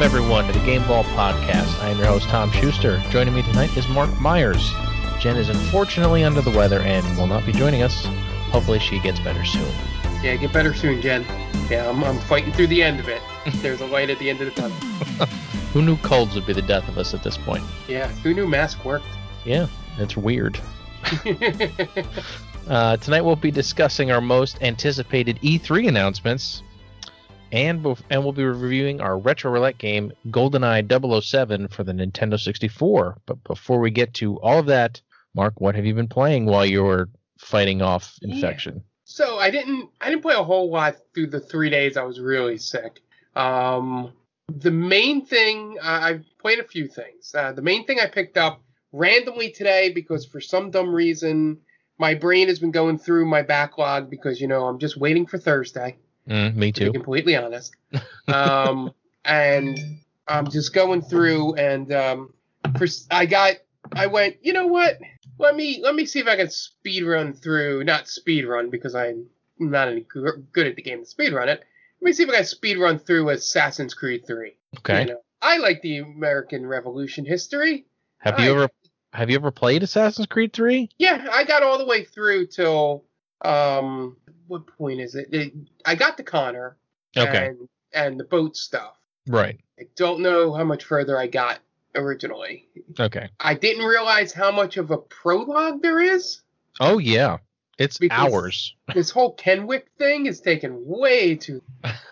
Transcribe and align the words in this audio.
Welcome, 0.00 0.16
everyone, 0.16 0.46
to 0.46 0.58
the 0.58 0.64
Game 0.64 0.82
Ball 0.86 1.04
Podcast. 1.04 1.78
I 1.82 1.90
am 1.90 1.98
your 1.98 2.06
host, 2.06 2.26
Tom 2.30 2.50
Schuster. 2.52 3.02
Joining 3.10 3.34
me 3.34 3.42
tonight 3.42 3.76
is 3.76 3.86
Mark 3.86 4.10
Myers. 4.18 4.72
Jen 5.18 5.36
is 5.36 5.50
unfortunately 5.50 6.24
under 6.24 6.40
the 6.40 6.50
weather 6.52 6.80
and 6.80 7.04
will 7.18 7.26
not 7.26 7.44
be 7.44 7.52
joining 7.52 7.82
us. 7.82 8.06
Hopefully, 8.48 8.78
she 8.78 8.98
gets 9.00 9.20
better 9.20 9.44
soon. 9.44 9.70
Yeah, 10.22 10.36
get 10.36 10.54
better 10.54 10.72
soon, 10.72 11.02
Jen. 11.02 11.26
Yeah, 11.68 11.86
I'm, 11.86 12.02
I'm 12.02 12.18
fighting 12.20 12.50
through 12.54 12.68
the 12.68 12.82
end 12.82 12.98
of 12.98 13.10
it. 13.10 13.20
There's 13.56 13.82
a 13.82 13.86
light 13.86 14.08
at 14.08 14.18
the 14.18 14.30
end 14.30 14.40
of 14.40 14.46
the 14.46 14.58
tunnel. 14.58 14.76
Who 15.74 15.82
knew 15.82 15.98
colds 15.98 16.34
would 16.34 16.46
be 16.46 16.54
the 16.54 16.62
death 16.62 16.88
of 16.88 16.96
us 16.96 17.12
at 17.12 17.22
this 17.22 17.36
point? 17.36 17.62
Yeah, 17.86 18.08
who 18.08 18.32
knew 18.32 18.48
mask 18.48 18.82
worked? 18.86 19.04
Yeah, 19.44 19.66
it's 19.98 20.16
weird. 20.16 20.58
Uh, 22.68 22.96
tonight 22.98 23.22
we'll 23.22 23.34
be 23.34 23.50
discussing 23.50 24.12
our 24.12 24.20
most 24.20 24.62
anticipated 24.62 25.40
E3 25.40 25.88
announcements, 25.88 26.62
and 27.52 27.82
bef- 27.82 28.02
and 28.10 28.22
we'll 28.22 28.32
be 28.32 28.44
reviewing 28.44 29.00
our 29.00 29.18
retro 29.18 29.50
roulette 29.50 29.78
game 29.78 30.12
GoldenEye 30.28 31.22
007 31.22 31.68
for 31.68 31.84
the 31.84 31.92
Nintendo 31.92 32.38
64. 32.38 33.18
But 33.26 33.42
before 33.44 33.80
we 33.80 33.90
get 33.90 34.14
to 34.14 34.38
all 34.40 34.58
of 34.58 34.66
that, 34.66 35.00
Mark, 35.34 35.60
what 35.60 35.74
have 35.74 35.84
you 35.84 35.94
been 35.94 36.08
playing 36.08 36.46
while 36.46 36.66
you're 36.66 37.08
fighting 37.38 37.82
off 37.82 38.18
infection? 38.22 38.82
so 39.10 39.38
I 39.38 39.50
didn't 39.50 39.90
I 40.00 40.08
didn't 40.08 40.22
play 40.22 40.36
a 40.36 40.44
whole 40.44 40.70
lot 40.70 40.96
through 41.14 41.28
the 41.28 41.40
three 41.40 41.68
days 41.68 41.96
I 41.96 42.04
was 42.04 42.20
really 42.20 42.58
sick. 42.58 43.00
Um, 43.34 44.12
the 44.48 44.70
main 44.70 45.26
thing 45.26 45.78
I 45.82 46.10
I've 46.10 46.24
played 46.38 46.60
a 46.60 46.64
few 46.64 46.86
things. 46.86 47.34
Uh, 47.34 47.52
the 47.52 47.62
main 47.62 47.86
thing 47.86 47.98
I 47.98 48.06
picked 48.06 48.38
up 48.38 48.62
randomly 48.92 49.50
today 49.50 49.90
because 49.90 50.24
for 50.26 50.40
some 50.40 50.70
dumb 50.70 50.94
reason 50.94 51.58
my 51.98 52.14
brain 52.14 52.46
has 52.46 52.60
been 52.60 52.70
going 52.70 52.98
through 52.98 53.26
my 53.26 53.42
backlog 53.42 54.08
because 54.10 54.40
you 54.40 54.46
know 54.46 54.66
I'm 54.66 54.78
just 54.78 54.96
waiting 54.96 55.26
for 55.26 55.38
Thursday. 55.38 55.96
Mm, 56.30 56.54
me 56.54 56.72
to 56.72 56.80
be 56.80 56.86
too. 56.86 56.92
completely 56.92 57.36
honest. 57.36 57.74
Um, 58.28 58.92
and 59.24 59.76
I'm 60.28 60.48
just 60.48 60.72
going 60.72 61.02
through, 61.02 61.54
and 61.54 61.92
um, 61.92 62.32
for 62.78 62.86
I 63.10 63.26
got, 63.26 63.56
I 63.92 64.06
went, 64.06 64.36
you 64.40 64.52
know 64.52 64.68
what? 64.68 64.98
Let 65.38 65.56
me 65.56 65.80
let 65.82 65.96
me 65.96 66.06
see 66.06 66.20
if 66.20 66.28
I 66.28 66.36
can 66.36 66.48
speed 66.48 67.02
run 67.02 67.32
through, 67.32 67.82
not 67.82 68.06
speed 68.06 68.46
run 68.46 68.70
because 68.70 68.94
I'm 68.94 69.26
not 69.58 69.88
any 69.88 70.02
good 70.02 70.66
at 70.68 70.76
the 70.76 70.82
game 70.82 71.00
to 71.00 71.06
speed 71.06 71.32
run 71.32 71.48
it. 71.48 71.64
Let 72.00 72.06
me 72.06 72.12
see 72.12 72.22
if 72.22 72.28
I 72.28 72.36
can 72.36 72.44
speed 72.44 72.78
run 72.78 73.00
through 73.00 73.30
Assassin's 73.30 73.94
Creed 73.94 74.24
3. 74.26 74.54
Okay. 74.78 75.00
You 75.00 75.06
know, 75.08 75.20
I 75.42 75.58
like 75.58 75.82
the 75.82 75.98
American 75.98 76.64
Revolution 76.64 77.26
history. 77.26 77.86
Have 78.18 78.38
you 78.38 78.52
ever 78.52 78.70
have 79.12 79.28
you 79.28 79.36
ever 79.36 79.50
played 79.50 79.82
Assassin's 79.82 80.28
Creed 80.28 80.52
3? 80.52 80.88
Yeah, 80.98 81.26
I 81.32 81.44
got 81.44 81.64
all 81.64 81.78
the 81.78 81.86
way 81.86 82.04
through 82.04 82.46
till 82.46 83.04
um, 83.44 84.16
what 84.50 84.66
point 84.66 85.00
is 85.00 85.14
it? 85.14 85.28
it 85.32 85.52
I 85.84 85.94
got 85.94 86.16
to 86.16 86.22
Connor. 86.22 86.76
Okay. 87.16 87.46
And, 87.46 87.68
and 87.94 88.20
the 88.20 88.24
boat 88.24 88.56
stuff. 88.56 88.96
Right. 89.28 89.60
I 89.78 89.84
don't 89.96 90.20
know 90.20 90.52
how 90.52 90.64
much 90.64 90.84
further 90.84 91.16
I 91.16 91.28
got 91.28 91.60
originally. 91.94 92.66
Okay. 92.98 93.28
I 93.38 93.54
didn't 93.54 93.84
realize 93.84 94.32
how 94.32 94.50
much 94.50 94.76
of 94.76 94.90
a 94.90 94.98
prologue 94.98 95.82
there 95.82 96.00
is. 96.00 96.40
Oh 96.80 96.98
yeah. 96.98 97.38
It's 97.78 97.96
Because- 97.98 98.32
hours. 98.32 98.74
This 98.94 99.10
whole 99.10 99.32
Kenway 99.34 99.82
thing 99.98 100.26
is 100.26 100.40
taking 100.40 100.84
way 100.86 101.36
too. 101.36 101.62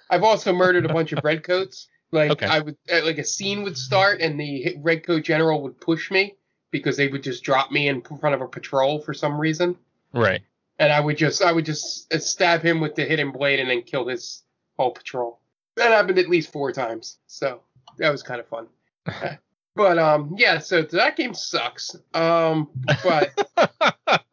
I've 0.08 0.22
also 0.22 0.52
murdered 0.52 0.86
a 0.86 0.92
bunch 0.94 1.12
of 1.12 1.24
redcoats. 1.24 1.88
Like 2.12 2.30
Okay. 2.30 2.46
I 2.46 2.60
would, 2.60 2.76
uh, 2.90 3.04
like 3.04 3.18
a 3.18 3.24
scene 3.24 3.64
would 3.64 3.76
start 3.76 4.20
and 4.20 4.38
the 4.38 4.76
redcoat 4.80 5.24
general 5.24 5.60
would 5.62 5.80
push 5.80 6.10
me 6.10 6.36
because 6.70 6.96
they 6.96 7.08
would 7.08 7.22
just 7.24 7.42
drop 7.42 7.70
me 7.72 7.88
in 7.88 8.00
front 8.02 8.34
of 8.34 8.40
a 8.40 8.46
patrol 8.46 9.00
for 9.00 9.12
some 9.12 9.38
reason, 9.40 9.76
Right. 10.12 10.42
And 10.78 10.92
I 10.92 11.00
would 11.00 11.16
just, 11.18 11.42
I 11.42 11.52
would 11.52 11.64
just 11.64 12.12
stab 12.22 12.62
him 12.62 12.80
with 12.80 12.94
the 12.94 13.04
hidden 13.04 13.30
blade 13.32 13.60
and 13.60 13.68
then 13.70 13.82
kill 13.82 14.06
his 14.08 14.42
whole 14.78 14.92
patrol. 14.92 15.40
That 15.76 15.90
happened 15.92 16.18
at 16.18 16.28
least 16.28 16.52
four 16.52 16.72
times, 16.72 17.18
so 17.26 17.60
that 17.98 18.10
was 18.10 18.22
kind 18.22 18.40
of 18.40 18.46
fun. 18.48 18.66
But 19.76 19.96
um, 19.96 20.34
yeah. 20.36 20.58
So 20.58 20.82
that 20.82 21.14
game 21.16 21.34
sucks. 21.34 21.94
Um, 22.12 22.68
but 23.04 23.30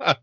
but 0.04 0.18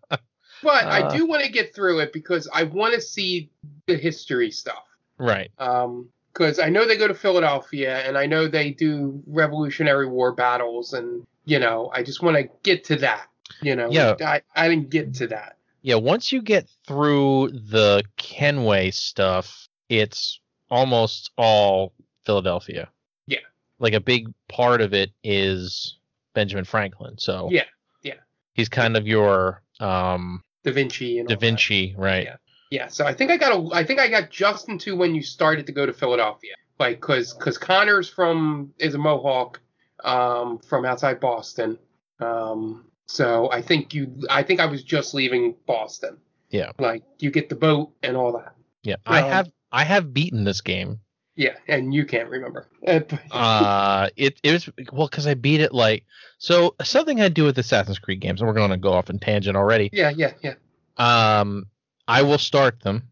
I 0.84 1.02
Uh. 1.02 1.14
do 1.16 1.26
want 1.26 1.44
to 1.44 1.48
get 1.48 1.74
through 1.74 2.00
it 2.00 2.12
because 2.12 2.48
I 2.52 2.64
want 2.64 2.94
to 2.94 3.00
see 3.00 3.50
the 3.86 3.96
history 3.96 4.50
stuff. 4.50 4.84
right. 5.18 5.50
Um, 5.58 6.08
because 6.32 6.58
I 6.58 6.70
know 6.70 6.86
they 6.86 6.96
go 6.96 7.06
to 7.06 7.14
Philadelphia 7.14 7.98
and 8.08 8.16
I 8.16 8.24
know 8.24 8.48
they 8.48 8.70
do 8.70 9.22
Revolutionary 9.26 10.06
War 10.08 10.32
battles, 10.32 10.92
and 10.94 11.26
you 11.44 11.58
know, 11.60 11.90
I 11.94 12.02
just 12.02 12.22
want 12.22 12.36
to 12.38 12.48
get 12.62 12.84
to 12.84 12.96
that. 12.96 13.26
You 13.60 13.76
know, 13.76 13.90
Yeah. 13.92 14.16
I 14.20 14.40
I 14.56 14.66
didn't 14.68 14.88
get 14.90 15.14
to 15.16 15.26
that. 15.28 15.56
Yeah, 15.82 15.96
once 15.96 16.32
you 16.32 16.42
get 16.42 16.68
through 16.86 17.50
the 17.50 18.04
Kenway 18.16 18.90
stuff, 18.92 19.68
it's 19.88 20.40
almost 20.70 21.30
all 21.36 21.92
Philadelphia. 22.24 22.88
Yeah. 23.26 23.38
Like 23.78 23.92
a 23.94 24.00
big 24.00 24.32
part 24.48 24.80
of 24.80 24.94
it 24.94 25.10
is 25.24 25.98
Benjamin 26.34 26.64
Franklin. 26.64 27.18
So 27.18 27.48
Yeah, 27.50 27.64
yeah. 28.02 28.14
He's 28.54 28.68
kind 28.68 28.96
of 28.96 29.06
your 29.06 29.62
um 29.80 30.42
Da 30.64 30.72
Vinci 30.72 31.18
and 31.18 31.28
Da 31.28 31.34
all 31.34 31.40
that. 31.40 31.46
Vinci, 31.46 31.94
right? 31.98 32.24
Yeah. 32.24 32.36
Yeah, 32.70 32.88
so 32.88 33.04
I 33.04 33.12
think 33.12 33.30
I 33.30 33.36
got 33.36 33.52
a, 33.52 33.74
I 33.74 33.84
think 33.84 34.00
I 34.00 34.08
got 34.08 34.30
just 34.30 34.70
into 34.70 34.96
when 34.96 35.14
you 35.14 35.22
started 35.22 35.66
to 35.66 35.72
go 35.72 35.84
to 35.84 35.92
Philadelphia, 35.92 36.54
like 36.78 37.02
because 37.02 37.34
because 37.34 37.58
Connor's 37.58 38.08
from 38.08 38.72
is 38.78 38.94
a 38.94 38.98
Mohawk, 38.98 39.60
um, 40.04 40.58
from 40.58 40.86
outside 40.86 41.20
Boston, 41.20 41.78
um, 42.18 42.86
so 43.12 43.50
I 43.52 43.60
think 43.60 43.92
you 43.92 44.10
I 44.30 44.42
think 44.42 44.58
I 44.58 44.66
was 44.66 44.82
just 44.82 45.12
leaving 45.12 45.54
Boston. 45.66 46.16
Yeah. 46.48 46.72
Like 46.78 47.02
you 47.18 47.30
get 47.30 47.48
the 47.50 47.54
boat 47.54 47.92
and 48.02 48.16
all 48.16 48.32
that. 48.32 48.54
Yeah. 48.82 48.96
I 49.06 49.20
Um, 49.20 49.28
have 49.30 49.52
I 49.70 49.84
have 49.84 50.14
beaten 50.14 50.44
this 50.44 50.62
game. 50.62 51.00
Yeah, 51.34 51.54
and 51.66 51.94
you 51.94 52.04
can't 52.06 52.28
remember. 52.28 52.68
Uh, 52.86 53.00
Uh 53.30 54.08
it 54.16 54.38
it 54.42 54.52
was 54.52 54.68
well 54.92 55.08
cuz 55.08 55.26
I 55.26 55.34
beat 55.34 55.60
it 55.60 55.72
like 55.74 56.04
so 56.38 56.74
something 56.82 57.20
I 57.20 57.28
do 57.28 57.44
with 57.44 57.58
Assassin's 57.58 57.98
Creed 57.98 58.20
games 58.20 58.40
and 58.40 58.48
we're 58.48 58.54
going 58.54 58.70
to 58.70 58.76
go 58.78 58.92
off 58.94 59.10
in 59.10 59.18
tangent 59.18 59.56
already. 59.56 59.90
yeah, 59.92 60.10
yeah, 60.16 60.32
yeah. 60.42 60.54
um 60.98 61.66
I 62.08 62.22
will 62.22 62.38
start 62.38 62.80
them 62.80 63.08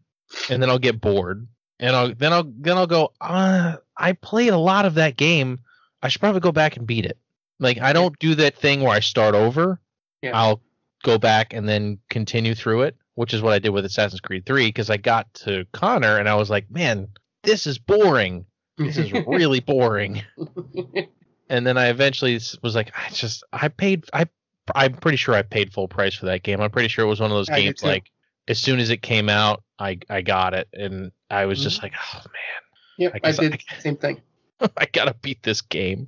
and 0.49 0.61
then 0.61 0.69
I'll 0.69 0.79
get 0.79 0.99
bored 0.99 1.47
and 1.79 1.95
I'll 1.95 2.13
then 2.15 2.33
I'll 2.33 2.51
then 2.57 2.77
I'll 2.77 2.87
go 2.87 3.13
uh 3.21 3.77
I 3.97 4.13
played 4.13 4.49
a 4.53 4.57
lot 4.57 4.85
of 4.85 4.95
that 4.95 5.15
game 5.17 5.59
I 6.01 6.07
should 6.09 6.21
probably 6.21 6.41
go 6.41 6.51
back 6.51 6.77
and 6.77 6.87
beat 6.87 7.05
it 7.05 7.17
like 7.59 7.79
I 7.79 7.93
don't 7.93 8.17
do 8.19 8.33
that 8.35 8.55
thing 8.57 8.81
where 8.81 8.91
I 8.95 8.99
start 8.99 9.35
over 9.35 9.79
Yeah. 10.21 10.37
I'll 10.37 10.61
go 11.03 11.17
back 11.17 11.53
and 11.53 11.67
then 11.67 11.97
continue 12.09 12.55
through 12.55 12.83
it 12.83 12.95
which 13.15 13.33
is 13.33 13.41
what 13.41 13.53
I 13.53 13.59
did 13.59 13.69
with 13.69 13.85
Assassin's 13.85 14.21
Creed 14.21 14.45
3 14.45 14.67
because 14.67 14.89
I 14.89 14.97
got 14.97 15.31
to 15.35 15.65
Connor 15.73 16.17
and 16.17 16.29
I 16.29 16.35
was 16.35 16.49
like 16.49 16.69
man 16.71 17.07
this 17.43 17.65
is 17.67 17.77
boring 17.77 18.45
this 18.77 18.97
is 18.97 19.11
really 19.27 19.59
boring 19.59 20.21
and 21.49 21.67
then 21.67 21.77
I 21.77 21.87
eventually 21.87 22.39
was 22.61 22.75
like 22.75 22.91
I 22.95 23.09
just 23.11 23.43
I 23.51 23.67
paid 23.67 24.05
I 24.13 24.25
I'm 24.75 24.93
pretty 24.93 25.17
sure 25.17 25.35
I 25.35 25.41
paid 25.41 25.73
full 25.73 25.87
price 25.87 26.15
for 26.15 26.27
that 26.27 26.43
game. 26.43 26.61
I'm 26.61 26.71
pretty 26.71 26.87
sure 26.87 27.05
it 27.05 27.09
was 27.09 27.19
one 27.19 27.31
of 27.31 27.35
those 27.35 27.49
I 27.49 27.61
games 27.61 27.83
like 27.83 28.09
as 28.47 28.59
soon 28.59 28.79
as 28.79 28.89
it 28.89 29.01
came 29.01 29.29
out, 29.29 29.63
I 29.79 29.99
I 30.09 30.21
got 30.21 30.53
it 30.53 30.67
and 30.73 31.11
I 31.29 31.45
was 31.45 31.61
just 31.61 31.77
mm-hmm. 31.77 31.85
like, 31.85 31.93
oh 32.15 32.23
Yep, 32.97 33.13
I 33.23 33.27
I, 33.27 33.29
I- 33.29 33.31
did 33.33 33.53
the 33.53 33.59
same 33.81 33.97
thing. 33.97 34.21
I 34.77 34.85
gotta 34.85 35.15
beat 35.15 35.41
this 35.41 35.61
game. 35.61 36.07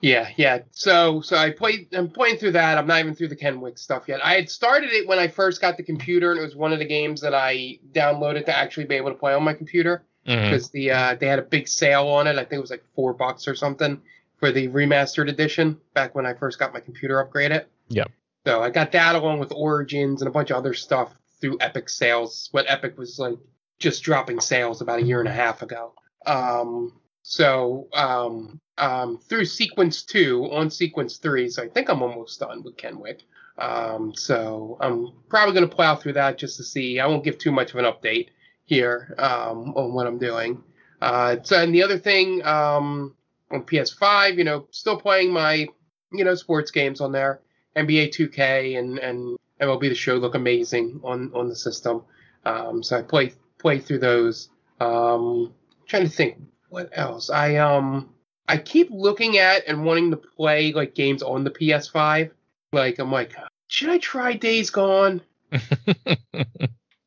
Yeah, 0.00 0.28
yeah. 0.36 0.58
So 0.70 1.20
so 1.20 1.36
I 1.36 1.50
played 1.50 1.88
I'm 1.94 2.10
playing 2.10 2.36
through 2.36 2.52
that. 2.52 2.76
I'm 2.76 2.86
not 2.86 3.00
even 3.00 3.14
through 3.14 3.28
the 3.28 3.36
Kenway 3.36 3.72
stuff 3.76 4.04
yet. 4.06 4.20
I 4.24 4.34
had 4.34 4.50
started 4.50 4.90
it 4.92 5.08
when 5.08 5.18
I 5.18 5.28
first 5.28 5.60
got 5.60 5.76
the 5.76 5.82
computer 5.82 6.30
and 6.30 6.40
it 6.40 6.44
was 6.44 6.54
one 6.54 6.72
of 6.72 6.78
the 6.78 6.84
games 6.84 7.20
that 7.22 7.34
I 7.34 7.78
downloaded 7.92 8.44
to 8.46 8.56
actually 8.56 8.84
be 8.84 8.96
able 8.96 9.10
to 9.10 9.16
play 9.16 9.32
on 9.32 9.42
my 9.42 9.54
computer 9.54 10.04
because 10.24 10.70
the 10.70 10.90
uh, 10.90 11.14
they 11.14 11.26
had 11.26 11.38
a 11.38 11.42
big 11.42 11.68
sale 11.68 12.06
on 12.08 12.26
it. 12.26 12.36
I 12.36 12.44
think 12.44 12.54
it 12.54 12.60
was 12.60 12.70
like 12.70 12.84
4 12.94 13.14
bucks 13.14 13.46
or 13.46 13.54
something 13.54 14.00
for 14.36 14.50
the 14.50 14.68
remastered 14.68 15.28
edition 15.28 15.78
back 15.94 16.14
when 16.14 16.26
I 16.26 16.34
first 16.34 16.58
got 16.58 16.72
my 16.72 16.80
computer 16.80 17.24
upgraded. 17.24 17.64
Yep. 17.88 18.10
So 18.46 18.62
I 18.62 18.70
got 18.70 18.92
that 18.92 19.14
along 19.14 19.38
with 19.38 19.52
Origins 19.52 20.20
and 20.20 20.28
a 20.28 20.32
bunch 20.32 20.50
of 20.50 20.56
other 20.56 20.74
stuff 20.74 21.14
through 21.40 21.58
Epic 21.60 21.88
sales. 21.88 22.48
What 22.52 22.66
Epic 22.68 22.98
was 22.98 23.18
like 23.18 23.38
just 23.78 24.02
dropping 24.02 24.40
sales 24.40 24.80
about 24.80 24.98
a 24.98 25.02
year 25.02 25.20
and 25.20 25.28
a 25.28 25.32
half 25.32 25.62
ago. 25.62 25.94
Um, 26.26 26.92
so 27.22 27.88
um, 27.94 28.60
um, 28.78 29.18
through 29.18 29.44
Sequence 29.46 30.02
Two 30.02 30.48
on 30.50 30.70
Sequence 30.70 31.18
Three, 31.18 31.48
so 31.48 31.62
I 31.62 31.68
think 31.68 31.88
I'm 31.88 32.02
almost 32.02 32.40
done 32.40 32.62
with 32.62 32.76
Kenway. 32.76 33.18
Um, 33.58 34.14
so 34.14 34.76
I'm 34.80 35.12
probably 35.28 35.54
going 35.54 35.68
to 35.68 35.74
plow 35.74 35.94
through 35.94 36.14
that 36.14 36.38
just 36.38 36.56
to 36.56 36.64
see. 36.64 36.98
I 36.98 37.06
won't 37.06 37.24
give 37.24 37.38
too 37.38 37.52
much 37.52 37.72
of 37.72 37.76
an 37.76 37.84
update 37.84 38.28
here 38.64 39.14
um, 39.18 39.74
on 39.76 39.92
what 39.94 40.06
I'm 40.06 40.18
doing. 40.18 40.62
Uh, 41.00 41.36
so 41.42 41.60
and 41.62 41.74
the 41.74 41.82
other 41.82 41.98
thing 41.98 42.44
um, 42.44 43.14
on 43.50 43.62
PS5, 43.62 44.36
you 44.38 44.44
know, 44.44 44.66
still 44.70 44.98
playing 44.98 45.32
my 45.32 45.66
you 46.12 46.24
know 46.24 46.34
sports 46.34 46.70
games 46.70 47.00
on 47.00 47.12
there. 47.12 47.40
NBA 47.76 48.14
2K 48.14 48.78
and 48.78 48.98
and 48.98 49.36
MLB 49.60 49.88
The 49.88 49.94
Show 49.94 50.14
look 50.14 50.34
amazing 50.34 51.00
on 51.04 51.30
on 51.34 51.48
the 51.48 51.56
system. 51.56 52.04
Um, 52.44 52.82
so 52.82 52.98
I 52.98 53.02
play 53.02 53.32
play 53.58 53.78
through 53.78 53.98
those. 53.98 54.48
Um, 54.80 55.54
trying 55.86 56.04
to 56.04 56.08
think 56.08 56.38
what 56.68 56.90
else. 56.92 57.30
I 57.30 57.56
um 57.56 58.13
I 58.48 58.58
keep 58.58 58.88
looking 58.90 59.38
at 59.38 59.64
and 59.66 59.84
wanting 59.84 60.10
to 60.10 60.16
play 60.16 60.72
like 60.72 60.94
games 60.94 61.22
on 61.22 61.44
the 61.44 61.50
PS5. 61.50 62.30
Like 62.72 62.98
I'm 62.98 63.10
like, 63.10 63.34
should 63.68 63.90
I 63.90 63.98
try 63.98 64.34
Days 64.34 64.70
Gone? 64.70 65.20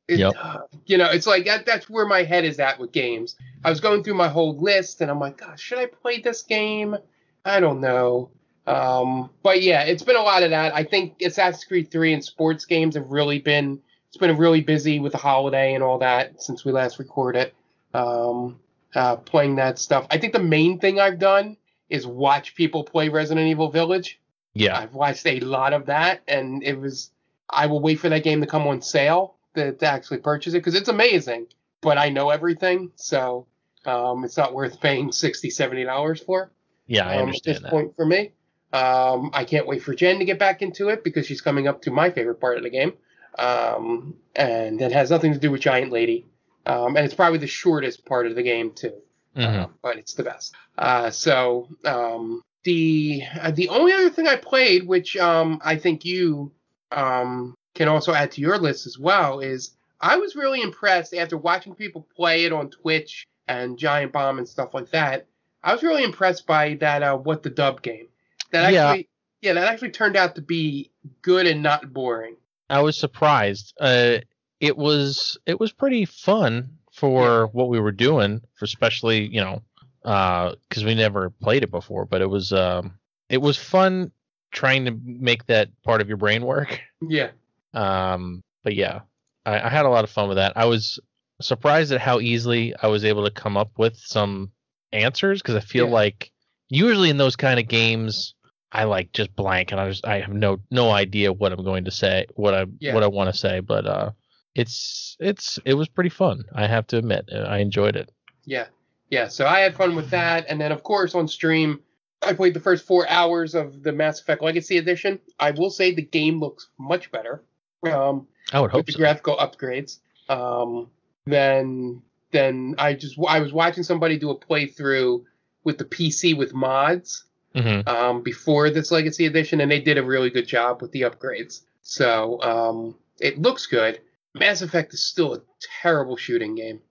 It, 0.07 0.19
Yep. 0.19 0.33
uh, 0.41 0.57
you 0.85 0.97
know, 0.97 1.09
it's 1.11 1.27
like 1.27 1.45
that, 1.45 1.65
that's 1.65 1.89
where 1.89 2.05
my 2.05 2.23
head 2.23 2.45
is 2.45 2.59
at 2.59 2.79
with 2.79 2.93
games. 2.93 3.35
I 3.65 3.69
was 3.69 3.81
going 3.81 4.03
through 4.03 4.13
my 4.13 4.29
whole 4.29 4.57
list, 4.57 5.01
and 5.01 5.11
I'm 5.11 5.19
like, 5.19 5.37
gosh, 5.37 5.59
should 5.59 5.79
I 5.79 5.85
play 5.87 6.21
this 6.21 6.43
game? 6.43 6.95
I 7.43 7.59
don't 7.59 7.81
know. 7.81 8.29
Um, 8.65 9.29
but 9.43 9.61
yeah, 9.61 9.83
it's 9.83 10.03
been 10.03 10.15
a 10.15 10.21
lot 10.21 10.43
of 10.43 10.51
that. 10.51 10.73
I 10.73 10.85
think 10.85 11.21
Assassin's 11.21 11.65
Creed 11.65 11.91
3 11.91 12.13
and 12.13 12.23
sports 12.23 12.63
games 12.63 12.95
have 12.95 13.09
really 13.11 13.39
been 13.39 13.81
it's 14.07 14.17
been 14.17 14.37
really 14.37 14.61
busy 14.61 14.99
with 14.99 15.11
the 15.11 15.17
holiday 15.17 15.73
and 15.73 15.83
all 15.83 15.97
that 15.99 16.41
since 16.41 16.63
we 16.63 16.71
last 16.71 16.99
recorded. 16.99 17.51
Um, 17.93 18.59
uh, 18.95 19.17
playing 19.17 19.55
that 19.57 19.79
stuff. 19.79 20.07
I 20.09 20.17
think 20.17 20.33
the 20.33 20.39
main 20.39 20.79
thing 20.79 20.99
I've 20.99 21.19
done 21.19 21.57
is 21.89 22.05
watch 22.05 22.55
people 22.55 22.83
play 22.83 23.09
Resident 23.09 23.47
Evil 23.47 23.69
Village. 23.69 24.19
Yeah. 24.53 24.77
I've 24.77 24.93
watched 24.93 25.25
a 25.25 25.39
lot 25.39 25.73
of 25.73 25.85
that, 25.87 26.21
and 26.27 26.63
it 26.63 26.79
was. 26.79 27.11
I 27.49 27.67
will 27.67 27.79
wait 27.79 27.99
for 27.99 28.09
that 28.09 28.23
game 28.23 28.41
to 28.41 28.47
come 28.47 28.67
on 28.67 28.81
sale 28.81 29.35
to, 29.55 29.71
to 29.71 29.85
actually 29.85 30.17
purchase 30.17 30.53
it 30.53 30.57
because 30.57 30.75
it's 30.75 30.89
amazing. 30.89 31.47
But 31.79 31.97
I 31.97 32.09
know 32.09 32.29
everything, 32.29 32.91
so 32.95 33.47
um, 33.85 34.25
it's 34.25 34.35
not 34.35 34.53
worth 34.53 34.81
paying 34.81 35.11
60 35.11 35.49
dollars 35.85 36.21
for. 36.21 36.51
Yeah, 36.87 37.07
I 37.07 37.15
um, 37.15 37.27
understand 37.27 37.57
at 37.57 37.61
this 37.61 37.63
that. 37.63 37.71
point 37.71 37.95
for 37.95 38.05
me. 38.05 38.31
Um, 38.73 39.31
I 39.33 39.45
can't 39.45 39.65
wait 39.65 39.81
for 39.81 39.95
Jen 39.95 40.19
to 40.19 40.25
get 40.25 40.39
back 40.39 40.61
into 40.61 40.89
it 40.89 41.03
because 41.03 41.25
she's 41.25 41.39
coming 41.39 41.67
up 41.67 41.83
to 41.83 41.91
my 41.91 42.09
favorite 42.09 42.41
part 42.41 42.57
of 42.57 42.63
the 42.63 42.69
game, 42.69 42.93
um, 43.39 44.15
and 44.35 44.81
it 44.81 44.91
has 44.91 45.09
nothing 45.09 45.33
to 45.33 45.39
do 45.39 45.51
with 45.51 45.61
Giant 45.61 45.91
Lady. 45.91 46.25
Um, 46.67 46.95
and 46.97 47.05
it's 47.05 47.15
probably 47.15 47.39
the 47.39 47.47
shortest 47.47 48.05
part 48.05 48.27
of 48.27 48.35
the 48.35 48.43
game 48.43 48.71
too, 48.71 48.93
Mhm. 49.35 49.63
uh, 49.63 49.67
but 49.81 49.97
it's 49.97 50.13
the 50.13 50.23
best. 50.23 50.53
Uh, 50.77 51.09
so 51.09 51.67
um, 51.85 52.41
the 52.63 53.21
uh, 53.41 53.51
the 53.51 53.69
only 53.69 53.93
other 53.93 54.09
thing 54.09 54.27
I 54.27 54.35
played, 54.35 54.85
which 54.85 55.15
um, 55.17 55.59
I 55.63 55.77
think 55.77 56.03
you 56.05 56.51
um, 56.91 57.55
can 57.73 57.87
also 57.87 58.13
add 58.13 58.31
to 58.33 58.41
your 58.41 58.57
list 58.57 58.85
as 58.85 58.97
well, 58.99 59.39
is 59.39 59.71
I 60.01 60.17
was 60.17 60.35
really 60.35 60.61
impressed 60.61 61.13
after 61.13 61.37
watching 61.37 61.73
people 61.73 62.05
play 62.15 62.45
it 62.45 62.51
on 62.53 62.69
Twitch 62.69 63.25
and 63.47 63.77
Giant 63.79 64.11
Bomb 64.11 64.37
and 64.37 64.47
stuff 64.47 64.73
like 64.73 64.89
that. 64.91 65.25
I 65.63 65.73
was 65.73 65.83
really 65.83 66.03
impressed 66.03 66.45
by 66.45 66.75
that 66.75 67.01
uh, 67.01 67.17
what 67.17 67.43
the 67.43 67.49
dub 67.49 67.81
game. 67.81 68.07
That 68.51 68.73
Yeah. 68.73 68.89
actually 68.89 69.07
yeah, 69.41 69.53
that 69.53 69.67
actually 69.71 69.91
turned 69.91 70.15
out 70.17 70.35
to 70.35 70.41
be 70.41 70.91
good 71.21 71.45
and 71.45 71.61
not 71.63 71.93
boring. 71.93 72.35
I 72.69 72.81
was 72.81 72.97
surprised. 72.97 73.73
Uh, 73.79 74.17
it 74.59 74.77
was 74.77 75.37
it 75.45 75.59
was 75.59 75.71
pretty 75.71 76.05
fun 76.05 76.69
for 76.91 77.47
what 77.47 77.69
we 77.69 77.79
were 77.79 77.91
doing, 77.91 78.41
for 78.55 78.65
especially 78.65 79.27
you 79.27 79.41
know, 79.41 79.61
because 80.03 80.83
we 80.83 80.95
never 80.95 81.29
played 81.29 81.63
it 81.63 81.71
before. 81.71 82.05
But 82.05 82.21
it 82.21 82.29
was 82.29 82.51
um, 82.53 82.97
it 83.29 83.41
was 83.41 83.57
fun 83.57 84.11
trying 84.51 84.85
to 84.85 84.97
make 85.03 85.45
that 85.47 85.69
part 85.83 86.01
of 86.01 86.07
your 86.07 86.17
brain 86.17 86.43
work. 86.45 86.79
Yeah. 87.01 87.29
Um, 87.73 88.41
but 88.63 88.75
yeah, 88.75 89.01
I, 89.45 89.59
I 89.59 89.69
had 89.69 89.85
a 89.85 89.89
lot 89.89 90.03
of 90.03 90.09
fun 90.09 90.27
with 90.29 90.37
that. 90.37 90.53
I 90.55 90.65
was 90.65 90.99
surprised 91.41 91.91
at 91.91 92.01
how 92.01 92.19
easily 92.19 92.73
I 92.81 92.87
was 92.87 93.05
able 93.05 93.23
to 93.25 93.31
come 93.31 93.57
up 93.57 93.71
with 93.77 93.95
some 93.97 94.51
answers 94.91 95.41
because 95.41 95.55
I 95.55 95.59
feel 95.59 95.85
Yeah. 95.85 95.93
like 95.93 96.31
usually 96.69 97.09
in 97.11 97.17
those 97.17 97.35
kind 97.35 97.59
of 97.59 97.67
games 97.67 98.33
I 98.71 98.85
like 98.85 99.11
just 99.11 99.35
blank 99.35 99.71
and 99.71 99.79
I 99.79 99.87
just 99.89 100.07
I 100.07 100.19
have 100.21 100.33
no 100.33 100.59
no 100.71 100.89
idea 100.91 101.31
what 101.31 101.51
I'm 101.51 101.63
going 101.63 101.85
to 101.85 101.91
say 101.91 102.25
what 102.35 102.53
I 102.55 102.65
Yeah. 102.79 102.93
what 102.95 103.03
I 103.03 103.07
want 103.07 103.31
to 103.31 103.37
say 103.37 103.59
but 103.59 103.85
uh 103.85 104.11
it's 104.57 105.15
it's 105.19 105.59
it 105.65 105.73
was 105.75 105.87
pretty 105.87 106.09
fun 106.09 106.43
I 106.53 106.67
have 106.67 106.87
to 106.87 106.97
admit 106.97 107.29
I 107.31 107.59
enjoyed 107.59 107.95
it 107.95 108.11
Yeah, 108.45 108.67
yeah. 109.09 109.27
So 109.27 109.45
I 109.45 109.59
had 109.59 109.75
fun 109.75 109.95
with 109.95 110.09
that, 110.11 110.45
and 110.47 110.59
then 110.59 110.71
of 110.71 110.83
course 110.83 111.15
on 111.15 111.27
stream, 111.27 111.81
I 112.21 112.33
played 112.33 112.53
the 112.53 112.59
first 112.59 112.85
four 112.85 113.07
hours 113.09 113.55
of 113.55 113.83
the 113.83 113.91
Mass 113.91 114.21
Effect 114.21 114.41
Legacy 114.41 114.77
Edition. 114.77 115.19
I 115.39 115.51
will 115.51 115.69
say 115.69 115.93
the 115.93 116.01
game 116.01 116.39
looks 116.39 116.69
much 116.77 117.11
better 117.11 117.43
um, 117.85 118.27
I 118.51 118.59
would 118.59 118.67
with 118.67 118.71
hope 118.73 118.85
the 118.85 118.91
so 118.93 118.99
graphical 118.99 119.37
upgrades. 119.37 119.99
Um, 120.29 120.89
then 121.25 122.01
then 122.31 122.75
I 122.77 122.93
just 122.93 123.17
I 123.27 123.39
was 123.39 123.53
watching 123.53 123.83
somebody 123.83 124.17
do 124.17 124.29
a 124.29 124.39
playthrough 124.39 125.23
with 125.63 125.77
the 125.77 125.85
PC 125.85 126.37
with 126.37 126.53
mods 126.53 127.25
hmm 127.55 127.81
um, 127.87 128.21
before 128.23 128.69
this 128.69 128.91
Legacy 128.91 129.25
Edition, 129.25 129.61
and 129.61 129.71
they 129.71 129.81
did 129.81 129.97
a 129.97 130.03
really 130.03 130.29
good 130.29 130.47
job 130.47 130.81
with 130.81 130.91
the 130.91 131.01
upgrades. 131.01 131.61
So 131.81 132.41
um, 132.41 132.95
it 133.19 133.41
looks 133.41 133.65
good. 133.65 133.99
Mass 134.39 134.61
Effect 134.61 134.93
is 134.93 135.03
still 135.03 135.33
a 135.33 135.41
terrible 135.81 136.17
shooting 136.17 136.55
game. 136.55 136.81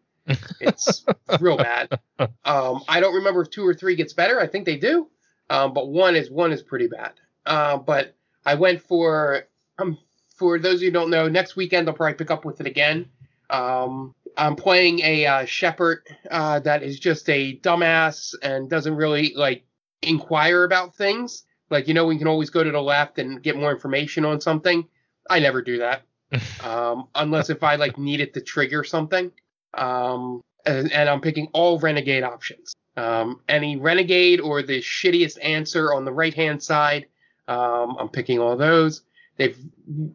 It's 0.60 1.04
real 1.40 1.56
bad. 1.56 2.00
Um, 2.44 2.82
I 2.88 3.00
don't 3.00 3.14
remember 3.14 3.42
if 3.42 3.50
two 3.50 3.66
or 3.66 3.74
three 3.74 3.96
gets 3.96 4.12
better. 4.12 4.40
I 4.40 4.46
think 4.46 4.66
they 4.66 4.76
do, 4.76 5.08
um, 5.50 5.72
but 5.72 5.88
one 5.88 6.16
is 6.16 6.30
one 6.30 6.52
is 6.52 6.62
pretty 6.62 6.88
bad. 6.88 7.12
Uh, 7.44 7.78
but 7.78 8.14
I 8.44 8.54
went 8.54 8.82
for 8.82 9.44
um, 9.78 9.98
for 10.36 10.58
those 10.58 10.80
who 10.80 10.90
don't 10.90 11.10
know, 11.10 11.28
next 11.28 11.56
weekend 11.56 11.88
I'll 11.88 11.94
probably 11.94 12.14
pick 12.14 12.30
up 12.30 12.44
with 12.44 12.60
it 12.60 12.66
again. 12.66 13.08
Um, 13.50 14.14
I'm 14.36 14.56
playing 14.56 15.00
a 15.00 15.26
uh, 15.26 15.44
Shepard 15.46 16.06
uh, 16.30 16.60
that 16.60 16.82
is 16.82 16.98
just 16.98 17.28
a 17.30 17.58
dumbass 17.58 18.34
and 18.42 18.68
doesn't 18.68 18.94
really 18.94 19.32
like 19.34 19.64
inquire 20.02 20.64
about 20.64 20.94
things. 20.94 21.44
Like 21.70 21.88
you 21.88 21.94
know, 21.94 22.06
we 22.06 22.18
can 22.18 22.28
always 22.28 22.50
go 22.50 22.62
to 22.62 22.70
the 22.70 22.82
left 22.82 23.18
and 23.18 23.42
get 23.42 23.56
more 23.56 23.72
information 23.72 24.24
on 24.24 24.40
something. 24.40 24.86
I 25.28 25.40
never 25.40 25.62
do 25.62 25.78
that, 25.78 26.02
um, 26.64 27.08
unless 27.14 27.50
if 27.50 27.62
I 27.62 27.76
like 27.76 27.98
need 27.98 28.20
it 28.20 28.34
to 28.34 28.40
trigger 28.40 28.84
something. 28.84 29.30
Um, 29.74 30.40
and, 30.64 30.92
and 30.92 31.08
I'm 31.08 31.20
picking 31.20 31.48
all 31.52 31.78
renegade 31.78 32.24
options. 32.24 32.74
Um, 32.96 33.40
any 33.48 33.76
renegade 33.76 34.40
or 34.40 34.62
the 34.62 34.80
shittiest 34.80 35.38
answer 35.42 35.92
on 35.92 36.04
the 36.04 36.12
right 36.12 36.34
hand 36.34 36.62
side. 36.62 37.06
Um, 37.46 37.96
I'm 37.98 38.08
picking 38.08 38.38
all 38.38 38.56
those. 38.56 39.02
They've 39.36 39.58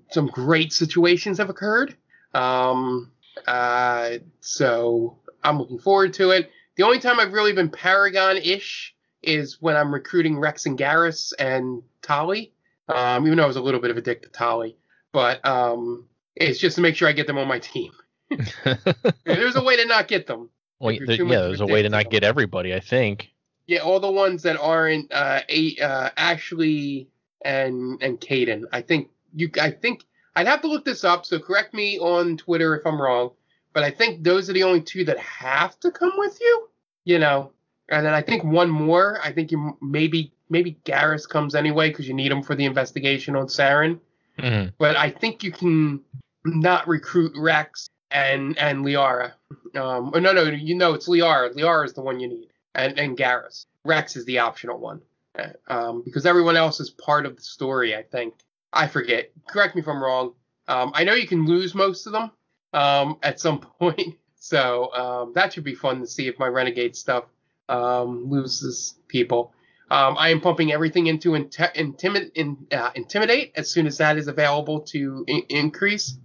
some 0.10 0.28
great 0.28 0.74
situations 0.74 1.38
have 1.38 1.50
occurred. 1.50 1.96
Um, 2.34 3.12
uh, 3.48 4.18
so 4.40 5.20
I'm 5.44 5.60
looking 5.60 5.80
forward 5.80 6.14
to 6.14 6.32
it. 6.32 6.52
The 6.76 6.84
only 6.84 7.00
time 7.00 7.20
I've 7.20 7.34
really 7.34 7.54
been 7.54 7.70
Paragon-ish 7.70 8.96
is 9.22 9.62
when 9.62 9.78
I'm 9.78 9.94
recruiting 9.94 10.40
Wrex 10.40 10.66
and 10.66 10.78
Garrus 10.78 11.34
and 11.38 11.84
Tali. 12.02 12.54
Um, 12.90 13.26
even 13.26 13.38
though 13.38 13.44
I 13.44 13.48
was 13.48 13.58
a 13.58 13.62
little 13.62 13.80
bit 13.80 13.92
of 13.92 13.98
a 13.98 14.02
dick 14.02 14.24
to 14.24 14.30
Tali, 14.30 14.76
but 15.12 15.46
um, 15.46 16.06
it's 16.36 16.60
just 16.60 16.76
to 16.76 16.82
make 16.82 16.96
sure 16.96 17.08
I 17.08 17.12
get 17.12 17.28
them 17.28 17.38
on 17.38 17.48
my 17.48 17.60
team. 17.60 17.92
There's 19.26 19.56
a 19.56 19.64
way 19.64 19.76
to 19.78 19.86
not 19.86 20.08
get 20.08 20.28
them. 20.28 20.50
well, 20.80 20.96
there- 21.06 21.16
yeah 21.16 21.26
there's 21.42 21.62
a 21.62 21.66
way 21.66 21.82
to 21.82 21.90
to 21.90 21.96
not 21.96 22.10
get 22.10 22.24
everybody 22.24 22.74
I 22.74 22.80
think 22.80 23.30
Yeah, 23.68 23.80
all 23.80 24.00
the 24.00 24.12
ones 24.12 24.44
that 24.44 24.58
aren't 24.58 25.12
uh, 25.12 25.42
a, 25.50 25.78
uh, 25.78 26.10
Ashley 26.18 27.10
and 27.44 28.02
and 28.02 28.20
Kaidan. 28.20 28.64
I 28.72 28.82
think 28.82 29.10
you. 29.36 29.50
I 29.62 29.72
think 29.72 30.04
I'd 30.36 30.48
have 30.48 30.62
to 30.62 30.68
look 30.68 30.86
this 30.86 31.04
up. 31.04 31.26
So 31.26 31.40
correct 31.40 31.74
me 31.74 32.00
on 32.00 32.38
Twitter 32.38 32.76
if 32.76 32.86
I'm 32.86 33.02
wrong. 33.02 33.32
But 33.74 33.84
I 33.84 33.92
think 33.92 34.24
those 34.24 34.50
are 34.50 34.54
the 34.54 34.64
only 34.64 34.82
two 34.82 35.06
that 35.06 35.18
have 35.20 35.80
to 35.82 35.92
come 35.92 36.12
with 36.18 36.38
you. 36.42 36.68
You 37.04 37.20
know, 37.20 37.52
and 37.90 38.06
then 38.06 38.14
I 38.14 38.22
think 38.22 38.44
one 38.44 38.70
more. 38.70 39.20
I 39.24 39.32
think 39.32 39.52
you 39.52 39.78
maybe 39.82 40.32
maybe 40.50 40.78
Garrus 40.86 41.28
comes 41.28 41.56
anyway 41.56 41.90
because 41.90 42.08
you 42.08 42.14
need 42.14 42.32
him 42.32 42.44
for 42.44 42.56
the 42.56 42.66
investigation 42.66 43.36
on 43.36 43.48
Saren. 43.48 44.00
Mhm. 44.38 44.74
But 44.78 44.96
I 44.98 45.10
think 45.10 45.44
you 45.44 45.52
can 45.52 46.02
not 46.46 46.88
recruit 46.88 47.34
Wrex 47.36 47.90
and 48.10 48.58
and 48.58 48.86
Liara. 48.86 49.34
Um, 49.76 50.12
no, 50.16 50.34
no, 50.34 50.44
you 50.44 50.76
know 50.76 50.94
it's 50.94 51.08
Liara. 51.08 51.54
Liara 51.54 51.86
is 51.86 51.94
the 51.94 52.02
one 52.02 52.20
you 52.20 52.28
need, 52.28 52.48
and 52.76 52.98
and 53.00 53.18
Garrus. 53.18 53.66
Wrex 53.86 54.16
is 54.16 54.26
the 54.26 54.40
optional 54.40 54.80
one, 54.80 55.02
Uh, 55.38 55.50
um, 55.68 56.02
because 56.04 56.26
everyone 56.26 56.58
else 56.58 56.80
is 56.80 56.90
part 56.90 57.26
of 57.26 57.36
the 57.36 57.42
story. 57.44 57.96
I 57.96 58.04
think. 58.04 58.34
I 58.74 58.88
forget. 58.88 59.32
Correct 59.48 59.76
me 59.76 59.82
if 59.82 59.88
I'm 59.88 60.02
wrong. 60.02 60.34
Um, 60.68 60.92
I 60.94 61.04
know 61.04 61.14
you 61.14 61.28
can 61.28 61.46
lose 61.46 61.76
most 61.76 62.06
of 62.08 62.14
them 62.14 62.32
um, 62.74 63.18
at 63.22 63.40
some 63.40 63.60
point, 63.80 64.16
so 64.36 64.94
um, 64.94 65.34
that 65.34 65.52
should 65.54 65.66
be 65.66 65.76
fun 65.76 66.00
to 66.00 66.08
see 66.08 66.28
if 66.28 66.40
my 66.40 66.48
renegade 66.48 66.96
stuff 66.96 67.26
um, 67.68 68.30
loses 68.30 68.96
people. 69.08 69.54
Um, 69.92 70.16
I 70.18 70.30
am 70.30 70.40
pumping 70.40 70.72
everything 70.72 71.08
into 71.08 71.32
inte- 71.32 71.76
intimid- 71.76 72.32
in, 72.36 72.66
uh, 72.72 72.92
intimidate 72.96 73.52
as 73.56 73.70
soon 73.70 73.86
as 73.88 73.98
that 73.98 74.18
is 74.18 74.28
available 74.30 74.80
to 74.94 75.26
I- 75.30 75.44
increase. 75.50 76.18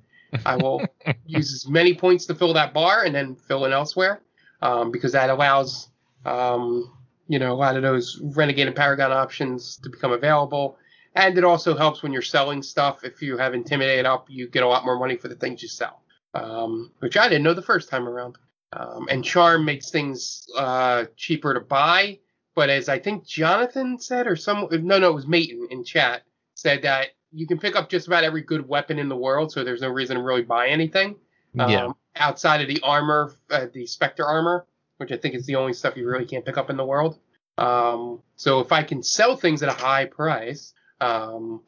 I 0.45 0.55
will 0.55 0.83
use 1.27 1.53
as 1.53 1.69
many 1.69 1.93
points 1.93 2.27
to 2.27 2.35
fill 2.37 2.55
that 2.55 2.73
bar 2.73 3.03
and 3.05 3.13
then 3.13 3.35
fill 3.35 3.65
in 3.65 3.73
elsewhere 3.73 4.23
um, 4.63 4.93
because 4.93 5.13
that 5.13 5.31
allows 5.31 5.89
um, 6.25 6.93
you 7.27 7.41
know 7.41 7.53
a 7.53 7.59
lot 7.59 7.77
of 7.77 7.83
those 7.83 8.21
renegade 8.23 8.69
and 8.69 8.77
paragon 8.77 9.11
options 9.11 9.79
to 9.79 9.91
become 9.91 10.13
available. 10.13 10.79
And 11.17 11.37
it 11.37 11.43
also 11.43 11.77
helps 11.77 12.05
when 12.05 12.13
you're 12.13 12.23
selling 12.23 12.63
stuff. 12.63 13.03
If 13.03 13.21
you 13.21 13.37
have 13.37 13.53
intimidate 13.55 14.07
up, 14.07 14.27
you 14.31 14.49
get 14.49 14.63
a 14.63 14.69
lot 14.69 14.85
more 14.85 14.99
money 14.99 15.17
for 15.17 15.27
the 15.29 15.35
things 15.35 15.61
you 15.63 15.69
sell, 15.69 16.03
um, 16.35 16.93
which 17.01 17.17
I 17.17 17.29
didn't 17.29 17.43
know 17.43 17.55
the 17.55 17.63
first 17.63 17.89
time 17.89 18.07
around. 18.07 18.37
Um, 18.73 19.09
and 19.11 19.25
charm 19.25 19.65
makes 19.65 19.91
things 19.91 20.47
uh, 20.57 21.07
cheaper 21.17 21.55
to 21.55 21.61
buy. 21.61 22.19
But 22.57 22.71
as 22.71 22.89
I 22.89 22.99
think 22.99 23.25
Jonathan 23.25 24.01
said, 24.01 24.27
or 24.27 24.35
some 24.35 24.67
no, 24.71 24.99
no, 24.99 25.11
it 25.11 25.15
was 25.15 25.27
Mayton 25.27 25.69
in 25.71 25.85
chat 25.85 26.23
said 26.55 26.83
that 26.83 27.11
you 27.31 27.47
can 27.47 27.59
pick 27.59 27.77
up 27.77 27.89
just 27.89 28.09
about 28.09 28.25
every 28.25 28.43
good 28.43 28.67
weapon 28.67 28.99
in 28.99 29.09
the 29.09 29.17
world, 29.17 29.53
so 29.53 29.63
there's 29.63 29.83
no 29.83 29.91
reason 29.91 30.17
to 30.17 30.23
really 30.23 30.43
buy 30.43 30.69
anything 30.69 31.17
yeah 31.55 31.85
um, 31.87 31.97
outside 32.17 32.61
of 32.61 32.69
the 32.69 32.81
armor, 32.83 33.35
uh, 33.51 33.67
the 33.73 33.87
Spectre 33.87 34.25
armor, 34.25 34.67
which 34.97 35.13
I 35.13 35.17
think 35.17 35.35
is 35.35 35.47
the 35.47 35.57
only 35.57 35.73
stuff 35.73 35.97
you 35.97 36.09
really 36.09 36.25
can't 36.25 36.45
pick 36.45 36.57
up 36.57 36.71
in 36.71 36.77
the 36.77 36.85
world. 36.85 37.19
Um, 37.59 38.23
so 38.37 38.61
if 38.61 38.73
I 38.73 38.83
can 38.83 39.03
sell 39.03 39.37
things 39.37 39.63
at 39.63 39.69
a 39.69 39.73
high 39.73 40.07
price 40.07 40.75
um, 41.01 41.63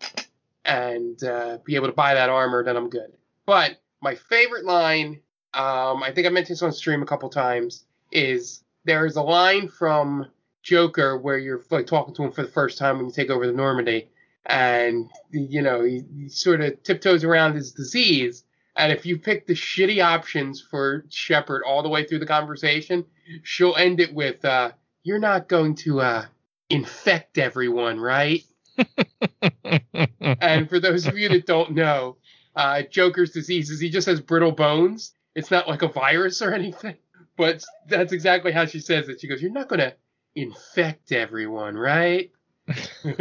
and 0.65 1.23
uh, 1.23 1.59
be 1.65 1.75
able 1.77 1.87
to 1.87 1.93
buy 1.93 2.15
that 2.15 2.31
armor, 2.31 2.65
then 2.65 2.77
I'm 2.77 2.91
good. 2.91 3.13
But 3.47 3.79
my 4.01 4.15
favorite 4.15 4.65
line, 4.65 5.21
um, 5.55 6.03
I 6.03 6.13
think 6.15 6.27
I 6.27 6.31
mentioned 6.31 6.57
this 6.57 6.63
on 6.63 6.73
stream 6.73 7.03
a 7.03 7.07
couple 7.07 7.29
times, 7.29 7.85
is 8.11 8.63
there's 8.85 9.17
a 9.17 9.23
line 9.23 9.69
from 9.69 10.27
Joker 10.69 11.17
where 11.17 11.39
you're 11.39 11.63
like 11.71 11.87
talking 11.87 12.15
to 12.15 12.25
him 12.25 12.33
for 12.33 12.43
the 12.43 12.51
first 12.51 12.77
time 12.77 12.99
when 12.99 13.07
you 13.07 13.13
take 13.13 13.31
over 13.31 13.47
the 13.47 13.55
Normandy, 13.55 14.11
and 14.45 15.09
you 15.31 15.63
know 15.63 15.83
he, 15.83 16.05
he 16.15 16.29
sort 16.29 16.61
of 16.61 16.83
tiptoes 16.83 17.25
around 17.25 17.55
his 17.55 17.73
disease. 17.73 18.45
And 18.77 18.93
if 18.93 19.07
you 19.07 19.19
pick 19.19 19.47
the 19.47 19.55
shitty 19.55 20.05
options 20.05 20.61
for 20.61 21.07
Shepard 21.09 21.63
all 21.67 21.83
the 21.83 21.89
way 21.89 22.05
through 22.05 22.19
the 22.19 22.27
conversation, 22.27 23.07
she'll 23.43 23.77
end 23.77 23.99
it 23.99 24.13
with, 24.13 24.45
uh, 24.45 24.73
"You're 25.05 25.19
not 25.19 25.49
going 25.49 25.75
to 25.77 26.03
uh, 26.03 26.27
infect 26.69 27.39
everyone, 27.39 27.99
right?" 27.99 28.45
and 30.23 30.69
for 30.69 30.79
those 30.81 31.07
of 31.07 31.17
you 31.17 31.31
that 31.31 31.47
don't 31.47 31.73
know, 31.73 32.19
uh, 32.57 32.83
Joker's 32.83 33.31
disease 33.31 33.71
is 33.71 33.81
he 33.81 33.89
just 33.89 34.07
has 34.07 34.21
brittle 34.21 34.53
bones. 34.53 35.15
It's 35.35 35.51
not 35.51 35.67
like 35.67 35.81
a 35.81 35.89
virus 35.89 36.43
or 36.43 36.53
anything, 36.53 36.97
but 37.39 37.65
that's 37.89 38.13
exactly 38.13 38.53
how 38.53 38.67
she 38.67 38.81
says 38.81 39.09
it. 39.09 39.23
She 39.23 39.29
goes, 39.29 39.41
"You're 39.41 39.51
not 39.51 39.69
going 39.69 39.81
to 39.81 39.95
infect 40.43 41.13
everyone, 41.13 41.77
right?" 41.77 42.31
and 43.05 43.15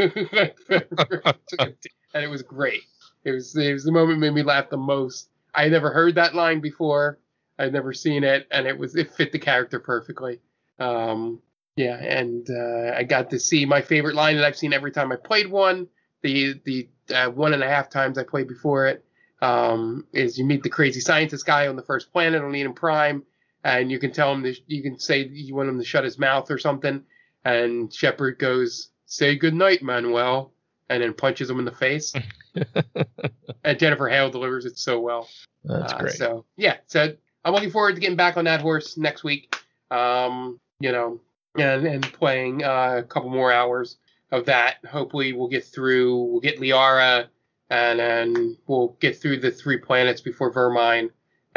it 2.14 2.30
was 2.30 2.44
great. 2.44 2.84
It 3.24 3.32
was 3.32 3.56
it 3.56 3.74
was 3.74 3.84
the 3.84 3.92
moment 3.92 4.20
made 4.20 4.34
me 4.34 4.44
laugh 4.44 4.70
the 4.70 4.78
most. 4.78 5.30
I 5.54 5.64
had 5.64 5.72
never 5.72 5.92
heard 5.92 6.16
that 6.16 6.36
line 6.36 6.60
before. 6.60 7.20
I'd 7.60 7.74
never 7.74 7.94
seen 7.94 8.24
it, 8.24 8.48
and 8.52 8.68
it 8.68 8.78
was 8.78 8.96
it 8.96 9.14
fit 9.14 9.32
the 9.32 9.40
character 9.40 9.80
perfectly. 9.80 10.40
Um, 10.80 11.42
yeah, 11.76 11.98
and 11.98 12.48
uh, 12.50 12.94
I 12.96 13.04
got 13.04 13.30
to 13.32 13.40
see 13.40 13.66
my 13.66 13.82
favorite 13.82 14.16
line 14.16 14.36
that 14.36 14.46
I've 14.46 14.58
seen 14.58 14.74
every 14.74 14.92
time 14.92 15.12
I 15.12 15.16
played 15.16 15.50
one. 15.50 15.88
The 16.22 16.60
the 16.66 16.90
uh, 17.14 17.30
one 17.30 17.54
and 17.54 17.64
a 17.64 17.70
half 17.70 17.90
times 17.90 18.18
I 18.18 18.24
played 18.24 18.48
before 18.48 18.88
it 18.88 19.06
um, 19.42 20.06
is 20.14 20.38
you 20.38 20.46
meet 20.46 20.64
the 20.64 20.70
crazy 20.70 21.00
scientist 21.00 21.46
guy 21.46 21.68
on 21.68 21.76
the 21.76 21.84
first 21.84 22.12
planet 22.12 22.42
on 22.42 22.56
Eden 22.56 22.74
Prime, 22.74 23.24
and 23.68 23.92
you 23.92 24.00
can 24.00 24.12
tell 24.12 24.32
him 24.34 24.42
that 24.44 24.58
you 24.68 24.82
can 24.82 24.98
say 24.98 25.26
you 25.28 25.54
want 25.54 25.68
him 25.70 25.78
to 25.78 25.86
shut 25.86 26.04
his 26.06 26.18
mouth 26.18 26.50
or 26.50 26.58
something, 26.58 27.04
and 27.44 27.94
Shepard 27.94 28.40
goes, 28.40 28.90
"Say 29.06 29.36
good 29.36 29.54
night, 29.54 29.84
Manuel," 29.84 30.54
and 30.90 31.04
then 31.04 31.14
punches 31.14 31.50
him 31.50 31.60
in 31.60 31.66
the 31.66 31.72
face. 31.72 32.14
and 33.64 33.80
Jennifer 33.80 34.08
Hale 34.10 34.30
delivers 34.30 34.66
it 34.66 34.78
so 34.78 35.00
well. 35.00 35.30
That's 35.64 35.94
Uh, 35.94 35.98
great. 36.00 36.14
So 36.14 36.46
yeah, 36.56 36.78
so 36.88 37.14
I'm 37.44 37.54
looking 37.54 37.72
forward 37.72 37.96
to 37.96 38.02
getting 38.02 38.16
back 38.18 38.38
on 38.38 38.46
that 38.46 38.62
horse 38.62 38.98
next 38.98 39.24
week. 39.24 39.56
Um, 39.92 40.60
you 40.80 40.92
know, 40.92 41.20
and 41.56 41.86
and 41.86 42.04
playing 42.14 42.64
uh, 42.64 42.96
a 43.00 43.04
couple 43.04 43.30
more 43.30 43.52
hours 43.52 43.98
of 44.32 44.46
that. 44.46 44.76
Hopefully, 44.86 45.34
we'll 45.34 45.48
get 45.50 45.66
through. 45.66 46.16
We'll 46.24 46.42
get 46.42 46.60
Liara, 46.60 47.28
and 47.70 48.00
then 48.00 48.58
we'll 48.68 48.96
get 49.00 49.18
through 49.18 49.40
the 49.40 49.52
three 49.52 49.78
planets 49.78 50.22
before 50.22 50.54
Virmire, 50.54 51.10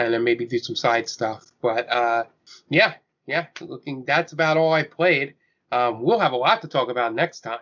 and 0.04 0.14
then 0.14 0.24
maybe 0.24 0.46
do 0.46 0.58
some 0.58 0.76
side 0.76 1.08
stuff. 1.08 1.44
But 1.62 1.90
uh, 1.90 2.24
yeah, 2.68 2.94
yeah, 3.26 3.46
looking. 3.60 4.04
That's 4.04 4.32
about 4.32 4.56
all 4.56 4.72
I 4.72 4.82
played. 4.82 5.34
Um, 5.72 6.02
we'll 6.02 6.18
have 6.18 6.32
a 6.32 6.36
lot 6.36 6.62
to 6.62 6.68
talk 6.68 6.90
about 6.90 7.14
next 7.14 7.40
time, 7.40 7.58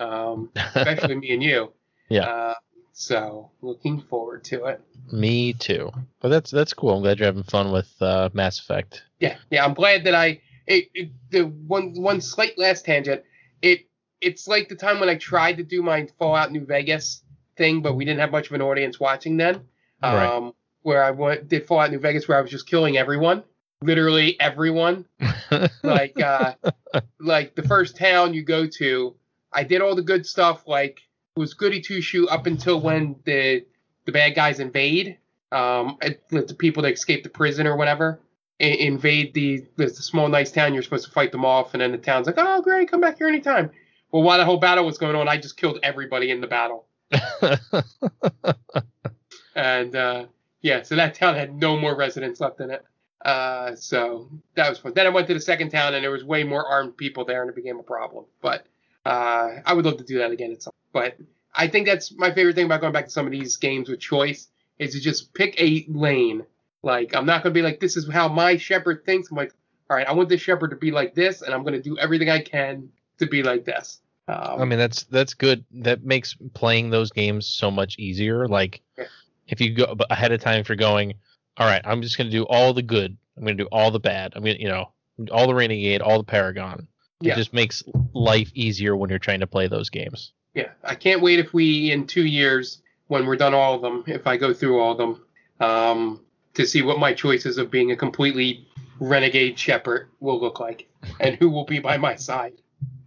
um, 0.00 0.50
especially 0.56 1.14
me 1.16 1.32
and 1.32 1.42
you. 1.42 1.72
Yeah. 2.08 2.22
Uh, 2.22 2.54
so 2.92 3.50
looking 3.60 4.00
forward 4.00 4.44
to 4.44 4.64
it. 4.66 4.80
Me 5.12 5.52
too. 5.52 5.92
But 6.20 6.30
that's 6.30 6.50
that's 6.50 6.72
cool. 6.72 6.96
I'm 6.96 7.02
glad 7.02 7.18
you're 7.18 7.26
having 7.26 7.42
fun 7.42 7.70
with 7.72 7.90
uh, 8.00 8.30
Mass 8.32 8.58
Effect. 8.58 9.02
Yeah, 9.20 9.36
yeah. 9.50 9.64
I'm 9.64 9.74
glad 9.74 10.04
that 10.04 10.14
I. 10.14 10.40
It, 10.66 10.88
it 10.94 11.10
the 11.30 11.42
one 11.42 11.92
one 11.94 12.20
slight 12.20 12.58
last 12.58 12.84
tangent. 12.84 13.22
It 13.62 13.86
it's 14.20 14.48
like 14.48 14.68
the 14.68 14.74
time 14.74 14.98
when 14.98 15.08
I 15.08 15.16
tried 15.16 15.58
to 15.58 15.62
do 15.62 15.82
my 15.82 16.08
Fallout 16.18 16.50
New 16.50 16.64
Vegas 16.64 17.22
thing, 17.56 17.82
but 17.82 17.94
we 17.94 18.04
didn't 18.04 18.20
have 18.20 18.32
much 18.32 18.48
of 18.48 18.52
an 18.54 18.62
audience 18.62 18.98
watching 18.98 19.36
then. 19.36 19.56
Um, 20.02 20.14
Right. 20.14 20.52
Where 20.86 21.02
I 21.02 21.10
went, 21.10 21.48
did 21.48 21.66
Fallout 21.66 21.90
New 21.90 21.98
Vegas, 21.98 22.28
where 22.28 22.38
I 22.38 22.40
was 22.40 22.50
just 22.50 22.68
killing 22.68 22.96
everyone, 22.96 23.42
literally 23.82 24.38
everyone. 24.40 25.04
like 25.82 26.20
uh 26.20 26.54
like 27.20 27.54
the 27.54 27.62
first 27.62 27.96
town 27.96 28.34
you 28.34 28.42
go 28.42 28.66
to 28.66 29.14
i 29.52 29.62
did 29.62 29.80
all 29.80 29.94
the 29.94 30.02
good 30.02 30.26
stuff 30.26 30.66
like 30.66 31.02
was 31.36 31.54
goody 31.54 31.80
two 31.80 32.00
shoe 32.00 32.26
up 32.28 32.46
until 32.46 32.80
when 32.80 33.16
the 33.24 33.64
the 34.04 34.12
bad 34.12 34.34
guys 34.34 34.60
invade 34.60 35.18
um 35.52 35.96
the 36.30 36.56
people 36.58 36.82
that 36.82 36.92
escape 36.92 37.22
the 37.22 37.28
prison 37.28 37.66
or 37.66 37.76
whatever 37.76 38.20
invade 38.58 39.34
the 39.34 39.64
the 39.76 39.88
small 39.88 40.28
nice 40.28 40.50
town 40.50 40.72
you're 40.74 40.82
supposed 40.82 41.04
to 41.06 41.12
fight 41.12 41.30
them 41.30 41.44
off 41.44 41.74
and 41.74 41.80
then 41.80 41.92
the 41.92 41.98
town's 41.98 42.26
like 42.26 42.36
oh 42.38 42.62
great 42.62 42.90
come 42.90 43.00
back 43.00 43.18
here 43.18 43.28
anytime 43.28 43.70
well 44.10 44.22
while 44.22 44.38
the 44.38 44.44
whole 44.44 44.56
battle 44.56 44.84
was 44.84 44.98
going 44.98 45.14
on 45.14 45.28
i 45.28 45.36
just 45.36 45.56
killed 45.56 45.78
everybody 45.82 46.30
in 46.30 46.40
the 46.40 46.46
battle 46.46 46.86
and 49.54 49.94
uh 49.94 50.24
yeah 50.62 50.82
so 50.82 50.96
that 50.96 51.14
town 51.14 51.34
had 51.34 51.54
no 51.54 51.76
more 51.76 51.96
residents 51.96 52.40
left 52.40 52.60
in 52.60 52.70
it 52.70 52.84
uh, 53.26 53.74
so 53.74 54.30
that 54.54 54.68
was 54.68 54.78
fun. 54.78 54.92
Then 54.94 55.06
I 55.06 55.10
went 55.10 55.26
to 55.26 55.34
the 55.34 55.40
second 55.40 55.70
town, 55.70 55.94
and 55.94 56.04
there 56.04 56.12
was 56.12 56.24
way 56.24 56.44
more 56.44 56.64
armed 56.64 56.96
people 56.96 57.24
there, 57.24 57.42
and 57.42 57.50
it 57.50 57.56
became 57.56 57.78
a 57.78 57.82
problem. 57.82 58.24
But 58.40 58.66
uh, 59.04 59.56
I 59.64 59.74
would 59.74 59.84
love 59.84 59.96
to 59.98 60.04
do 60.04 60.18
that 60.18 60.30
again 60.30 60.52
at 60.52 60.62
some. 60.62 60.72
But 60.92 61.16
I 61.52 61.66
think 61.66 61.86
that's 61.86 62.12
my 62.12 62.32
favorite 62.32 62.54
thing 62.54 62.66
about 62.66 62.80
going 62.82 62.92
back 62.92 63.06
to 63.06 63.10
some 63.10 63.26
of 63.26 63.32
these 63.32 63.56
games 63.56 63.88
with 63.88 63.98
choice 64.00 64.48
is 64.78 64.92
to 64.92 65.00
just 65.00 65.34
pick 65.34 65.60
a 65.60 65.84
lane. 65.88 66.44
Like 66.82 67.16
I'm 67.16 67.26
not 67.26 67.42
gonna 67.42 67.52
be 67.52 67.62
like 67.62 67.80
this 67.80 67.96
is 67.96 68.08
how 68.08 68.28
my 68.28 68.56
Shepard 68.58 69.04
thinks. 69.04 69.30
I'm 69.30 69.36
like, 69.36 69.52
all 69.90 69.96
right, 69.96 70.06
I 70.06 70.12
want 70.12 70.28
this 70.28 70.40
Shepard 70.40 70.70
to 70.70 70.76
be 70.76 70.92
like 70.92 71.14
this, 71.14 71.42
and 71.42 71.52
I'm 71.52 71.64
gonna 71.64 71.82
do 71.82 71.98
everything 71.98 72.30
I 72.30 72.40
can 72.40 72.90
to 73.18 73.26
be 73.26 73.42
like 73.42 73.64
this. 73.64 74.00
Um, 74.28 74.60
I 74.60 74.64
mean 74.66 74.78
that's 74.78 75.04
that's 75.04 75.34
good. 75.34 75.64
That 75.72 76.04
makes 76.04 76.36
playing 76.54 76.90
those 76.90 77.10
games 77.10 77.46
so 77.46 77.72
much 77.72 77.98
easier. 77.98 78.46
Like 78.46 78.82
Yeah. 78.96 79.06
If 79.48 79.60
you 79.60 79.74
go 79.74 79.96
ahead 80.10 80.32
of 80.32 80.40
time, 80.40 80.60
if 80.60 80.68
you're 80.68 80.76
going, 80.76 81.14
all 81.56 81.66
right, 81.66 81.82
I'm 81.84 82.02
just 82.02 82.18
gonna 82.18 82.30
do 82.30 82.44
all 82.44 82.72
the 82.72 82.82
good. 82.82 83.16
I'm 83.36 83.44
gonna 83.44 83.54
do 83.54 83.68
all 83.72 83.90
the 83.90 84.00
bad. 84.00 84.32
I'm 84.34 84.42
gonna 84.42 84.58
you 84.58 84.68
know 84.68 84.92
all 85.32 85.46
the 85.46 85.54
renegade, 85.54 86.02
all 86.02 86.18
the 86.18 86.24
paragon. 86.24 86.88
It 87.22 87.28
Yeah. 87.28 87.34
just 87.36 87.52
makes 87.52 87.82
life 88.12 88.50
easier 88.54 88.96
when 88.96 89.08
you're 89.10 89.18
trying 89.18 89.40
to 89.40 89.46
play 89.46 89.66
those 89.68 89.88
games. 89.88 90.32
Yeah, 90.54 90.70
I 90.84 90.94
can't 90.94 91.22
wait 91.22 91.38
if 91.38 91.52
we 91.54 91.90
in 91.92 92.06
two 92.06 92.26
years 92.26 92.82
when 93.08 93.24
we're 93.26 93.36
done 93.36 93.54
all 93.54 93.74
of 93.74 93.82
them, 93.82 94.04
if 94.06 94.26
I 94.26 94.36
go 94.36 94.52
through 94.52 94.80
all 94.80 94.92
of 94.92 94.98
them, 94.98 95.20
um, 95.60 96.20
to 96.54 96.66
see 96.66 96.82
what 96.82 96.98
my 96.98 97.14
choices 97.14 97.56
of 97.58 97.70
being 97.70 97.92
a 97.92 97.96
completely 97.96 98.66
renegade 98.98 99.58
Shepard 99.58 100.08
will 100.20 100.40
look 100.40 100.58
like, 100.60 100.88
and 101.20 101.36
who 101.36 101.48
will 101.50 101.64
be 101.64 101.78
by 101.78 101.96
my 101.96 102.16
side. 102.16 102.54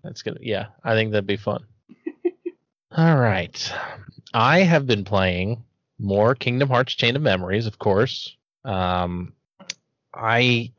That's 0.04 0.22
gonna 0.22 0.40
yeah, 0.42 0.68
I 0.84 0.94
think 0.96 1.12
that'd 1.12 1.28
be 1.28 1.38
fun. 1.38 1.66
All 2.98 3.18
right. 3.18 3.74
I 4.34 4.60
have 4.62 4.88
been 4.88 5.04
playing 5.04 5.64
more 6.00 6.34
Kingdom 6.36 6.70
Hearts 6.70 6.94
Chain 6.94 7.16
of 7.16 7.22
Memories, 7.22 7.66
of 7.68 7.78
course. 7.80 8.36
Um 8.66 9.34
I 10.14 10.72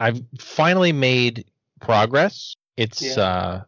I've 0.00 0.22
finally 0.38 0.92
made 0.92 1.44
progress. 1.80 2.56
It's 2.76 3.02
Yeah. 3.16 3.22
uh 3.22 3.62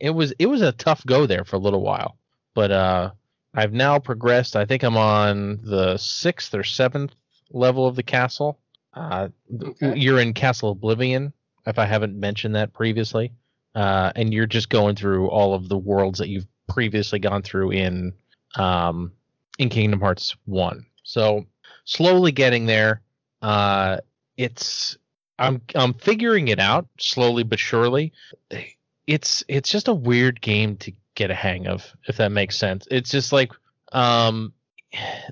it 0.00 0.10
was 0.10 0.32
it 0.38 0.46
was 0.46 0.62
a 0.62 0.72
tough 0.72 1.04
go 1.06 1.26
there 1.26 1.44
for 1.44 1.56
a 1.56 1.60
little 1.60 1.82
while. 1.82 2.16
But 2.54 2.70
uh 2.70 3.10
I've 3.54 3.72
now 3.72 3.98
progressed. 3.98 4.54
I 4.56 4.66
think 4.66 4.82
I'm 4.82 4.96
on 4.98 5.60
the 5.62 5.96
sixth 5.96 6.54
or 6.54 6.62
seventh 6.64 7.12
level 7.50 7.86
of 7.86 7.96
the 7.96 8.02
castle. 8.02 8.58
Uh, 8.92 9.28
Okay. 9.62 9.96
You're 9.98 10.20
in 10.20 10.34
Castle 10.34 10.70
Oblivion, 10.70 11.32
if 11.66 11.78
I 11.78 11.86
haven't 11.86 12.18
mentioned 12.18 12.54
that 12.54 12.72
previously 12.74 13.32
uh, 13.74 14.10
and 14.16 14.32
you're 14.32 14.46
just 14.46 14.68
going 14.70 14.96
through 14.96 15.28
all 15.28 15.52
of 15.54 15.68
the 15.68 15.76
worlds 15.76 16.18
that 16.18 16.28
you've 16.28 16.46
previously 16.68 17.18
gone 17.18 17.42
through 17.42 17.72
in 17.72 18.12
um, 18.56 19.12
in 19.58 19.68
Kingdom 19.68 20.00
Hearts 20.00 20.36
One. 20.44 20.86
So 21.02 21.46
slowly 21.84 22.32
getting 22.32 22.66
there. 22.66 23.02
Uh, 23.42 23.98
it's 24.36 24.96
I'm 25.38 25.62
I'm 25.74 25.94
figuring 25.94 26.48
it 26.48 26.58
out 26.58 26.88
slowly 26.98 27.42
but 27.42 27.58
surely. 27.58 28.12
It's 29.06 29.44
it's 29.48 29.70
just 29.70 29.88
a 29.88 29.94
weird 29.94 30.40
game 30.40 30.76
to 30.78 30.92
get 31.14 31.30
a 31.30 31.34
hang 31.34 31.66
of, 31.66 31.94
if 32.08 32.16
that 32.16 32.32
makes 32.32 32.56
sense. 32.56 32.86
It's 32.90 33.10
just 33.10 33.32
like 33.32 33.52
um, 33.92 34.52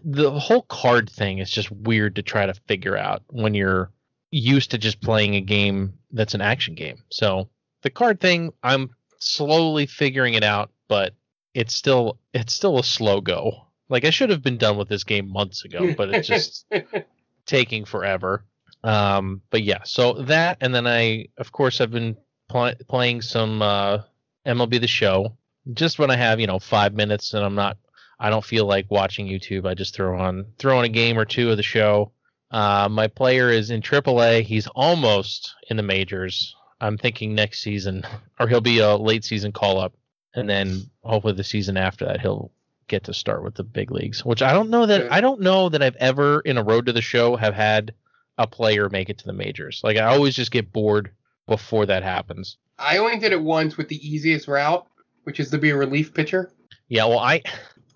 the 0.05 0.31
whole 0.31 0.63
card 0.63 1.11
thing 1.11 1.39
is 1.39 1.51
just 1.51 1.71
weird 1.71 2.17
to 2.17 2.23
try 2.23 2.47
to 2.47 2.55
figure 2.69 2.97
out 2.97 3.23
when 3.29 3.55
you're 3.55 3.91
used 4.31 4.71
to 4.73 4.79
just 4.79 5.01
playing 5.01 5.35
a 5.35 5.41
game 5.41 5.95
that's 6.13 6.35
an 6.35 6.41
action 6.41 6.75
game. 6.75 7.03
So 7.11 7.49
the 7.85 7.91
card 7.91 8.19
thing 8.19 8.53
i'm 8.65 8.91
slowly 9.21 9.87
figuring 9.87 10.35
it 10.35 10.43
out 10.43 10.71
but 10.89 11.15
it's 11.55 11.73
still 11.73 12.19
it's 12.33 12.53
still 12.53 12.79
a 12.79 12.85
slow 12.85 13.21
go 13.21 13.63
like 13.95 14.05
i 14.05 14.11
should 14.11 14.31
have 14.31 14.43
been 14.43 14.59
done 14.59 14.77
with 14.77 14.89
this 14.89 15.05
game 15.05 15.31
months 15.31 15.65
ago 15.65 15.95
but 15.97 16.13
it's 16.13 16.29
just 16.29 16.67
taking 17.47 17.85
forever 17.85 18.45
um 18.83 19.41
but 19.51 19.63
yeah 19.63 19.81
so 19.85 20.15
that 20.25 20.59
and 20.61 20.75
then 20.75 20.87
i 20.87 21.27
of 21.39 21.53
course 21.53 21.81
i've 21.81 21.91
been 21.91 22.17
pl- 22.49 22.75
playing 22.89 23.23
some 23.23 23.63
uh 23.63 23.99
mlb 24.47 24.81
the 24.81 24.87
show 24.87 25.37
just 25.73 25.99
when 25.99 26.11
i 26.11 26.17
have 26.17 26.41
you 26.41 26.47
know 26.47 26.59
five 26.59 26.93
minutes 26.95 27.33
and 27.33 27.45
i'm 27.45 27.55
not 27.55 27.79
i 28.19 28.29
don't 28.29 28.45
feel 28.45 28.67
like 28.67 28.91
watching 28.91 29.27
youtube 29.27 29.67
i 29.67 29.75
just 29.75 29.95
throw 29.95 30.19
on 30.19 30.45
throw 30.59 30.77
on 30.77 30.85
a 30.85 30.89
game 30.89 31.19
or 31.19 31.25
two 31.25 31.51
of 31.51 31.57
the 31.57 31.63
show 31.63 32.13
uh, 32.55 32.89
my 32.89 33.09
player 33.09 33.51
is 33.51 33.73
in 33.73 33.83
AAA. 33.83 34.45
He's 34.45 34.69
almost 34.69 35.57
in 35.71 35.77
the 35.77 35.83
majors. 35.83 36.55
I'm 36.81 36.97
thinking 36.97 37.35
next 37.35 37.63
season, 37.63 38.05
or 38.41 38.47
he'll 38.47 38.61
be 38.61 38.79
a 38.79 38.95
late 38.95 39.25
season 39.25 39.51
call 39.51 39.81
up, 39.81 39.93
and 40.35 40.49
then 40.49 40.89
hopefully 41.03 41.35
the 41.35 41.43
season 41.43 41.77
after 41.77 42.05
that 42.07 42.21
he'll 42.21 42.53
get 42.89 43.05
to 43.05 43.15
start 43.15 43.43
with 43.43 43.55
the 43.55 43.65
big 43.65 43.91
leagues. 43.91 44.25
Which 44.25 44.43
I 44.43 44.53
don't 44.53 44.71
know 44.71 44.87
that 44.87 45.11
I 45.13 45.21
don't 45.21 45.41
know 45.41 45.69
that 45.69 45.83
I've 45.83 45.97
ever 45.97 46.41
in 46.41 46.59
a 46.59 46.65
road 46.65 46.87
to 46.87 46.93
the 46.93 47.03
show 47.03 47.37
have 47.37 47.55
had 47.55 47.95
a 48.39 48.47
player 48.47 48.89
make 48.89 49.11
it 49.11 49.19
to 49.19 49.27
the 49.27 49.33
majors. 49.33 49.81
Like 49.85 49.97
I 49.97 50.05
always 50.05 50.35
just 50.35 50.51
get 50.51 50.73
bored 50.73 51.13
before 51.47 51.87
that 51.87 52.03
happens. 52.03 52.57
I 52.79 52.99
only 52.99 53.19
did 53.19 53.33
it 53.33 53.41
once 53.41 53.77
with 53.77 53.89
the 53.89 54.09
easiest 54.09 54.49
route, 54.49 54.87
which 55.25 55.39
is 55.41 55.51
to 55.51 55.59
be 55.59 55.71
a 55.71 55.77
relief 55.77 56.13
pitcher. 56.15 56.53
Yeah, 56.89 57.07
well, 57.07 57.21
I, 57.21 57.43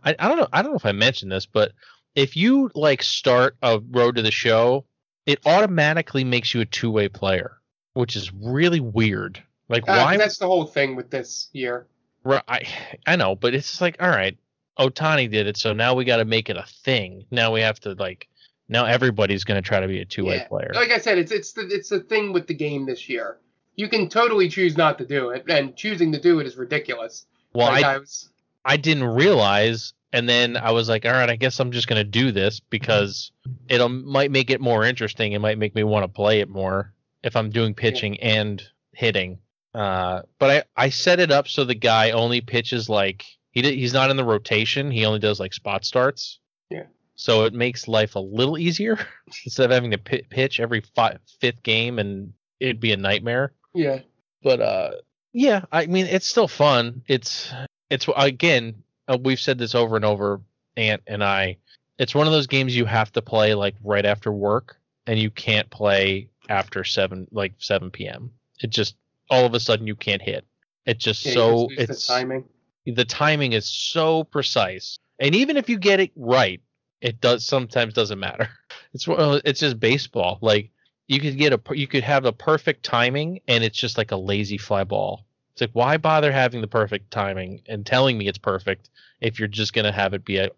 I, 0.05 0.15
I 0.19 0.29
don't 0.29 0.39
know. 0.39 0.49
I 0.53 0.63
don't 0.63 0.73
know 0.73 0.77
if 0.77 0.87
I 0.87 0.93
mentioned 0.93 1.33
this, 1.33 1.47
but 1.47 1.73
if 2.15 2.37
you 2.37 2.71
like 2.75 3.03
start 3.03 3.57
a 3.63 3.81
road 3.91 4.17
to 4.17 4.23
the 4.23 4.31
show, 4.31 4.85
it 5.27 5.41
automatically 5.45 6.25
makes 6.25 6.55
you 6.55 6.61
a 6.61 6.67
two 6.67 6.91
way 6.91 7.09
player, 7.09 7.59
which 7.95 8.17
is 8.17 8.33
really 8.33 8.81
weird. 8.81 9.43
Like, 9.69 9.89
Uh, 9.89 10.05
why? 10.05 10.17
That's 10.17 10.39
the 10.39 10.47
whole 10.47 10.65
thing 10.65 10.97
with 10.97 11.11
this 11.11 11.49
year. 11.53 11.87
Right, 12.25 12.43
I, 12.49 12.63
I 13.07 13.17
know, 13.17 13.35
but 13.35 13.55
it's 13.55 13.69
just 13.69 13.81
like, 13.81 13.97
all 14.01 14.09
right, 14.09 14.37
Ohtani 14.79 15.31
did 15.31 15.47
it, 15.47 15.57
so 15.57 15.73
now 15.73 15.95
we 15.95 16.05
got 16.05 16.19
to 16.19 16.25
make 16.25 16.49
it 16.49 16.57
a 16.57 16.65
thing. 16.85 17.25
Now 17.31 17.53
we 17.53 17.61
have 17.61 17.81
to 17.81 17.95
like, 17.95 18.29
now 18.69 18.85
everybody's 18.85 19.45
going 19.45 19.61
to 19.63 19.67
try 19.67 19.81
to 19.81 19.89
be 19.89 20.01
a 20.01 20.05
two 20.05 20.25
way 20.25 20.37
Yeah. 20.37 20.49
player. 20.49 20.71
Like 20.75 20.91
I 20.91 20.99
said, 20.99 21.19
it's 21.19 21.33
it's 21.33 21.53
the 21.53 21.63
it's 21.63 21.89
the 21.89 22.01
thing 22.01 22.33
with 22.33 22.47
the 22.47 22.55
game 22.55 22.87
this 22.87 23.09
year. 23.09 23.39
You 23.77 23.89
can 23.89 24.09
totally 24.09 24.49
choose 24.49 24.77
not 24.77 24.99
to 24.99 25.07
do 25.07 25.31
it, 25.31 25.45
and 25.49 25.77
choosing 25.77 26.13
to 26.13 26.21
do 26.21 26.41
it 26.41 26.47
is 26.47 26.57
ridiculous. 26.57 27.27
well, 27.55 27.69
like 27.69 27.85
I, 27.85 27.95
I 27.95 27.99
was, 27.99 28.29
I 28.65 28.77
didn't 28.77 29.05
realize, 29.05 29.95
and 30.13 30.29
then 30.29 30.57
I 30.57 30.73
was 30.73 30.89
like, 30.89 31.07
all 31.07 31.13
right, 31.13 31.31
I 31.31 31.37
guess 31.37 31.61
I'm 31.61 31.71
just 31.71 31.87
going 31.89 32.01
to 32.01 32.11
do 32.11 32.33
this 32.33 32.61
because 32.61 33.31
it'll 33.69 33.89
might 33.89 34.31
make 34.31 34.51
it 34.51 34.61
more 34.61 34.85
interesting. 34.85 35.33
It 35.33 35.41
might 35.41 35.59
make 35.59 35.75
me 35.75 35.85
want 35.85 36.05
to 36.05 36.09
play 36.09 36.41
it 36.41 36.49
more 36.49 36.93
if 37.23 37.37
I'm 37.37 37.51
doing 37.51 37.75
pitching 37.75 38.21
and 38.21 38.63
hitting. 38.93 39.39
Uh, 39.75 40.23
but 40.39 40.67
I 40.77 40.87
I 40.87 40.89
set 40.91 41.21
it 41.21 41.31
up 41.31 41.47
so 41.49 41.65
the 41.65 41.75
guy 41.75 42.11
only 42.11 42.41
pitches 42.41 42.89
like 42.89 43.25
he 43.51 43.63
did, 43.63 43.75
he's 43.75 43.93
not 43.93 44.11
in 44.11 44.17
the 44.17 44.25
rotation. 44.25 44.91
He 44.91 45.05
only 45.05 45.19
does 45.19 45.41
like 45.41 45.55
spot 45.55 45.85
starts. 45.85 46.41
Yeah. 46.71 46.85
So 47.15 47.45
it 47.45 47.53
makes 47.53 47.89
life 47.89 48.15
a 48.15 48.21
little 48.21 48.59
easier 48.59 48.99
instead 49.45 49.67
of 49.67 49.71
having 49.73 49.91
to 49.91 49.99
pi 49.99 50.23
pitch 50.29 50.61
every 50.61 50.83
fi- 50.95 51.19
fifth 51.41 51.63
game 51.63 51.99
and 51.99 52.33
it'd 52.61 52.81
be 52.81 52.93
a 52.93 52.97
nightmare. 52.97 53.53
yeah, 53.75 54.01
But 54.43 54.61
uh, 54.61 54.91
yeah, 55.33 55.65
I 55.73 55.87
mean 55.87 56.07
it's 56.07 56.27
still 56.29 56.49
fun. 56.49 57.03
It's 57.07 57.53
it's 57.91 58.07
again 58.17 58.83
uh, 59.09 59.19
we've 59.21 59.41
said 59.41 59.59
this 59.59 59.75
over 59.75 59.97
and 59.97 60.05
over, 60.05 60.41
Ant 60.77 61.03
and 61.07 61.25
I. 61.25 61.57
It's 61.99 62.15
one 62.15 62.27
of 62.27 62.33
those 62.33 62.47
games 62.47 62.77
you 62.77 62.85
have 62.85 63.13
to 63.13 63.23
play 63.23 63.55
like 63.55 63.75
right 63.83 64.07
after 64.07 64.31
work, 64.31 64.79
and 65.07 65.19
you 65.19 65.31
can't 65.31 65.69
play 65.71 66.29
after 66.49 66.85
seven 66.85 67.27
like 67.33 67.55
seven 67.59 67.91
p.m. 67.91 68.31
It 68.63 68.71
just 68.71 68.97
all 69.31 69.45
of 69.45 69.55
a 69.55 69.61
sudden 69.61 69.87
you 69.87 69.97
can't 69.97 70.23
hit. 70.23 70.45
It's 70.87 71.05
just 71.05 71.25
yeah 71.27 71.33
so 71.33 71.69
it's 71.73 72.07
the 72.07 72.13
timing. 72.13 72.45
The 72.87 73.05
timing 73.05 73.53
is 73.53 73.69
so 73.69 74.25
precise. 74.25 74.99
And 75.19 75.35
even 75.35 75.57
if 75.57 75.69
you 75.69 75.79
get 75.79 76.01
it 76.01 76.13
right 76.17 76.61
it 77.01 77.21
does 77.21 77.45
sometimes 77.45 77.95
doesn't 77.95 78.19
matter. 78.19 78.49
It's 78.95 79.05
it's 79.07 79.61
just 79.61 79.79
baseball. 79.79 80.39
Like 80.41 80.71
you 81.09 81.21
could 81.21 81.37
get 81.37 81.53
a 81.53 81.61
you 81.77 81.87
could 81.87 82.05
have 82.05 82.25
a 82.25 82.33
perfect 82.33 82.83
timing 82.85 83.41
and 83.47 83.63
it's 83.63 83.77
just 83.77 83.99
like 83.99 84.13
a 84.13 84.17
lazy 84.17 84.57
fly 84.57 84.85
ball. 84.85 85.27
It's 85.53 85.61
like 85.61 85.71
why 85.75 85.99
bother 85.99 86.33
having 86.33 86.63
the 86.63 86.69
perfect 86.69 87.11
timing 87.11 87.61
and 87.67 87.85
telling 87.85 88.17
me 88.17 88.29
it's 88.29 88.39
perfect 88.39 88.89
if 89.21 89.39
you're 89.39 89.47
just 89.47 89.75
going 89.75 89.85
to 89.85 89.93
have 89.93 90.15
it 90.15 90.25
be 90.25 90.39
a, 90.39 90.49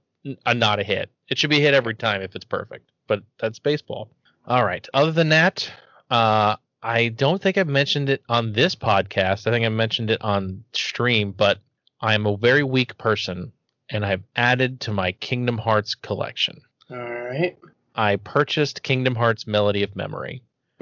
a 0.47 0.55
not 0.55 0.79
a 0.79 0.85
hit? 0.85 1.11
It 1.29 1.39
should 1.39 1.51
be 1.51 1.59
hit 1.59 1.75
every 1.75 1.97
time 1.97 2.23
if 2.23 2.37
it's 2.37 2.45
perfect 2.45 2.93
but 3.09 3.25
that's 3.41 3.59
baseball. 3.59 4.09
All 4.47 4.65
right. 4.65 4.87
Other 4.95 5.13
than 5.13 5.31
that 5.31 5.69
uh 6.09 6.55
I 6.83 7.09
don't 7.09 7.43
think 7.43 7.59
I've 7.59 7.67
mentioned 7.67 8.11
it 8.11 8.23
on 8.29 8.53
this 8.53 8.77
podcast. 8.77 9.49
I 9.49 9.51
think 9.51 9.67
I 9.67 9.71
mentioned 9.71 10.11
it 10.11 10.23
on 10.23 10.63
stream, 10.73 11.33
but 11.33 11.59
I'm 12.01 12.27
a 12.27 12.37
very 12.37 12.63
weak 12.63 12.97
person 12.99 13.53
and 13.91 14.05
I've 14.05 14.23
added 14.37 14.81
to 14.83 14.93
my 14.93 15.13
Kingdom 15.13 15.59
Hearts 15.59 15.95
collection. 15.95 16.61
All 16.91 16.97
right. 16.97 17.57
I 17.95 18.17
purchased 18.17 18.83
Kingdom 18.83 19.15
Hearts 19.15 19.47
Melody 19.47 19.83
of 19.83 19.95
Memory 19.97 20.43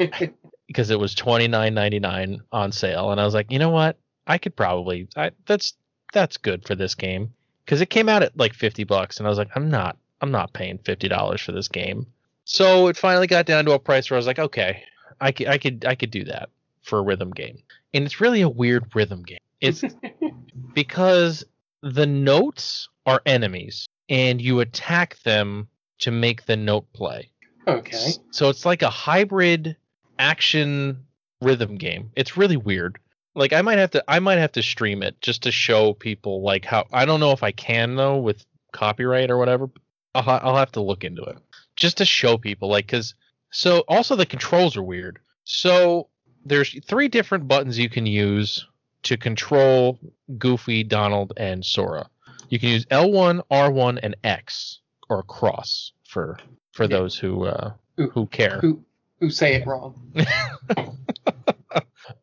because 0.66 0.90
it 0.90 1.00
was 1.00 1.14
$29.99 1.14 2.40
on 2.52 2.72
sale 2.72 3.10
and 3.10 3.20
I 3.20 3.24
was 3.24 3.34
like, 3.34 3.50
"You 3.50 3.58
know 3.58 3.70
what? 3.70 3.96
I 4.26 4.38
could 4.38 4.54
probably 4.54 5.08
I, 5.16 5.30
that's 5.46 5.74
that's 6.12 6.36
good 6.36 6.66
for 6.66 6.74
this 6.74 6.94
game." 6.94 7.32
Cuz 7.66 7.80
it 7.80 7.90
came 7.90 8.08
out 8.08 8.22
at 8.22 8.36
like 8.36 8.54
50 8.54 8.84
bucks 8.84 9.18
and 9.18 9.26
I 9.26 9.30
was 9.30 9.38
like, 9.38 9.50
"I'm 9.56 9.70
not 9.70 9.96
I'm 10.20 10.30
not 10.30 10.52
paying 10.52 10.78
$50 10.78 11.40
for 11.40 11.52
this 11.52 11.68
game." 11.68 12.06
So 12.44 12.88
it 12.88 12.96
finally 12.96 13.26
got 13.26 13.46
down 13.46 13.64
to 13.66 13.72
a 13.72 13.78
price 13.78 14.10
where 14.10 14.16
I 14.16 14.18
was 14.18 14.26
like, 14.26 14.38
"Okay, 14.38 14.84
I 15.20 15.32
could 15.32 15.48
I 15.48 15.58
could 15.58 15.84
I 15.84 15.94
could 15.94 16.10
do 16.10 16.24
that 16.24 16.50
for 16.82 16.98
a 16.98 17.02
rhythm 17.02 17.30
game." 17.30 17.62
And 17.92 18.04
it's 18.04 18.20
really 18.20 18.42
a 18.42 18.48
weird 18.48 18.94
rhythm 18.94 19.22
game. 19.22 19.38
It's 19.60 19.82
because 20.74 21.44
the 21.82 22.06
notes 22.06 22.88
are 23.06 23.22
enemies 23.26 23.86
and 24.08 24.40
you 24.40 24.60
attack 24.60 25.18
them 25.22 25.68
to 26.00 26.10
make 26.10 26.46
the 26.46 26.56
note 26.56 26.92
play. 26.92 27.30
okay. 27.66 28.12
So 28.30 28.48
it's 28.48 28.64
like 28.64 28.82
a 28.82 28.90
hybrid 28.90 29.76
action 30.18 31.04
rhythm 31.40 31.76
game. 31.76 32.10
It's 32.16 32.36
really 32.36 32.56
weird. 32.56 32.98
Like 33.34 33.52
I 33.52 33.62
might 33.62 33.78
have 33.78 33.90
to 33.92 34.04
I 34.08 34.18
might 34.18 34.38
have 34.38 34.52
to 34.52 34.62
stream 34.62 35.02
it 35.02 35.20
just 35.20 35.42
to 35.44 35.52
show 35.52 35.92
people 35.94 36.42
like 36.42 36.64
how 36.64 36.86
I 36.92 37.04
don't 37.04 37.20
know 37.20 37.32
if 37.32 37.42
I 37.42 37.52
can 37.52 37.94
though 37.94 38.16
with 38.18 38.44
copyright 38.72 39.30
or 39.30 39.38
whatever. 39.38 39.70
I'll 40.14 40.22
ha- 40.22 40.40
I'll 40.42 40.56
have 40.56 40.72
to 40.72 40.80
look 40.80 41.04
into 41.04 41.22
it 41.22 41.38
just 41.76 41.98
to 41.98 42.04
show 42.04 42.36
people 42.38 42.68
like 42.68 42.88
cuz 42.88 43.14
so 43.50 43.80
also 43.88 44.16
the 44.16 44.26
controls 44.26 44.76
are 44.76 44.82
weird. 44.82 45.20
So 45.44 46.08
there's 46.44 46.76
three 46.84 47.08
different 47.08 47.46
buttons 47.46 47.78
you 47.78 47.88
can 47.88 48.06
use 48.06 48.66
to 49.04 49.16
control 49.16 49.98
Goofy, 50.38 50.82
Donald 50.84 51.32
and 51.36 51.64
Sora. 51.64 52.08
You 52.48 52.58
can 52.58 52.70
use 52.70 52.84
L1, 52.86 53.42
R1 53.50 53.98
and 54.02 54.16
X 54.24 54.80
or 55.08 55.22
cross 55.22 55.92
for 56.08 56.38
for 56.72 56.84
Yeah. 56.84 56.88
those 56.88 57.16
who 57.16 57.44
uh 57.46 57.72
Who- 57.96 58.10
who 58.10 58.26
care. 58.26 58.58
Who 58.60 58.84
who 59.20 59.30
say 59.30 59.54
it 59.56 59.66
wrong? 59.66 59.94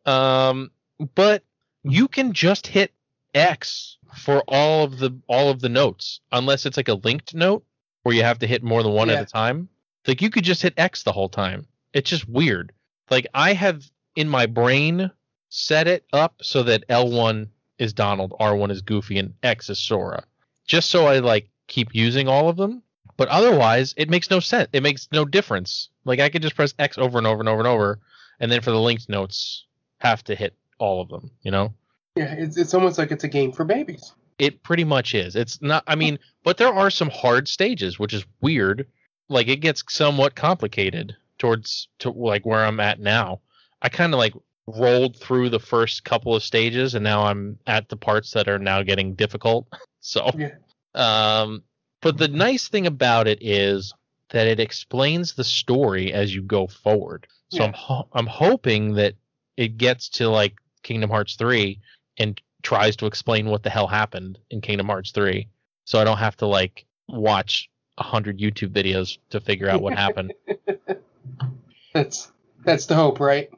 Um, 0.04 0.70
but 1.14 1.42
you 1.82 2.08
can 2.08 2.32
just 2.32 2.66
hit 2.66 2.92
X 3.34 3.98
for 4.16 4.42
all 4.48 4.84
of 4.84 4.98
the 4.98 5.16
all 5.28 5.50
of 5.50 5.60
the 5.60 5.68
notes, 5.68 6.20
unless 6.32 6.64
it's 6.66 6.76
like 6.76 6.88
a 6.88 6.94
linked 6.94 7.34
note 7.34 7.64
where 8.02 8.14
you 8.14 8.22
have 8.22 8.38
to 8.40 8.46
hit 8.46 8.62
more 8.62 8.82
than 8.82 8.92
one 8.92 9.08
Yeah. 9.08 9.16
at 9.16 9.22
a 9.22 9.26
time. 9.26 9.68
Like 10.06 10.22
you 10.22 10.30
could 10.30 10.44
just 10.44 10.62
hit 10.62 10.74
X 10.76 11.02
the 11.02 11.12
whole 11.12 11.28
time. 11.28 11.66
It's 11.92 12.08
just 12.10 12.28
weird. 12.28 12.72
Like 13.10 13.26
I 13.34 13.52
have 13.52 13.84
in 14.14 14.28
my 14.28 14.46
brain 14.46 15.10
set 15.48 15.86
it 15.88 16.04
up 16.12 16.34
so 16.42 16.62
that 16.64 16.86
L1 16.88 17.48
is 17.78 17.92
Donald, 17.92 18.32
R1 18.40 18.70
is 18.70 18.82
Goofy, 18.82 19.18
and 19.18 19.34
X 19.42 19.68
is 19.70 19.78
Sora, 19.78 20.24
just 20.66 20.90
so 20.90 21.06
I 21.06 21.18
like 21.18 21.48
keep 21.66 21.94
using 21.94 22.28
all 22.28 22.48
of 22.48 22.56
them. 22.56 22.82
But 23.16 23.28
otherwise, 23.28 23.94
it 23.96 24.10
makes 24.10 24.30
no 24.30 24.40
sense. 24.40 24.68
It 24.72 24.82
makes 24.82 25.08
no 25.12 25.24
difference. 25.24 25.88
Like 26.04 26.20
I 26.20 26.28
could 26.28 26.42
just 26.42 26.54
press 26.56 26.74
X 26.78 26.98
over 26.98 27.18
and 27.18 27.26
over 27.26 27.40
and 27.40 27.48
over 27.48 27.60
and 27.60 27.68
over, 27.68 27.98
and 28.40 28.50
then 28.52 28.60
for 28.60 28.70
the 28.70 28.80
linked 28.80 29.08
notes, 29.08 29.64
have 29.98 30.22
to 30.24 30.34
hit 30.34 30.54
all 30.78 31.00
of 31.00 31.08
them. 31.08 31.30
You 31.42 31.50
know, 31.50 31.72
Yeah, 32.16 32.32
it's 32.36 32.56
it's 32.56 32.74
almost 32.74 32.98
like 32.98 33.10
it's 33.12 33.24
a 33.24 33.28
game 33.28 33.52
for 33.52 33.64
babies. 33.64 34.12
it 34.38 34.62
pretty 34.62 34.84
much 34.84 35.14
is. 35.14 35.34
It's 35.36 35.60
not. 35.62 35.82
I 35.86 35.94
mean, 35.94 36.18
but 36.44 36.56
there 36.58 36.72
are 36.72 36.90
some 36.90 37.08
hard 37.10 37.48
stages, 37.48 37.98
which 37.98 38.12
is 38.12 38.24
weird. 38.42 38.86
Like 39.28 39.48
it 39.48 39.56
gets 39.60 39.82
somewhat 39.88 40.34
complicated 40.34 41.16
towards 41.38 41.88
to 42.00 42.10
like 42.10 42.44
where 42.46 42.64
I'm 42.64 42.80
at 42.80 43.00
now. 43.00 43.40
I 43.82 43.88
kind 43.88 44.12
of 44.14 44.18
like 44.18 44.34
rolled 44.66 45.16
through 45.16 45.48
the 45.50 45.60
first 45.60 46.04
couple 46.04 46.34
of 46.34 46.42
stages, 46.42 46.94
and 46.94 47.04
now 47.04 47.22
I'm 47.24 47.58
at 47.66 47.88
the 47.88 47.96
parts 47.96 48.32
that 48.32 48.48
are 48.48 48.58
now 48.58 48.82
getting 48.82 49.14
difficult. 49.14 49.66
So, 50.00 50.30
Yeah. 50.38 50.52
um, 50.94 51.64
but 52.00 52.16
the 52.16 52.28
nice 52.28 52.68
thing 52.68 52.86
about 52.86 53.26
it 53.26 53.38
is 53.42 53.92
that 54.30 54.46
it 54.46 54.60
explains 54.60 55.34
the 55.34 55.42
story 55.42 56.12
as 56.12 56.32
you 56.32 56.42
go 56.42 56.68
forward. 56.68 57.26
So 57.50 57.58
Yeah. 57.58 57.64
I'm 57.64 57.72
ho- 57.72 58.08
I'm 58.12 58.26
hoping 58.28 58.94
that 58.94 59.14
it 59.56 59.78
gets 59.78 60.08
to 60.10 60.28
like 60.28 60.54
Kingdom 60.84 61.10
Hearts 61.10 61.34
3 61.34 61.80
and 62.18 62.40
tries 62.62 62.94
to 62.96 63.06
explain 63.06 63.48
what 63.48 63.64
the 63.64 63.70
hell 63.70 63.88
happened 63.88 64.38
in 64.50 64.60
Kingdom 64.60 64.86
Hearts 64.86 65.10
3 65.10 65.48
so 65.86 65.98
I 65.98 66.04
don't 66.04 66.18
have 66.18 66.36
to 66.36 66.46
like 66.46 66.86
watch 67.08 67.68
a 67.98 68.04
hundred 68.04 68.38
YouTube 68.38 68.70
videos 68.70 69.18
to 69.30 69.40
figure 69.40 69.68
out 69.68 69.82
what 69.82 69.94
happened. 69.98 70.34
That's 71.94 72.30
that's 72.64 72.86
the 72.86 72.94
hope, 72.94 73.18
right? 73.18 73.50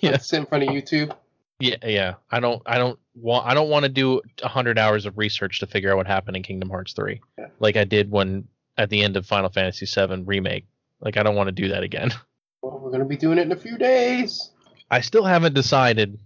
Yeah, 0.00 0.18
Sit 0.18 0.40
in 0.40 0.46
front 0.46 0.64
of 0.64 0.70
YouTube. 0.70 1.14
yeah, 1.58 1.76
yeah. 1.84 2.14
I 2.30 2.40
don't, 2.40 2.62
I 2.66 2.78
don't 2.78 2.98
want, 3.14 3.46
I 3.46 3.54
don't 3.54 3.68
want 3.70 3.84
to 3.84 3.88
do 3.88 4.20
a 4.42 4.48
hundred 4.48 4.78
hours 4.78 5.06
of 5.06 5.18
research 5.18 5.60
to 5.60 5.66
figure 5.66 5.90
out 5.90 5.96
what 5.96 6.06
happened 6.06 6.36
in 6.36 6.42
Kingdom 6.42 6.70
Hearts 6.70 6.92
3, 6.94 7.20
Yeah. 7.38 7.46
like 7.58 7.76
I 7.76 7.84
did 7.84 8.10
when 8.10 8.46
at 8.78 8.90
the 8.90 9.02
end 9.02 9.16
of 9.16 9.26
Final 9.26 9.50
Fantasy 9.50 9.86
7 9.86 10.24
remake. 10.26 10.66
Like 11.00 11.16
I 11.16 11.22
don't 11.22 11.34
want 11.36 11.48
to 11.48 11.52
do 11.52 11.68
that 11.68 11.82
again. 11.82 12.12
Well, 12.62 12.78
we're 12.78 12.90
gonna 12.90 13.06
be 13.06 13.16
doing 13.16 13.38
it 13.38 13.42
in 13.46 13.52
a 13.52 13.56
few 13.56 13.78
days. 13.78 14.50
I 14.90 15.00
still 15.00 15.24
haven't 15.24 15.54
decided 15.54 16.18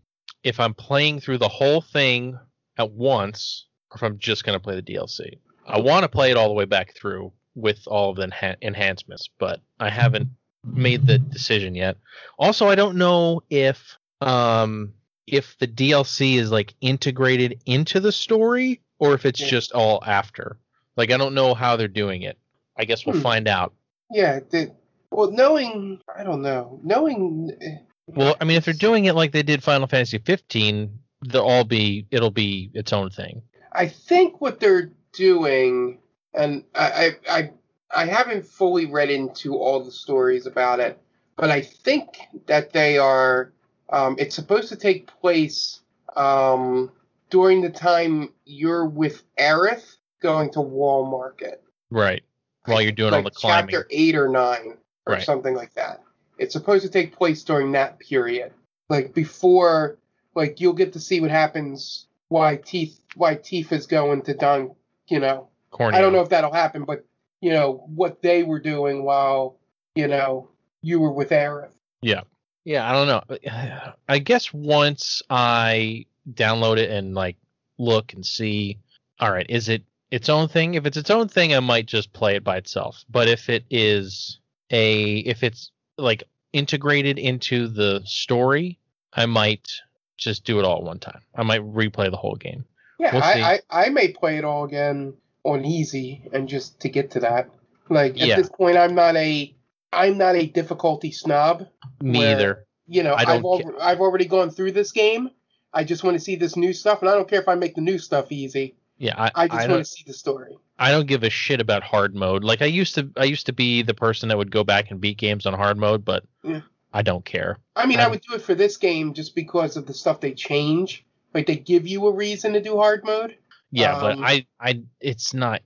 if 0.42 0.58
I'm 0.58 0.74
playing 0.74 1.20
through 1.20 1.38
the 1.38 1.48
whole 1.48 1.80
thing 1.80 2.36
at 2.76 2.90
once 2.90 3.66
or 3.92 3.94
if 3.98 4.02
I'm 4.02 4.18
just 4.18 4.42
going 4.44 4.58
to 4.58 4.60
play 4.60 4.74
the 4.74 4.82
DLC. 4.82 5.38
I 5.64 5.78
want 5.78 6.02
to 6.02 6.08
play 6.08 6.32
it 6.32 6.36
all 6.36 6.48
the 6.48 6.54
way 6.54 6.64
back 6.64 6.92
through 6.96 7.32
with 7.54 7.78
all 7.86 8.10
of 8.10 8.16
the 8.16 8.26
enha- 8.26 8.56
enhancements, 8.62 9.30
but 9.38 9.60
I 9.78 9.90
haven't 9.90 10.30
made 10.64 11.06
the 11.06 11.18
decision 11.18 11.74
yet. 11.74 11.96
Also, 12.38 12.68
I 12.68 12.74
don't 12.74 12.96
know 12.96 13.42
if 13.50 13.96
um 14.20 14.92
if 15.26 15.56
the 15.58 15.66
DLC 15.66 16.34
is 16.36 16.50
like 16.50 16.74
integrated 16.80 17.60
into 17.66 18.00
the 18.00 18.12
story 18.12 18.80
or 18.98 19.14
if 19.14 19.24
it's 19.26 19.38
just 19.40 19.72
all 19.72 20.02
after. 20.04 20.58
Like 20.96 21.10
I 21.10 21.16
don't 21.16 21.34
know 21.34 21.54
how 21.54 21.76
they're 21.76 21.88
doing 21.88 22.22
it. 22.22 22.38
I 22.76 22.84
guess 22.84 23.04
we'll 23.06 23.16
Hmm. 23.16 23.22
find 23.22 23.48
out. 23.48 23.72
Yeah, 24.10 24.40
the, 24.50 24.72
Well, 25.10 25.30
knowing, 25.30 26.00
I 26.14 26.24
don't 26.24 26.42
know, 26.42 26.80
knowing. 26.82 27.50
eh, 27.60 27.76
Well, 28.06 28.36
I 28.40 28.44
mean, 28.44 28.56
if 28.56 28.64
they're 28.64 28.74
doing 28.74 29.04
it 29.06 29.14
like 29.14 29.32
they 29.32 29.42
did 29.42 29.62
Final 29.62 29.86
Fantasy 29.86 30.18
15, 30.18 30.98
they'll 31.26 31.42
all 31.42 31.64
be 31.64 32.06
it'll 32.10 32.30
be 32.30 32.70
its 32.74 32.92
own 32.92 33.10
thing. 33.10 33.42
I 33.72 33.86
think 33.88 34.40
what 34.40 34.60
they're 34.60 34.92
doing, 35.12 35.98
and 36.34 36.64
I, 36.74 37.16
I, 37.28 37.38
I, 37.38 37.50
I 37.94 38.06
haven't 38.06 38.46
fully 38.46 38.86
read 38.86 39.10
into 39.10 39.56
all 39.56 39.82
the 39.82 39.92
stories 39.92 40.46
about 40.46 40.80
it, 40.80 40.98
but 41.36 41.50
I 41.50 41.60
think 41.62 42.18
that 42.46 42.72
they 42.72 42.98
are. 42.98 43.52
Um, 43.90 44.16
it's 44.18 44.34
supposed 44.34 44.70
to 44.70 44.76
take 44.76 45.06
place 45.06 45.80
um, 46.16 46.90
during 47.30 47.60
the 47.60 47.70
time 47.70 48.32
you're 48.44 48.86
with 48.86 49.22
Aerith 49.38 49.96
going 50.20 50.50
to 50.52 50.60
Wall 50.60 51.04
Market. 51.04 51.62
Right. 51.90 52.22
While 52.64 52.80
you're 52.80 52.92
doing 52.92 53.12
all 53.12 53.20
like 53.22 53.32
the 53.32 53.38
climbing. 53.38 53.72
chapter 53.72 53.86
eight 53.90 54.16
or 54.16 54.28
nine 54.28 54.78
or 55.06 55.14
Right. 55.14 55.22
something 55.22 55.54
like 55.54 55.74
that. 55.74 56.02
It's 56.38 56.54
supposed 56.54 56.82
to 56.84 56.90
take 56.90 57.14
place 57.14 57.44
during 57.44 57.72
that 57.72 57.98
period, 58.00 58.52
like 58.88 59.14
before, 59.14 59.98
like 60.34 60.60
you'll 60.60 60.72
get 60.72 60.94
to 60.94 61.00
see 61.00 61.20
what 61.20 61.30
happens. 61.30 62.06
Why 62.28 62.56
Teeth? 62.56 62.98
Why 63.14 63.36
Teeth 63.36 63.70
is 63.70 63.86
going 63.86 64.22
to 64.22 64.34
Don? 64.34 64.74
You 65.08 65.20
know, 65.20 65.48
Corneo. 65.70 65.94
I 65.94 66.00
don't 66.00 66.12
know 66.12 66.22
if 66.22 66.30
that'll 66.30 66.52
happen, 66.52 66.84
but 66.84 67.04
you 67.44 67.50
know 67.50 67.84
what 67.94 68.22
they 68.22 68.42
were 68.42 68.58
doing 68.58 69.04
while 69.04 69.58
you 69.94 70.08
know 70.08 70.48
you 70.80 70.98
were 70.98 71.12
with 71.12 71.28
Aerith. 71.28 71.68
Yeah, 72.00 72.22
yeah. 72.64 72.88
I 72.88 72.92
don't 72.92 73.06
know. 73.06 73.92
I 74.08 74.18
guess 74.18 74.50
once 74.50 75.22
I 75.28 76.06
download 76.32 76.78
it 76.78 76.90
and 76.90 77.14
like 77.14 77.36
look 77.76 78.14
and 78.14 78.24
see, 78.24 78.78
all 79.20 79.30
right, 79.30 79.44
is 79.50 79.68
it 79.68 79.82
its 80.10 80.30
own 80.30 80.48
thing? 80.48 80.72
If 80.72 80.86
it's 80.86 80.96
its 80.96 81.10
own 81.10 81.28
thing, 81.28 81.54
I 81.54 81.60
might 81.60 81.84
just 81.84 82.14
play 82.14 82.34
it 82.34 82.44
by 82.44 82.56
itself. 82.56 83.04
But 83.10 83.28
if 83.28 83.50
it 83.50 83.66
is 83.68 84.38
a 84.70 85.18
if 85.18 85.42
it's 85.42 85.70
like 85.98 86.22
integrated 86.54 87.18
into 87.18 87.68
the 87.68 88.00
story, 88.06 88.78
I 89.12 89.26
might 89.26 89.70
just 90.16 90.44
do 90.44 90.58
it 90.58 90.64
all 90.64 90.78
at 90.78 90.82
one 90.82 90.98
time. 90.98 91.20
I 91.34 91.42
might 91.42 91.60
replay 91.60 92.10
the 92.10 92.16
whole 92.16 92.36
game. 92.36 92.64
Yeah, 92.98 93.12
We'll. 93.12 93.22
I, 93.22 93.60
I 93.70 93.86
I 93.86 93.88
may 93.90 94.08
play 94.08 94.38
it 94.38 94.44
all 94.44 94.64
again 94.64 95.12
on 95.44 95.64
easy 95.64 96.22
and 96.32 96.48
just 96.48 96.80
to 96.80 96.88
get 96.88 97.10
to 97.12 97.20
that. 97.20 97.50
Like 97.88 98.12
at 98.20 98.26
Yeah. 98.28 98.36
this 98.36 98.48
point, 98.48 98.76
I'm 98.76 98.94
not 98.94 99.16
a 99.16 99.54
I'm 99.92 100.18
not 100.18 100.34
a 100.34 100.46
difficulty 100.46 101.12
snob. 101.12 101.66
Me 102.00 102.18
Where- 102.18 102.32
either. 102.36 102.66
you 102.88 103.02
know, 103.04 103.12
I 103.14 103.20
I've 103.34 103.44
al- 103.44 103.74
I've 103.80 104.00
already 104.00 104.24
gone 104.24 104.50
through 104.50 104.72
this 104.72 104.90
game. 104.92 105.30
I 105.72 105.84
just 105.84 106.02
want 106.04 106.16
to 106.16 106.20
see 106.22 106.36
this 106.36 106.56
new 106.56 106.72
stuff, 106.72 107.00
and 107.00 107.08
I 107.10 107.14
don't 107.14 107.28
care 107.28 107.40
if 107.40 107.48
I 107.48 107.54
make 107.54 107.74
the 107.74 107.80
new 107.80 107.98
stuff 107.98 108.30
easy. 108.32 108.74
Yeah, 108.98 109.14
I, 109.16 109.26
I 109.26 109.30
I 109.44 109.48
just 109.48 109.60
don't 109.62 109.70
want 109.72 109.84
to 109.86 109.90
see 109.90 110.04
the 110.06 110.12
story. 110.12 110.56
I 110.78 110.90
don't 110.90 111.06
give 111.06 111.22
a 111.24 111.30
shit 111.30 111.60
about 111.60 111.82
hard 111.82 112.14
mode. 112.14 112.42
Like 112.44 112.62
I 112.62 112.66
used 112.66 112.94
to 112.96 113.08
I 113.16 113.24
used 113.24 113.46
to 113.46 113.52
be 113.52 113.82
the 113.82 113.94
person 113.94 114.28
that 114.30 114.38
would 114.38 114.50
go 114.50 114.64
back 114.64 114.90
and 114.90 115.00
beat 115.00 115.18
games 115.18 115.46
on 115.46 115.52
hard 115.54 115.76
mode, 115.78 116.04
but 116.04 116.24
Yeah. 116.42 116.60
I 116.92 117.02
don't 117.02 117.24
care. 117.24 117.58
I 117.76 117.86
mean, 117.86 117.98
I 118.00 118.04
Um, 118.04 118.12
would 118.12 118.20
do 118.22 118.34
it 118.34 118.42
for 118.42 118.54
this 118.54 118.76
game 118.76 119.14
just 119.14 119.34
because 119.34 119.76
of 119.76 119.86
the 119.86 119.94
stuff 119.94 120.20
they 120.20 120.32
change. 120.32 121.04
Like 121.34 121.46
they 121.46 121.56
give 121.56 121.86
you 121.88 122.06
a 122.06 122.12
reason 122.12 122.52
to 122.52 122.60
do 122.60 122.76
hard 122.76 123.04
mode. 123.04 123.36
Yeah, 123.74 124.00
but 124.00 124.12
Um, 124.12 124.24
I 124.24 124.46
I 124.60 124.82
it's 125.00 125.34
not 125.34 125.62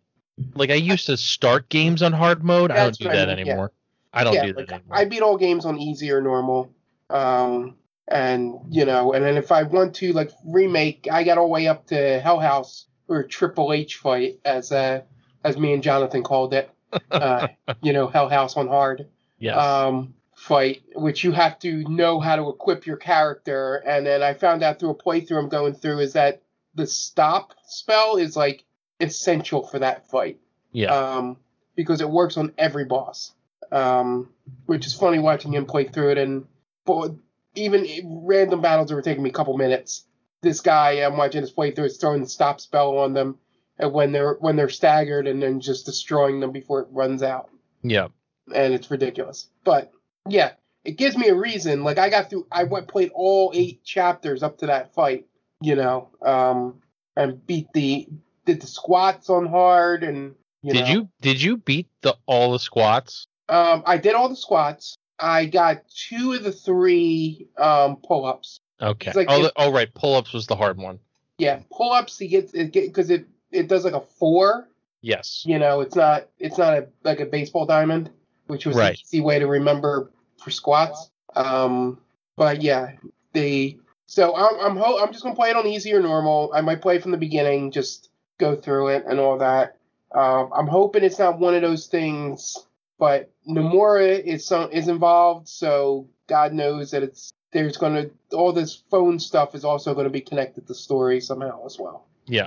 like 0.55 0.71
I 0.71 0.75
used 0.75 1.07
to 1.07 1.17
start 1.17 1.69
games 1.69 2.03
on 2.03 2.13
hard 2.13 2.43
mode. 2.43 2.71
I 2.71 2.77
don't 2.77 2.99
do 2.99 3.05
what 3.07 3.15
I 3.15 3.19
that 3.19 3.29
mean, 3.29 3.47
yeah. 3.47 3.53
anymore. 3.53 3.73
I 4.13 4.25
don't 4.25 4.35
yeah, 4.35 4.47
do 4.47 4.53
that 4.55 4.71
like, 4.71 4.73
anymore. 4.81 4.97
I 4.97 5.05
beat 5.05 5.23
all 5.23 5.37
games 5.37 5.67
on 5.67 5.79
easy 5.79 6.11
or 6.11 6.21
normal. 6.21 6.73
Um, 7.11 7.77
and 8.07 8.55
you 8.71 8.85
know, 8.87 9.13
and 9.13 9.25
then 9.25 9.37
if 9.37 9.53
I 9.53 9.63
want 9.65 9.95
to 9.97 10.13
like 10.13 10.31
remake, 10.45 11.09
I 11.11 11.25
got 11.25 11.39
all 11.39 11.47
the 11.49 11.53
way 11.53 11.67
up 11.69 11.87
to 11.89 12.21
Hell 12.21 12.41
House 12.41 12.87
or 13.09 13.25
Triple 13.25 13.73
H 13.73 13.97
fight, 13.97 14.39
as 14.45 14.73
uh 14.73 15.03
as 15.45 15.57
me 15.59 15.73
and 15.75 15.83
Jonathan 15.83 16.23
called 16.23 16.55
it. 16.55 16.71
Uh, 17.11 17.49
you 17.83 17.93
know, 17.93 18.07
Hell 18.09 18.31
House 18.31 18.57
on 18.57 18.67
hard. 18.67 19.07
yes. 19.39 19.59
um, 19.59 20.15
fight, 20.35 20.83
which 20.95 21.23
you 21.23 21.33
have 21.33 21.59
to 21.59 21.83
know 21.89 22.19
how 22.21 22.37
to 22.37 22.49
equip 22.49 22.87
your 22.87 22.97
character. 22.97 23.77
And 23.87 24.07
then 24.07 24.23
I 24.23 24.33
found 24.33 24.63
out 24.63 24.79
through 24.79 24.91
a 24.91 24.95
playthrough 24.95 25.39
I'm 25.39 25.49
going 25.51 25.75
through 25.75 25.99
is 25.99 26.15
that 26.15 26.41
the 26.79 26.87
stop 26.87 27.55
spell 27.67 28.17
is 28.17 28.37
like 28.37 28.65
essential 29.01 29.67
for 29.67 29.81
that 29.81 30.09
fight. 30.09 30.39
yeah. 30.73 30.95
Um, 30.95 31.37
because 31.75 32.01
it 32.01 32.09
works 32.09 32.37
on 32.37 32.53
every 32.57 32.85
boss. 32.85 33.33
Um, 33.71 34.31
which 34.65 34.87
is 34.87 34.95
funny 34.95 35.19
watching 35.19 35.53
him 35.53 35.67
play 35.67 35.85
through 35.85 36.13
it. 36.13 36.19
And 36.19 36.47
but 36.87 37.13
even 37.55 37.87
random 38.25 38.63
battles 38.63 38.89
that 38.89 38.95
were 38.95 39.03
taking 39.03 39.23
me 39.23 39.31
a 39.31 39.33
couple 39.33 39.57
minutes. 39.59 40.07
This 40.41 40.61
guy 40.61 41.05
I'm 41.05 41.19
watching 41.19 41.43
his 41.43 41.53
playthrough 41.53 41.87
is 41.87 41.99
throwing 41.99 42.23
the 42.23 42.29
stop 42.29 42.61
spell 42.61 42.97
on 42.99 43.13
them. 43.13 43.39
And 43.79 43.93
when 43.93 44.13
they're 44.13 44.35
when 44.35 44.57
they're 44.57 44.69
staggered 44.69 45.27
and 45.27 45.43
then 45.43 45.61
just 45.61 45.85
destroying 45.85 46.41
them 46.41 46.53
before 46.53 46.81
it 46.81 46.89
runs 46.91 47.23
out 47.23 47.51
yeah. 47.83 48.09
and 48.55 48.73
it's 48.73 48.91
ridiculous. 48.91 49.49
But 49.65 49.93
yeah, 50.29 50.53
it 50.85 50.97
gives 50.97 51.17
me 51.17 51.29
a 51.29 51.35
reason. 51.35 51.85
Like 51.85 51.99
I 51.99 52.11
got 52.11 52.31
through, 52.31 52.47
I 52.51 52.65
went 52.65 52.89
played 52.89 53.11
all 53.15 53.53
eight 53.55 53.85
chapters 53.85 54.43
up 54.43 54.59
to 54.59 54.67
that 54.67 54.95
fight, 54.95 55.27
you 55.61 55.75
know, 55.75 56.09
um, 56.23 56.81
and 57.17 57.45
beat 57.47 57.67
the 57.73 58.09
did 58.45 58.61
the 58.61 58.67
squats 58.67 59.29
on 59.29 59.47
hard 59.47 60.03
and 60.05 60.35
you 60.63 60.73
did 60.73 60.85
know, 60.85 60.91
you 60.91 61.09
did 61.21 61.41
you 61.43 61.57
beat 61.57 61.89
the 62.03 62.17
all 62.27 62.53
the 62.53 62.59
squats? 62.59 63.27
Um, 63.49 63.83
I 63.87 63.97
did 63.97 64.15
all 64.15 64.29
the 64.29 64.37
squats. 64.37 64.97
I 65.19 65.47
got 65.47 65.83
two 65.89 66.33
of 66.35 66.45
the 66.45 66.53
three 66.53 67.49
um 67.57 67.97
pull 67.97 68.25
ups. 68.25 68.61
Okay. 68.81 69.13
Like 69.13 69.27
oh, 69.31 69.41
it- 69.41 69.43
the, 69.45 69.53
oh, 69.57 69.73
right. 69.73 69.93
Pull 69.95 70.15
ups 70.15 70.33
was 70.33 70.47
the 70.47 70.57
hard 70.57 70.79
one. 70.79 71.01
Yeah, 71.39 71.61
pull 71.73 71.93
ups. 71.93 72.21
You 72.21 72.29
get 72.29 72.51
it 72.55 72.73
because 72.73 73.11
it 73.11 73.27
it 73.51 73.69
does 73.69 73.85
like 73.85 73.95
a 73.95 74.01
four. 74.01 74.69
Yes. 75.01 75.45
You 75.47 75.59
know, 75.59 75.81
it's 75.81 75.95
not 75.97 76.29
it's 76.39 76.59
not 76.59 76.75
a 76.75 76.89
like 77.05 77.21
a 77.21 77.27
baseball 77.27 77.67
diamond, 77.67 78.11
which 78.47 78.67
was 78.67 78.77
Right. 78.77 78.97
the 78.97 79.01
easy 79.03 79.21
way 79.21 79.39
to 79.39 79.47
remember 79.47 80.11
for 80.43 80.51
squats. 80.51 81.11
Um, 81.37 81.99
but 82.37 82.63
yeah, 82.63 82.93
the 83.33 83.79
so 84.09 84.35
I'm 84.35 84.59
I'm 84.59 84.77
ho- 84.77 84.99
I'm 84.99 85.13
just 85.13 85.23
gonna 85.23 85.37
play 85.37 85.51
it 85.51 85.57
on 85.57 85.67
easy 85.67 85.93
or 85.93 86.01
normal. 86.01 86.51
I 86.55 86.63
might 86.63 86.81
play 86.81 86.99
from 86.99 87.11
the 87.11 87.19
beginning, 87.19 87.71
just 87.71 88.09
go 88.39 88.57
through 88.57 88.89
it 88.89 89.05
and 89.07 89.21
all 89.21 89.39
that. 89.39 89.77
Um, 90.13 90.51
I'm 90.57 90.67
hoping 90.67 91.05
it's 91.05 91.19
not 91.19 91.39
one 91.39 91.55
of 91.55 91.61
those 91.61 91.87
things, 91.87 92.57
but 92.99 93.31
Nomura 93.47 94.19
is 94.19 94.47
some 94.47 94.73
is 94.73 94.89
involved, 94.89 95.47
so 95.47 96.09
God 96.27 96.55
knows 96.55 96.91
that 96.93 97.03
it's 97.03 97.31
there's 97.53 97.77
gonna 97.77 98.07
all 98.33 98.53
this 98.55 98.83
phone 98.91 99.19
stuff 99.19 99.55
is 99.55 99.63
also 99.63 99.95
gonna 99.95 100.09
be 100.09 100.23
connected 100.23 100.67
to 100.67 100.75
story 100.75 101.21
somehow 101.21 101.67
as 101.67 101.79
well. 101.79 102.07
Yeah, 102.27 102.47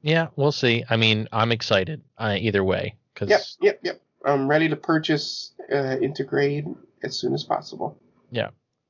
Yeah, 0.00 0.28
we'll 0.36 0.52
see. 0.52 0.82
I 0.88 0.96
mean, 0.96 1.28
I'm 1.30 1.52
excited 1.52 2.00
uh, 2.16 2.36
either 2.38 2.64
way 2.64 2.96
because 3.12 3.28
Yep, 3.28 3.42
yep, 3.60 3.80
yep. 3.82 4.00
I'm 4.24 4.48
ready 4.48 4.70
to 4.70 4.76
purchase 4.76 5.52
uh, 5.70 5.96
Intergrade 6.00 6.74
as 7.02 7.18
soon 7.18 7.34
as 7.34 7.44
possible. 7.44 7.98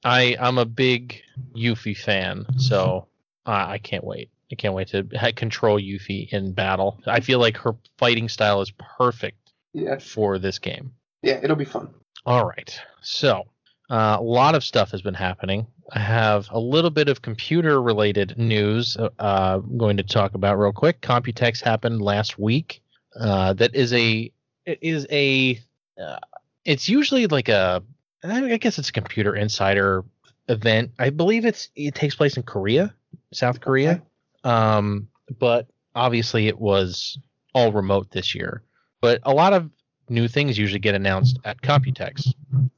I 0.04 0.36
I'm 0.40 0.58
a 0.58 0.64
big 0.64 1.22
Yuffie 1.54 1.96
fan, 1.96 2.46
so 2.58 3.06
uh, 3.46 3.66
I 3.68 3.78
can't 3.78 4.04
wait. 4.04 4.30
I 4.50 4.54
can't 4.54 4.74
wait 4.74 4.88
to 4.88 5.04
control 5.36 5.78
Yuffie 5.78 6.28
in 6.32 6.52
battle. 6.52 7.00
I 7.06 7.20
feel 7.20 7.38
like 7.38 7.56
her 7.58 7.74
fighting 7.98 8.28
style 8.28 8.60
is 8.60 8.70
perfect 8.98 9.52
Yeah, 9.72 9.98
for 9.98 10.38
this 10.38 10.58
game. 10.58 10.92
yeah, 11.22 11.40
it'll 11.42 11.56
be 11.56 11.64
fun. 11.64 11.88
All 12.26 12.44
right. 12.46 12.78
So, 13.00 13.44
uh, 13.90 14.16
a 14.18 14.22
lot 14.22 14.54
of 14.54 14.62
stuff 14.62 14.90
has 14.92 15.02
been 15.02 15.14
happening. 15.14 15.66
I 15.92 15.98
have 15.98 16.48
a 16.50 16.58
little 16.60 16.90
bit 16.90 17.08
of 17.08 17.20
computer 17.22 17.82
related 17.82 18.38
news 18.38 18.96
uh, 18.96 19.08
I'm 19.18 19.76
going 19.76 19.96
to 19.98 20.02
talk 20.02 20.34
about 20.34 20.58
real 20.58 20.72
quick. 20.72 21.00
Computex 21.00 21.60
happened 21.60 22.00
last 22.00 22.38
week. 22.38 22.82
Uh, 23.18 23.52
that 23.54 23.74
is 23.74 23.92
a 23.92 24.30
it 24.64 24.78
is 24.80 25.06
a 25.10 25.60
uh, 26.02 26.18
it's 26.64 26.88
usually 26.88 27.26
like 27.26 27.48
a 27.48 27.82
I 28.24 28.56
guess 28.58 28.78
it's 28.78 28.90
a 28.90 28.92
computer 28.92 29.34
insider 29.34 30.04
event. 30.48 30.92
I 30.98 31.10
believe 31.10 31.44
it's 31.44 31.68
it 31.74 31.94
takes 31.94 32.14
place 32.14 32.36
in 32.36 32.42
Korea, 32.42 32.94
South 33.32 33.60
Korea. 33.60 34.02
Um, 34.44 35.08
but 35.38 35.68
obviously 35.94 36.48
it 36.48 36.58
was 36.58 37.18
all 37.54 37.72
remote 37.72 38.10
this 38.10 38.34
year. 38.34 38.62
But 39.00 39.20
a 39.24 39.32
lot 39.32 39.52
of 39.52 39.70
new 40.08 40.28
things 40.28 40.58
usually 40.58 40.78
get 40.78 40.94
announced 40.94 41.38
at 41.44 41.60
Computex, 41.62 42.32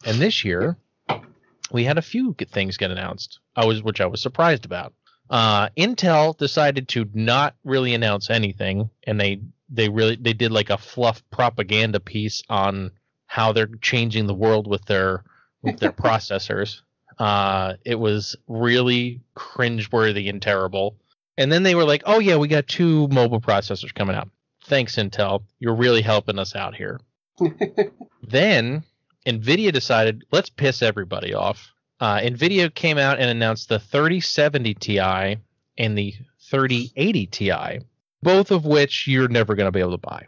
and 0.04 0.18
this 0.18 0.44
year 0.44 0.76
we 1.72 1.84
had 1.84 1.98
a 1.98 2.02
few 2.02 2.34
things 2.50 2.76
get 2.76 2.90
announced. 2.90 3.40
I 3.56 3.64
was, 3.64 3.82
which 3.82 4.00
I 4.00 4.06
was 4.06 4.22
surprised 4.22 4.64
about. 4.64 4.94
Uh, 5.30 5.68
Intel 5.70 6.36
decided 6.36 6.88
to 6.88 7.08
not 7.14 7.54
really 7.64 7.94
announce 7.94 8.30
anything, 8.30 8.90
and 9.04 9.20
they 9.20 9.40
they 9.68 9.88
really 9.88 10.16
they 10.16 10.34
did 10.34 10.52
like 10.52 10.70
a 10.70 10.78
fluff 10.78 11.22
propaganda 11.30 11.98
piece 12.00 12.42
on 12.48 12.90
how 13.26 13.52
they're 13.52 13.70
changing 13.80 14.26
the 14.26 14.34
world 14.34 14.66
with 14.66 14.84
their 14.84 15.24
with 15.64 15.78
their 15.80 15.92
processors. 15.92 16.80
Uh, 17.18 17.74
it 17.84 17.98
was 17.98 18.36
really 18.48 19.20
cringeworthy 19.36 20.28
and 20.28 20.42
terrible. 20.42 20.96
And 21.36 21.50
then 21.50 21.62
they 21.62 21.74
were 21.74 21.84
like, 21.84 22.02
"Oh 22.06 22.18
yeah, 22.18 22.36
we 22.36 22.48
got 22.48 22.68
two 22.68 23.08
mobile 23.08 23.40
processors 23.40 23.94
coming 23.94 24.16
out. 24.16 24.28
Thanks, 24.64 24.96
Intel. 24.96 25.42
You're 25.58 25.74
really 25.74 26.02
helping 26.02 26.38
us 26.38 26.54
out 26.54 26.74
here." 26.74 27.00
then 28.22 28.84
Nvidia 29.26 29.72
decided, 29.72 30.24
let's 30.30 30.50
piss 30.50 30.82
everybody 30.82 31.34
off. 31.34 31.72
Uh, 32.00 32.18
Nvidia 32.18 32.72
came 32.74 32.98
out 32.98 33.18
and 33.18 33.30
announced 33.30 33.68
the 33.68 33.78
3070 33.78 34.74
Ti 34.74 34.98
and 35.78 35.98
the 35.98 36.14
3080 36.50 37.26
Ti, 37.26 37.80
both 38.22 38.50
of 38.50 38.64
which 38.64 39.06
you're 39.06 39.28
never 39.28 39.54
going 39.54 39.66
to 39.66 39.72
be 39.72 39.80
able 39.80 39.92
to 39.92 39.98
buy. 39.98 40.26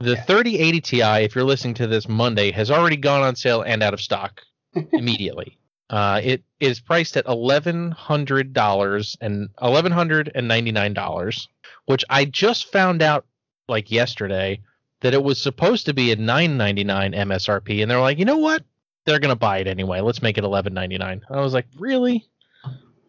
Yeah. 0.00 0.14
The 0.14 0.16
3080 0.22 0.80
Ti, 0.80 1.02
if 1.24 1.34
you're 1.34 1.44
listening 1.44 1.74
to 1.74 1.86
this 1.86 2.08
Monday, 2.08 2.50
has 2.52 2.70
already 2.70 2.96
gone 2.96 3.22
on 3.22 3.36
sale 3.36 3.62
and 3.62 3.82
out 3.82 3.94
of 3.94 4.00
stock 4.00 4.40
immediately. 4.92 5.58
Uh, 5.90 6.20
it 6.22 6.44
is 6.60 6.78
priced 6.78 7.16
at 7.16 7.26
eleven 7.26 7.90
hundred 7.90 8.52
dollars 8.52 9.16
and 9.20 9.48
eleven 9.60 9.90
hundred 9.90 10.30
and 10.34 10.46
ninety 10.46 10.70
nine 10.70 10.94
dollars, 10.94 11.48
which 11.86 12.04
I 12.08 12.24
just 12.24 12.70
found 12.70 13.02
out 13.02 13.26
like 13.68 13.90
yesterday 13.90 14.60
that 15.00 15.14
it 15.14 15.22
was 15.22 15.42
supposed 15.42 15.86
to 15.86 15.94
be 15.94 16.12
a 16.12 16.16
nine 16.16 16.56
ninety 16.56 16.84
nine 16.84 17.12
MSRP, 17.12 17.82
and 17.82 17.90
they're 17.90 18.00
like, 18.00 18.18
you 18.18 18.24
know 18.24 18.38
what? 18.38 18.62
They're 19.04 19.18
gonna 19.18 19.34
buy 19.34 19.58
it 19.58 19.66
anyway. 19.66 20.00
Let's 20.00 20.22
make 20.22 20.38
it 20.38 20.44
eleven 20.44 20.74
ninety 20.74 20.96
nine. 20.96 21.22
I 21.28 21.40
was 21.40 21.54
like, 21.54 21.66
really? 21.76 22.24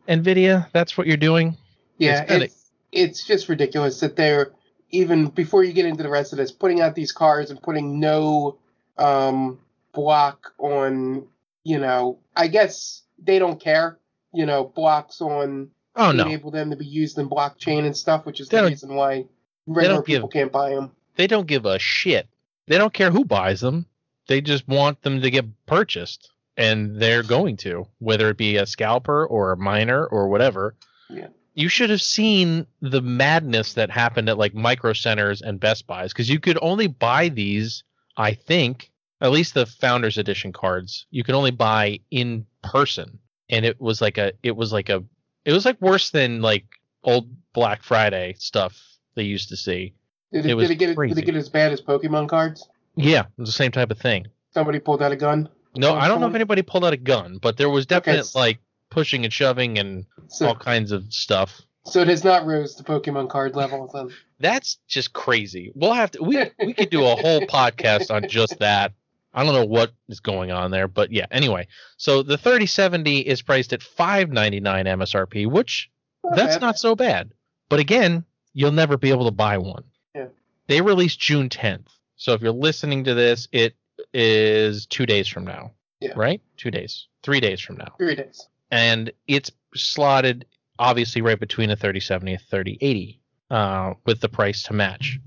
Nvidia, 0.07 0.67
that's 0.73 0.97
what 0.97 1.05
you're 1.05 1.17
doing? 1.17 1.57
Yeah, 1.99 2.25
It's 2.27 2.43
it's 2.43 2.71
it's 2.91 3.25
just 3.27 3.47
ridiculous 3.47 3.99
that 3.99 4.15
they're 4.15 4.53
even 4.91 5.27
before 5.27 5.63
you 5.63 5.73
get 5.73 5.85
into 5.85 6.03
the 6.03 6.09
rest 6.09 6.33
of 6.33 6.37
this, 6.37 6.51
putting 6.51 6.81
out 6.81 6.95
these 6.95 7.11
cars 7.11 7.49
and 7.49 7.61
putting 7.61 7.99
no 7.99 8.57
um, 8.97 9.59
block 9.93 10.53
on. 10.57 11.27
You 11.63 11.77
know, 11.79 12.17
I 12.35 12.47
guess 12.47 13.03
they 13.23 13.37
don't 13.37 13.59
care. 13.59 13.99
You 14.33 14.45
know, 14.45 14.63
blocks 14.63 15.21
on 15.21 15.69
Oh 15.95 16.11
no, 16.11 16.23
enable 16.25 16.49
them 16.51 16.69
to 16.71 16.75
be 16.75 16.85
used 16.85 17.17
in 17.19 17.29
blockchain 17.29 17.85
and 17.85 17.95
stuff, 17.95 18.25
which 18.25 18.39
is 18.39 18.47
They 18.49 18.61
the 18.61 18.67
reason 18.67 18.95
why 18.95 19.25
regular 19.67 19.97
don't 19.97 20.07
give- 20.07 20.17
people 20.17 20.29
can't 20.29 20.51
buy 20.51 20.69
them. 20.71 20.91
they 21.17 21.27
don't 21.27 21.45
give 21.47 21.65
a 21.65 21.77
shit. 21.77 22.27
They 22.67 22.77
don't 22.77 22.93
care 22.93 23.11
who 23.11 23.25
buys 23.25 23.59
them. 23.61 23.85
They 24.27 24.39
just 24.41 24.67
want 24.67 25.01
them 25.01 25.21
to 25.21 25.29
get 25.29 25.45
purchased, 25.65 26.31
and 26.57 26.95
they're 26.99 27.23
going 27.23 27.57
to, 27.57 27.85
whether 27.99 28.29
it 28.29 28.37
be 28.37 28.55
a 28.57 28.65
scalper 28.65 29.25
or 29.25 29.51
a 29.51 29.57
miner 29.57 30.05
or 30.05 30.29
whatever. 30.29 30.75
Yeah. 31.09 31.27
You 31.53 31.67
should 31.67 31.89
have 31.89 32.01
seen 32.01 32.65
the 32.81 33.01
madness 33.01 33.73
that 33.73 33.89
happened 33.91 34.29
at 34.29 34.37
like 34.37 34.53
micro 34.53 34.93
centers 34.93 35.41
and 35.41 35.59
Best 35.59 35.85
Buys 35.85 36.13
because 36.13 36.29
you 36.29 36.39
could 36.39 36.57
only 36.61 36.87
buy 36.87 37.29
these, 37.29 37.83
I 38.15 38.33
think, 38.33 38.91
at 39.19 39.31
least 39.31 39.53
the 39.53 39.65
Founders 39.65 40.17
Edition 40.17 40.53
cards, 40.53 41.05
you 41.11 41.23
could 41.23 41.35
only 41.35 41.51
buy 41.51 41.99
in 42.09 42.45
person, 42.63 43.19
and 43.49 43.65
it 43.65 43.79
was 43.81 44.01
like 44.01 44.17
a, 44.17 44.31
it 44.43 44.55
was 44.55 44.71
like 44.71 44.89
a, 44.89 45.03
it 45.45 45.51
was 45.53 45.65
like 45.65 45.79
worse 45.81 46.09
than 46.11 46.41
like 46.41 46.65
old 47.03 47.29
Black 47.53 47.83
Friday 47.83 48.33
stuff 48.39 48.81
they 49.15 49.23
used 49.23 49.49
to 49.49 49.57
see. 49.57 49.93
Did 50.31 50.45
It 50.45 50.51
it, 50.53 50.55
did 50.55 50.71
it 50.71 50.75
get 50.75 50.95
did 50.97 51.17
it 51.17 51.25
get 51.25 51.35
as 51.35 51.49
bad 51.49 51.73
as 51.73 51.81
Pokemon 51.81 52.29
cards? 52.29 52.67
Yeah, 52.95 53.21
it 53.21 53.27
was 53.37 53.49
the 53.49 53.53
same 53.53 53.71
type 53.71 53.91
of 53.91 53.99
thing. 53.99 54.27
Somebody 54.53 54.79
pulled 54.79 55.01
out 55.01 55.11
a 55.11 55.15
gun. 55.17 55.49
No, 55.75 55.95
I 55.95 56.07
don't 56.07 56.19
know 56.21 56.27
if 56.27 56.35
anybody 56.35 56.61
pulled 56.61 56.83
out 56.85 56.93
a 56.93 56.97
gun, 56.97 57.37
but 57.41 57.57
there 57.57 57.69
was 57.69 57.85
definite 57.85 58.19
s- 58.19 58.35
like 58.35 58.59
pushing 58.91 59.23
and 59.23 59.33
shoving 59.33 59.79
and 59.79 60.05
So 60.27 60.47
all 60.49 60.55
kinds 60.55 60.91
of 60.91 61.11
stuff. 61.11 61.61
so 61.85 62.01
it 62.01 62.07
has 62.07 62.23
not 62.23 62.45
rose 62.45 62.75
to 62.75 62.83
Pokemon 62.83 63.29
card 63.29 63.55
level 63.55 63.89
then. 63.91 64.11
That's 64.39 64.77
just 64.87 65.13
crazy. 65.13 65.71
We'll 65.73 65.93
have 65.93 66.11
to 66.11 66.23
we 66.23 66.37
we 66.63 66.73
could 66.73 66.89
do 66.91 67.03
a 67.05 67.15
whole 67.15 67.41
podcast 67.41 68.11
on 68.13 68.27
just 68.29 68.59
that. 68.59 68.93
I 69.33 69.43
don't 69.45 69.53
know 69.53 69.65
what 69.65 69.93
is 70.09 70.19
going 70.19 70.51
on 70.51 70.71
there, 70.71 70.87
but 70.89 71.11
yeah. 71.11 71.25
Anyway, 71.31 71.67
so 71.97 72.21
the 72.21 72.37
3070 72.37 73.19
is 73.21 73.41
priced 73.41 73.71
at 73.73 73.81
599 73.81 74.85
MSRP, 74.85 75.49
which 75.49 75.89
that's 76.35 76.55
bad. 76.55 76.61
not 76.61 76.77
so 76.77 76.95
bad. 76.95 77.31
But 77.69 77.79
again, 77.79 78.25
you'll 78.53 78.73
never 78.73 78.97
be 78.97 79.09
able 79.09 79.25
to 79.25 79.31
buy 79.31 79.57
one. 79.57 79.85
Yeah. 80.13 80.25
They 80.67 80.81
released 80.81 81.19
June 81.19 81.47
10th. 81.47 81.87
So 82.17 82.33
if 82.33 82.41
you're 82.41 82.51
listening 82.51 83.05
to 83.05 83.13
this, 83.13 83.47
it 83.53 83.75
is 84.13 84.85
2 84.87 85.05
days 85.05 85.27
from 85.29 85.45
now. 85.45 85.71
Yeah. 86.01 86.11
Right? 86.15 86.41
2 86.57 86.69
days. 86.69 87.07
3 87.23 87.39
days 87.39 87.61
from 87.61 87.77
now. 87.77 87.93
three 87.97 88.15
days. 88.15 88.47
And 88.71 89.11
it's 89.27 89.51
slotted 89.75 90.45
obviously 90.79 91.21
right 91.21 91.39
between 91.39 91.69
a 91.69 91.75
3070 91.75 92.33
and 92.33 92.41
a 92.41 92.45
3080 92.45 93.21
uh, 93.51 93.93
with 94.05 94.19
the 94.21 94.29
price 94.29 94.63
to 94.63 94.73
match. 94.73 95.19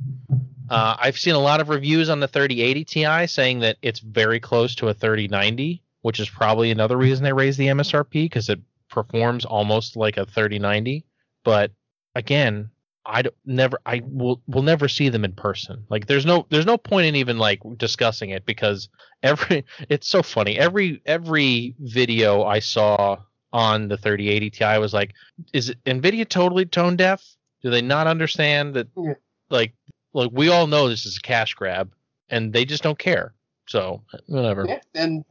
Uh, 0.69 0.97
I've 0.99 1.19
seen 1.19 1.35
a 1.35 1.39
lot 1.39 1.61
of 1.61 1.69
reviews 1.69 2.09
on 2.09 2.21
the 2.21 2.29
3080 2.29 2.85
Ti 2.85 3.27
saying 3.27 3.61
that 3.61 3.77
it's 3.83 4.01
very 4.01 4.41
close 4.41 4.75
to 4.77 4.89
a 4.89 4.95
3090, 4.95 5.83
which 6.03 6.19
is 6.19 6.29
probably 6.29 6.71
another 6.71 6.97
reason 6.97 7.23
they 7.23 7.33
raised 7.33 7.59
the 7.59 7.69
MSRP 7.69 8.25
because 8.25 8.49
it 8.49 8.61
performs 8.89 9.45
almost 9.45 9.97
like 9.97 10.17
a 10.17 10.25
3090. 10.25 11.05
But 11.45 11.71
again, 12.15 12.71
I 13.07 13.25
never 13.45 13.79
I 13.85 14.03
will 14.07 14.43
will 14.47 14.63
never 14.63 14.89
see 14.89 15.11
them 15.11 15.27
in 15.27 15.33
person. 15.33 15.85
Like 15.91 16.07
there's 16.07 16.25
no 16.25 16.47
there's 16.49 16.65
no 16.65 16.79
point 16.79 17.07
in 17.07 17.17
even 17.17 17.37
like 17.37 17.61
discussing 17.77 18.31
it 18.31 18.47
because 18.47 18.89
every 19.23 19.67
it's 19.91 20.09
so 20.09 20.23
funny. 20.23 20.59
Every 20.59 21.03
every 21.05 21.75
video 21.79 22.45
I 22.45 22.61
saw 22.61 23.19
on 23.55 23.88
the 23.88 23.97
3080 23.97 24.51
Ti 24.51 24.79
was 24.79 24.93
like, 24.93 25.14
is 25.55 25.73
Nvidia 25.87 26.29
totally 26.29 26.67
tone 26.67 26.97
deaf? 26.97 27.25
Do 27.62 27.71
they 27.71 27.81
not 27.81 28.07
understand 28.07 28.75
that 28.75 28.88
Yeah. 28.97 29.14
like 29.49 29.73
like 30.12 30.31
we 30.33 30.49
all 30.49 30.67
know 30.67 30.88
this 30.88 31.07
is 31.07 31.17
a 31.17 31.21
cash 31.21 31.55
grab 31.55 31.93
and 32.29 32.53
they 32.53 32.64
just 32.64 32.83
don't 32.83 32.99
care. 32.99 33.33
So 33.67 34.03
whatever. 34.27 34.67
Yeah, 34.69 34.81
and 34.95 35.25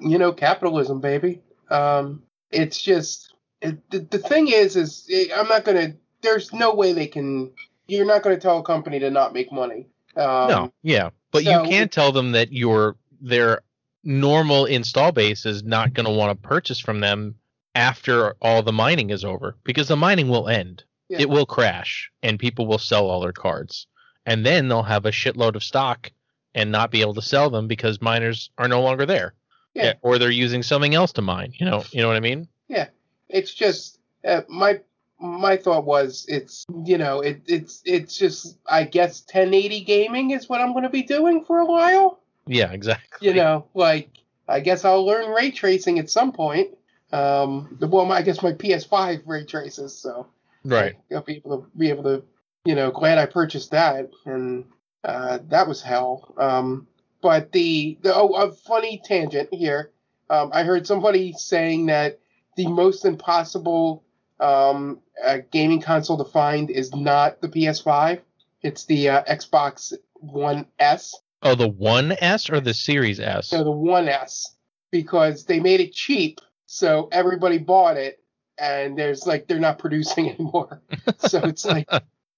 you 0.00 0.18
know, 0.18 0.32
capitalism, 0.32 1.00
baby. 1.00 1.40
Um, 1.70 2.22
it's 2.50 2.82
just 2.82 3.32
it, 3.62 3.88
the, 3.90 4.00
the 4.00 4.18
thing 4.18 4.48
is, 4.48 4.76
is 4.76 5.08
eh, 5.10 5.26
I'm 5.34 5.48
not 5.48 5.64
gonna. 5.64 5.94
There's 6.20 6.52
no 6.52 6.74
way 6.74 6.92
they 6.92 7.06
can. 7.06 7.52
You're 7.86 8.04
not 8.06 8.22
gonna 8.22 8.38
tell 8.38 8.58
a 8.58 8.62
company 8.62 8.98
to 8.98 9.10
not 9.10 9.32
make 9.32 9.50
money. 9.52 9.86
Um, 10.16 10.48
no, 10.48 10.72
yeah, 10.82 11.10
but 11.30 11.44
so- 11.44 11.50
you 11.50 11.68
can't 11.68 11.90
tell 11.92 12.12
them 12.12 12.32
that 12.32 12.52
your 12.52 12.96
their 13.20 13.62
normal 14.08 14.64
install 14.64 15.12
base 15.12 15.44
is 15.44 15.62
not 15.62 15.92
going 15.92 16.06
to 16.06 16.12
want 16.12 16.30
to 16.30 16.48
purchase 16.48 16.80
from 16.80 17.00
them 17.00 17.34
after 17.74 18.32
all 18.40 18.62
the 18.62 18.72
mining 18.72 19.10
is 19.10 19.22
over 19.22 19.54
because 19.64 19.86
the 19.88 19.96
mining 19.96 20.30
will 20.30 20.48
end. 20.48 20.82
Yeah. 21.10 21.18
It 21.20 21.28
will 21.28 21.44
crash 21.44 22.10
and 22.22 22.38
people 22.38 22.66
will 22.66 22.78
sell 22.78 23.08
all 23.10 23.20
their 23.20 23.32
cards. 23.32 23.86
And 24.24 24.44
then 24.44 24.68
they'll 24.68 24.82
have 24.82 25.04
a 25.04 25.10
shitload 25.10 25.56
of 25.56 25.62
stock 25.62 26.10
and 26.54 26.72
not 26.72 26.90
be 26.90 27.02
able 27.02 27.14
to 27.14 27.22
sell 27.22 27.50
them 27.50 27.68
because 27.68 28.00
miners 28.00 28.50
are 28.56 28.66
no 28.66 28.80
longer 28.80 29.04
there. 29.04 29.34
Yeah. 29.74 29.92
Or 30.00 30.18
they're 30.18 30.30
using 30.30 30.62
something 30.62 30.94
else 30.94 31.12
to 31.12 31.22
mine, 31.22 31.52
you 31.54 31.66
know, 31.66 31.84
you 31.90 32.00
know 32.00 32.08
what 32.08 32.16
I 32.16 32.20
mean? 32.20 32.48
Yeah. 32.66 32.88
It's 33.28 33.52
just 33.52 34.00
uh, 34.24 34.40
my 34.48 34.80
my 35.20 35.56
thought 35.56 35.84
was 35.84 36.24
it's 36.28 36.64
you 36.84 36.96
know 36.96 37.20
it 37.20 37.42
it's 37.46 37.82
it's 37.84 38.16
just 38.16 38.56
I 38.66 38.84
guess 38.84 39.20
1080 39.22 39.80
gaming 39.82 40.30
is 40.30 40.48
what 40.48 40.60
I'm 40.60 40.72
gonna 40.72 40.88
be 40.88 41.02
doing 41.02 41.44
for 41.44 41.58
a 41.58 41.66
while. 41.66 42.20
Yeah, 42.48 42.72
exactly. 42.72 43.28
you 43.28 43.34
know, 43.34 43.66
like 43.74 44.10
I 44.48 44.60
guess 44.60 44.84
I'll 44.84 45.04
learn 45.04 45.30
ray 45.30 45.50
tracing 45.50 45.98
at 45.98 46.10
some 46.10 46.32
point. 46.32 46.70
Um, 47.12 47.78
well, 47.80 48.04
my, 48.04 48.16
I 48.16 48.22
guess 48.22 48.42
my 48.42 48.52
PS5 48.52 49.22
ray 49.26 49.44
traces, 49.44 49.96
so 49.96 50.26
Right. 50.64 50.96
I'll 51.12 51.22
be 51.22 51.36
able 51.36 51.58
to 51.58 51.66
be 51.76 51.88
able 51.88 52.02
to, 52.04 52.22
you 52.64 52.74
know, 52.74 52.90
glad 52.90 53.18
I 53.18 53.26
purchased 53.26 53.70
that, 53.70 54.10
and 54.26 54.64
uh, 55.04 55.38
that 55.48 55.68
was 55.68 55.82
hell. 55.82 56.34
Um, 56.36 56.86
but 57.22 57.52
the 57.52 57.98
the 58.02 58.14
oh, 58.14 58.34
a 58.34 58.52
funny 58.52 59.00
tangent 59.04 59.48
here. 59.52 59.90
Um, 60.30 60.50
I 60.52 60.64
heard 60.64 60.86
somebody 60.86 61.32
saying 61.32 61.86
that 61.86 62.18
the 62.56 62.66
most 62.66 63.06
impossible 63.06 64.04
um, 64.40 65.00
uh, 65.24 65.38
gaming 65.50 65.80
console 65.80 66.18
to 66.18 66.30
find 66.30 66.70
is 66.70 66.94
not 66.94 67.40
the 67.40 67.48
PS5. 67.48 68.20
It's 68.62 68.84
the 68.84 69.08
uh, 69.08 69.22
Xbox 69.24 69.94
One 70.14 70.66
S. 70.78 71.14
Oh, 71.42 71.54
the 71.54 71.68
One 71.68 72.12
S 72.20 72.50
or 72.50 72.60
the 72.60 72.74
Series 72.74 73.20
S? 73.20 73.52
No, 73.52 73.64
the 73.64 73.70
One 73.70 74.08
S 74.08 74.56
because 74.90 75.44
they 75.44 75.60
made 75.60 75.80
it 75.80 75.92
cheap, 75.92 76.40
so 76.66 77.08
everybody 77.12 77.58
bought 77.58 77.96
it, 77.96 78.22
and 78.58 78.98
there's 78.98 79.26
like 79.26 79.46
they're 79.46 79.58
not 79.58 79.78
producing 79.78 80.30
anymore. 80.30 80.82
so 81.18 81.40
it's 81.44 81.64
like 81.64 81.88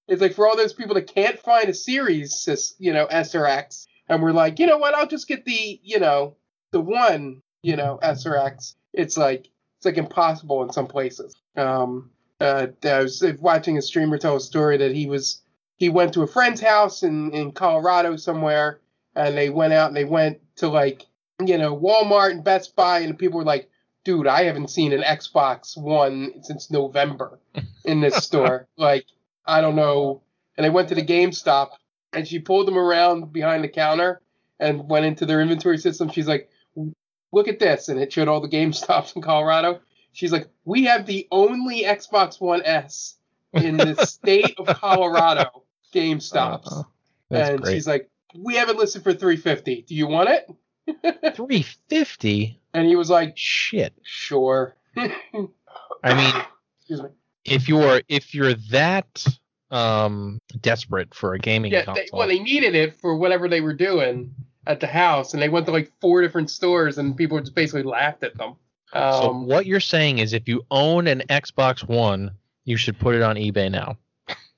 it's 0.08 0.20
like 0.20 0.34
for 0.34 0.46
all 0.46 0.56
those 0.56 0.72
people 0.72 0.94
that 0.94 1.12
can't 1.12 1.38
find 1.38 1.68
a 1.68 1.74
series, 1.74 2.76
you 2.78 2.92
know, 2.92 3.06
S 3.06 3.34
or 3.34 3.46
X, 3.46 3.86
and 4.08 4.22
we're 4.22 4.32
like, 4.32 4.58
you 4.58 4.66
know 4.66 4.78
what, 4.78 4.94
I'll 4.94 5.06
just 5.06 5.28
get 5.28 5.44
the, 5.44 5.80
you 5.82 6.00
know, 6.00 6.36
the 6.72 6.80
one, 6.80 7.42
you 7.62 7.76
know, 7.76 7.98
S 8.02 8.26
or 8.26 8.36
X. 8.36 8.74
It's 8.92 9.16
like 9.16 9.48
it's 9.78 9.86
like 9.86 9.96
impossible 9.96 10.62
in 10.62 10.72
some 10.72 10.86
places. 10.86 11.34
Um, 11.56 12.10
uh, 12.40 12.68
I 12.84 13.02
was 13.02 13.24
watching 13.38 13.78
a 13.78 13.82
streamer 13.82 14.18
tell 14.18 14.36
a 14.36 14.40
story 14.40 14.78
that 14.78 14.94
he 14.94 15.06
was 15.06 15.42
he 15.76 15.88
went 15.88 16.14
to 16.14 16.22
a 16.22 16.26
friend's 16.26 16.60
house 16.60 17.02
in 17.02 17.32
in 17.32 17.52
Colorado 17.52 18.16
somewhere, 18.16 18.80
and 19.26 19.37
they 19.37 19.50
went 19.50 19.72
out 19.72 19.88
and 19.88 19.96
they 19.96 20.04
went 20.04 20.40
to 20.56 20.68
like 20.68 21.06
you 21.44 21.59
know 21.59 21.76
Walmart 21.76 22.33
and 22.33 22.44
Best 22.44 22.76
Buy, 22.76 23.00
and 23.00 23.18
people 23.18 23.38
were 23.38 23.44
like, 23.44 23.70
"Dude, 24.04 24.26
I 24.26 24.44
haven't 24.44 24.70
seen 24.70 24.92
an 24.92 25.02
Xbox 25.02 25.76
One 25.76 26.42
since 26.42 26.70
November 26.70 27.38
in 27.85 28.00
this 28.00 28.16
store." 28.24 28.68
Like, 28.76 29.06
I 29.46 29.61
don't 29.61 29.76
know. 29.76 30.22
And 30.56 30.64
they 30.64 30.70
went 30.70 30.88
to 30.90 30.94
the 30.94 31.04
GameStop, 31.04 31.70
and 32.12 32.26
she 32.26 32.38
pulled 32.38 32.66
them 32.66 32.76
around 32.76 33.33
behind 33.33 33.64
the 33.64 33.68
counter 33.68 34.20
and 34.59 34.88
went 34.88 35.06
into 35.06 35.24
their 35.24 35.40
inventory 35.40 35.78
system. 35.78 36.11
She's 36.11 36.28
like, 36.28 36.50
"Look 37.33 37.48
at 37.48 37.59
this," 37.59 37.88
and 37.88 38.00
it 38.00 38.12
showed 38.12 38.28
all 38.28 38.40
the 38.40 38.48
GameStops 38.48 39.16
in 39.16 39.22
Colorado. 39.22 39.80
She's 40.12 40.33
like, 40.33 40.48
"We 40.64 40.85
have 40.85 41.06
the 41.06 41.26
only 41.30 41.85
Xbox 41.85 42.40
One 42.40 42.62
S 42.64 43.16
in 43.52 43.76
the 43.76 43.94
state 44.06 44.54
of 44.59 44.66
Colorado 44.66 45.64
GameStops." 45.94 46.72
Uh, 46.72 46.83
and 47.30 47.62
great. 47.62 47.74
she's 47.74 47.87
like, 47.87 48.11
"We 48.34 48.54
have 48.56 48.68
it 48.68 48.76
listed 48.76 49.02
for 49.02 49.12
350. 49.12 49.82
Do 49.88 49.94
you 49.94 50.06
want 50.06 50.28
it?" 50.30 50.46
350? 51.36 52.60
And 52.74 52.86
he 52.86 52.96
was 52.96 53.10
like, 53.10 53.32
Shit. 53.36 53.94
"Sure." 54.02 54.76
I 54.96 56.14
mean, 56.14 56.42
Excuse 56.80 57.02
me. 57.02 57.08
if 57.44 57.68
you're 57.68 58.02
if 58.08 58.34
you're 58.34 58.54
that 58.70 59.24
um 59.70 60.38
desperate 60.60 61.14
for 61.14 61.34
a 61.34 61.38
gaming 61.38 61.70
Yeah, 61.72 61.84
console. 61.84 62.04
they, 62.04 62.08
well, 62.12 62.28
they 62.28 62.40
needed 62.40 62.74
it 62.74 62.96
for 63.00 63.16
whatever 63.16 63.48
they 63.48 63.60
were 63.60 63.74
doing 63.74 64.34
at 64.66 64.80
the 64.80 64.86
house, 64.86 65.32
and 65.32 65.42
they 65.42 65.48
went 65.48 65.66
to 65.66 65.72
like 65.72 65.92
four 66.00 66.22
different 66.22 66.50
stores, 66.50 66.98
and 66.98 67.16
people 67.16 67.38
just 67.40 67.54
basically 67.54 67.82
laughed 67.84 68.22
at 68.24 68.36
them. 68.36 68.56
so 68.92 68.98
Um, 69.30 69.46
what 69.46 69.66
you're 69.66 69.80
saying 69.80 70.18
is 70.18 70.32
if 70.32 70.48
you 70.48 70.64
own 70.70 71.06
an 71.06 71.22
Xbox 71.28 71.86
One, 71.86 72.32
you 72.64 72.76
should 72.76 72.98
put 72.98 73.14
it 73.14 73.22
on 73.22 73.36
eBay 73.36 73.70
now. 73.70 73.96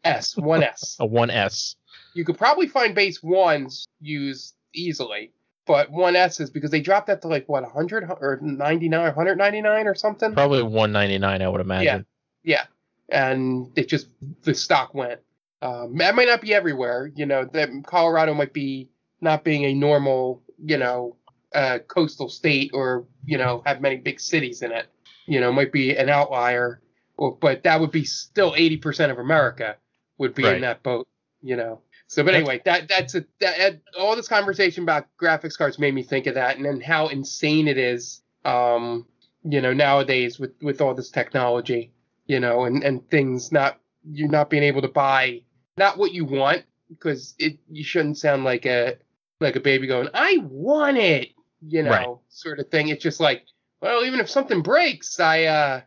S, 0.04 0.36
one 0.36 0.62
S. 0.62 0.96
A 1.00 1.06
One 1.06 1.30
S. 1.30 1.76
You 2.14 2.24
could 2.24 2.38
probably 2.38 2.66
find 2.66 2.94
base 2.94 3.22
ones 3.22 3.86
used 4.00 4.54
easily, 4.74 5.32
but 5.66 5.90
one 5.90 6.16
S 6.16 6.40
is 6.40 6.50
because 6.50 6.70
they 6.70 6.80
dropped 6.80 7.06
that 7.06 7.22
to 7.22 7.28
like 7.28 7.48
what 7.48 7.62
100 7.62 8.04
or 8.20 8.38
99, 8.42 9.00
199 9.00 9.86
or 9.86 9.94
something. 9.94 10.32
Probably 10.34 10.62
199 10.62 11.42
I 11.42 11.48
would 11.48 11.60
imagine. 11.60 12.06
Yeah, 12.44 12.64
and 13.08 13.70
it 13.76 13.88
just 13.88 14.08
the 14.42 14.54
stock 14.54 14.94
went. 14.94 15.20
Um, 15.62 15.96
that 15.98 16.14
might 16.14 16.26
not 16.26 16.40
be 16.40 16.52
everywhere. 16.52 17.10
You 17.14 17.26
know, 17.26 17.44
that 17.52 17.70
Colorado 17.86 18.34
might 18.34 18.52
be 18.52 18.90
not 19.20 19.44
being 19.44 19.64
a 19.64 19.74
normal, 19.74 20.42
you 20.64 20.76
know, 20.76 21.16
uh, 21.54 21.78
coastal 21.86 22.28
state 22.28 22.70
or 22.74 23.04
you 23.24 23.38
know 23.38 23.62
have 23.64 23.80
many 23.80 23.96
big 23.96 24.20
cities 24.20 24.62
in 24.62 24.72
it. 24.72 24.86
You 25.26 25.40
know, 25.40 25.52
might 25.52 25.70
be 25.72 25.96
an 25.96 26.08
outlier, 26.08 26.80
or, 27.16 27.36
but 27.36 27.62
that 27.62 27.80
would 27.80 27.92
be 27.92 28.04
still 28.04 28.52
80% 28.52 29.12
of 29.12 29.18
America 29.18 29.76
would 30.18 30.34
be 30.34 30.42
Right. 30.42 30.56
in 30.56 30.62
that 30.62 30.82
boat. 30.82 31.06
You 31.42 31.56
know. 31.56 31.80
So, 32.12 32.22
but 32.22 32.34
anyway, 32.34 32.60
that 32.64 32.88
that's 32.88 33.14
a 33.14 33.24
that, 33.40 33.80
all 33.98 34.16
this 34.16 34.28
conversation 34.28 34.82
about 34.82 35.06
graphics 35.20 35.56
cards 35.56 35.78
made 35.78 35.94
me 35.94 36.02
think 36.02 36.26
of 36.26 36.34
that, 36.34 36.56
and 36.56 36.64
then 36.64 36.80
how 36.80 37.08
insane 37.08 37.68
it 37.68 37.78
is. 37.78 38.22
Um, 38.44 39.06
you 39.44 39.60
know, 39.60 39.72
nowadays 39.72 40.38
with 40.38 40.52
with 40.60 40.80
all 40.80 40.94
this 40.94 41.10
technology 41.10 41.92
you 42.26 42.40
know, 42.40 42.64
and, 42.64 42.82
and 42.82 43.08
things 43.10 43.52
not 43.52 43.78
you 44.10 44.28
not 44.28 44.50
being 44.50 44.62
able 44.62 44.82
to 44.82 44.88
buy 44.88 45.40
not 45.76 45.98
what 45.98 46.12
you 46.12 46.24
want 46.24 46.64
because 46.88 47.34
it 47.38 47.58
you 47.70 47.84
shouldn't 47.84 48.18
sound 48.18 48.44
like 48.44 48.66
a 48.66 48.96
like 49.40 49.56
a 49.56 49.60
baby 49.60 49.86
going 49.86 50.08
I 50.14 50.38
want 50.38 50.98
it, 50.98 51.30
you 51.60 51.82
know, 51.82 51.90
Right. 51.90 52.08
sort 52.28 52.58
of 52.58 52.68
thing. 52.68 52.88
It's 52.88 53.02
just 53.02 53.20
like, 53.20 53.44
well, 53.80 54.04
even 54.04 54.20
if 54.20 54.30
something 54.30 54.62
breaks, 54.62 55.20
I 55.20 55.44
uh 55.44 55.80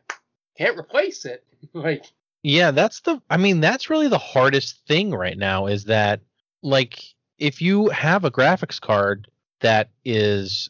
can't 0.57 0.77
replace 0.77 1.25
it. 1.25 1.43
like, 1.73 2.05
Yeah, 2.47 2.69
that's 2.69 2.99
the 2.99 3.19
I 3.27 3.37
mean, 3.37 3.59
that's 3.59 3.89
really 3.89 4.07
the 4.07 4.19
hardest 4.19 4.85
thing 4.85 5.09
right 5.09 5.35
now 5.35 5.65
is 5.65 5.85
that 5.85 6.21
like 6.61 7.01
if 7.39 7.59
you 7.59 7.89
have 7.89 8.23
a 8.23 8.29
graphics 8.29 8.79
card 8.79 9.27
that 9.61 9.89
is 10.05 10.69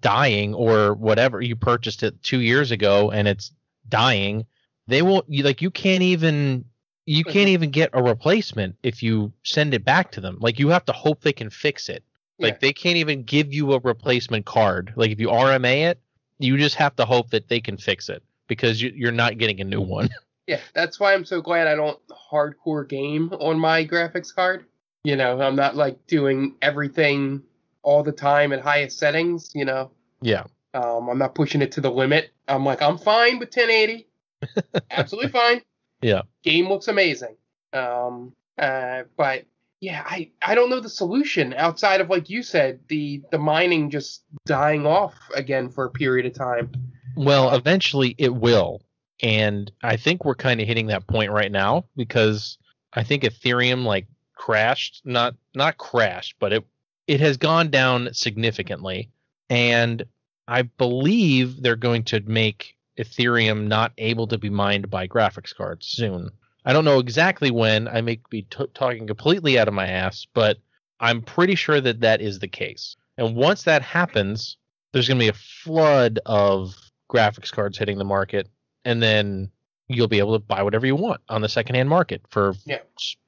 dying 0.00 0.52
or 0.52 0.92
whatever, 0.92 1.40
you 1.40 1.56
purchased 1.56 2.02
it 2.02 2.22
2 2.22 2.40
years 2.40 2.72
ago 2.72 3.10
and 3.10 3.26
it's 3.26 3.52
dying, 3.88 4.44
they 4.86 5.00
won't 5.00 5.24
you 5.30 5.44
like 5.44 5.62
you 5.62 5.70
can't 5.70 6.02
even 6.02 6.66
you 7.06 7.24
can't 7.24 7.48
even 7.48 7.70
get 7.70 7.88
a 7.94 8.02
replacement 8.02 8.76
if 8.82 9.02
you 9.02 9.32
send 9.44 9.72
it 9.72 9.86
back 9.86 10.10
to 10.12 10.20
them. 10.20 10.36
Like 10.40 10.58
you 10.58 10.68
have 10.68 10.84
to 10.84 10.92
hope 10.92 11.22
they 11.22 11.32
can 11.32 11.48
fix 11.48 11.88
it. 11.88 12.04
Like 12.38 12.56
Yeah. 12.56 12.58
they 12.60 12.72
can't 12.74 12.98
even 12.98 13.22
give 13.22 13.54
you 13.54 13.72
a 13.72 13.80
replacement 13.80 14.44
card. 14.44 14.92
Like 14.94 15.10
if 15.10 15.18
you 15.18 15.28
RMA 15.28 15.90
it, 15.90 16.02
you 16.38 16.58
just 16.58 16.74
have 16.74 16.94
to 16.96 17.06
hope 17.06 17.30
that 17.30 17.48
they 17.48 17.60
can 17.60 17.78
fix 17.78 18.10
it 18.10 18.22
because 18.46 18.82
you, 18.82 18.92
you're 18.94 19.10
not 19.10 19.38
getting 19.38 19.58
a 19.62 19.64
new 19.64 19.80
one. 19.80 20.10
yeah, 20.52 20.60
that's 20.74 21.00
why 21.00 21.14
I'm 21.14 21.24
so 21.24 21.40
glad 21.40 21.66
I 21.66 21.74
don't 21.74 21.98
hardcore 22.30 22.86
game 22.88 23.32
on 23.40 23.58
my 23.58 23.86
graphics 23.86 24.34
card. 24.34 24.66
You 25.04 25.16
know, 25.16 25.40
I'm 25.40 25.56
not 25.56 25.76
like 25.76 26.06
doing 26.06 26.56
everything 26.60 27.42
all 27.82 28.02
the 28.02 28.12
time 28.12 28.52
at 28.52 28.60
highest 28.60 28.98
settings, 28.98 29.50
you 29.54 29.64
know. 29.64 29.90
yeah. 30.20 30.44
Um, 30.74 31.10
I'm 31.10 31.18
not 31.18 31.34
pushing 31.34 31.60
it 31.60 31.72
to 31.72 31.82
the 31.82 31.90
limit. 31.90 32.30
I'm 32.48 32.64
like, 32.64 32.80
I'm 32.80 32.96
fine 32.96 33.38
with 33.38 33.54
1080. 33.54 34.08
Absolutely 34.90 35.30
fine. 35.30 35.60
Yeah. 36.00 36.22
Game 36.42 36.68
looks 36.68 36.88
amazing. 36.88 37.36
Um, 37.74 38.32
uh, 38.56 39.02
but 39.18 39.44
yeah, 39.80 40.02
I, 40.06 40.30
I 40.40 40.54
don't 40.54 40.70
know 40.70 40.80
the 40.80 40.88
solution 40.88 41.52
outside 41.54 42.00
of 42.00 42.08
like 42.08 42.30
you 42.30 42.42
said, 42.42 42.80
the 42.88 43.22
the 43.30 43.38
mining 43.38 43.90
just 43.90 44.24
dying 44.46 44.86
off 44.86 45.14
again 45.34 45.68
for 45.68 45.84
a 45.84 45.90
period 45.90 46.24
of 46.24 46.32
time. 46.32 46.72
Well, 47.16 47.54
eventually 47.54 48.14
it 48.16 48.34
will. 48.34 48.80
And 49.22 49.70
I 49.82 49.96
think 49.96 50.24
we're 50.24 50.34
kind 50.34 50.60
of 50.60 50.66
hitting 50.66 50.86
that 50.88 51.06
point 51.06 51.30
right 51.30 51.52
now 51.52 51.84
because 51.96 52.58
I 52.92 53.04
think 53.04 53.22
Ethereum 53.22 53.84
like 53.84 54.06
crashed, 54.34 55.02
not 55.04 55.34
not 55.54 55.78
crashed, 55.78 56.36
but 56.38 56.52
it 56.52 56.64
it 57.06 57.20
has 57.20 57.36
gone 57.36 57.70
down 57.70 58.12
significantly 58.12 59.10
and 59.48 60.04
I 60.48 60.62
believe 60.62 61.62
they're 61.62 61.76
going 61.76 62.04
to 62.04 62.20
make 62.20 62.74
Ethereum 62.98 63.66
not 63.66 63.92
able 63.98 64.26
to 64.28 64.38
be 64.38 64.50
mined 64.50 64.90
by 64.90 65.06
graphics 65.06 65.54
cards 65.54 65.86
soon. 65.86 66.30
I 66.64 66.72
don't 66.72 66.84
know 66.84 67.00
exactly 67.00 67.50
when. 67.50 67.88
I 67.88 68.00
may 68.00 68.20
be 68.30 68.42
t- 68.42 68.66
talking 68.74 69.06
completely 69.06 69.58
out 69.58 69.68
of 69.68 69.74
my 69.74 69.86
ass, 69.86 70.26
but 70.34 70.58
I'm 71.00 71.22
pretty 71.22 71.54
sure 71.54 71.80
that 71.80 72.00
that 72.00 72.20
is 72.20 72.38
the 72.38 72.48
case. 72.48 72.96
And 73.18 73.34
once 73.34 73.64
that 73.64 73.82
happens, 73.82 74.56
there's 74.92 75.08
going 75.08 75.18
to 75.18 75.24
be 75.24 75.28
a 75.28 75.32
flood 75.32 76.20
of 76.26 76.74
graphics 77.10 77.50
cards 77.50 77.78
hitting 77.78 77.98
the 77.98 78.04
market, 78.04 78.48
and 78.84 79.02
then 79.02 79.50
you'll 79.88 80.08
be 80.08 80.18
able 80.18 80.32
to 80.38 80.44
buy 80.44 80.62
whatever 80.62 80.86
you 80.86 80.96
want 80.96 81.20
on 81.28 81.42
the 81.42 81.48
secondhand 81.48 81.88
market 81.88 82.22
for 82.30 82.54
Yeah. 82.64 82.78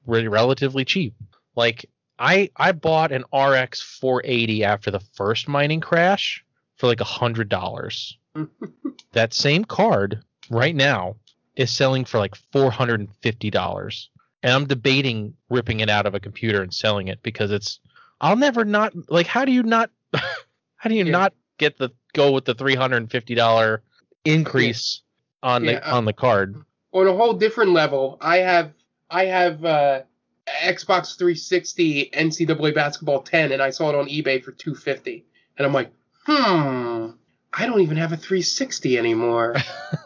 really 0.06 0.28
relatively 0.28 0.84
cheap. 0.84 1.14
Like 1.56 1.86
I 2.18 2.50
I 2.56 2.72
bought 2.72 3.12
an 3.12 3.24
RX 3.32 3.80
480 3.82 4.64
after 4.64 4.90
the 4.90 5.00
first 5.00 5.48
mining 5.48 5.80
crash 5.80 6.44
for 6.76 6.86
like 6.86 7.00
a 7.00 7.04
hundred 7.04 7.48
dollars. 7.48 8.18
that 9.12 9.32
same 9.34 9.64
card 9.64 10.22
right 10.50 10.74
now 10.74 11.16
is 11.56 11.70
selling 11.70 12.04
for 12.04 12.18
like 12.18 12.34
four 12.52 12.70
hundred 12.70 13.00
and 13.00 13.14
fifty 13.22 13.50
dollars, 13.50 14.10
and 14.42 14.52
I'm 14.52 14.66
debating 14.66 15.34
ripping 15.50 15.80
it 15.80 15.88
out 15.90 16.06
of 16.06 16.14
a 16.14 16.20
computer 16.20 16.62
and 16.62 16.72
selling 16.74 17.08
it 17.08 17.22
because 17.22 17.50
it's 17.52 17.78
I'll 18.20 18.36
never 18.36 18.64
not 18.64 18.92
like 19.10 19.26
how 19.26 19.44
do 19.44 19.52
you 19.52 19.62
not 19.62 19.90
how 20.14 20.88
do 20.88 20.94
you 20.94 21.04
Yeah. 21.04 21.12
not 21.12 21.34
get 21.58 21.78
the 21.78 21.90
go 22.12 22.32
with 22.32 22.44
the 22.44 22.54
three 22.54 22.74
hundred 22.74 22.96
and 22.98 23.10
fifty 23.10 23.34
dollar 23.34 23.82
increase 24.24 25.02
on 25.44 25.62
Yeah, 25.64 25.72
the 25.72 25.92
uh, 25.92 25.96
on 25.96 26.04
the 26.06 26.12
card? 26.12 26.56
On 26.92 27.06
a 27.06 27.12
whole 27.12 27.34
different 27.34 27.72
level, 27.72 28.18
I 28.20 28.38
have 28.38 28.72
I 29.10 29.26
have 29.26 29.64
uh, 29.64 30.02
Xbox 30.62 31.16
360 31.16 32.10
NCAA 32.12 32.74
basketball 32.74 33.22
10, 33.22 33.52
and 33.52 33.62
I 33.62 33.70
saw 33.70 33.90
it 33.90 33.94
on 33.94 34.06
eBay 34.08 34.42
for 34.42 34.50
250, 34.52 35.24
and 35.58 35.66
I'm 35.66 35.72
like, 35.72 35.92
hmm, 36.26 37.10
I 37.52 37.66
don't 37.66 37.82
even 37.82 37.96
have 37.98 38.12
a 38.12 38.16
360 38.16 38.98
anymore. 38.98 39.54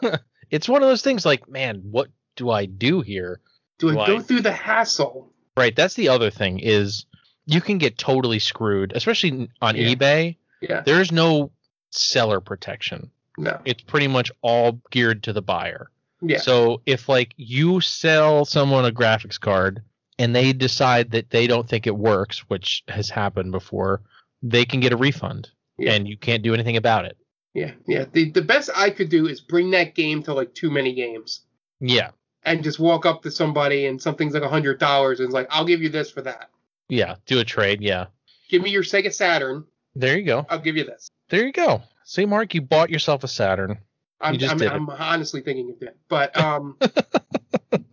it's 0.51 0.69
one 0.69 0.83
of 0.83 0.89
those 0.89 1.01
things 1.01 1.25
like, 1.25 1.47
man, 1.49 1.81
what 1.89 2.09
do 2.35 2.49
I 2.51 2.65
do 2.65 3.01
here? 3.01 3.39
Do 3.79 3.89
I 3.89 3.95
Why? 3.95 4.07
go 4.07 4.19
through 4.19 4.41
the 4.41 4.51
hassle? 4.51 5.31
Right, 5.57 5.75
that's 5.75 5.95
the 5.95 6.09
other 6.09 6.29
thing 6.29 6.59
is 6.59 7.05
you 7.45 7.61
can 7.61 7.77
get 7.79 7.97
totally 7.97 8.39
screwed, 8.39 8.93
especially 8.95 9.49
on 9.61 9.75
Yeah. 9.75 9.95
eBay. 9.95 10.37
Yeah, 10.61 10.81
There's 10.81 11.11
no 11.11 11.51
seller 11.91 12.41
protection. 12.41 13.11
No, 13.39 13.59
It's 13.65 13.81
pretty 13.83 14.07
much 14.07 14.31
all 14.41 14.79
geared 14.91 15.23
to 15.23 15.33
the 15.33 15.41
buyer. 15.41 15.89
yeah, 16.21 16.39
So 16.39 16.81
if 16.85 17.07
like 17.09 17.33
you 17.37 17.81
sell 17.81 18.45
someone 18.45 18.85
a 18.85 18.91
graphics 18.91 19.39
card 19.39 19.81
and 20.17 20.35
they 20.35 20.51
decide 20.53 21.11
that 21.11 21.29
they 21.29 21.47
don't 21.47 21.67
think 21.69 21.87
it 21.87 21.95
works, 21.95 22.39
which 22.49 22.83
has 22.89 23.09
happened 23.09 23.51
before, 23.51 24.01
they 24.43 24.65
can 24.65 24.79
get 24.79 24.91
a 24.93 24.97
refund 24.97 25.49
Yeah. 25.77 25.93
and 25.93 26.07
you 26.07 26.17
can't 26.17 26.43
do 26.43 26.53
anything 26.53 26.77
about 26.77 27.05
it. 27.05 27.17
yeah, 27.53 27.71
yeah. 27.87 28.05
The 28.11 28.29
the 28.31 28.41
best 28.43 28.69
I 28.75 28.89
could 28.89 29.09
do 29.09 29.27
is 29.27 29.41
bring 29.41 29.71
that 29.71 29.95
game 29.95 30.21
to 30.23 30.33
like 30.33 30.53
too 30.53 30.69
many 30.69 30.93
games. 30.93 31.41
Yeah. 31.79 32.11
and 32.43 32.63
just 32.63 32.79
walk 32.79 33.05
up 33.05 33.21
to 33.23 33.31
somebody 33.31 33.85
and 33.87 34.01
something's 34.01 34.33
like 34.33 34.43
a 34.43 34.49
hundred 34.49 34.79
dollars 34.79 35.19
and 35.19 35.27
it's 35.27 35.33
like 35.33 35.47
I'll 35.49 35.65
give 35.65 35.81
you 35.81 35.89
this 35.89 36.11
for 36.11 36.21
that. 36.21 36.49
Yeah, 36.89 37.15
do 37.25 37.39
a 37.39 37.43
trade, 37.45 37.81
yeah. 37.81 38.07
Give 38.49 38.61
me 38.61 38.69
your 38.71 38.83
Sega 38.83 39.13
Saturn, 39.13 39.65
There 39.95 40.17
you 40.17 40.25
go. 40.25 40.45
I'll 40.49 40.59
give 40.59 40.77
you 40.77 40.85
this. 40.85 41.09
There 41.29 41.45
you 41.45 41.51
go. 41.51 41.81
See 42.03 42.25
Mark, 42.25 42.53
you 42.53 42.61
bought 42.61 42.89
yourself 42.89 43.23
a 43.23 43.27
Saturn. 43.27 43.79
I'm 44.21 44.37
I'm. 44.43 44.61
I'm 44.61 44.89
honestly 44.89 45.41
thinking 45.41 45.71
of 45.71 45.79
that, 45.79 45.95
but 46.09 46.35
um, 46.37 46.77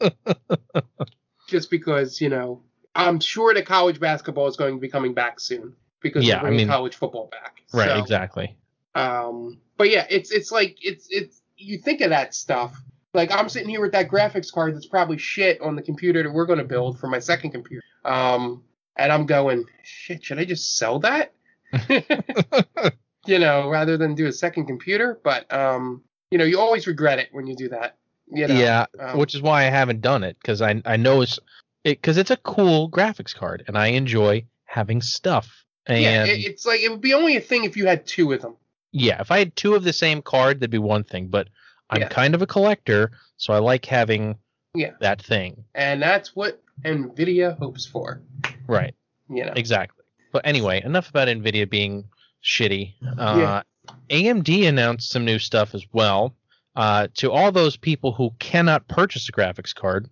just 1.49 1.71
because 1.71 2.21
you 2.21 2.29
know 2.29 2.63
I'm 2.95 3.21
sure 3.21 3.55
that 3.55 3.67
college 3.67 4.01
basketball 4.01 4.47
is 4.49 4.57
going 4.57 4.75
to 4.75 4.81
be 4.81 4.89
coming 4.89 5.15
back 5.15 5.39
soon 5.39 5.75
because 6.01 6.27
Yeah, 6.27 6.43
I 6.43 6.51
mean- 6.51 6.69
college 6.69 6.97
football 6.97 7.29
back. 7.31 7.63
Right, 7.73 7.91
So, 7.91 7.99
exactly. 7.99 8.57
Um, 8.95 9.59
but 9.77 9.91
yeah, 9.91 10.07
it's 10.09 10.31
it's 10.31 10.51
like 10.51 10.79
it's 10.81 11.09
it's 11.11 11.43
you 11.57 11.79
think 11.79 12.01
of 12.01 12.11
that 12.11 12.35
stuff. 12.35 12.81
Like 13.13 13.31
I'm 13.31 13.49
sitting 13.49 13.69
here 13.69 13.81
with 13.81 13.93
that 13.93 14.09
graphics 14.09 14.53
card 14.53 14.75
that's 14.75 14.87
probably 14.87 15.19
shit 15.19 15.61
on 15.61 15.77
the 15.77 15.83
computer 15.83 16.23
that 16.23 16.33
we're 16.33 16.47
going 16.47 16.59
to 16.59 16.65
build 16.65 16.99
for 16.99 17.07
my 17.07 17.19
second 17.19 17.51
computer. 17.51 17.83
Um, 18.05 18.63
and 18.97 19.13
I'm 19.13 19.27
going, 19.27 19.65
shit, 19.83 20.25
should 20.25 20.39
I 20.39 20.45
just 20.45 20.77
sell 20.77 20.99
that? 21.01 21.33
you 23.27 23.39
know, 23.39 23.69
rather 23.69 23.97
than 23.97 24.15
do 24.15 24.27
a 24.27 24.33
second 24.33 24.67
computer. 24.67 25.19
But 25.23 25.53
um, 25.53 26.03
you 26.31 26.39
know, 26.39 26.45
you 26.45 26.59
always 26.61 26.87
regret 26.87 27.19
it 27.19 27.29
when 27.33 27.47
you 27.47 27.57
do 27.57 27.69
that. 27.71 27.97
You 28.29 28.49
know, 28.49 28.55
yeah, 28.55 28.87
um, 28.99 29.19
which 29.19 29.35
is 29.35 29.43
why 29.43 29.63
I 29.67 29.71
haven't 29.71 30.01
done 30.01 30.25
it 30.25 30.37
because 30.41 30.61
I 30.63 30.83
I 30.85 30.97
know 30.97 31.21
it's 31.23 31.39
it 31.85 32.01
because 32.01 32.17
it's 32.19 32.31
a 32.31 32.37
cool 32.39 32.91
graphics 32.91 33.35
card 33.35 33.65
and 33.69 33.79
I 33.79 33.89
enjoy 33.89 34.47
having 34.65 35.01
stuff. 35.01 35.65
And 35.87 36.03
yeah, 36.03 36.25
yeah, 36.25 36.33
it, 36.33 36.45
it's 36.45 36.67
like 36.67 36.81
it 36.81 36.91
would 36.91 37.01
be 37.01 37.15
only 37.15 37.37
a 37.37 37.41
thing 37.41 37.65
if 37.65 37.77
you 37.77 37.87
had 37.87 38.07
two 38.07 38.33
of 38.33 38.43
them. 38.43 38.57
Yeah, 38.93 39.21
if 39.21 39.31
I 39.31 39.39
had 39.39 39.55
two 39.55 39.75
of 39.75 39.85
the 39.85 39.93
same 39.93 40.23
card, 40.23 40.59
that'd 40.59 40.71
be 40.71 40.79
one 40.79 41.05
thing. 41.05 41.29
But 41.29 41.49
I'm 41.91 42.01
Yeah. 42.01 42.09
kind 42.09 42.35
of 42.35 42.43
a 42.43 42.47
collector, 42.47 43.13
so 43.37 43.53
I 43.53 43.59
like 43.59 43.85
having 43.85 44.37
Yeah. 44.75 44.93
that 45.01 45.23
thing. 45.23 45.65
and 45.75 46.03
that's 46.03 46.35
what 46.35 46.61
Nvidia 46.85 47.57
hopes 47.59 47.87
for. 47.87 48.21
Right. 48.67 48.95
You 49.31 49.45
know. 49.45 49.53
Exactly. 49.55 49.96
But 50.37 50.47
anyway, 50.47 50.83
enough 50.85 51.09
about 51.09 51.29
Nvidia 51.29 51.69
being 51.71 52.05
shitty. 52.45 52.93
Uh, 53.19 53.37
Yeah. 53.39 53.63
AMD 54.11 54.69
announced 54.69 55.09
some 55.09 55.25
new 55.25 55.39
stuff 55.39 55.75
as 55.75 55.83
well. 55.95 56.35
Uh, 56.75 57.09
to 57.15 57.33
all 57.33 57.51
those 57.53 57.79
people 57.79 58.13
who 58.13 58.33
cannot 58.39 58.87
purchase 58.87 59.27
a 59.31 59.33
graphics 59.33 59.75
card, 59.75 60.11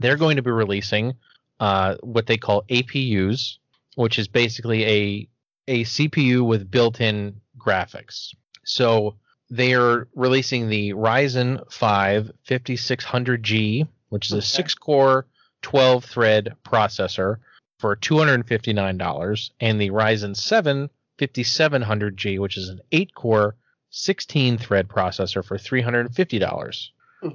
they're 0.00 0.16
going 0.16 0.36
to 0.36 0.42
be 0.42 0.50
releasing 0.50 1.12
uh, 1.60 1.96
what 2.00 2.26
they 2.26 2.38
call 2.38 2.62
APUs, 2.70 3.58
which 3.96 4.18
is 4.18 4.28
basically 4.28 4.84
a 4.86 5.28
a 5.68 5.84
CPU 5.84 6.46
with 6.46 6.70
built-in 6.70 7.38
graphics. 7.58 8.34
So 8.64 9.16
they 9.50 9.74
are 9.74 10.08
releasing 10.14 10.68
the 10.70 10.94
Ryzen 10.94 11.70
5 11.70 12.30
5600G, 12.48 13.86
which 14.08 14.26
is 14.26 14.32
a 14.32 14.36
Okay. 14.36 14.44
six-core, 14.46 15.26
12-thread 15.62 16.54
processor 16.64 17.40
for 17.78 17.96
$259, 17.96 19.50
and 19.60 19.80
the 19.80 19.90
Ryzen 19.90 20.36
7 20.36 20.90
5700G, 21.18 22.38
which 22.38 22.58
is 22.58 22.68
an 22.68 22.80
8-core, 22.92 23.56
16-thread 23.90 24.88
processor 24.88 25.42
for 25.42 25.56
$350 25.56 26.90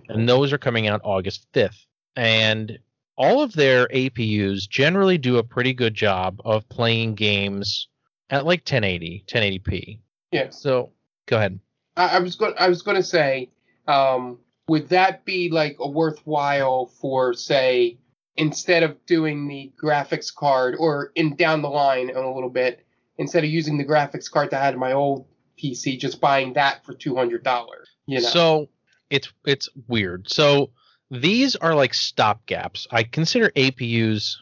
and 0.09 0.27
those 0.27 0.53
are 0.53 0.57
coming 0.57 0.87
out 0.87 1.01
August 1.03 1.47
5th. 1.53 1.85
And 2.15 2.79
all 3.17 3.41
of 3.41 3.53
their 3.53 3.87
APUs 3.87 4.67
generally 4.67 5.17
do 5.17 5.37
a 5.37 5.43
pretty 5.43 5.73
good 5.73 5.93
job 5.93 6.41
of 6.43 6.67
playing 6.69 7.15
games 7.15 7.87
at 8.29 8.45
like 8.45 8.61
1080, 8.61 9.25
1080p. 9.27 9.99
Yes. 10.31 10.61
So 10.61 10.91
go 11.27 11.37
ahead. 11.37 11.59
I, 11.95 12.17
I 12.17 12.19
was 12.19 12.35
going. 12.35 12.53
I 12.57 12.69
was 12.69 12.81
going 12.81 12.97
to 12.97 13.03
say, 13.03 13.49
um, 13.87 14.39
would 14.67 14.89
that 14.89 15.25
be 15.25 15.49
like 15.49 15.77
a 15.79 15.89
worthwhile 15.89 16.85
for, 16.85 17.33
say, 17.33 17.97
instead 18.38 18.84
of 18.84 19.05
doing 19.05 19.47
the 19.47 19.71
graphics 19.82 20.34
card, 20.34 20.75
or 20.77 21.11
in 21.15 21.36
down 21.36 21.61
the 21.61 21.69
line 21.69 22.09
in 22.09 22.15
a 22.15 22.34
little 22.34 22.49
bit, 22.49 22.86
instead 23.17 23.43
of 23.43 23.49
using 23.49 23.77
the 23.77 23.86
graphics 23.86 24.29
card 24.29 24.51
that 24.51 24.61
I 24.61 24.65
had 24.65 24.73
in 24.73 24.79
my 24.79 24.93
old 24.93 25.25
PC, 25.61 25.99
just 25.99 26.21
buying 26.21 26.53
that 26.53 26.86
for 26.86 26.93
two 26.93 27.15
hundred 27.15 27.43
dollars. 27.43 27.89
You 28.05 28.21
know. 28.21 28.27
So 28.27 28.69
it's 29.09 29.32
it's 29.45 29.69
weird. 29.88 30.29
So 30.29 30.71
these 31.09 31.55
are 31.57 31.75
like 31.75 31.91
stopgaps. 31.91 32.88
I 32.91 33.03
consider 33.03 33.49
APUs 33.51 34.38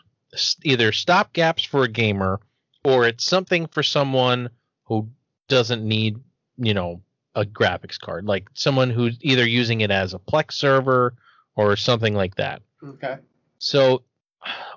either 0.64 0.92
stopgaps 0.92 1.66
for 1.66 1.84
a 1.84 1.88
gamer 1.90 2.40
or 2.84 3.08
it's 3.08 3.26
something 3.26 3.68
for 3.68 3.84
someone 3.84 4.50
who 4.84 5.10
doesn't 5.48 5.84
need, 5.84 6.18
you 6.58 6.74
know, 6.74 7.02
a 7.36 7.44
graphics 7.44 8.00
card. 8.00 8.26
Like 8.26 8.48
someone 8.54 8.90
who's 8.90 9.18
either 9.22 9.48
using 9.48 9.82
it 9.82 9.92
as 9.92 10.14
a 10.14 10.20
Plex 10.20 10.54
server 10.54 11.16
or 11.56 11.76
something 11.76 12.14
like 12.14 12.36
that. 12.36 12.62
okay. 12.84 13.18
So 13.60 14.04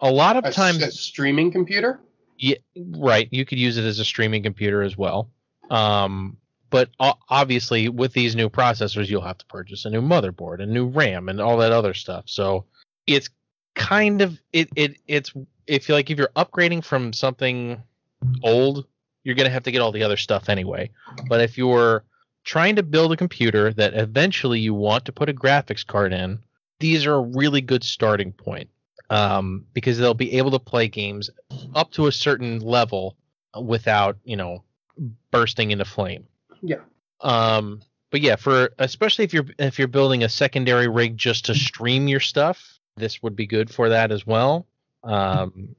a 0.01 0.11
lot 0.11 0.37
of 0.37 0.45
A, 0.45 0.53
times 0.53 0.83
a 0.83 0.91
streaming 0.91 1.51
computer. 1.51 2.01
yeah, 2.39 2.57
right. 2.77 3.29
You 3.31 3.45
could 3.45 3.59
use 3.59 3.79
it 3.79 3.85
as 3.85 3.99
a 3.99 4.05
streaming 4.05 4.43
computer 4.43 4.83
as 4.83 4.97
well. 4.99 5.31
Um, 5.71 6.37
but 6.71 6.91
obviously, 7.29 7.89
with 7.89 8.13
these 8.13 8.35
new 8.35 8.49
processors, 8.49 9.09
you'll 9.09 9.21
have 9.23 9.39
to 9.39 9.47
purchase 9.47 9.85
a 9.85 9.91
new 9.91 10.01
motherboard, 10.01 10.63
a 10.63 10.67
new 10.67 10.87
RAM, 10.87 11.29
and 11.29 11.41
all 11.41 11.59
that 11.59 11.71
other 11.73 11.95
stuff. 11.95 12.25
So 12.27 12.65
it's 13.07 13.29
kind 13.75 14.21
of 14.23 14.39
it 14.53 14.69
it 14.75 14.97
it's 15.07 15.33
if 15.67 15.89
you 15.89 15.95
like 15.95 16.11
if 16.11 16.19
you're 16.19 16.31
upgrading 16.35 16.85
from 16.85 17.13
something 17.13 17.83
old, 18.43 18.87
you're 19.23 19.35
gonna 19.35 19.51
have 19.51 19.65
to 19.65 19.71
get 19.71 19.81
all 19.83 19.93
the 19.93 20.03
other 20.03 20.17
stuff 20.17 20.49
anyway. 20.49 20.91
But 21.29 21.41
if 21.43 21.59
you're 21.59 22.05
trying 22.45 22.77
to 22.77 22.83
build 22.83 23.13
a 23.13 23.17
computer 23.17 23.73
that 23.75 23.95
eventually 23.95 24.59
you 24.59 24.75
want 24.75 25.05
to 25.05 25.13
put 25.13 25.29
a 25.29 25.35
graphics 25.35 25.87
card 25.87 26.13
in, 26.13 26.41
these 26.83 27.07
are 27.07 27.15
a 27.15 27.21
really 27.21 27.61
good 27.61 27.85
starting 27.85 28.33
point 28.33 28.69
um, 29.09 29.65
because 29.73 29.99
they'll 29.99 30.15
be 30.15 30.37
able 30.37 30.51
to 30.51 30.59
play 30.59 30.89
games 30.89 31.31
up 31.75 31.93
to 31.93 32.09
a 32.09 32.13
certain 32.13 32.59
level 32.59 33.17
without 33.63 34.19
you 34.25 34.37
know 34.37 34.63
bursting 35.31 35.71
into 35.71 35.85
flame. 35.85 36.25
Yeah. 36.61 36.81
Um, 37.21 37.81
but 38.11 38.21
yeah, 38.21 38.37
for 38.37 38.71
especially 38.79 39.25
if 39.25 39.33
you're 39.33 39.47
if 39.59 39.79
you're 39.79 39.89
building 39.89 40.25
a 40.25 40.29
secondary 40.29 40.89
rig 40.89 41.17
just 41.17 41.47
to 41.47 41.55
stream 41.55 42.09
your 42.09 42.21
stuff, 42.21 42.79
this 42.97 43.23
would 43.23 43.37
be 43.37 43.47
good 43.47 43.71
for 43.71 43.89
that 43.89 44.11
as 44.11 44.27
well. 44.27 44.67
Um, 45.05 45.75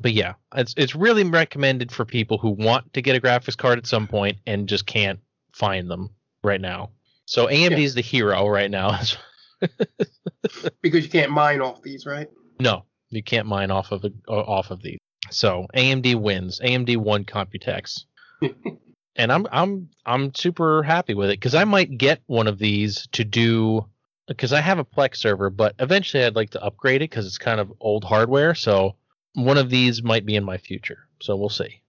but 0.00 0.12
yeah, 0.12 0.34
it's 0.54 0.74
it's 0.76 0.94
really 0.94 1.24
recommended 1.24 1.92
for 1.92 2.04
people 2.04 2.36
who 2.36 2.50
want 2.50 2.92
to 2.94 3.00
get 3.00 3.16
a 3.16 3.20
graphics 3.20 3.56
card 3.56 3.78
at 3.78 3.86
some 3.86 4.06
point 4.08 4.38
and 4.46 4.68
just 4.68 4.86
can't 4.86 5.20
find 5.52 5.88
them 5.88 6.10
right 6.42 6.60
now. 6.60 6.90
So 7.26 7.46
AMD 7.46 7.70
Yeah. 7.70 7.78
is 7.78 7.94
the 7.94 8.02
hero 8.02 8.46
right 8.48 8.70
now. 8.70 8.98
Because 10.82 11.04
you 11.04 11.10
can't 11.10 11.32
mine 11.32 11.60
off 11.60 11.82
these, 11.82 12.06
right? 12.06 12.28
No, 12.60 12.84
you 13.10 13.22
can't 13.22 13.46
mine 13.46 13.70
off 13.70 13.90
of 13.92 14.04
a, 14.04 14.12
uh, 14.28 14.32
off 14.32 14.70
of 14.70 14.80
these. 14.82 14.98
So 15.30 15.66
AMD 15.74 16.14
wins. 16.20 16.60
AMD 16.60 16.96
won 16.98 17.24
Computex, 17.24 18.04
and 19.16 19.32
I'm 19.32 19.46
I'm 19.50 19.88
I'm 20.04 20.34
super 20.34 20.82
happy 20.82 21.14
with 21.14 21.30
it 21.30 21.40
because 21.40 21.54
I 21.54 21.64
might 21.64 21.98
get 21.98 22.20
one 22.26 22.46
of 22.46 22.58
these 22.58 23.08
to 23.12 23.24
do 23.24 23.86
because 24.28 24.52
I 24.52 24.60
have 24.60 24.78
a 24.78 24.84
Plex 24.84 25.16
server, 25.16 25.50
but 25.50 25.74
eventually 25.78 26.24
I'd 26.24 26.36
like 26.36 26.50
to 26.50 26.62
upgrade 26.62 27.02
it 27.02 27.10
because 27.10 27.26
it's 27.26 27.38
kind 27.38 27.60
of 27.60 27.72
old 27.80 28.04
hardware. 28.04 28.54
So 28.54 28.94
one 29.34 29.58
of 29.58 29.70
these 29.70 30.02
might 30.02 30.26
be 30.26 30.36
in 30.36 30.44
my 30.44 30.58
future. 30.58 31.08
So 31.20 31.36
we'll 31.36 31.48
see. 31.48 31.80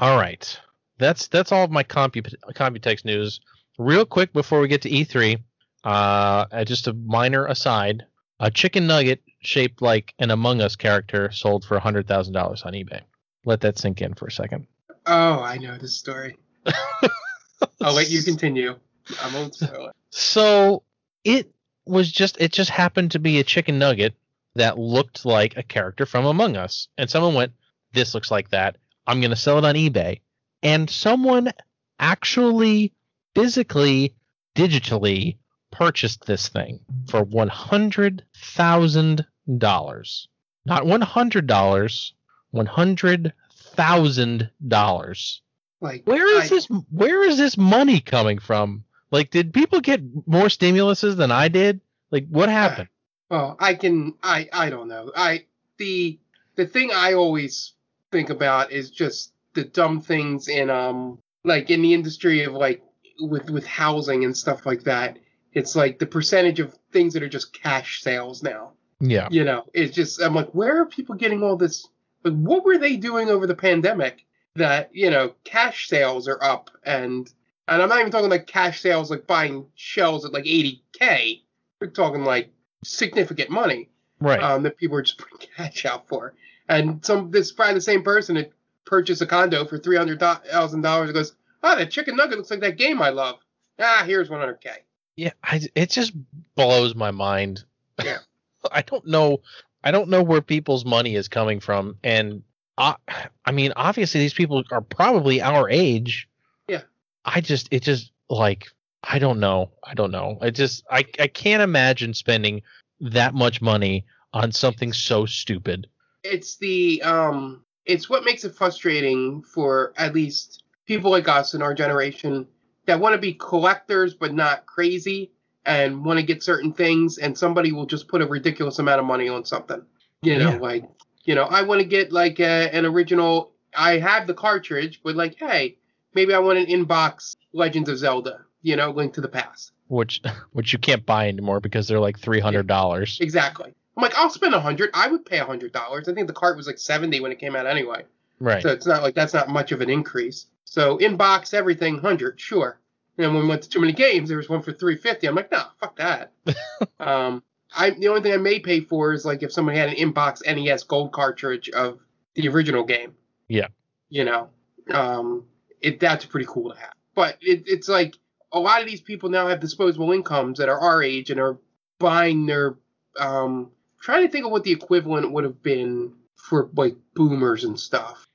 All 0.00 0.16
right, 0.16 0.58
that's 0.98 1.26
that's 1.28 1.52
all 1.52 1.64
of 1.64 1.70
my 1.70 1.84
Compu- 1.84 2.34
Computex 2.54 3.04
news. 3.04 3.40
Real 3.78 4.06
quick 4.06 4.32
before 4.32 4.60
we 4.60 4.68
get 4.68 4.82
to 4.82 4.90
E3, 4.90 5.38
uh, 5.86 6.64
just 6.64 6.88
a 6.88 6.92
minor 6.92 7.46
aside 7.46 8.04
a 8.40 8.50
chicken 8.50 8.86
nugget 8.86 9.22
shaped 9.40 9.80
like 9.80 10.14
an 10.18 10.30
Among 10.30 10.60
Us 10.60 10.76
character 10.76 11.30
sold 11.30 11.64
for 11.64 11.78
hundred 11.78 12.06
thousand 12.06 12.34
dollars 12.34 12.62
on 12.62 12.72
eBay. 12.72 13.00
Let 13.44 13.60
that 13.62 13.78
sink 13.78 14.02
in 14.02 14.14
for 14.14 14.26
a 14.26 14.32
second. 14.32 14.66
Oh, 15.06 15.40
I 15.40 15.56
know 15.58 15.78
this 15.78 15.96
story. 15.96 16.36
I'll 17.80 17.94
let 17.94 18.10
you 18.10 18.22
continue. 18.22 18.76
I 19.22 19.34
won't 19.34 19.54
spoil 19.54 19.88
it. 19.88 19.96
So 20.10 20.82
it 21.24 21.50
was 21.86 22.10
just 22.10 22.40
it 22.40 22.52
just 22.52 22.70
happened 22.70 23.12
to 23.12 23.18
be 23.18 23.38
a 23.38 23.44
chicken 23.44 23.78
nugget 23.78 24.14
that 24.56 24.78
looked 24.78 25.24
like 25.24 25.56
a 25.56 25.62
character 25.62 26.06
from 26.06 26.26
Among 26.26 26.56
Us, 26.56 26.88
and 26.98 27.08
someone 27.08 27.34
went, 27.34 27.52
"This 27.92 28.14
looks 28.14 28.30
like 28.30 28.50
that. 28.50 28.76
I'm 29.06 29.20
going 29.20 29.30
to 29.30 29.36
sell 29.36 29.58
it 29.58 29.64
on 29.64 29.76
eBay." 29.76 30.20
And 30.62 30.90
someone 30.90 31.52
actually, 31.98 32.92
physically, 33.34 34.14
digitally 34.54 35.36
purchased 35.70 36.26
this 36.26 36.48
thing 36.48 36.80
for 37.08 37.22
one 37.22 37.48
hundred 37.48 38.24
thousand 38.36 39.26
dollars. 39.58 40.28
Not 40.64 40.86
one 40.86 41.00
hundred 41.02 41.46
dollars. 41.46 42.14
One 42.50 42.66
hundred 42.66 43.32
thousand 43.52 44.50
dollars. 44.66 45.42
Like 45.80 46.02
Where 46.06 46.38
is 46.38 46.44
I- 46.50 46.54
this? 46.54 46.68
Where 46.90 47.22
is 47.28 47.36
this 47.38 47.56
money 47.56 48.00
coming 48.00 48.38
from? 48.38 48.84
Like, 49.10 49.30
did 49.30 49.54
people 49.54 49.80
get 49.80 50.02
more 50.26 50.46
stimuluses 50.46 51.16
than 51.16 51.30
I 51.30 51.48
did? 51.48 51.80
Like, 52.10 52.26
what 52.28 52.48
happened? 52.48 52.88
Well, 53.30 53.56
I 53.60 53.74
can. 53.74 54.14
I. 54.22 54.48
I 54.52 54.70
don't 54.70 54.88
know. 54.88 55.12
I. 55.14 55.44
The. 55.78 56.18
The 56.56 56.66
thing 56.66 56.90
I 56.94 57.12
always 57.12 57.74
think 58.10 58.30
about 58.30 58.72
is 58.72 58.90
just 58.90 59.32
the 59.52 59.64
dumb 59.64 60.00
things 60.00 60.48
in 60.48 60.70
um 60.70 61.18
like 61.44 61.70
in 61.70 61.82
the 61.82 61.92
industry 61.92 62.44
of 62.44 62.54
like 62.54 62.82
with 63.20 63.50
with 63.50 63.66
housing 63.66 64.24
and 64.24 64.34
stuff 64.34 64.64
like 64.64 64.84
that. 64.84 65.18
It's 65.56 65.74
like 65.74 65.98
the 65.98 66.04
percentage 66.04 66.60
of 66.60 66.78
things 66.92 67.14
that 67.14 67.22
are 67.22 67.30
just 67.30 67.54
cash 67.54 68.02
sales 68.02 68.42
now. 68.42 68.74
Yeah, 69.00 69.26
You 69.30 69.42
know, 69.42 69.64
it's 69.72 69.94
just 69.94 70.20
I'm 70.20 70.34
like, 70.34 70.50
where 70.50 70.82
are 70.82 70.84
people 70.86 71.14
getting 71.14 71.42
all 71.42 71.56
this? 71.56 71.88
Like, 72.24 72.34
what 72.34 72.62
were 72.62 72.76
they 72.76 72.96
doing 72.96 73.30
over 73.30 73.46
the 73.46 73.54
pandemic 73.54 74.26
that 74.54 74.90
you 74.92 75.08
know 75.10 75.32
cash 75.44 75.88
sales 75.88 76.28
are 76.28 76.42
up 76.42 76.70
and 76.84 77.32
and 77.68 77.82
I'm 77.82 77.88
not 77.88 78.00
even 78.00 78.12
talking 78.12 78.28
like 78.28 78.46
cash 78.46 78.82
sales 78.82 79.10
like 79.10 79.26
buying 79.26 79.66
shells 79.74 80.26
at 80.26 80.32
like 80.34 80.44
80k. 80.44 81.40
We're 81.80 81.88
talking 81.88 82.22
like 82.22 82.50
significant 82.84 83.48
money 83.48 83.88
right. 84.20 84.42
um, 84.42 84.62
that 84.64 84.76
people 84.76 84.98
are 84.98 85.02
just 85.02 85.18
putting 85.18 85.38
cash 85.56 85.86
out 85.86 86.06
for. 86.06 86.34
And 86.68 87.02
some 87.02 87.30
this 87.30 87.50
probably 87.50 87.74
the 87.74 87.80
same 87.80 88.02
person 88.02 88.34
that 88.34 88.52
purchased 88.84 89.22
a 89.22 89.26
condo 89.26 89.64
for 89.64 89.78
three 89.78 89.96
hundred 89.96 90.20
thousand 90.20 90.82
dollars 90.82 91.12
goes, 91.12 91.34
oh, 91.62 91.76
that 91.76 91.90
chicken 91.90 92.16
nugget 92.16 92.36
looks 92.36 92.50
like 92.50 92.60
that 92.60 92.76
game 92.76 93.00
I 93.00 93.08
love. 93.08 93.36
Ah, 93.78 94.02
here's 94.06 94.28
100k. 94.28 94.68
Yeah, 95.16 95.32
I, 95.42 95.62
it 95.74 95.90
just 95.90 96.12
blows 96.54 96.94
my 96.94 97.10
mind. 97.10 97.64
Yeah. 98.02 98.18
I 98.72 98.82
don't 98.82 99.06
know. 99.06 99.40
I 99.84 99.90
don't 99.90 100.08
know 100.08 100.22
where 100.22 100.42
people's 100.42 100.84
money 100.84 101.14
is 101.14 101.28
coming 101.28 101.60
from, 101.60 101.96
and 102.02 102.42
I, 102.76 102.96
I 103.44 103.52
mean, 103.52 103.72
obviously 103.76 104.20
these 104.20 104.34
people 104.34 104.62
are 104.70 104.80
probably 104.80 105.40
our 105.40 105.68
age. 105.70 106.28
Yeah. 106.68 106.82
I 107.24 107.40
just, 107.40 107.68
it 107.70 107.82
just 107.82 108.12
like, 108.28 108.66
I 109.04 109.18
don't 109.18 109.40
know. 109.40 109.70
I 109.84 109.94
don't 109.94 110.10
know. 110.10 110.38
I 110.40 110.50
just, 110.50 110.84
I, 110.90 111.04
I 111.18 111.28
can't 111.28 111.62
imagine 111.62 112.12
spending 112.14 112.62
that 113.00 113.34
much 113.34 113.62
money 113.62 114.04
on 114.32 114.52
something 114.52 114.92
so 114.92 115.24
stupid. 115.26 115.86
it's 116.24 116.56
the 116.58 117.00
um 117.02 117.62
it's 117.84 118.10
what 118.10 118.24
makes 118.24 118.44
it 118.44 118.54
frustrating 118.54 119.42
for 119.42 119.92
at 119.96 120.14
least 120.14 120.64
people 120.86 121.10
like 121.10 121.28
us 121.28 121.54
in 121.54 121.62
our 121.62 121.72
generation 121.74 122.46
that 122.86 123.00
want 123.00 123.14
to 123.14 123.18
be 123.20 123.34
collectors 123.34 124.14
but 124.14 124.32
not 124.34 124.66
crazy 124.66 125.32
and 125.64 126.04
want 126.04 126.18
to 126.18 126.24
get 126.24 126.42
certain 126.42 126.72
things, 126.72 127.18
and 127.18 127.36
somebody 127.36 127.72
will 127.72 127.86
just 127.86 128.06
put 128.08 128.22
a 128.22 128.26
ridiculous 128.26 128.78
amount 128.78 129.00
of 129.00 129.06
money 129.06 129.28
on 129.28 129.44
something. 129.44 129.82
You 130.22 130.38
know, 130.38 130.52
Yeah. 130.52 130.58
like 130.58 130.84
you 131.24 131.34
know, 131.34 131.42
I 131.44 131.62
want 131.62 131.80
to 131.80 131.86
get 131.86 132.12
like 132.12 132.38
a, 132.40 132.70
an 132.74 132.86
original. 132.86 133.52
I 133.76 133.98
have 133.98 134.26
the 134.26 134.34
cartridge, 134.34 135.00
but 135.02 135.16
like, 135.16 135.34
hey, 135.38 135.76
maybe 136.14 136.32
I 136.32 136.38
want 136.38 136.58
an 136.58 136.66
inbox 136.66 137.36
Legends 137.52 137.88
of 137.90 137.98
Zelda. 137.98 138.42
You 138.62 138.76
know, 138.76 138.90
Link 138.90 139.14
to 139.14 139.20
the 139.20 139.28
Past. 139.28 139.72
which 139.88 140.20
which 140.52 140.72
you 140.72 140.78
can't 140.78 141.04
buy 141.04 141.28
anymore 141.28 141.60
because 141.60 141.88
they're 141.88 142.00
like 142.00 142.18
three 142.18 142.40
hundred 142.40 142.66
dollars. 142.68 143.18
Exactly. 143.20 143.74
I'm 143.96 144.02
like, 144.02 144.16
I'll 144.16 144.30
spend 144.30 144.54
a 144.54 144.60
hundred. 144.60 144.90
I 144.94 145.08
would 145.08 145.24
pay 145.26 145.38
a 145.38 145.44
hundred 145.44 145.72
dollars. 145.72 146.08
I 146.08 146.14
think 146.14 146.26
the 146.26 146.32
cart 146.34 146.56
was 146.56 146.66
like 146.66 146.78
seventy 146.78 147.18
when 147.20 147.32
it 147.32 147.38
came 147.38 147.56
out 147.56 147.66
anyway. 147.66 148.04
Right. 148.38 148.62
So 148.62 148.68
it's 148.68 148.86
not 148.86 149.02
like 149.02 149.14
that's 149.14 149.32
not 149.34 149.48
much 149.48 149.72
of 149.72 149.80
an 149.80 149.88
increase. 149.90 150.46
So 150.66 150.98
inbox 150.98 151.54
everything 151.54 151.98
hundred, 151.98 152.38
sure. 152.38 152.78
And 153.16 153.32
when 153.32 153.44
we 153.44 153.48
went 153.48 153.62
to 153.62 153.68
too 153.68 153.80
many 153.80 153.94
games, 153.94 154.28
there 154.28 154.36
was 154.36 154.48
one 154.48 154.60
for 154.62 154.72
three 154.72 154.96
fifty. 154.96 155.26
I'm 155.26 155.34
like, 155.34 155.50
no, 155.50 155.62
fuck 155.80 155.96
that. 155.96 156.32
um, 157.00 157.42
I 157.74 157.90
the 157.90 158.08
only 158.08 158.20
thing 158.20 158.32
I 158.32 158.38
may 158.38 158.60
pay 158.60 158.80
for 158.80 159.12
is 159.12 159.24
like 159.24 159.42
if 159.42 159.52
somebody 159.52 159.78
had 159.78 159.88
an 159.88 159.94
inbox 159.94 160.42
NES 160.44 160.82
gold 160.82 161.12
cartridge 161.12 161.70
of 161.70 161.98
the 162.34 162.48
original 162.48 162.84
game. 162.84 163.14
Yeah. 163.48 163.68
You 164.10 164.24
know, 164.24 164.50
um, 164.90 165.46
it 165.80 166.00
that's 166.00 166.26
pretty 166.26 166.46
cool 166.48 166.72
to 166.72 166.78
have. 166.78 166.92
But 167.14 167.38
it, 167.40 167.64
it's 167.66 167.88
like 167.88 168.16
a 168.52 168.60
lot 168.60 168.82
of 168.82 168.86
these 168.86 169.00
people 169.00 169.30
now 169.30 169.48
have 169.48 169.60
disposable 169.60 170.12
incomes 170.12 170.58
that 170.58 170.68
are 170.68 170.78
our 170.78 171.02
age 171.02 171.30
and 171.30 171.40
are 171.40 171.58
buying 171.98 172.44
their 172.44 172.76
um 173.18 173.70
trying 174.00 174.26
to 174.26 174.30
think 174.30 174.44
of 174.44 174.52
what 174.52 174.64
the 174.64 174.72
equivalent 174.72 175.32
would 175.32 175.44
have 175.44 175.62
been 175.62 176.12
for 176.36 176.68
like 176.74 176.96
boomers 177.14 177.64
and 177.64 177.78
stuff. 177.80 178.26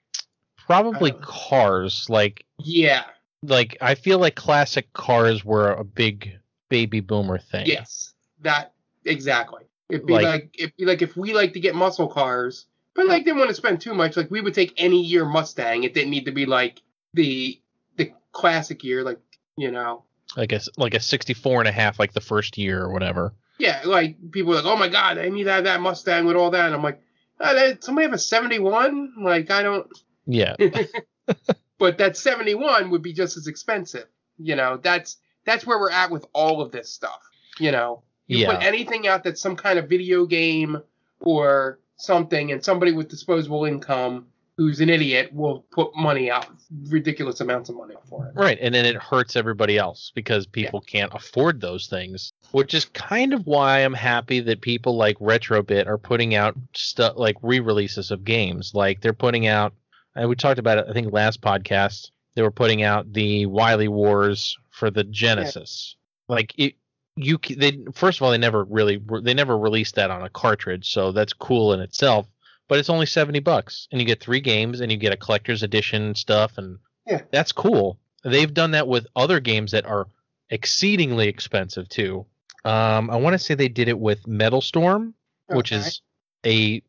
Probably 0.65 1.11
Uh, 1.11 1.17
cars. 1.21 2.05
Like 2.09 2.45
Yeah. 2.59 3.03
like 3.43 3.77
I 3.81 3.95
feel 3.95 4.19
like 4.19 4.35
classic 4.35 4.91
cars 4.93 5.43
were 5.43 5.71
a 5.73 5.83
big 5.83 6.37
baby 6.69 6.99
boomer 6.99 7.37
thing. 7.37 7.65
Yes. 7.67 8.13
That 8.41 8.73
exactly. 9.05 9.63
It'd 9.89 10.05
be 10.05 10.13
Like- 10.13 10.25
like, 10.25 10.55
it'd 10.57 10.77
be 10.77 10.85
like 10.85 11.01
if 11.01 11.17
we 11.17 11.33
like 11.33 11.53
to 11.53 11.59
get 11.59 11.75
muscle 11.75 12.07
cars, 12.07 12.65
but 12.93 13.07
like 13.07 13.25
didn't 13.25 13.39
want 13.39 13.49
to 13.49 13.55
spend 13.55 13.81
too 13.81 13.93
much. 13.93 14.15
Like 14.17 14.31
we 14.31 14.41
would 14.41 14.53
take 14.53 14.73
any 14.77 15.01
year 15.01 15.25
Mustang. 15.25 15.83
It 15.83 15.93
didn't 15.93 16.11
need 16.11 16.25
to 16.25 16.31
be 16.31 16.45
like 16.45 16.81
the 17.13 17.59
the 17.97 18.11
classic 18.31 18.83
year, 18.83 19.03
like 19.03 19.19
you 19.57 19.71
know. 19.71 20.03
Like 20.37 20.53
a 20.53 20.61
like 20.77 20.93
a 20.93 20.99
64 21.01 21.59
and 21.59 21.67
a 21.67 21.73
half 21.73 21.99
like 21.99 22.13
the 22.13 22.21
first 22.21 22.57
year 22.57 22.81
or 22.81 22.89
whatever. 22.91 23.33
Yeah, 23.59 23.81
like 23.85 24.15
people 24.31 24.53
like, 24.53 24.63
oh 24.65 24.77
my 24.77 24.87
god, 24.87 25.17
I 25.17 25.27
need 25.29 25.43
to 25.43 25.51
have 25.51 25.65
that 25.65 25.81
Mustang 25.81 26.25
with 26.25 26.35
all 26.37 26.51
that. 26.51 26.65
And 26.67 26.73
I'm 26.73 26.81
like, 26.81 27.01
uh, 27.39 27.53
that- 27.53 27.83
somebody 27.83 28.05
have 28.05 28.13
a 28.13 28.17
71? 28.17 29.13
Like 29.21 29.51
I 29.51 29.61
don't. 29.61 29.87
Yeah. 30.25 30.55
but 31.77 31.97
that 31.97 32.17
71 32.17 32.89
would 32.89 33.01
be 33.01 33.13
just 33.13 33.37
as 33.37 33.47
expensive. 33.47 34.05
You 34.37 34.55
know, 34.55 34.77
that's 34.77 35.17
that's 35.45 35.65
where 35.65 35.79
we're 35.79 35.91
at 35.91 36.11
with 36.11 36.25
all 36.33 36.61
of 36.61 36.71
this 36.71 36.89
stuff. 36.89 37.21
You 37.59 37.71
know, 37.71 38.03
you 38.27 38.39
Yeah. 38.39 38.55
put 38.55 38.63
anything 38.65 39.07
out 39.07 39.23
that's 39.23 39.41
some 39.41 39.55
kind 39.55 39.79
of 39.79 39.89
video 39.89 40.25
game 40.25 40.81
or 41.19 41.79
something, 41.97 42.51
and 42.51 42.63
somebody 42.63 42.91
with 42.91 43.09
disposable 43.09 43.65
income 43.65 44.27
who's 44.57 44.79
an 44.81 44.89
idiot 44.89 45.33
will 45.33 45.65
put 45.71 45.95
money 45.95 46.29
out, 46.29 46.45
ridiculous 46.89 47.41
amounts 47.41 47.69
of 47.69 47.75
money 47.75 47.95
for 48.07 48.27
it. 48.27 48.33
Right, 48.35 48.57
and 48.61 48.75
then 48.75 48.85
it 48.85 48.95
hurts 48.95 49.35
everybody 49.35 49.77
else 49.77 50.11
because 50.13 50.45
people 50.45 50.81
can't 50.81 51.11
afford 51.15 51.61
those 51.61 51.87
things, 51.87 52.31
which 52.51 52.73
is 52.73 52.85
kind 52.85 53.33
of 53.33 53.47
why 53.47 53.79
I'm 53.79 53.93
happy 53.93 54.39
that 54.41 54.61
people 54.61 54.97
like 54.97 55.17
Retrobit 55.19 55.87
are 55.87 55.97
putting 55.97 56.35
out 56.35 56.55
stuff 56.75 57.13
like 57.15 57.37
re-releases 57.41 58.11
of 58.11 58.23
games. 58.23 58.73
Like 58.75 59.01
they're 59.01 59.13
putting 59.13 59.47
out, 59.47 59.73
and 60.15 60.29
we 60.29 60.35
talked 60.35 60.59
about 60.59 60.77
it, 60.77 60.85
I 60.89 60.93
think 60.93 61.11
last 61.11 61.41
podcast. 61.41 62.11
They 62.35 62.41
were 62.41 62.51
putting 62.51 62.81
out 62.81 63.11
the 63.11 63.45
Wily 63.45 63.87
Wars 63.89 64.57
for 64.69 64.89
the 64.89 65.03
Genesis. 65.03 65.95
Like 66.29 66.53
it, 66.57 66.75
you 67.17 67.37
they 67.57 67.79
first 67.93 68.19
of 68.19 68.23
all 68.23 68.31
they 68.31 68.37
never 68.37 68.63
really 68.63 69.01
they 69.21 69.33
never 69.33 69.57
released 69.57 69.95
that 69.95 70.11
on 70.11 70.23
a 70.23 70.29
cartridge, 70.29 70.91
so 70.91 71.11
that's 71.11 71.33
cool 71.33 71.73
in 71.73 71.81
itself. 71.81 72.27
But 72.69 72.79
it's 72.79 72.89
only 72.89 73.05
seventy 73.05 73.39
bucks, 73.39 73.87
and 73.91 73.99
you 73.99 74.07
get 74.07 74.21
three 74.21 74.39
games, 74.39 74.79
and 74.79 74.89
you 74.91 74.97
get 74.97 75.11
a 75.11 75.17
collector's 75.17 75.61
edition 75.61 76.03
and 76.03 76.17
stuff, 76.17 76.57
and 76.57 76.79
Yeah. 77.05 77.21
that's 77.31 77.51
cool. 77.51 77.99
They've 78.23 78.53
done 78.53 78.71
that 78.71 78.87
with 78.87 79.07
other 79.15 79.39
games 79.41 79.71
that 79.71 79.85
are 79.85 80.07
exceedingly 80.49 81.27
expensive 81.27 81.89
too. 81.89 82.25
Um, 82.63 83.09
I 83.09 83.17
want 83.17 83.33
to 83.33 83.39
say 83.39 83.55
they 83.55 83.67
did 83.67 83.89
it 83.89 83.99
with 83.99 84.25
Metal 84.27 84.61
Storm, 84.61 85.15
which 85.47 85.71
is 85.73 86.01
a 86.45 86.81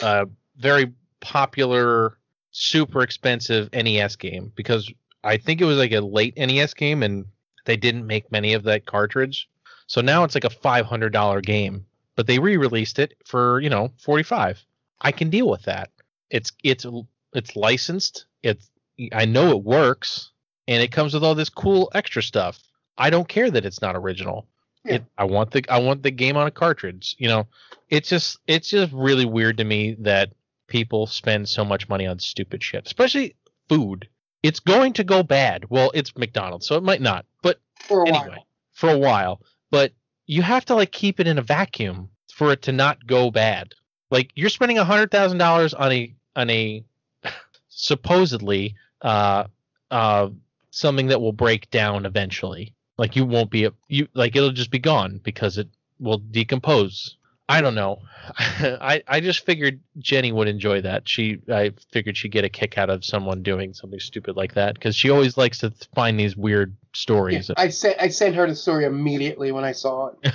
uh, 0.00 0.26
very 0.56 0.92
popular, 1.20 2.18
super 2.56 3.02
expensive 3.02 3.68
NES 3.74 4.16
game 4.16 4.50
because 4.54 4.90
I 5.22 5.36
think 5.36 5.60
it 5.60 5.66
was 5.66 5.76
like 5.76 5.92
a 5.92 6.00
late 6.00 6.38
NES 6.38 6.72
game 6.72 7.02
and 7.02 7.26
they 7.66 7.76
didn't 7.76 8.06
make 8.06 8.32
many 8.32 8.54
of 8.54 8.62
that 8.64 8.86
cartridge. 8.86 9.48
So 9.86 10.00
now 10.00 10.24
it's 10.24 10.34
like 10.34 10.44
a 10.44 10.48
$500 10.48 11.44
game, 11.44 11.84
but 12.16 12.26
they 12.26 12.38
re-released 12.38 12.98
it 12.98 13.14
for, 13.26 13.60
you 13.60 13.68
know, 13.68 13.90
45. 13.98 14.64
I 15.02 15.12
can 15.12 15.28
deal 15.28 15.50
with 15.50 15.64
that. 15.64 15.90
It's 16.30 16.50
it's 16.64 16.86
it's 17.34 17.54
licensed. 17.54 18.24
It's 18.42 18.70
I 19.12 19.26
know 19.26 19.50
it 19.50 19.62
works 19.62 20.30
and 20.66 20.82
it 20.82 20.90
comes 20.90 21.12
with 21.12 21.22
all 21.22 21.34
this 21.34 21.50
cool 21.50 21.90
extra 21.94 22.22
stuff. 22.22 22.58
I 22.96 23.10
don't 23.10 23.28
care 23.28 23.50
that 23.50 23.66
it's 23.66 23.82
not 23.82 23.96
original. 23.96 24.48
Yeah. 24.82 24.94
It, 24.94 25.04
I 25.18 25.24
want 25.24 25.50
the 25.50 25.62
I 25.68 25.78
want 25.78 26.02
the 26.02 26.10
game 26.10 26.38
on 26.38 26.46
a 26.46 26.50
cartridge. 26.50 27.16
You 27.18 27.28
know, 27.28 27.48
it's 27.90 28.08
just 28.08 28.38
it's 28.46 28.70
just 28.70 28.92
really 28.94 29.26
weird 29.26 29.58
to 29.58 29.64
me 29.64 29.96
that 30.00 30.30
people 30.66 31.06
spend 31.06 31.48
so 31.48 31.64
much 31.64 31.88
money 31.88 32.06
on 32.06 32.18
stupid 32.18 32.62
shit, 32.62 32.86
especially 32.86 33.36
food. 33.68 34.08
It's 34.42 34.60
going 34.60 34.92
to 34.94 35.04
go 35.04 35.22
bad. 35.22 35.64
Well, 35.70 35.90
it's 35.94 36.16
McDonald's, 36.16 36.66
so 36.66 36.76
it 36.76 36.82
might 36.82 37.00
not. 37.00 37.26
But 37.42 37.60
for 37.74 38.04
a 38.04 38.08
anyway, 38.08 38.28
while. 38.28 38.46
for 38.72 38.90
a 38.90 38.98
while. 38.98 39.40
But 39.70 39.92
you 40.26 40.42
have 40.42 40.64
to 40.66 40.74
like 40.74 40.92
keep 40.92 41.20
it 41.20 41.26
in 41.26 41.38
a 41.38 41.42
vacuum 41.42 42.10
for 42.32 42.52
it 42.52 42.62
to 42.62 42.72
not 42.72 43.06
go 43.06 43.30
bad. 43.30 43.74
Like 44.10 44.30
you're 44.34 44.50
spending 44.50 44.78
a 44.78 44.84
hundred 44.84 45.10
thousand 45.10 45.38
dollars 45.38 45.74
on 45.74 45.92
a 45.92 46.14
on 46.36 46.50
a 46.50 46.84
supposedly 47.68 48.74
uh 49.02 49.44
uh 49.90 50.28
something 50.70 51.08
that 51.08 51.20
will 51.20 51.32
break 51.32 51.70
down 51.70 52.04
eventually. 52.04 52.74
Like 52.98 53.16
you 53.16 53.24
won't 53.24 53.50
be 53.50 53.64
a, 53.64 53.72
you 53.88 54.08
like 54.14 54.36
it'll 54.36 54.52
just 54.52 54.70
be 54.70 54.78
gone 54.78 55.20
because 55.22 55.58
it 55.58 55.68
will 55.98 56.18
decompose. 56.18 57.16
I 57.48 57.60
don't 57.60 57.74
know. 57.76 58.00
I 58.38 59.02
I 59.06 59.20
just 59.20 59.46
figured 59.46 59.80
Jenny 59.98 60.32
would 60.32 60.48
enjoy 60.48 60.80
that. 60.80 61.08
She 61.08 61.38
I 61.48 61.72
figured 61.92 62.16
she'd 62.16 62.32
get 62.32 62.44
a 62.44 62.48
kick 62.48 62.76
out 62.76 62.90
of 62.90 63.04
someone 63.04 63.42
doing 63.42 63.72
something 63.72 64.00
stupid 64.00 64.36
like 64.36 64.54
that 64.54 64.74
because 64.74 64.96
she 64.96 65.10
always 65.10 65.36
likes 65.36 65.58
to 65.58 65.72
find 65.94 66.18
these 66.18 66.36
weird 66.36 66.76
Yeah, 66.80 66.86
stories. 66.94 67.50
I 67.56 67.68
sent 67.68 68.00
I 68.00 68.08
sent 68.08 68.34
her 68.34 68.48
the 68.48 68.56
story 68.56 68.84
immediately 68.84 69.52
when 69.52 69.62
I 69.64 69.72
saw 69.72 70.08
it. 70.22 70.34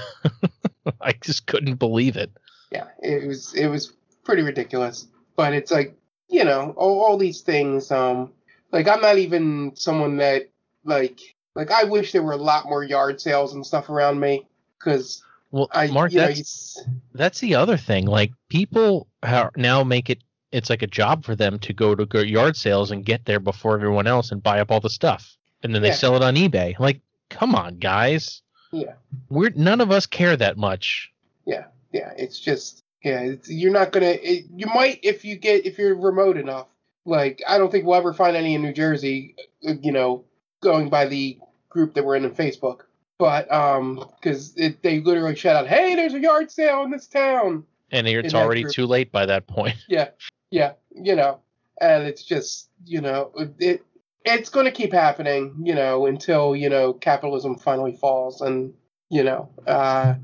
I 1.01 1.11
just 1.13 1.47
couldn't 1.47 1.75
believe 1.75 2.15
it. 2.15 2.31
yeah, 2.71 2.87
it 3.03 3.27
was 3.27 3.53
it 3.55 3.67
was 3.67 3.91
pretty 4.23 4.43
ridiculous. 4.43 5.07
But 5.35 5.53
it's 5.53 5.71
like 5.71 5.95
you 6.29 6.45
know 6.45 6.73
all, 6.77 7.03
all 7.03 7.17
these 7.17 7.41
things. 7.41 7.91
Um, 7.91 8.31
like 8.71 8.87
I'm 8.87 9.01
not 9.01 9.17
even 9.17 9.73
someone 9.75 10.15
that 10.17 10.49
like 10.85 11.19
like 11.55 11.71
I 11.71 11.83
wish 11.83 12.13
there 12.13 12.23
were 12.23 12.31
a 12.31 12.37
lot 12.37 12.65
more 12.69 12.83
yard 12.85 13.19
sales 13.19 13.53
and 13.53 13.65
stuff 13.65 13.89
around 13.89 14.17
me 14.21 14.47
because 14.79 15.21
Well, 15.51 15.67
I 15.71 15.87
Mark, 15.87 16.13
know, 16.13 16.27
that's 16.27 16.81
that's 17.13 17.39
the 17.39 17.55
other 17.55 17.77
thing. 17.77 18.05
Like 18.05 18.31
people 18.49 19.07
are 19.23 19.51
now 19.55 19.83
make 19.83 20.09
it 20.09 20.23
it's 20.51 20.69
like 20.69 20.81
a 20.81 20.87
job 20.87 21.23
for 21.25 21.35
them 21.35 21.59
to 21.59 21.73
go 21.73 21.95
to 21.95 22.05
go 22.05 22.19
yard 22.19 22.55
sales 22.57 22.91
and 22.91 23.05
get 23.05 23.25
there 23.25 23.39
before 23.39 23.75
everyone 23.75 24.07
else 24.07 24.31
and 24.31 24.41
buy 24.43 24.59
up 24.59 24.71
all 24.71 24.79
the 24.79 24.89
stuff, 24.89 25.35
and 25.63 25.73
then 25.75 25.81
they 25.81 25.89
Yeah. 25.89 25.93
sell 25.95 26.15
it 26.15 26.23
on 26.23 26.35
eBay. 26.35 26.77
Like, 26.79 27.01
come 27.29 27.55
on, 27.55 27.77
guys. 27.79 28.41
yeah 28.71 28.93
We're 29.29 29.51
none 29.55 29.81
of 29.81 29.91
us 29.91 30.05
care 30.05 30.35
that 30.37 30.57
much. 30.57 31.11
yeah 31.45 31.65
yeah. 31.91 32.13
it's 32.17 32.39
just 32.39 32.81
yeah 33.03 33.19
it's, 33.21 33.49
you're 33.49 33.71
not 33.73 33.91
gonna 33.91 34.05
it, 34.21 34.45
you 34.55 34.67
might 34.67 34.99
if 35.03 35.25
you 35.25 35.35
get 35.35 35.65
if 35.65 35.77
you're 35.77 35.95
remote 35.95 36.37
enough. 36.37 36.67
Like 37.05 37.41
I 37.47 37.57
don't 37.57 37.71
think 37.71 37.85
we'll 37.85 37.95
ever 37.97 38.13
find 38.13 38.37
any 38.37 38.53
in 38.55 38.61
New 38.61 38.73
Jersey. 38.73 39.35
uh, 39.67 39.73
You 39.81 39.91
know, 39.91 40.23
going 40.61 40.89
by 40.89 41.05
the 41.07 41.37
group 41.69 41.93
that 41.95 42.05
we're 42.05 42.15
in 42.15 42.25
on 42.25 42.31
Facebook. 42.35 42.81
But 43.21 43.51
um, 43.53 44.03
because 44.19 44.55
they 44.55 44.99
literally 44.99 45.35
shout 45.35 45.55
out, 45.55 45.67
"Hey, 45.67 45.93
there's 45.93 46.15
a 46.15 46.19
yard 46.19 46.49
sale 46.49 46.81
in 46.81 46.89
this 46.89 47.05
town." 47.05 47.63
And 47.91 48.07
it's 48.07 48.33
already 48.33 48.63
group. 48.63 48.73
too 48.73 48.87
late 48.87 49.11
by 49.11 49.27
that 49.27 49.45
point. 49.45 49.75
Yeah, 49.87 50.09
yeah, 50.49 50.71
you 50.89 51.15
know, 51.15 51.39
and 51.79 52.07
it's 52.07 52.23
just 52.23 52.69
you 52.83 52.99
know 52.99 53.31
it 53.59 53.85
it's 54.25 54.49
going 54.49 54.65
to 54.65 54.71
keep 54.71 54.91
happening, 54.91 55.53
you 55.61 55.75
know, 55.75 56.07
until 56.07 56.55
you 56.55 56.67
know 56.67 56.93
capitalism 56.93 57.59
finally 57.59 57.95
falls, 57.95 58.41
and 58.41 58.73
you 59.09 59.23
know, 59.23 59.49
uh, 59.67 60.15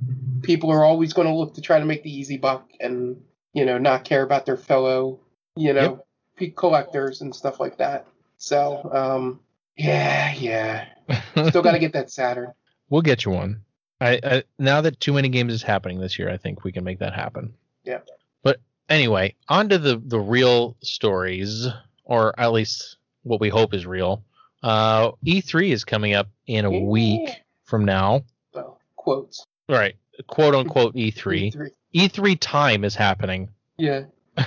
people 0.41 0.71
are 0.71 0.83
always 0.83 1.13
going 1.13 1.27
to 1.27 1.35
look 1.35 1.53
to 1.53 1.61
try 1.61 1.77
to 1.77 1.85
make 1.85 2.01
the 2.01 2.11
easy 2.11 2.37
buck, 2.37 2.67
and 2.79 3.21
you 3.53 3.63
know, 3.63 3.77
not 3.77 4.05
care 4.05 4.23
about 4.23 4.47
their 4.47 4.57
fellow, 4.57 5.19
you 5.55 5.71
know, 5.71 6.03
pe 6.35 6.49
collectors 6.49 7.21
and 7.21 7.35
stuff 7.35 7.59
like 7.59 7.77
that. 7.77 8.07
So, 8.37 8.89
um, 8.91 9.41
yeah, 9.77 10.33
yeah, 10.33 10.87
still 11.49 11.61
got 11.61 11.73
to 11.73 11.79
get 11.79 11.93
that 11.93 12.09
Saturn. 12.09 12.53
We'll 12.89 13.01
get 13.01 13.25
you 13.25 13.31
one. 13.31 13.61
I, 13.99 14.19
I 14.23 14.43
now 14.59 14.81
that 14.81 14.99
too 14.99 15.13
many 15.13 15.29
games 15.29 15.53
is 15.53 15.63
happening 15.63 15.99
this 15.99 16.19
year, 16.19 16.29
I 16.29 16.38
think 16.38 16.63
we 16.63 16.71
can 16.71 16.83
make 16.83 16.99
that 16.99 17.13
happen. 17.13 17.53
Yeah. 17.83 17.99
But 18.43 18.59
anyway, 18.89 19.35
on 19.49 19.69
to 19.69 19.77
the 19.77 20.01
the 20.03 20.19
real 20.19 20.77
stories, 20.83 21.67
or 22.03 22.39
at 22.39 22.51
least 22.51 22.97
what 23.23 23.41
we 23.41 23.49
hope 23.49 23.73
is 23.73 23.85
real. 23.85 24.23
Uh, 24.63 25.11
E3 25.25 25.71
is 25.71 25.85
coming 25.85 26.13
up 26.13 26.29
in 26.47 26.65
a 26.65 26.71
week 26.71 27.29
from 27.65 27.85
now. 27.85 28.23
So 28.53 28.77
quotes. 28.95 29.45
Right. 29.69 29.95
Quote 30.27 30.55
unquote 30.55 30.95
E3. 30.95 31.53
E3. 31.53 31.69
E3 31.95 32.38
time 32.39 32.83
is 32.83 32.95
happening. 32.95 33.49
Yeah. 33.77 34.03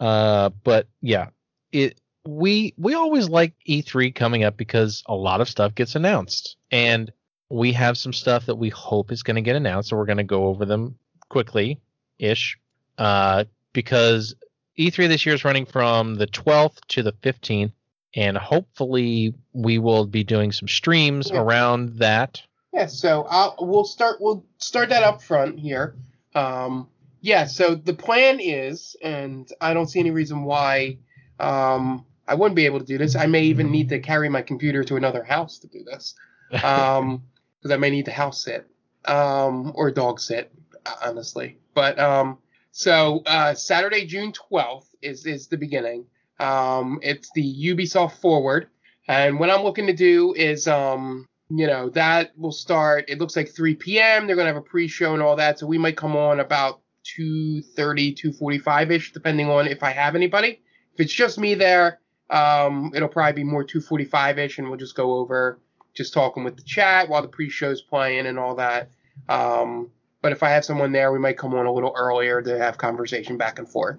Uh, 0.00 0.50
but 0.64 0.88
yeah, 1.00 1.28
it 1.72 1.98
we 2.26 2.74
we 2.76 2.94
always 2.94 3.28
like 3.28 3.54
E3 3.66 4.14
coming 4.14 4.44
up 4.44 4.56
because 4.56 5.02
a 5.06 5.14
lot 5.14 5.40
of 5.40 5.48
stuff 5.48 5.74
gets 5.74 5.94
announced, 5.94 6.56
and 6.70 7.12
we 7.54 7.72
have 7.72 7.96
some 7.96 8.12
stuff 8.12 8.46
that 8.46 8.56
we 8.56 8.68
hope 8.70 9.12
is 9.12 9.22
going 9.22 9.36
to 9.36 9.42
get 9.42 9.54
announced, 9.54 9.92
and 9.92 9.98
we're 9.98 10.06
going 10.06 10.18
to 10.18 10.24
go 10.24 10.46
over 10.46 10.64
them 10.64 10.96
quickly, 11.28 11.80
ish, 12.18 12.58
uh, 12.98 13.44
because 13.72 14.34
E3 14.76 15.06
this 15.06 15.24
year 15.24 15.36
is 15.36 15.44
running 15.44 15.64
from 15.64 16.16
the 16.16 16.26
12th 16.26 16.78
to 16.88 17.04
the 17.04 17.12
15th, 17.12 17.70
and 18.16 18.36
hopefully 18.36 19.34
we 19.52 19.78
will 19.78 20.04
be 20.04 20.24
doing 20.24 20.50
some 20.50 20.66
streams 20.66 21.30
Yeah. 21.30 21.40
around 21.40 21.98
that. 21.98 22.42
Yeah, 22.72 22.86
so 22.86 23.24
I'll, 23.30 23.54
we'll 23.60 23.84
start 23.84 24.16
we'll 24.20 24.44
start 24.58 24.88
that 24.88 25.04
up 25.04 25.22
front 25.22 25.60
here. 25.60 25.94
Um, 26.34 26.88
yeah, 27.20 27.46
so 27.46 27.76
the 27.76 27.94
plan 27.94 28.40
is, 28.40 28.96
and 29.00 29.48
I 29.60 29.74
don't 29.74 29.86
see 29.86 30.00
any 30.00 30.10
reason 30.10 30.42
why 30.42 30.98
um, 31.38 32.04
I 32.26 32.34
wouldn't 32.34 32.56
be 32.56 32.66
able 32.66 32.80
to 32.80 32.84
do 32.84 32.98
this. 32.98 33.14
I 33.14 33.26
may 33.26 33.44
even 33.44 33.70
need 33.70 33.90
to 33.90 34.00
carry 34.00 34.28
my 34.28 34.42
computer 34.42 34.82
to 34.82 34.96
another 34.96 35.22
house 35.22 35.60
to 35.60 35.68
do 35.68 35.84
this, 35.84 36.16
because 37.64 37.74
I 37.74 37.78
may 37.78 37.88
need 37.88 38.04
to 38.04 38.12
house 38.12 38.44
sit 38.44 38.68
um, 39.06 39.72
or 39.74 39.90
dog 39.90 40.20
sit, 40.20 40.52
honestly. 41.02 41.58
But 41.72 41.98
um, 41.98 42.38
so 42.72 43.22
uh, 43.24 43.54
Saturday, 43.54 44.04
June 44.06 44.32
twelfth 44.32 44.94
is 45.00 45.24
is 45.24 45.48
the 45.48 45.56
beginning. 45.56 46.04
Um, 46.38 47.00
it's 47.02 47.30
the 47.34 47.42
Ubisoft 47.42 48.20
Forward, 48.20 48.68
and 49.08 49.40
what 49.40 49.48
I'm 49.48 49.62
looking 49.62 49.86
to 49.86 49.94
do 49.94 50.34
is 50.34 50.68
um, 50.68 51.26
you 51.48 51.66
know 51.66 51.88
that 51.90 52.38
will 52.38 52.52
start 52.52 53.04
it 53.08 53.18
looks 53.18 53.36
like 53.36 53.50
3 53.50 53.74
p.m 53.74 54.26
they're 54.26 54.34
going 54.34 54.46
to 54.46 54.52
have 54.52 54.56
a 54.56 54.62
pre-show 54.62 55.12
and 55.12 55.22
all 55.22 55.36
that 55.36 55.58
so 55.58 55.66
we 55.66 55.76
might 55.76 55.94
come 55.94 56.16
on 56.16 56.40
about 56.40 56.80
2.30 57.18 58.18
2.45ish 58.18 59.12
depending 59.12 59.50
on 59.50 59.68
if 59.68 59.82
i 59.82 59.90
have 59.90 60.14
anybody 60.14 60.62
if 60.94 61.00
it's 61.00 61.12
just 61.12 61.38
me 61.38 61.54
there 61.54 62.00
um, 62.30 62.90
it'll 62.94 63.08
probably 63.10 63.44
be 63.44 63.44
more 63.44 63.62
2.45ish 63.62 64.56
and 64.56 64.70
we'll 64.70 64.78
just 64.78 64.96
go 64.96 65.16
over 65.16 65.60
just 65.94 66.12
talking 66.12 66.44
with 66.44 66.56
the 66.56 66.62
chat 66.62 67.08
while 67.08 67.22
the 67.22 67.28
pre-show's 67.28 67.80
playing 67.80 68.26
and 68.26 68.38
all 68.38 68.54
that 68.54 68.90
um, 69.28 69.90
but 70.22 70.32
if 70.32 70.42
i 70.42 70.50
have 70.50 70.64
someone 70.64 70.92
there 70.92 71.12
we 71.12 71.18
might 71.18 71.38
come 71.38 71.54
on 71.54 71.66
a 71.66 71.72
little 71.72 71.94
earlier 71.96 72.42
to 72.42 72.58
have 72.58 72.78
conversation 72.78 73.36
back 73.36 73.58
and 73.58 73.68
forth 73.68 73.98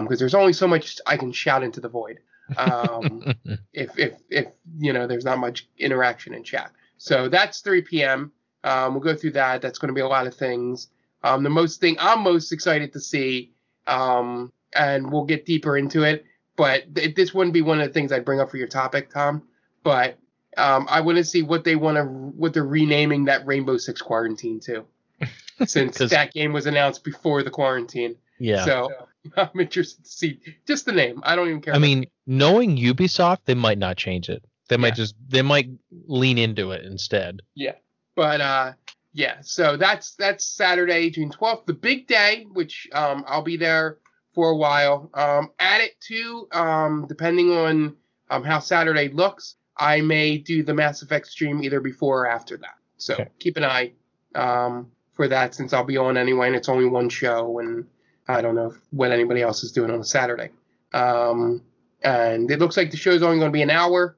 because 0.00 0.18
there's 0.18 0.34
only 0.34 0.52
so 0.52 0.66
much 0.66 1.00
i 1.06 1.16
can 1.16 1.30
shout 1.30 1.62
into 1.62 1.80
the 1.80 1.88
void 1.88 2.18
um, 2.56 3.24
if 3.72 3.98
if 3.98 4.14
if 4.30 4.46
you 4.78 4.92
know 4.92 5.06
there's 5.06 5.24
not 5.24 5.38
much 5.38 5.68
interaction 5.78 6.34
in 6.34 6.44
chat. 6.44 6.70
So 6.96 7.28
that's 7.28 7.60
3 7.60 7.82
p.m. 7.82 8.32
Um, 8.62 8.94
we'll 8.94 9.02
go 9.02 9.14
through 9.14 9.32
that. 9.32 9.60
That's 9.60 9.78
going 9.78 9.88
to 9.88 9.94
be 9.94 10.00
a 10.00 10.08
lot 10.08 10.26
of 10.26 10.34
things. 10.34 10.88
Um, 11.22 11.42
the 11.42 11.50
most 11.50 11.80
thing 11.80 11.96
I'm 11.98 12.20
most 12.20 12.52
excited 12.52 12.92
to 12.92 13.00
see, 13.00 13.52
um, 13.86 14.52
and 14.74 15.10
we'll 15.10 15.24
get 15.24 15.44
deeper 15.44 15.76
into 15.76 16.02
it. 16.02 16.24
But 16.56 16.94
th- 16.94 17.14
this 17.14 17.34
wouldn't 17.34 17.52
be 17.52 17.62
one 17.62 17.80
of 17.80 17.88
the 17.88 17.92
things 17.92 18.12
I'd 18.12 18.24
bring 18.24 18.40
up 18.40 18.50
for 18.50 18.56
your 18.56 18.68
topic, 18.68 19.10
Tom. 19.10 19.42
But 19.82 20.18
um, 20.56 20.86
I 20.88 21.00
want 21.00 21.18
to 21.18 21.24
see 21.24 21.42
what 21.42 21.64
they 21.64 21.76
want 21.76 21.96
to 21.96 22.04
what 22.04 22.52
they're 22.54 22.64
renaming 22.64 23.24
that 23.26 23.46
Rainbow 23.46 23.76
Six 23.76 24.00
Quarantine 24.02 24.60
to, 24.60 24.84
since 25.66 25.98
that 25.98 26.32
game 26.32 26.52
was 26.52 26.66
announced 26.66 27.04
before 27.04 27.42
the 27.42 27.50
quarantine. 27.50 28.16
yeah. 28.38 28.64
So 28.64 28.90
I'm 29.36 29.58
interested 29.60 30.04
to 30.04 30.10
see 30.10 30.40
just 30.66 30.84
the 30.86 30.92
name. 30.92 31.20
I 31.24 31.36
don't 31.36 31.48
even 31.48 31.60
care. 31.60 31.74
I 31.74 31.78
mean, 31.78 32.06
knowing 32.26 32.76
Ubisoft, 32.76 33.38
they 33.46 33.54
might 33.54 33.78
not 33.78 33.96
change 33.96 34.28
it. 34.28 34.44
They 34.68 34.76
might 34.76 34.88
Yeah. 34.88 34.94
just 34.94 35.14
they 35.28 35.42
might 35.42 35.68
lean 36.06 36.38
into 36.38 36.70
it 36.72 36.84
instead. 36.84 37.40
Yeah. 37.54 37.74
But 38.16 38.40
uh, 38.40 38.72
yeah, 39.12 39.36
so 39.42 39.76
that's 39.76 40.14
that's 40.16 40.44
Saturday, 40.44 41.10
June 41.10 41.30
twelfth, 41.30 41.66
the 41.66 41.72
big 41.74 42.06
day, 42.06 42.46
which 42.52 42.88
um, 42.92 43.24
I'll 43.26 43.42
be 43.42 43.56
there 43.56 43.98
for 44.34 44.50
a 44.50 44.56
while. 44.56 45.10
Um, 45.14 45.50
add 45.58 45.80
it 45.80 46.00
to 46.08 46.48
um, 46.52 47.06
depending 47.08 47.50
on 47.52 47.96
um, 48.30 48.42
how 48.42 48.58
Saturday 48.58 49.08
looks, 49.08 49.56
I 49.76 50.00
may 50.00 50.38
do 50.38 50.62
the 50.62 50.74
Mass 50.74 51.02
Effect 51.02 51.26
stream 51.26 51.62
either 51.62 51.80
before 51.80 52.22
or 52.22 52.26
after 52.28 52.56
that. 52.58 52.76
So 52.96 53.14
Okay. 53.14 53.28
keep 53.38 53.56
an 53.56 53.64
eye 53.64 53.92
um, 54.34 54.90
for 55.12 55.28
that 55.28 55.54
since 55.54 55.72
I'll 55.72 55.84
be 55.84 55.96
on 55.96 56.16
anyway, 56.16 56.46
and 56.48 56.56
it's 56.56 56.68
only 56.68 56.86
one 56.86 57.08
show, 57.08 57.58
and 57.58 57.86
I 58.28 58.40
don't 58.40 58.54
know 58.54 58.74
what 58.90 59.10
anybody 59.12 59.42
else 59.42 59.62
is 59.64 59.72
doing 59.72 59.90
on 59.90 60.00
a 60.00 60.04
Saturday. 60.04 60.50
Um, 60.92 61.62
and 62.02 62.50
it 62.50 62.58
looks 62.58 62.76
like 62.76 62.90
the 62.90 62.96
show 62.96 63.10
is 63.10 63.22
only 63.22 63.38
going 63.38 63.50
to 63.50 63.52
be 63.56 63.62
an 63.62 63.70
hour, 63.70 64.16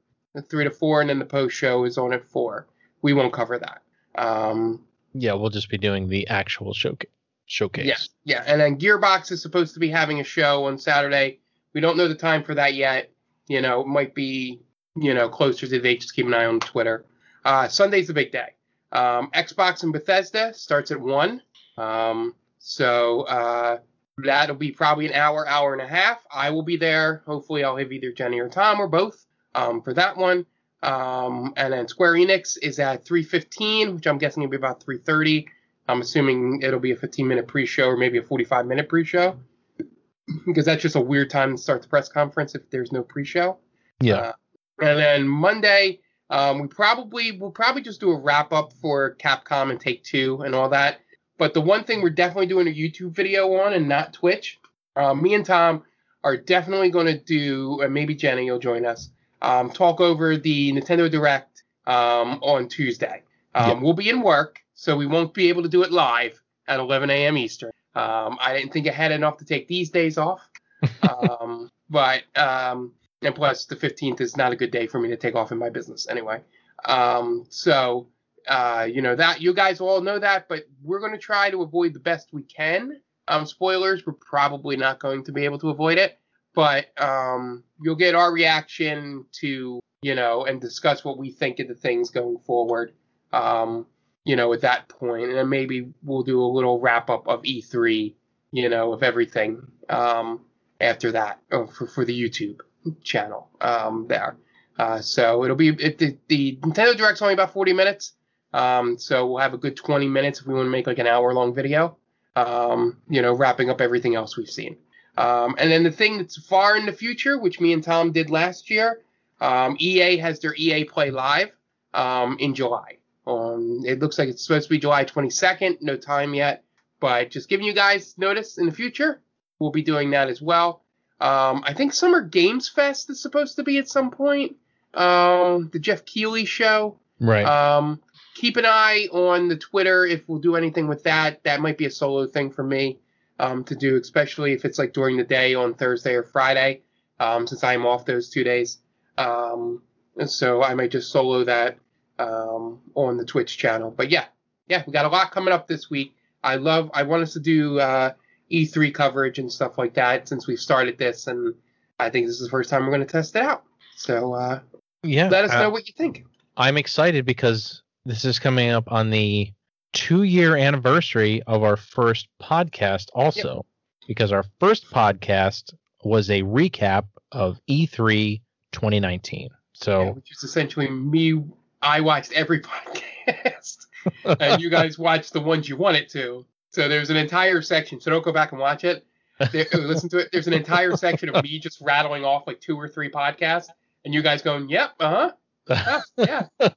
three 0.49 0.65
to 0.65 0.71
four, 0.71 1.01
and 1.01 1.09
then 1.11 1.19
the 1.19 1.25
post 1.25 1.57
show 1.57 1.85
is 1.85 1.97
on 1.99 2.13
at 2.13 2.25
four. 2.25 2.67
We 3.03 3.13
won't 3.15 3.33
cover 3.33 3.59
that. 3.59 3.83
Um, 4.21 4.85
Yeah, 5.15 5.33
we'll 5.35 5.51
just 5.51 5.69
be 5.71 5.79
doing 5.79 6.09
the 6.09 6.27
actual 6.29 6.73
showcase. 6.75 7.11
Showcase. 7.49 7.87
yeah, 7.87 7.97
yeah, 8.25 8.45
and 8.47 8.61
then 8.61 8.77
Gearbox 8.77 9.31
is 9.31 9.41
supposed 9.41 9.73
to 9.75 9.81
be 9.81 9.89
having 9.89 10.19
a 10.21 10.25
show 10.25 10.65
on 10.65 10.79
Saturday. 10.79 11.39
We 11.75 11.81
don't 11.81 11.97
know 11.97 12.09
the 12.09 12.15
time 12.17 12.43
for 12.43 12.55
that 12.57 12.75
yet. 12.75 13.11
You 13.47 13.61
know, 13.61 13.83
it 13.83 13.87
might 13.87 14.17
be 14.17 14.61
you 14.97 15.14
know 15.14 15.28
closer 15.28 15.66
to 15.66 15.68
the 15.68 15.78
date. 15.78 16.01
Just 16.01 16.14
keep 16.14 16.26
an 16.26 16.34
eye 16.34 16.47
on 16.47 16.61
Twitter. 16.61 17.05
Uh, 17.44 17.68
Sunday's 17.68 18.09
the 18.09 18.14
big 18.14 18.32
day. 18.32 18.55
Um, 18.92 19.30
Xbox 19.32 19.82
and 19.82 19.92
Bethesda 19.92 20.55
starts 20.55 20.90
at 20.90 21.01
one. 21.01 21.42
Um, 21.76 22.34
so 22.59 23.22
uh, 23.22 23.78
that'll 24.18 24.57
be 24.57 24.72
probably 24.72 25.07
an 25.07 25.12
hour, 25.12 25.47
hour 25.47 25.72
and 25.72 25.82
a 25.82 25.86
half. 25.86 26.24
I 26.30 26.51
will 26.51 26.62
be 26.62 26.76
there. 26.76 27.22
Hopefully, 27.26 27.64
I'll 27.64 27.76
have 27.76 27.92
either 27.92 28.12
Jenny 28.12 28.40
or 28.40 28.49
Tom 28.49 28.80
or 28.80 28.88
both 28.88 29.24
um, 29.55 29.82
for 29.82 29.94
that 29.94 30.16
one. 30.16 30.47
Um, 30.82 31.53
and 31.57 31.72
then 31.72 31.88
Square 31.88 32.14
Enix 32.14 32.57
is 32.61 32.78
at 32.78 33.05
3:15, 33.05 33.94
which 33.94 34.07
I'm 34.07 34.18
guessing 34.18 34.42
will 34.42 34.51
be 34.51 34.57
about 34.57 34.84
3:30. 34.84 35.47
I'm 35.88 36.01
assuming 36.01 36.61
it'll 36.62 36.80
be 36.80 36.92
a 36.92 36.97
15 36.97 37.26
minute 37.28 37.47
pre-show 37.47 37.88
or 37.88 37.97
maybe 37.97 38.18
a 38.18 38.22
45 38.22 38.66
minute 38.66 38.88
pre-show 38.88 39.38
because 40.47 40.64
that's 40.64 40.82
just 40.82 40.97
a 40.97 41.01
weird 41.01 41.30
time 41.30 41.57
to 41.57 41.62
start 41.62 41.82
the 41.82 41.88
press 41.88 42.09
conference 42.09 42.55
if 42.55 42.68
there's 42.70 42.92
no 42.92 43.03
pre-show. 43.03 43.59
Yeah. 44.01 44.16
Uh, 44.16 44.32
and 44.81 44.99
then 44.99 45.29
Monday, 45.29 46.01
um, 46.31 46.61
we 46.61 46.68
probably 46.68 47.33
we'll 47.33 47.51
probably 47.51 47.83
just 47.83 48.01
do 48.01 48.11
a 48.11 48.18
wrap 48.18 48.53
up 48.53 48.72
for 48.72 49.16
Capcom 49.16 49.70
and 49.70 49.81
Take 49.81 50.03
Two 50.05 50.43
and 50.43 50.55
all 50.55 50.68
that. 50.70 51.01
But 51.39 51.55
the 51.55 51.61
one 51.61 51.85
thing 51.85 52.03
we're 52.03 52.11
definitely 52.11 52.47
doing 52.47 52.66
a 52.66 52.70
YouTube 52.70 53.12
video 53.12 53.53
on 53.55 53.72
and 53.74 53.89
not 53.89 54.12
Twitch. 54.12 54.59
Um, 54.97 55.22
me 55.22 55.35
and 55.35 55.45
Tom 55.45 55.83
are 56.24 56.37
definitely 56.37 56.91
going 56.91 57.07
to 57.07 57.18
do, 57.18 57.81
and 57.83 57.93
maybe 57.93 58.14
Jenny 58.14 58.51
will 58.51 58.59
join 58.59 58.87
us. 58.87 59.11
Um, 59.43 59.70
talk 59.70 60.01
over 60.01 60.37
the 60.37 60.72
Nintendo 60.72 61.11
Direct 61.11 61.62
um, 61.87 62.39
on 62.43 62.68
Tuesday. 62.68 63.22
Um, 63.55 63.68
Yep. 63.68 63.83
We'll 63.83 63.93
be 63.95 64.09
in 64.09 64.22
work, 64.22 64.61
so 64.74 64.97
we 64.97 65.07
won't 65.07 65.35
be 65.35 65.49
able 65.49 65.62
to 65.62 65.68
do 65.68 65.83
it 65.83 65.93
live 65.93 66.43
at 66.66 66.81
11 66.81 67.11
a.m. 67.11 67.39
Eastern. 67.39 67.70
Um, 67.95 68.37
I 68.41 68.55
didn't 68.57 68.72
think 68.72 68.89
I 68.89 68.93
had 68.93 69.12
enough 69.12 69.39
to 69.39 69.45
take 69.45 69.68
these 69.68 69.91
days 69.91 70.18
off. 70.18 70.47
um, 71.09 71.70
but 71.89 72.22
um, 72.35 72.93
and 73.23 73.35
plus 73.35 73.67
the 73.67 73.77
15th 73.77 74.21
is 74.21 74.37
not 74.37 74.53
a 74.53 74.57
good 74.57 74.71
day 74.71 74.87
for 74.87 74.99
me 74.99 75.09
to 75.09 75.17
take 75.17 75.35
off 75.35 75.53
in 75.53 75.59
my 75.59 75.71
business 75.71 76.07
anyway. 76.09 76.41
Um, 76.85 77.47
so 77.49 78.09
uh, 78.47 78.87
you 78.91 79.03
know 79.03 79.17
that 79.17 79.41
you 79.41 79.55
guys 79.55 79.81
all 79.81 80.01
know 80.01 80.19
that, 80.19 80.49
but 80.49 80.64
we're 80.83 81.01
going 81.01 81.12
to 81.12 81.19
try 81.19 81.51
to 81.51 81.62
avoid 81.62 81.95
the 81.95 82.01
best 82.01 82.33
we 82.33 82.43
can. 82.43 83.01
Um, 83.29 83.47
spoilers, 83.47 84.07
we're 84.07 84.12
probably 84.12 84.77
not 84.77 85.01
going 85.01 85.25
to 85.25 85.33
be 85.33 85.45
able 85.45 85.59
to 85.61 85.71
avoid 85.71 85.99
it, 85.99 86.19
but 86.55 86.87
um, 87.01 87.64
you'll 87.83 87.97
get 87.97 88.14
our 88.14 88.33
reaction 88.33 89.25
to 89.41 89.81
you 90.03 90.14
know 90.14 90.45
and 90.45 90.61
discuss 90.61 91.05
what 91.05 91.19
we 91.19 91.33
think 91.33 91.59
of 91.59 91.69
the 91.69 91.75
things 91.75 92.11
going 92.11 92.39
forward. 92.39 92.93
Um, 93.33 93.87
you 94.25 94.37
know, 94.37 94.53
at 94.53 94.62
that 94.62 94.89
point, 94.89 95.29
and 95.29 95.37
then 95.37 95.49
maybe 95.49 95.93
we'll 96.03 96.23
do 96.23 96.41
a 96.41 96.47
little 96.47 96.81
wrap 96.81 97.11
up 97.11 97.29
of 97.29 97.43
E3, 97.43 98.14
you 98.51 98.69
know, 98.69 98.93
of 98.93 99.05
everything 99.05 99.62
um, 99.89 100.41
after 100.81 101.12
that 101.12 101.41
uh, 101.51 101.67
for 101.67 101.87
for 101.87 102.05
the 102.05 102.21
YouTube 102.21 102.61
channel 103.03 103.49
um, 103.61 104.07
there. 104.09 104.37
Uh, 104.78 105.01
so 105.01 105.45
it'll 105.45 105.57
be 105.57 105.68
it, 105.68 105.99
the, 105.99 106.16
the 106.28 106.57
Nintendo 106.62 106.97
Direct's 106.97 107.22
only 107.22 107.34
about 107.34 107.53
40 107.53 107.72
minutes. 107.72 108.12
Um, 108.53 108.99
so 108.99 109.26
we'll 109.26 109.39
have 109.39 109.55
a 109.55 109.59
good 109.59 109.76
20 109.76 110.09
minutes 110.09 110.41
if 110.41 110.47
we 110.47 110.55
want 110.55 110.66
to 110.66 110.70
make 110.70 110.87
like 110.87 110.99
an 110.99 111.07
hour 111.07 111.32
long 111.32 111.55
video. 111.55 111.97
Um, 112.34 112.99
you 113.09 113.22
know, 113.22 113.32
wrapping 113.32 113.70
up 113.70 113.80
everything 113.80 114.14
else 114.14 114.37
we've 114.37 114.51
seen. 114.51 114.76
Um, 115.16 115.55
and 115.59 115.70
then 115.70 115.82
the 115.82 115.91
thing 115.91 116.18
that's 116.18 116.37
far 116.37 116.76
in 116.76 116.84
the 116.84 116.93
future, 116.93 117.39
which 117.39 117.61
me 117.61 117.72
and 117.72 117.82
Tom 117.82 118.12
did 118.12 118.28
last 118.28 118.68
year, 118.68 119.01
um, 119.41 119.76
EA 119.78 120.18
has 120.18 120.41
their 120.41 120.55
EA 120.55 120.84
Play 120.84 121.11
Live 121.11 121.51
um, 121.95 122.37
in 122.39 122.55
July. 122.55 122.99
Um, 123.26 123.82
it 123.84 123.99
looks 123.99 124.18
like 124.18 124.28
it's 124.28 124.47
supposed 124.47 124.68
to 124.68 124.70
be 124.70 124.78
July 124.78 125.05
22nd. 125.05 125.78
No 125.80 125.97
time 125.97 126.34
yet, 126.34 126.64
but 127.01 127.30
just 127.30 127.49
giving 127.49 127.66
you 127.66 127.72
guys 127.72 128.16
notice 128.18 128.59
in 128.59 128.66
the 128.66 128.72
future. 128.72 129.20
We'll 129.59 129.70
be 129.70 129.82
doing 129.82 130.11
that 130.11 130.28
as 130.28 130.43
well. 130.43 130.82
Um, 131.21 131.62
I 131.64 131.73
think 131.73 131.93
Summer 131.93 132.21
Games 132.21 132.69
Fest 132.69 133.09
is 133.11 133.21
supposed 133.21 133.57
to 133.57 133.62
be 133.62 133.79
at 133.79 133.89
some 133.89 134.11
point. 134.11 134.57
Um, 134.95 135.71
the 135.73 135.79
Geoff 135.79 136.05
Keighley 136.05 136.45
show. 136.45 136.99
Right. 137.21 137.45
Um, 137.45 138.01
keep 138.35 138.57
an 138.57 138.67
eye 138.67 139.09
on 139.12 139.49
the 139.49 139.57
Twitter 139.57 140.05
if 140.05 140.29
we'll 140.29 140.39
do 140.39 140.57
anything 140.57 140.89
with 140.89 141.05
that. 141.05 141.43
That 141.45 141.61
might 141.61 141.79
be 141.79 141.87
a 141.87 141.91
solo 141.91 142.27
thing 142.27 142.51
for 142.51 142.62
me 142.62 142.99
um, 143.39 143.64
to 143.64 143.75
do, 143.75 143.97
especially 143.97 144.53
if 144.53 144.64
it's 144.64 144.79
like 144.79 144.93
during 144.93 145.17
the 145.17 145.25
day 145.25 145.55
on 145.55 145.75
Thursday 145.75 146.14
or 146.14 146.23
Friday, 146.23 146.83
um, 147.19 147.47
since 147.47 147.64
I'm 147.64 147.87
off 147.87 148.05
those 148.05 148.29
two 148.29 148.45
days. 148.45 148.79
Um, 149.19 149.83
and 150.19 150.31
so 150.31 150.62
I 150.62 150.75
might 150.75 150.91
just 150.91 151.11
solo 151.11 151.45
that 151.45 151.79
um, 152.19 152.81
on 152.95 153.17
the 153.17 153.25
Twitch 153.25 153.57
channel. 153.59 153.91
But 153.91 154.11
yeah, 154.11 154.27
yeah, 154.69 154.83
we 154.87 154.93
got 154.93 155.05
a 155.05 155.09
lot 155.09 155.31
coming 155.31 155.53
up 155.53 155.67
this 155.67 155.91
week. 155.91 156.14
I 156.43 156.57
love. 156.57 156.91
I 156.95 157.03
want 157.05 157.23
us 157.23 157.33
to 157.33 157.41
do 157.41 157.79
uh, 157.81 158.12
E3 158.51 158.92
coverage 158.94 159.38
and 159.38 159.53
stuff 159.53 159.78
like 159.78 159.94
that 159.94 160.28
since 160.28 160.47
we've 160.47 160.61
started 160.61 160.99
this, 160.99 161.26
and 161.26 161.55
I 161.99 162.11
think 162.11 162.26
this 162.26 162.36
is 162.36 162.42
the 162.47 162.51
first 162.51 162.70
time 162.70 162.82
we're 162.84 162.92
going 162.92 163.01
to 163.01 163.07
test 163.07 163.34
it 163.36 163.42
out. 163.42 163.64
So 163.97 164.34
uh, 164.34 164.61
Yeah. 165.03 165.28
let 165.28 165.44
us 165.44 165.53
uh, 165.53 165.62
know 165.62 165.70
what 165.70 165.86
you 165.88 165.94
think. 165.97 166.24
I'm 166.57 166.76
excited 166.76 167.24
because 167.26 167.82
this 168.05 168.24
is 168.24 168.38
coming 168.38 168.70
up 168.70 168.90
on 168.92 169.11
the 169.11 169.53
two 169.92 170.22
year 170.22 170.57
anniversary 170.57 171.42
of 171.47 171.62
our 171.62 171.76
first 171.76 172.28
podcast, 172.40 173.07
also, 173.14 173.64
because 174.07 174.32
our 174.32 174.44
first 174.61 174.90
podcast 174.90 175.74
was 176.05 176.30
a 176.30 176.42
recap 176.42 177.05
of 177.32 177.59
E 177.66 177.86
E3 177.86 178.40
2019. 178.72 179.40
Yeah, 179.42 179.49
So, 179.72 180.12
which 180.12 180.30
is 180.30 180.42
essentially 180.44 180.88
me. 180.88 181.42
I 181.82 182.01
watched 182.01 182.32
every 182.32 182.61
podcast, 183.26 183.86
and 184.40 184.61
you 184.62 184.70
guys 184.70 184.99
watched 184.99 185.32
the 185.32 185.40
ones 185.40 185.68
you 185.68 185.76
wanted 185.76 186.09
to. 186.11 186.44
So 186.77 186.89
there's 186.89 187.09
an 187.09 187.16
entire 187.16 187.62
section. 187.62 188.03
So 188.03 188.11
don't 188.11 188.22
go 188.22 188.35
back 188.35 188.53
and 188.53 188.61
watch 188.61 188.85
it. 188.85 189.07
There, 189.51 189.64
listen 189.72 190.11
to 190.11 190.18
it. 190.18 190.29
There's 190.31 190.47
an 190.47 190.53
entire 190.53 190.95
section 190.95 191.31
of 191.31 191.43
me 191.43 191.59
just 191.59 191.81
rattling 191.81 192.22
off 192.22 192.47
like 192.47 192.61
two 192.61 192.79
or 192.79 192.87
three 192.87 193.09
podcasts, 193.09 193.68
and 194.05 194.12
you 194.12 194.20
guys 194.20 194.43
going, 194.43 194.68
"Yep, 194.68 194.91
uh 195.01 195.31
huh, 195.68 196.01
yeah, 196.18 196.68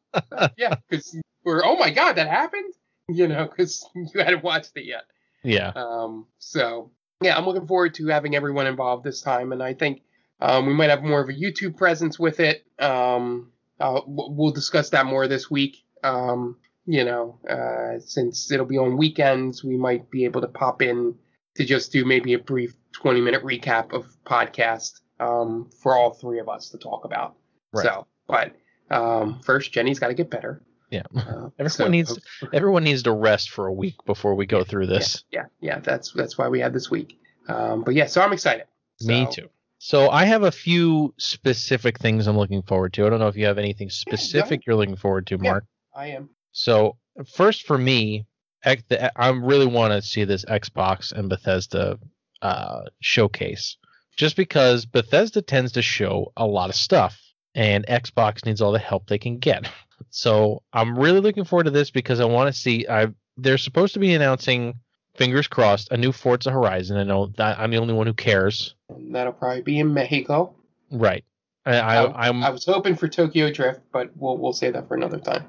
yeah," 0.57 0.75
because 0.89 1.19
we're, 1.43 1.65
"Oh 1.65 1.75
my 1.75 1.89
god, 1.89 2.13
that 2.13 2.29
happened," 2.29 2.73
you 3.09 3.27
know, 3.27 3.43
because 3.43 3.85
you 3.93 4.23
hadn't 4.23 4.41
watched 4.41 4.71
it 4.75 4.85
yet. 4.85 5.03
yeah. 5.43 5.73
Um, 5.75 6.27
so 6.37 6.91
yeah, 7.19 7.37
I'm 7.37 7.45
looking 7.45 7.67
forward 7.67 7.93
to 7.95 8.07
having 8.07 8.37
everyone 8.37 8.67
involved 8.67 9.03
this 9.03 9.19
time, 9.19 9.51
and 9.51 9.61
I 9.61 9.73
think 9.73 10.03
um, 10.39 10.65
we 10.65 10.73
might 10.73 10.91
have 10.91 11.03
more 11.03 11.19
of 11.19 11.27
a 11.27 11.33
YouTube 11.33 11.75
presence 11.75 12.17
with 12.17 12.39
it. 12.39 12.65
Um, 12.79 13.51
uh, 13.81 13.99
we'll 14.07 14.53
discuss 14.53 14.91
that 14.91 15.05
more 15.05 15.27
this 15.27 15.51
week. 15.51 15.83
Um, 16.05 16.55
you 16.85 17.03
know, 17.03 17.39
uh, 17.49 17.99
since 17.99 18.51
it'll 18.51 18.65
be 18.65 18.77
on 18.77 18.97
weekends, 18.97 19.63
we 19.63 19.77
might 19.77 20.09
be 20.09 20.25
able 20.25 20.41
to 20.41 20.47
pop 20.47 20.81
in 20.81 21.15
to 21.55 21.65
just 21.65 21.91
do 21.91 22.05
maybe 22.05 22.33
a 22.33 22.39
brief 22.39 22.73
20 22.93 23.21
minute 23.21 23.43
recap 23.43 23.93
of 23.93 24.05
podcast 24.25 25.01
um, 25.19 25.69
for 25.81 25.95
all 25.97 26.11
three 26.13 26.39
of 26.39 26.49
us 26.49 26.69
to 26.69 26.77
talk 26.77 27.05
about. 27.05 27.35
Right. 27.73 27.85
So, 27.85 28.07
but 28.27 28.53
um, 28.89 29.41
first, 29.43 29.71
Jenny's 29.71 29.99
got 29.99 30.07
to 30.07 30.13
get 30.13 30.29
better. 30.29 30.63
Yeah. 30.89 31.03
Uh, 31.15 31.49
Everyone 31.59 31.69
so- 31.69 31.87
needs 31.87 32.19
everyone 32.53 32.83
needs 32.83 33.03
to 33.03 33.11
rest 33.11 33.51
for 33.51 33.67
a 33.67 33.73
week 33.73 33.95
before 34.05 34.33
we 34.35 34.45
go 34.47 34.63
through 34.63 34.87
this. 34.87 35.23
yeah, 35.31 35.45
yeah, 35.61 35.79
that's 35.79 36.11
that's 36.13 36.37
why 36.37 36.47
we 36.47 36.59
had 36.59 36.73
this 36.73 36.89
week. 36.89 37.19
Um, 37.47 37.83
but 37.83 37.93
yeah, 37.95 38.05
so 38.07 38.21
I'm 38.21 38.33
excited. 38.33 38.65
Me 39.01 39.27
too. 39.31 39.49
So 39.77 40.09
I 40.09 40.25
have 40.25 40.43
a 40.43 40.51
few 40.51 41.13
specific 41.17 41.99
things 41.99 42.27
I'm 42.27 42.37
looking 42.37 42.63
forward 42.63 42.93
to. 42.93 43.05
I 43.05 43.09
don't 43.09 43.19
know 43.19 43.27
if 43.27 43.37
you 43.37 43.45
have 43.45 43.57
anything 43.57 43.89
specific 43.89 44.65
you're 44.65 44.75
looking 44.75 44.97
forward 44.97 45.27
to, 45.27 45.37
Yeah. 45.41 45.51
Mark. 45.51 45.65
I 45.95 46.07
am. 46.07 46.29
So 46.51 46.97
first 47.33 47.65
for 47.65 47.77
me, 47.77 48.25
I 48.65 49.29
really 49.29 49.65
want 49.65 49.93
to 49.93 50.01
see 50.01 50.23
this 50.25 50.45
Xbox 50.45 51.11
and 51.11 51.29
Bethesda 51.29 51.97
uh, 52.41 52.81
showcase, 52.99 53.77
just 54.17 54.35
because 54.35 54.85
Bethesda 54.85 55.41
tends 55.41 55.71
to 55.73 55.81
show 55.81 56.33
a 56.35 56.45
lot 56.45 56.69
of 56.69 56.75
stuff, 56.75 57.17
and 57.55 57.85
Xbox 57.87 58.45
needs 58.45 58.61
all 58.61 58.71
the 58.71 58.79
help 58.79 59.07
they 59.07 59.19
can 59.19 59.37
get. 59.37 59.69
So 60.11 60.63
I'm 60.71 60.97
really 60.97 61.19
looking 61.19 61.43
forward 61.43 61.65
to 61.65 61.71
this 61.71 61.91
because 61.91 62.21
I 62.21 62.25
want 62.25 62.53
to 62.53 62.57
see. 62.57 62.87
I 62.87 63.07
they're 63.35 63.57
supposed 63.57 63.93
to 63.95 63.99
be 63.99 64.13
announcing, 64.13 64.75
fingers 65.15 65.47
crossed, 65.47 65.91
a 65.91 65.97
new 65.97 66.13
Forza 66.13 66.51
Horizon. 66.51 66.97
I 66.97 67.03
know 67.03 67.33
that 67.37 67.59
I'm 67.59 67.69
the 67.69 67.77
only 67.77 67.93
one 67.93 68.07
who 68.07 68.13
cares. 68.13 68.75
And 68.87 69.13
that'll 69.13 69.33
probably 69.33 69.61
be 69.61 69.77
in 69.77 69.93
Mexico. 69.93 70.55
Right. 70.89 71.25
I, 71.65 71.79
I, 71.79 72.27
I'm 72.27 72.43
I 72.43 72.49
was 72.49 72.65
hoping 72.65 72.95
for 72.95 73.09
Tokyo 73.09 73.51
Drift, 73.51 73.81
but 73.91 74.11
we'll 74.15 74.37
we'll 74.37 74.53
save 74.53 74.73
that 74.73 74.87
for 74.87 74.95
another 74.95 75.19
time. 75.19 75.47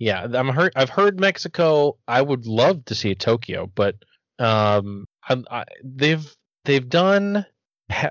Yeah, 0.00 0.26
I'm 0.32 0.48
heard. 0.48 0.72
I've 0.74 0.88
heard 0.88 1.20
Mexico. 1.20 1.98
I 2.08 2.22
would 2.22 2.46
love 2.46 2.84
to 2.86 2.94
see 2.94 3.14
Tokyo, 3.14 3.70
but 3.72 3.96
um, 4.38 5.06
I, 5.28 5.42
I, 5.50 5.64
they've 5.84 6.26
they've 6.64 6.88
done 6.88 7.44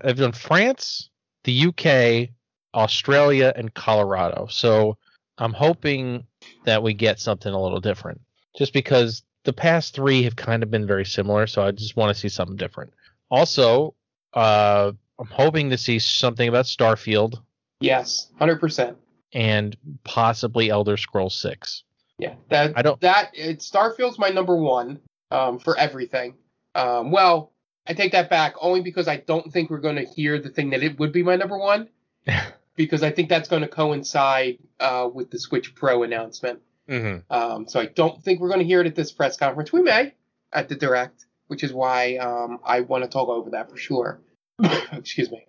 they've 0.04 0.16
done 0.16 0.32
France, 0.32 1.10
the 1.44 1.66
UK, 1.66 2.30
Australia, 2.74 3.52
and 3.56 3.74
Colorado. 3.74 4.48
So 4.52 4.98
I'm 5.40 5.54
hoping 5.54 6.26
that 6.64 6.84
we 6.84 6.94
get 6.94 7.20
something 7.20 7.52
a 7.52 7.62
little 7.62 7.82
different, 7.82 8.22
just 8.56 8.72
because 8.72 9.24
the 9.44 9.54
past 9.54 9.96
three 9.96 10.24
have 10.24 10.36
kind 10.36 10.62
of 10.62 10.70
been 10.70 10.86
very 10.86 11.06
similar. 11.06 11.48
So 11.48 11.64
I 11.64 11.72
just 11.72 11.98
want 11.98 12.14
to 12.16 12.20
see 12.20 12.30
something 12.30 12.56
different. 12.56 12.94
Also, 13.32 13.96
uh, 14.36 14.92
I'm 15.18 15.28
hoping 15.28 15.72
to 15.72 15.78
see 15.78 15.98
something 15.98 16.48
about 16.48 16.66
Starfield 16.66 17.42
Yes, 17.82 18.28
hundred 18.38 18.60
percent. 18.60 18.98
And 19.34 19.76
possibly 20.04 20.70
Elder 20.70 20.98
Scrolls 20.98 21.40
Six. 21.40 21.84
Yeah, 22.18 22.36
that 22.50 22.74
I 22.76 22.82
don't- 22.82 23.00
that 23.02 23.32
it, 23.34 23.60
Starfield's 23.60 24.20
my 24.20 24.30
number 24.30 24.56
one 24.56 25.00
um, 25.32 25.60
for 25.60 25.78
everything. 25.78 26.36
Um, 26.76 27.12
well, 27.12 27.52
I 27.88 27.94
take 27.94 28.12
that 28.12 28.30
back 28.30 28.56
only 28.62 28.82
because 28.82 29.08
I 29.08 29.18
don't 29.18 29.52
think 29.52 29.70
we're 29.70 29.80
going 29.80 29.96
to 29.96 30.06
hear 30.06 30.40
the 30.40 30.50
thing 30.50 30.72
that 30.72 30.84
it 30.84 31.00
would 31.00 31.12
be 31.12 31.24
my 31.24 31.36
number 31.36 31.58
one 31.58 31.90
because 32.76 33.04
I 33.04 33.12
think 33.12 33.30
that's 33.30 33.50
going 33.50 33.64
to 33.64 33.68
coincide 33.68 34.60
uh, 34.80 35.10
with 35.12 35.32
the 35.32 35.40
Switch 35.40 35.74
Pro 35.76 36.04
announcement. 36.04 36.60
Mm-hmm. 36.88 37.32
Um, 37.32 37.68
so 37.68 37.80
I 37.80 37.86
don't 37.86 38.22
think 38.24 38.40
we're 38.40 38.50
going 38.50 38.60
to 38.60 38.66
hear 38.66 38.82
it 38.82 38.88
at 38.88 38.96
this 38.96 39.12
press 39.12 39.38
conference. 39.38 39.72
We 39.72 39.82
may 39.82 40.14
at 40.54 40.70
the 40.70 40.76
direct, 40.76 41.26
which 41.48 41.64
is 41.64 41.74
why 41.74 42.18
um, 42.18 42.60
I 42.64 42.82
want 42.82 43.04
to 43.04 43.10
talk 43.10 43.30
over 43.30 43.52
that 43.52 43.70
for 43.70 43.78
sure. 43.78 44.20
Excuse 44.92 45.32
me. 45.32 45.46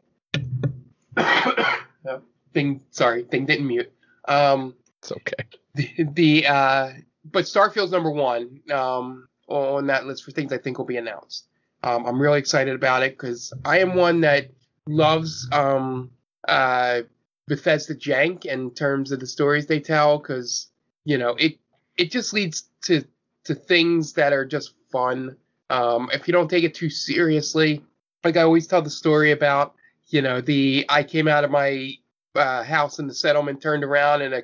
Uh, 2.09 2.19
thing, 2.53 2.83
sorry, 2.91 3.25
thing 3.25 3.47
didn't 3.47 3.67
mute. 3.67 3.93
Um, 4.27 4.75
It's 4.99 5.13
okay. 5.13 5.45
the, 5.75 5.91
the 6.13 6.47
uh, 6.47 6.93
but 7.25 7.45
Starfield's 7.45 7.93
number 7.93 8.11
one 8.11 8.61
um, 8.73 9.29
on 9.49 9.87
that 9.87 10.07
list 10.07 10.25
for 10.25 10.31
things 10.31 10.53
I 10.53 10.59
think 10.59 10.79
will 10.79 10.85
be 10.87 10.97
announced. 10.97 11.47
Um, 11.83 12.07
I'm 12.07 12.21
really 12.21 12.39
excited 12.39 12.75
about 12.75 13.03
it 13.03 13.13
because 13.13 13.53
I 13.65 13.79
am 13.79 13.95
one 13.95 14.21
that 14.21 14.51
loves 14.87 15.49
um, 15.53 16.11
uh, 16.47 17.03
Bethesda 17.49 17.95
jank 17.95 18.45
in 18.45 18.71
terms 18.73 19.13
of 19.13 19.21
the 19.21 19.27
stories 19.27 19.67
they 19.67 19.81
tell 19.81 20.19
because 20.19 20.71
you 21.05 21.19
know 21.19 21.35
it 21.37 21.59
it 21.97 22.11
just 22.11 22.33
leads 22.33 22.69
to 22.85 23.05
to 23.45 23.55
things 23.55 24.13
that 24.15 24.33
are 24.33 24.45
just 24.45 24.75
fun. 24.93 25.37
Um, 25.71 26.11
if 26.13 26.29
you 26.29 26.33
don't 26.33 26.49
take 26.49 26.65
it 26.65 26.75
too 26.75 26.91
seriously, 26.91 27.83
like 28.25 28.37
I 28.37 28.43
always 28.43 28.67
tell 28.67 28.83
the 28.83 28.91
story 28.91 29.31
about 29.33 29.75
you 30.09 30.21
know 30.21 30.41
the 30.41 30.85
I 30.89 31.03
came 31.03 31.29
out 31.29 31.45
of 31.45 31.51
my 31.51 31.95
uh, 32.35 32.63
house 32.63 32.99
in 32.99 33.07
the 33.07 33.15
settlement, 33.15 33.61
turned 33.61 33.85
around, 33.85 34.23
and 34.23 34.35
a 34.35 34.43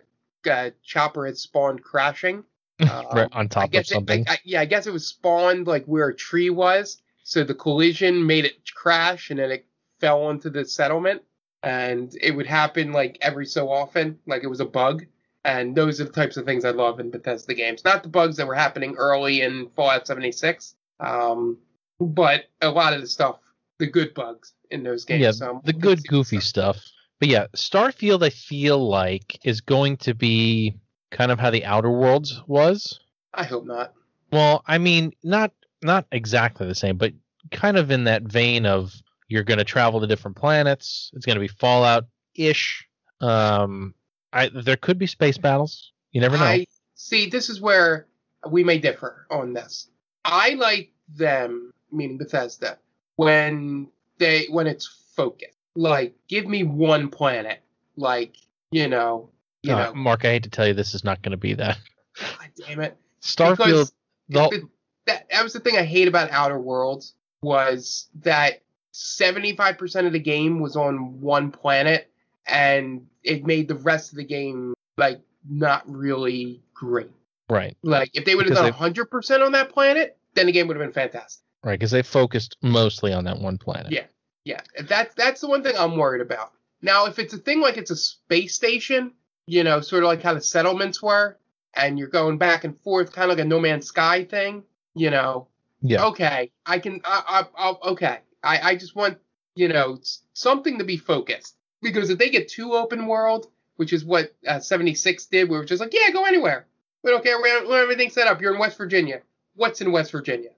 uh, 0.50 0.70
chopper 0.82 1.26
had 1.26 1.36
spawned 1.36 1.82
crashing. 1.82 2.44
Um, 2.78 3.06
right 3.10 3.28
on 3.32 3.48
top 3.48 3.64
of 3.64 3.70
guess 3.70 3.90
it, 3.90 3.94
I, 3.94 3.96
something. 3.96 4.24
I, 4.28 4.38
yeah, 4.44 4.60
I 4.60 4.66
guess 4.66 4.86
it 4.86 4.92
was 4.92 5.06
spawned 5.06 5.66
like 5.66 5.86
where 5.86 6.08
a 6.08 6.14
tree 6.14 6.50
was. 6.50 7.00
So 7.22 7.42
the 7.42 7.54
collision 7.54 8.26
made 8.26 8.44
it 8.44 8.70
crash, 8.74 9.30
and 9.30 9.38
then 9.38 9.50
it 9.50 9.66
fell 9.98 10.22
onto 10.24 10.50
the 10.50 10.62
settlement. 10.64 11.22
And 11.62 12.14
it 12.20 12.32
would 12.32 12.46
happen 12.46 12.92
like 12.92 13.16
every 13.22 13.46
so 13.46 13.70
often, 13.70 14.18
like 14.26 14.44
it 14.44 14.48
was 14.48 14.60
a 14.60 14.66
bug. 14.66 15.06
And 15.44 15.74
those 15.74 16.02
are 16.02 16.04
the 16.04 16.12
types 16.12 16.36
of 16.36 16.44
things 16.44 16.66
I 16.66 16.70
love 16.70 17.00
in 17.00 17.10
Bethesda 17.10 17.54
games. 17.54 17.82
Not 17.82 18.02
the 18.02 18.10
bugs 18.10 18.36
that 18.36 18.46
were 18.46 18.54
happening 18.54 18.94
early 18.96 19.40
in 19.40 19.70
Fallout 19.74 20.06
76, 20.06 20.74
um, 21.00 21.56
but 21.98 22.44
a 22.60 22.68
lot 22.68 22.92
of 22.92 23.00
the 23.00 23.06
stuff, 23.06 23.38
the 23.78 23.86
good 23.86 24.12
bugs 24.12 24.52
in 24.70 24.82
those 24.82 25.04
games. 25.04 25.22
yeah, 25.22 25.30
So 25.30 25.62
the 25.64 25.72
good 25.72 26.06
goofy 26.06 26.40
stuff. 26.40 26.84
But 27.18 27.28
yeah, 27.28 27.46
Starfield 27.56 28.22
I 28.22 28.30
feel 28.30 28.78
like 28.78 29.38
is 29.44 29.60
going 29.60 29.96
to 29.98 30.14
be 30.14 30.76
kind 31.10 31.32
of 31.32 31.38
how 31.38 31.50
the 31.50 31.64
Outer 31.64 31.90
Worlds 31.90 32.42
was. 32.46 33.00
I 33.32 33.44
hope 33.44 33.64
not. 33.64 33.94
Well, 34.32 34.62
I 34.66 34.78
mean, 34.78 35.12
not 35.22 35.52
not 35.82 36.06
exactly 36.12 36.66
the 36.66 36.74
same, 36.74 36.96
but 36.96 37.12
kind 37.50 37.76
of 37.76 37.90
in 37.90 38.04
that 38.04 38.22
vein 38.22 38.66
of 38.66 38.94
you're 39.28 39.44
going 39.44 39.58
to 39.58 39.64
travel 39.64 40.00
to 40.00 40.06
different 40.06 40.36
planets. 40.36 41.10
It's 41.14 41.26
going 41.26 41.36
to 41.36 41.40
be 41.40 41.48
Fallout 41.48 42.06
ish. 42.34 42.86
Um, 43.20 43.94
I 44.32 44.48
there 44.48 44.76
could 44.76 44.98
be 44.98 45.06
space 45.06 45.38
battles. 45.38 45.92
You 46.12 46.20
never 46.20 46.36
know. 46.36 46.44
I 46.44 46.66
see. 46.94 47.28
This 47.28 47.48
is 47.48 47.60
where 47.60 48.06
we 48.48 48.64
may 48.64 48.78
differ 48.78 49.26
on 49.30 49.52
this. 49.52 49.88
I 50.24 50.50
like 50.54 50.92
them, 51.08 51.72
meaning 51.90 52.18
Bethesda, 52.18 52.78
when 53.16 53.88
they 54.18 54.46
when 54.50 54.66
it's 54.66 54.86
focused. 55.14 55.55
Like, 55.76 56.14
give 56.28 56.46
me 56.46 56.64
one 56.64 57.08
planet. 57.10 57.60
Like, 57.96 58.36
you 58.70 58.88
know, 58.88 59.30
you 59.62 59.74
Uh, 59.74 59.84
know. 59.86 59.94
Mark, 59.94 60.24
I 60.24 60.28
hate 60.32 60.42
to 60.44 60.50
tell 60.50 60.66
you, 60.66 60.74
this 60.74 60.94
is 60.94 61.04
not 61.04 61.22
going 61.22 61.30
to 61.32 61.36
be 61.36 61.54
that. 61.54 61.78
God 62.18 62.50
damn 62.66 62.80
it. 62.80 62.96
Starfield. 63.22 63.92
The, 64.28 64.48
the- 64.50 64.68
that 65.06 65.28
that 65.30 65.44
was 65.44 65.52
the 65.52 65.60
thing 65.60 65.76
I 65.76 65.84
hate 65.84 66.08
about 66.08 66.30
Outer 66.32 66.58
Worlds 66.58 67.14
was 67.42 68.08
that 68.22 68.62
75% 68.92 70.06
of 70.06 70.12
the 70.12 70.18
game 70.18 70.58
was 70.58 70.74
on 70.74 71.20
one 71.20 71.52
planet 71.52 72.10
and 72.46 73.06
it 73.22 73.46
made 73.46 73.68
the 73.68 73.74
rest 73.76 74.10
of 74.12 74.16
the 74.16 74.24
game 74.24 74.74
like 74.96 75.20
not 75.48 75.84
really 75.88 76.60
great. 76.74 77.10
right, 77.48 77.76
Like 77.82 78.10
if 78.14 78.24
they 78.24 78.34
would 78.34 78.46
have 78.48 78.56
done 78.56 78.72
hundred 78.72 79.06
percent 79.06 79.42
on 79.44 79.52
that 79.52 79.68
planet, 79.70 80.16
then 80.34 80.46
the 80.46 80.52
game 80.52 80.66
would 80.66 80.76
have 80.76 80.84
been 80.84 80.92
fantastic. 80.92 81.44
right, 81.62 81.78
because 81.78 81.90
they 81.92 82.02
focused 82.02 82.56
mostly 82.62 83.12
on 83.12 83.24
that 83.24 83.38
one 83.38 83.58
planet. 83.58 83.92
Yeah. 83.92 84.04
Yeah, 84.46 84.60
that's 84.88 85.12
that's 85.16 85.40
the 85.40 85.48
one 85.48 85.64
thing 85.64 85.74
I'm 85.76 85.96
worried 85.96 86.20
about. 86.20 86.52
Now, 86.80 87.06
if 87.06 87.18
it's 87.18 87.34
a 87.34 87.38
thing 87.38 87.60
like 87.60 87.76
it's 87.76 87.90
a 87.90 87.96
space 87.96 88.54
station, 88.54 89.10
you 89.46 89.64
know, 89.64 89.80
sort 89.80 90.04
of 90.04 90.06
like 90.06 90.22
how 90.22 90.34
the 90.34 90.40
settlements 90.40 91.02
were, 91.02 91.36
and 91.74 91.98
you're 91.98 92.06
going 92.06 92.38
back 92.38 92.62
and 92.62 92.80
forth, 92.82 93.10
kind 93.12 93.28
of 93.28 93.36
like 93.36 93.44
a 93.44 93.48
No 93.48 93.58
Man's 93.58 93.86
Sky 93.86 94.24
thing. 94.24 94.62
You 94.94 95.10
know, 95.10 95.48
Yeah. 95.82 96.06
okay, 96.06 96.52
I 96.64 96.78
can, 96.78 97.00
I, 97.04 97.22
I, 97.26 97.46
I'll, 97.56 97.80
okay, 97.92 98.20
I, 98.42 98.70
I 98.70 98.76
just 98.76 98.94
want, 98.94 99.18
you 99.56 99.66
know, 99.66 99.98
something 100.32 100.78
to 100.78 100.84
be 100.84 100.96
focused 100.96 101.56
because 101.82 102.08
if 102.08 102.18
they 102.18 102.30
get 102.30 102.48
too 102.48 102.74
open 102.74 103.08
world, 103.08 103.48
which 103.76 103.92
is 103.92 104.04
what 104.04 104.32
uh, 104.46 104.60
76 104.60 105.26
did, 105.26 105.50
we 105.50 105.58
were 105.58 105.64
just 105.64 105.80
like, 105.80 105.92
yeah, 105.92 106.10
go 106.12 106.24
anywhere. 106.24 106.66
We 107.02 107.10
don't 107.10 107.22
care. 107.24 107.42
We 107.42 107.50
have, 107.50 107.64
we 107.66 107.72
have 107.72 107.82
everything 107.82 108.10
set 108.10 108.28
up. 108.28 108.40
You're 108.40 108.54
in 108.54 108.60
West 108.60 108.78
Virginia. 108.78 109.22
What's 109.56 109.80
in 109.80 109.90
West 109.90 110.12
Virginia? 110.12 110.50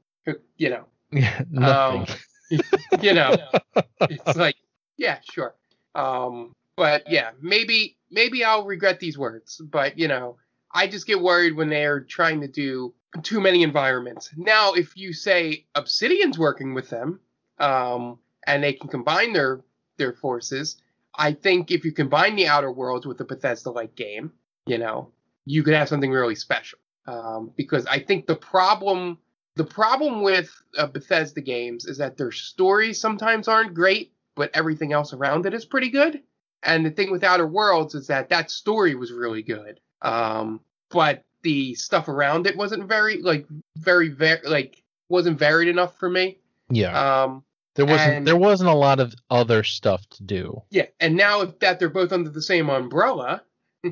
You 0.58 0.68
know, 0.68 0.84
Yeah, 1.10 1.42
Nothing. 1.50 2.14
you 3.00 3.14
know, 3.14 3.36
it's 4.02 4.36
like, 4.36 4.56
yeah, 4.96 5.18
sure. 5.30 5.54
Um, 5.94 6.54
but 6.76 7.10
yeah, 7.10 7.30
maybe, 7.40 7.96
maybe 8.10 8.44
I'll 8.44 8.64
regret 8.64 9.00
these 9.00 9.18
words, 9.18 9.60
but 9.64 9.98
you 9.98 10.08
know, 10.08 10.36
I 10.72 10.86
just 10.86 11.06
get 11.06 11.20
worried 11.20 11.56
when 11.56 11.70
they're 11.70 12.00
trying 12.00 12.40
to 12.42 12.48
do 12.48 12.94
too 13.22 13.40
many 13.40 13.62
environments. 13.62 14.30
Now, 14.36 14.74
if 14.74 14.96
you 14.96 15.12
say 15.12 15.66
Obsidian's 15.74 16.38
working 16.38 16.74
with 16.74 16.90
them, 16.90 17.20
um, 17.58 18.18
and 18.46 18.62
they 18.62 18.72
can 18.72 18.88
combine 18.88 19.32
their 19.32 19.60
their 19.96 20.12
forces, 20.12 20.80
I 21.14 21.32
think 21.32 21.70
if 21.70 21.84
you 21.84 21.92
combine 21.92 22.36
the 22.36 22.46
Outer 22.46 22.70
Worlds 22.70 23.06
with 23.06 23.20
a 23.20 23.24
Bethesda-like 23.24 23.96
game, 23.96 24.32
you 24.66 24.78
know, 24.78 25.10
you 25.44 25.62
could 25.64 25.74
have 25.74 25.88
something 25.88 26.10
really 26.10 26.36
special. 26.36 26.78
Um, 27.06 27.52
because 27.56 27.86
I 27.86 27.98
think 28.00 28.26
the 28.26 28.36
problem 28.36 29.18
the 29.58 29.64
problem 29.64 30.22
with 30.22 30.50
uh, 30.78 30.86
Bethesda 30.86 31.40
games 31.40 31.84
is 31.84 31.98
that 31.98 32.16
their 32.16 32.32
stories 32.32 33.00
sometimes 33.00 33.48
aren't 33.48 33.74
great, 33.74 34.12
but 34.36 34.50
everything 34.54 34.92
else 34.92 35.12
around 35.12 35.46
it 35.46 35.52
is 35.52 35.64
pretty 35.66 35.90
good. 35.90 36.22
And 36.62 36.86
the 36.86 36.90
thing 36.90 37.10
with 37.10 37.24
Outer 37.24 37.46
Worlds 37.46 37.94
is 37.94 38.06
that 38.06 38.28
that 38.30 38.50
story 38.50 38.94
was 38.94 39.12
really 39.12 39.42
good, 39.42 39.80
um, 40.02 40.60
but 40.90 41.24
the 41.42 41.74
stuff 41.74 42.08
around 42.08 42.46
it 42.46 42.56
wasn't 42.56 42.88
very 42.88 43.20
like 43.22 43.46
very 43.76 44.08
very 44.08 44.40
like 44.44 44.82
wasn't 45.08 45.38
varied 45.38 45.68
enough 45.68 45.96
for 45.98 46.08
me. 46.10 46.38
yeah. 46.70 47.22
Um, 47.22 47.44
there 47.74 47.86
wasn't 47.86 48.12
and- 48.16 48.26
there 48.26 48.36
wasn't 48.36 48.70
a 48.70 48.74
lot 48.74 48.98
of 49.00 49.14
other 49.30 49.62
stuff 49.62 50.08
to 50.10 50.22
do. 50.24 50.62
yeah, 50.70 50.86
and 51.00 51.16
now 51.16 51.44
that 51.60 51.78
they're 51.78 51.88
both 51.90 52.12
under 52.12 52.30
the 52.30 52.42
same 52.42 52.68
umbrella, 52.70 53.42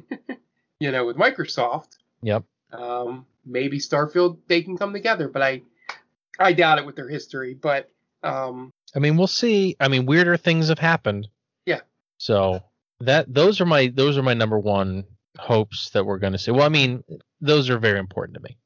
you 0.81 0.91
know, 0.93 1.07
with 1.07 1.17
Microsoft, 1.17 1.97
Yep. 2.23 2.45
Um, 2.73 3.27
maybe 3.45 3.79
Starfield 3.79 4.39
they 4.49 4.63
can 4.63 4.77
come 4.77 4.93
together, 4.93 5.29
but 5.29 5.43
I 5.43 5.63
I 6.39 6.53
doubt 6.53 6.79
it 6.79 6.87
with 6.87 6.97
their 6.97 7.09
history. 7.09 7.55
But 7.55 7.91
um, 8.23 8.71
I 8.95 8.99
mean, 8.99 9.17
we'll 9.17 9.27
see. 9.27 9.77
I 9.81 9.89
mean, 9.89 10.07
weirder 10.07 10.37
things 10.37 10.69
have 10.69 10.79
happened. 10.79 11.29
Yeah. 11.65 11.81
So 12.19 12.63
that 13.01 13.33
those 13.33 13.61
are 13.61 13.67
my 13.67 13.89
those 13.89 14.17
are 14.19 14.23
my 14.23 14.35
number 14.35 14.59
one 14.59 15.05
hopes 15.39 15.91
that 15.91 16.05
we're 16.05 16.19
going 16.19 16.33
to 16.33 16.39
see. 16.39 16.51
Well, 16.51 16.63
I 16.65 16.69
mean, 16.69 17.05
those 17.41 17.71
are 17.71 17.79
very 17.79 17.99
important 17.99 18.37
to 18.37 18.43
me. 18.43 18.57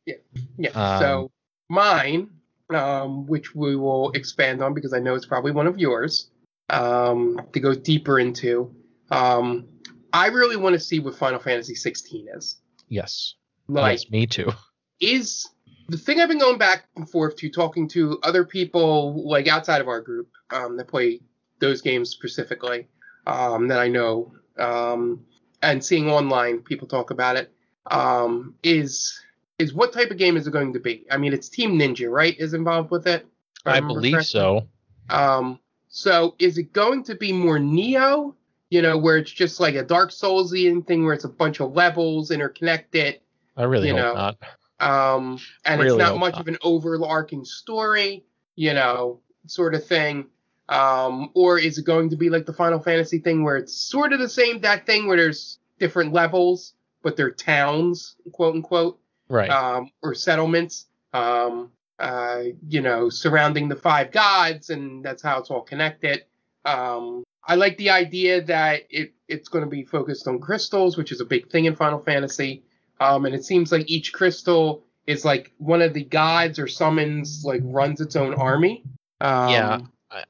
Yeah. 0.56 0.70
Um, 0.70 1.00
so 1.00 1.30
mine, 1.68 2.30
um, 2.70 3.26
which 3.26 3.54
we 3.54 3.76
will 3.76 4.10
expand 4.12 4.62
on 4.62 4.74
because 4.74 4.92
I 4.92 4.98
know 4.98 5.14
it's 5.14 5.26
probably 5.26 5.52
one 5.52 5.66
of 5.66 5.78
yours, 5.78 6.30
um, 6.68 7.40
to 7.52 7.60
go 7.60 7.74
deeper 7.74 8.18
into. 8.18 8.74
Um, 9.10 9.66
I 10.12 10.28
really 10.28 10.56
want 10.56 10.74
to 10.74 10.80
see 10.80 11.00
what 11.00 11.16
Final 11.16 11.40
Fantasy 11.40 11.74
16 11.74 12.28
is. 12.34 12.56
Yes. 12.88 13.34
Like, 13.72 14.00
yes, 14.00 14.10
me 14.10 14.26
too. 14.26 14.52
is 15.00 15.48
the 15.88 15.98
thing 15.98 16.20
I've 16.20 16.28
been 16.28 16.38
going 16.38 16.58
back 16.58 16.84
and 16.96 17.08
forth 17.08 17.36
to 17.36 17.50
talking 17.50 17.88
to 17.88 18.18
other 18.22 18.44
people 18.44 19.28
like 19.28 19.48
outside 19.48 19.80
of 19.80 19.88
our 19.88 20.00
group 20.00 20.28
um, 20.50 20.76
that 20.76 20.88
play 20.88 21.20
those 21.58 21.82
games 21.82 22.10
specifically 22.10 22.86
um, 23.26 23.68
that 23.68 23.80
I 23.80 23.88
know 23.88 24.32
um, 24.58 25.24
and 25.62 25.84
seeing 25.84 26.10
online 26.10 26.60
people 26.60 26.86
talk 26.86 27.10
about 27.10 27.36
it 27.36 27.52
um, 27.90 28.54
is 28.62 29.20
is 29.58 29.74
what 29.74 29.92
type 29.92 30.10
of 30.10 30.16
game 30.16 30.36
is 30.36 30.46
it 30.46 30.52
going 30.52 30.72
to 30.72 30.80
be? 30.80 31.06
I 31.10 31.18
mean, 31.18 31.34
it's 31.34 31.48
Team 31.48 31.78
Ninja, 31.78 32.10
right? 32.10 32.34
Is 32.38 32.54
involved 32.54 32.90
with 32.90 33.06
it? 33.06 33.26
If 33.66 33.66
I 33.66 33.80
believe 33.80 34.14
correctly. 34.14 34.30
so. 34.30 34.68
Um, 35.10 35.60
so 35.88 36.34
is 36.38 36.56
it 36.56 36.72
going 36.72 37.04
to 37.04 37.14
be 37.14 37.32
more 37.32 37.58
Nioh? 37.58 38.34
You 38.70 38.82
know, 38.82 38.96
where 38.96 39.18
it's 39.18 39.32
just 39.32 39.60
like 39.60 39.74
a 39.74 39.82
Dark 39.82 40.10
Soulsian 40.10 40.86
thing, 40.86 41.04
where 41.04 41.12
it's 41.12 41.24
a 41.24 41.28
bunch 41.28 41.60
of 41.60 41.72
levels 41.72 42.30
interconnected, 42.30 43.20
I 43.60 43.64
really 43.64 43.88
you 43.88 43.96
hope 43.96 44.14
know, 44.14 44.14
not. 44.14 45.14
um, 45.14 45.38
and 45.64 45.80
Really 45.80 45.96
it's 45.96 45.98
not 45.98 46.18
much 46.18 46.32
not. 46.34 46.42
of 46.42 46.48
an 46.48 46.58
overarching 46.62 47.44
story, 47.44 48.24
you 48.56 48.72
know, 48.74 49.20
sort 49.46 49.74
of 49.74 49.84
thing. 49.84 50.26
Um, 50.68 51.30
or 51.34 51.58
is 51.58 51.78
it 51.78 51.84
going 51.84 52.10
to 52.10 52.16
be 52.16 52.30
like 52.30 52.46
the 52.46 52.52
Final 52.52 52.78
Fantasy 52.80 53.18
thing, 53.18 53.42
where 53.44 53.56
it's 53.56 53.74
sort 53.74 54.12
of 54.12 54.20
the 54.20 54.28
same 54.28 54.60
that 54.60 54.86
thing 54.86 55.06
where 55.08 55.16
there's 55.16 55.58
different 55.80 56.12
levels, 56.12 56.74
but 57.02 57.16
they're 57.16 57.30
towns, 57.32 58.16
quote 58.32 58.54
unquote 58.54 58.98
Right. 59.28 59.50
um, 59.50 59.90
or 60.02 60.14
settlements, 60.14 60.86
um, 61.12 61.70
uh, 61.98 62.42
you 62.68 62.80
know, 62.80 63.08
surrounding 63.10 63.68
the 63.68 63.76
five 63.76 64.10
gods, 64.12 64.70
and 64.70 65.04
that's 65.04 65.22
how 65.22 65.38
it's 65.40 65.50
all 65.50 65.62
connected. 65.62 66.24
Um, 66.64 67.24
I 67.44 67.54
like 67.56 67.76
the 67.78 67.90
idea 67.90 68.42
that 68.42 68.82
it 68.90 69.12
it's 69.28 69.48
going 69.48 69.64
to 69.64 69.70
be 69.70 69.84
focused 69.84 70.28
on 70.28 70.38
crystals, 70.40 70.96
which 70.96 71.10
is 71.12 71.20
a 71.20 71.24
big 71.24 71.50
thing 71.50 71.64
in 71.64 71.74
Final 71.74 71.98
Fantasy, 72.00 72.62
um, 73.00 73.24
and 73.26 73.34
it 73.34 73.44
seems 73.44 73.72
like 73.72 73.90
each 73.90 74.12
crystal 74.12 74.84
is 75.06 75.24
like 75.24 75.52
one 75.58 75.82
of 75.82 75.94
the 75.94 76.04
gods 76.04 76.58
or 76.58 76.68
summons 76.68 77.42
like 77.44 77.62
runs 77.64 78.00
its 78.00 78.14
own 78.14 78.34
army. 78.34 78.84
Um, 79.20 79.50
Yeah. 79.50 79.80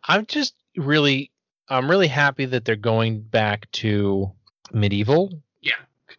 I'm 0.09 0.27
just 0.27 0.55
really 0.77 1.31
I'm 1.69 1.91
really 1.91 2.09
happy 2.09 2.45
that 2.47 2.65
they're 2.65 2.77
going 2.77 3.21
back 3.23 3.71
to 3.73 4.31
medieval 4.73 5.31
Yeah. 5.61 5.73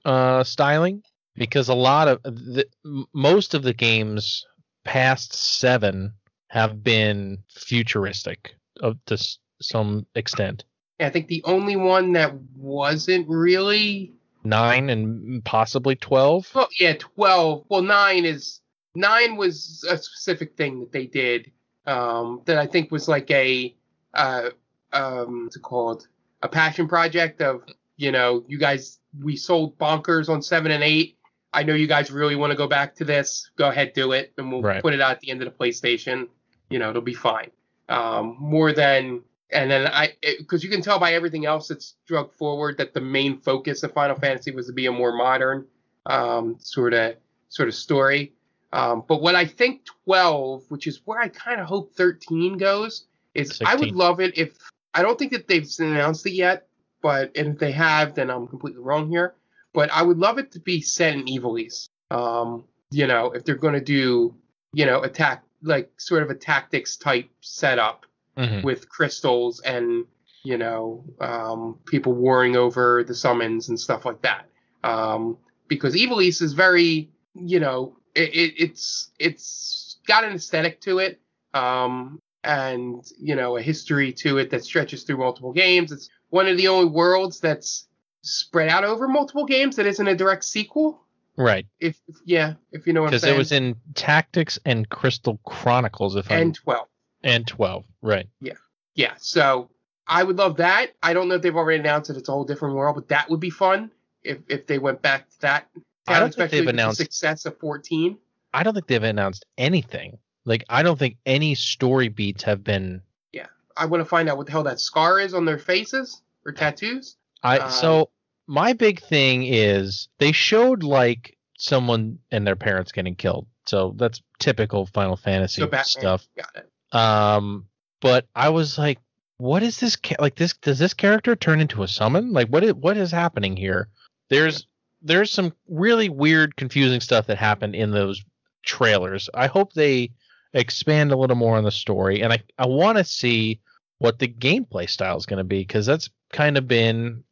uh 0.05 0.43
styling 0.43 1.03
because 1.35 1.69
a 1.69 1.73
lot 1.75 2.07
of 2.07 2.21
the 2.23 2.65
most 3.13 3.53
of 3.53 3.63
the 3.63 3.73
games 3.73 4.45
past 4.83 5.33
7 5.33 6.13
have 6.49 6.83
been 6.83 7.37
futuristic 7.49 8.55
of 8.81 8.97
to 9.05 9.17
some 9.61 10.05
extent. 10.15 10.65
I 10.99 11.09
think 11.09 11.27
the 11.27 11.43
only 11.45 11.75
one 11.75 12.11
that 12.13 12.33
wasn't 12.55 13.27
really 13.29 14.13
9 14.43 14.89
and 14.89 15.43
possibly 15.45 15.95
12. 15.95 16.51
Well, 16.55 16.67
yeah, 16.79 16.93
twelve. 16.93 17.65
Well, 17.69 17.81
nine 17.81 18.25
is 18.25 18.61
nine 18.95 19.37
was 19.37 19.85
a 19.89 19.97
specific 19.97 20.55
thing 20.57 20.79
that 20.81 20.91
they 20.91 21.05
did 21.05 21.51
um, 21.85 22.41
that 22.45 22.57
I 22.57 22.65
think 22.67 22.91
was 22.91 23.07
like 23.07 23.29
a 23.31 23.75
uh, 24.13 24.49
um, 24.93 25.43
what's 25.45 25.55
it 25.55 25.61
called? 25.61 26.07
A 26.43 26.49
passion 26.49 26.87
project 26.87 27.41
of 27.41 27.63
you 27.97 28.11
know 28.11 28.43
you 28.47 28.57
guys 28.57 28.99
we 29.21 29.35
sold 29.35 29.77
bonkers 29.77 30.29
on 30.29 30.41
seven 30.41 30.71
and 30.71 30.83
eight. 30.83 31.17
I 31.53 31.63
know 31.63 31.73
you 31.73 31.87
guys 31.87 32.11
really 32.11 32.35
want 32.37 32.51
to 32.51 32.57
go 32.57 32.67
back 32.67 32.95
to 32.95 33.03
this. 33.05 33.51
Go 33.57 33.69
ahead, 33.69 33.93
do 33.93 34.13
it, 34.13 34.33
and 34.37 34.51
we'll 34.51 34.61
Right. 34.61 34.81
put 34.81 34.93
it 34.93 35.01
out 35.01 35.11
at 35.11 35.19
the 35.19 35.31
end 35.31 35.43
of 35.43 35.51
the 35.51 35.57
PlayStation. 35.57 36.27
You 36.69 36.79
know, 36.79 36.89
it'll 36.89 37.01
be 37.01 37.13
fine. 37.13 37.51
Um, 37.89 38.37
more 38.39 38.71
than 38.71 39.21
and 39.51 39.69
then 39.69 39.87
I 39.87 40.13
because 40.39 40.63
you 40.63 40.69
can 40.69 40.81
tell 40.81 40.99
by 40.99 41.13
everything 41.13 41.45
else 41.45 41.67
that's 41.67 41.95
drug 42.07 42.33
forward 42.33 42.77
that 42.77 42.93
the 42.93 43.01
main 43.01 43.37
focus 43.37 43.83
of 43.83 43.93
Final 43.93 44.15
Fantasy 44.15 44.51
was 44.51 44.67
to 44.67 44.73
be 44.73 44.85
a 44.85 44.91
more 44.91 45.15
modern 45.15 45.65
um, 46.05 46.57
sort 46.59 46.93
of 46.93 47.15
sort 47.49 47.67
of 47.67 47.75
story. 47.75 48.33
Um, 48.73 49.03
but 49.07 49.21
what 49.21 49.35
I 49.35 49.45
think 49.45 49.85
12, 50.05 50.63
which 50.69 50.87
is 50.87 51.01
where 51.03 51.19
I 51.19 51.27
kind 51.27 51.59
of 51.59 51.67
hope 51.67 51.93
13 51.93 52.57
goes, 52.57 53.05
is 53.33 53.61
I 53.65 53.75
would 53.75 53.91
love 53.91 54.21
it 54.21 54.37
if 54.37 54.57
I 54.93 55.01
don't 55.01 55.19
think 55.19 55.33
that 55.33 55.47
they've 55.47 55.67
announced 55.79 56.25
it 56.25 56.33
yet, 56.33 56.67
but 57.01 57.35
and 57.35 57.49
if 57.49 57.59
they 57.59 57.71
have, 57.71 58.15
then 58.15 58.29
I'm 58.29 58.47
completely 58.47 58.81
wrong 58.81 59.09
here. 59.09 59.35
But 59.73 59.91
I 59.91 60.01
would 60.01 60.17
love 60.17 60.37
it 60.37 60.51
to 60.53 60.59
be 60.59 60.81
set 60.81 61.13
in 61.13 61.25
Ivalice. 61.25 61.87
Um, 62.09 62.65
you 62.91 63.07
know, 63.07 63.31
if 63.31 63.45
they're 63.45 63.55
going 63.55 63.73
to 63.73 63.81
do, 63.81 64.35
you 64.73 64.85
know, 64.85 65.01
attack 65.01 65.43
like 65.63 65.91
sort 65.97 66.23
of 66.23 66.29
a 66.29 66.35
tactics 66.35 66.97
type 66.97 67.29
setup 67.41 68.05
Mhm. 68.37 68.63
with 68.63 68.87
crystals 68.89 69.59
and 69.59 70.05
you 70.43 70.57
know 70.57 71.03
um, 71.19 71.79
people 71.85 72.13
warring 72.13 72.55
over 72.55 73.03
the 73.03 73.15
summons 73.15 73.69
and 73.69 73.79
stuff 73.79 74.05
like 74.05 74.21
that. 74.21 74.47
Um, 74.83 75.37
because 75.67 75.95
Ivalice 75.95 76.41
is 76.41 76.53
very 76.53 77.09
you 77.33 77.59
know 77.59 77.97
it, 78.15 78.33
it, 78.33 78.53
it's 78.57 79.11
it's 79.19 79.97
got 80.07 80.23
an 80.23 80.33
aesthetic 80.33 80.81
to 80.81 80.99
it 80.99 81.19
um, 81.53 82.19
and 82.43 83.05
you 83.19 83.35
know 83.35 83.57
a 83.57 83.61
history 83.61 84.11
to 84.13 84.37
it 84.37 84.49
that 84.49 84.63
stretches 84.63 85.03
through 85.03 85.17
multiple 85.17 85.53
games. 85.53 85.91
It's 85.91 86.09
one 86.29 86.47
of 86.47 86.57
the 86.57 86.67
only 86.67 86.89
worlds 86.89 87.39
that's 87.39 87.87
spread 88.23 88.69
out 88.69 88.83
over 88.83 89.07
multiple 89.07 89.45
games 89.45 89.75
that 89.75 89.85
isn't 89.85 90.07
a 90.07 90.15
direct 90.15 90.43
sequel. 90.43 91.01
Right. 91.37 91.65
If, 91.79 91.99
if 92.07 92.15
yeah, 92.25 92.53
if 92.71 92.85
you 92.85 92.93
know 92.93 93.01
what 93.01 93.13
I'm 93.13 93.19
saying. 93.19 93.37
Because 93.37 93.51
it 93.51 93.57
was 93.57 93.63
in 93.63 93.75
Tactics 93.95 94.59
and 94.65 94.87
Crystal 94.89 95.39
Chronicles 95.45 96.15
if 96.15 96.29
I'm 96.31 96.41
and 96.41 96.55
12. 96.55 96.87
And 97.23 97.45
12. 97.47 97.85
Right. 98.01 98.27
Yeah, 98.41 98.53
Yeah. 98.95 99.13
so 99.17 99.69
I 100.07 100.23
would 100.23 100.37
love 100.37 100.57
that. 100.57 100.91
I 101.03 101.13
don't 101.13 101.27
know 101.27 101.35
if 101.35 101.41
they've 101.41 101.55
already 101.55 101.79
announced 101.79 102.09
that 102.09 102.17
it's 102.17 102.27
a 102.29 102.31
whole 102.31 102.43
different 102.43 102.75
world, 102.75 102.95
but 102.95 103.07
that 103.09 103.29
would 103.29 103.39
be 103.39 103.49
fun 103.49 103.91
if 104.23 104.39
if 104.47 104.67
they 104.67 104.79
went 104.79 105.01
back 105.01 105.29
to 105.29 105.41
that. 105.41 105.67
I 106.07 106.19
don't 106.19 106.33
think 106.33 106.51
they've 106.51 106.65
with 106.65 106.75
the 106.75 106.81
announced- 106.81 106.97
success 106.97 107.45
of 107.45 107.57
14. 107.59 108.17
I 108.53 108.63
don't 108.63 108.73
think 108.73 108.87
they've 108.87 109.01
announced 109.03 109.45
anything. 109.57 110.17
Like 110.45 110.65
I 110.67 110.83
don't 110.83 110.97
think 110.99 111.17
any 111.25 111.55
story 111.55 112.09
beats 112.09 112.43
have 112.43 112.63
been 112.63 113.01
Yeah, 113.31 113.47
I 113.77 113.85
want 113.85 114.01
to 114.01 114.05
find 114.05 114.27
out 114.27 114.37
what 114.37 114.47
the 114.47 114.51
hell 114.51 114.63
that 114.63 114.79
scar 114.79 115.19
is 115.19 115.33
on 115.33 115.45
their 115.45 115.59
faces 115.59 116.21
or 116.45 116.51
tattoos. 116.51 117.15
I 117.43 117.59
Um, 117.59 117.71
so 117.71 118.09
my 118.47 118.73
big 118.73 118.99
thing 119.01 119.43
is 119.45 120.09
they 120.17 120.31
showed 120.31 120.83
like 120.83 121.37
someone 121.57 122.17
and 122.31 122.45
their 122.45 122.55
parents 122.55 122.91
getting 122.91 123.15
killed. 123.15 123.47
So 123.67 123.93
that's 123.95 124.21
typical 124.39 124.87
Final 124.87 125.15
Fantasy 125.15 125.61
So 125.61 125.67
Batman. 125.67 125.85
stuff. 125.85 126.27
Got 126.35 126.49
it. 126.55 126.70
Um, 126.91 127.67
but 128.01 128.25
I 128.35 128.49
was 128.49 128.77
like, 128.77 128.99
what 129.37 129.63
is 129.63 129.79
this? 129.79 129.95
Ca- 129.95 130.17
like 130.19 130.35
this? 130.35 130.53
Does 130.53 130.79
this 130.79 130.93
character 130.93 131.35
turn 131.35 131.61
into 131.61 131.83
a 131.83 131.87
summon? 131.87 132.31
Like 132.33 132.49
what? 132.49 132.63
Is, 132.63 132.73
what 132.73 132.97
is 132.97 133.11
happening 133.11 133.55
here? 133.55 133.89
There's 134.29 134.67
there's 135.01 135.31
some 135.31 135.53
really 135.67 136.09
weird, 136.09 136.55
confusing 136.55 137.01
stuff 137.01 137.27
that 137.27 137.37
happened 137.37 137.75
in 137.75 137.91
those 137.91 138.23
trailers. 138.63 139.29
I 139.33 139.47
hope 139.47 139.73
they 139.73 140.11
expand 140.53 141.11
a 141.11 141.17
little 141.17 141.35
more 141.35 141.57
on 141.57 141.63
the 141.63 141.71
story, 141.71 142.21
and 142.21 142.33
I 142.33 142.43
I 142.57 142.67
want 142.67 142.97
to 142.97 143.03
see 143.03 143.59
what 143.99 144.19
the 144.19 144.27
gameplay 144.27 144.89
style 144.89 145.17
is 145.17 145.25
going 145.25 145.37
to 145.37 145.43
be 145.43 145.59
because 145.59 145.85
that's 145.85 146.09
kind 146.31 146.57
of 146.57 146.67
been 146.67 147.23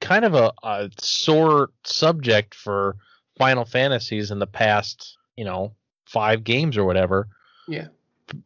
kind 0.00 0.24
of 0.24 0.34
a, 0.34 0.52
a 0.62 0.90
sore 0.98 1.70
subject 1.84 2.54
for 2.54 2.96
Final 3.38 3.64
Fantasies 3.64 4.30
in 4.30 4.38
the 4.38 4.46
past, 4.46 5.16
you 5.36 5.44
know, 5.44 5.74
five 6.06 6.44
games 6.44 6.76
or 6.76 6.84
whatever. 6.84 7.28
Yeah. 7.66 7.88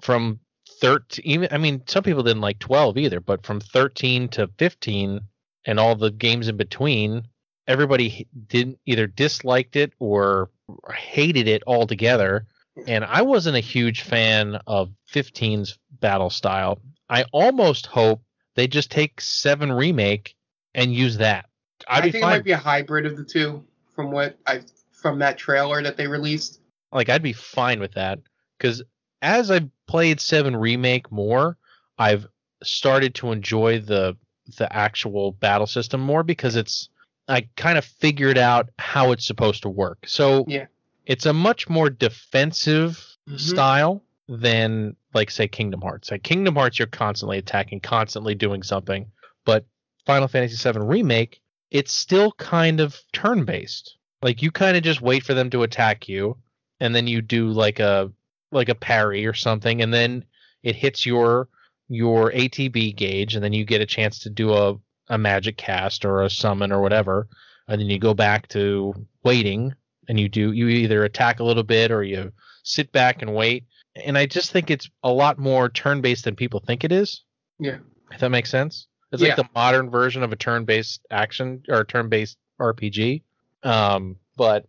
From 0.00 0.40
13, 0.80 1.24
even 1.24 1.48
I 1.50 1.58
mean, 1.58 1.82
some 1.86 2.02
people 2.02 2.22
didn't 2.22 2.42
like 2.42 2.58
12 2.58 2.98
either, 2.98 3.20
but 3.20 3.44
from 3.44 3.60
13 3.60 4.28
to 4.30 4.48
15 4.58 5.20
and 5.66 5.80
all 5.80 5.96
the 5.96 6.10
games 6.10 6.48
in 6.48 6.56
between, 6.56 7.26
everybody 7.66 8.26
didn't 8.46 8.78
either 8.86 9.06
disliked 9.06 9.76
it 9.76 9.92
or 9.98 10.50
hated 10.94 11.48
it 11.48 11.62
altogether. 11.66 12.46
And 12.86 13.04
I 13.04 13.22
wasn't 13.22 13.56
a 13.56 13.60
huge 13.60 14.02
fan 14.02 14.60
of 14.66 14.92
15's 15.12 15.78
battle 16.00 16.30
style. 16.30 16.80
I 17.10 17.24
almost 17.32 17.86
hope 17.86 18.22
they 18.54 18.68
just 18.68 18.90
take 18.90 19.20
7 19.20 19.72
remake 19.72 20.36
and 20.74 20.94
use 20.94 21.16
that. 21.18 21.46
I'd 21.88 21.98
I 21.98 22.10
think 22.10 22.16
it 22.16 22.20
might 22.22 22.44
be 22.44 22.52
a 22.52 22.56
hybrid 22.56 23.06
of 23.06 23.16
the 23.16 23.24
two 23.24 23.64
from 23.94 24.10
what 24.10 24.38
I 24.46 24.60
from 24.92 25.18
that 25.20 25.38
trailer 25.38 25.82
that 25.82 25.96
they 25.96 26.06
released. 26.06 26.60
like 26.92 27.08
I'd 27.08 27.22
be 27.22 27.32
fine 27.32 27.80
with 27.80 27.92
that 27.92 28.18
because 28.58 28.82
as 29.22 29.50
I've 29.50 29.68
played 29.86 30.20
Seven 30.20 30.56
Remake 30.56 31.10
more, 31.10 31.56
I've 31.98 32.26
started 32.62 33.14
to 33.16 33.32
enjoy 33.32 33.80
the 33.80 34.16
the 34.56 34.72
actual 34.74 35.32
battle 35.32 35.66
system 35.66 36.00
more 36.00 36.22
because 36.22 36.56
it's 36.56 36.88
I 37.28 37.46
kind 37.56 37.76
of 37.76 37.84
figured 37.84 38.38
out 38.38 38.70
how 38.78 39.12
it's 39.12 39.26
supposed 39.26 39.62
to 39.62 39.68
work. 39.68 40.06
So 40.06 40.46
Yeah. 40.48 40.66
it's 41.06 41.26
a 41.26 41.32
much 41.34 41.68
more 41.68 41.90
defensive 41.90 43.04
Mhm. 43.28 43.38
style 43.40 44.02
than 44.28 44.96
like 45.14 45.30
say 45.30 45.46
Kingdom 45.48 45.82
Hearts. 45.82 46.10
Like 46.10 46.22
Kingdom 46.22 46.54
Hearts, 46.54 46.78
you're 46.78 46.86
constantly 46.88 47.36
attacking, 47.38 47.80
constantly 47.80 48.34
doing 48.34 48.62
something, 48.62 49.10
but 49.44 49.66
Final 50.06 50.28
Fantasy 50.28 50.56
VII 50.56 50.78
Remake, 50.80 51.40
it's 51.70 51.92
still 51.92 52.32
kind 52.32 52.80
of 52.80 52.98
turn 53.12 53.44
based. 53.44 53.96
Like 54.22 54.40
you 54.42 54.50
kind 54.50 54.76
of 54.76 54.82
just 54.82 55.02
wait 55.02 55.22
for 55.24 55.34
them 55.34 55.50
to 55.50 55.62
attack 55.62 56.08
you, 56.08 56.36
and 56.80 56.94
then 56.94 57.06
you 57.06 57.20
do 57.20 57.48
like 57.50 57.78
a 57.80 58.10
like 58.50 58.68
a 58.68 58.74
parry 58.74 59.26
or 59.26 59.34
something, 59.34 59.82
and 59.82 59.92
then 59.92 60.24
it 60.62 60.74
hits 60.76 61.04
your 61.06 61.48
your 61.88 62.30
ATB 62.32 62.94
gauge, 62.96 63.34
and 63.34 63.42
then 63.42 63.52
you 63.52 63.64
get 63.64 63.80
a 63.80 63.86
chance 63.86 64.18
to 64.20 64.30
do 64.30 64.52
a 64.54 64.74
a 65.08 65.16
magic 65.18 65.56
cast 65.56 66.04
or 66.04 66.22
a 66.22 66.30
summon 66.30 66.70
or 66.72 66.80
whatever, 66.82 67.28
and 67.66 67.80
then 67.80 67.88
you 67.88 67.98
go 67.98 68.12
back 68.14 68.48
to 68.48 68.94
waiting, 69.24 69.74
and 70.08 70.18
you 70.20 70.28
do 70.28 70.52
you 70.52 70.68
either 70.68 71.04
attack 71.04 71.40
a 71.40 71.44
little 71.44 71.62
bit 71.62 71.90
or 71.90 72.02
you 72.02 72.32
sit 72.62 72.92
back 72.92 73.22
and 73.22 73.34
wait. 73.34 73.64
And 74.04 74.16
I 74.18 74.26
just 74.26 74.52
think 74.52 74.70
it's 74.70 74.88
a 75.02 75.10
lot 75.12 75.38
more 75.38 75.68
turn 75.68 76.00
based 76.02 76.24
than 76.24 76.36
people 76.36 76.60
think 76.60 76.84
it 76.84 76.92
is. 76.92 77.24
Yeah. 77.58 77.78
If 78.12 78.20
that 78.20 78.30
makes 78.30 78.50
sense. 78.50 78.86
It's 79.10 79.22
Yeah. 79.22 79.28
like 79.28 79.36
the 79.38 79.48
modern 79.54 79.90
version 79.90 80.22
of 80.22 80.32
a 80.32 80.36
turn 80.36 80.64
based 80.64 81.00
action 81.10 81.62
or 81.68 81.84
turn 81.84 82.08
based 82.08 82.36
RPG. 82.60 83.22
Um, 83.62 84.16
but 84.36 84.66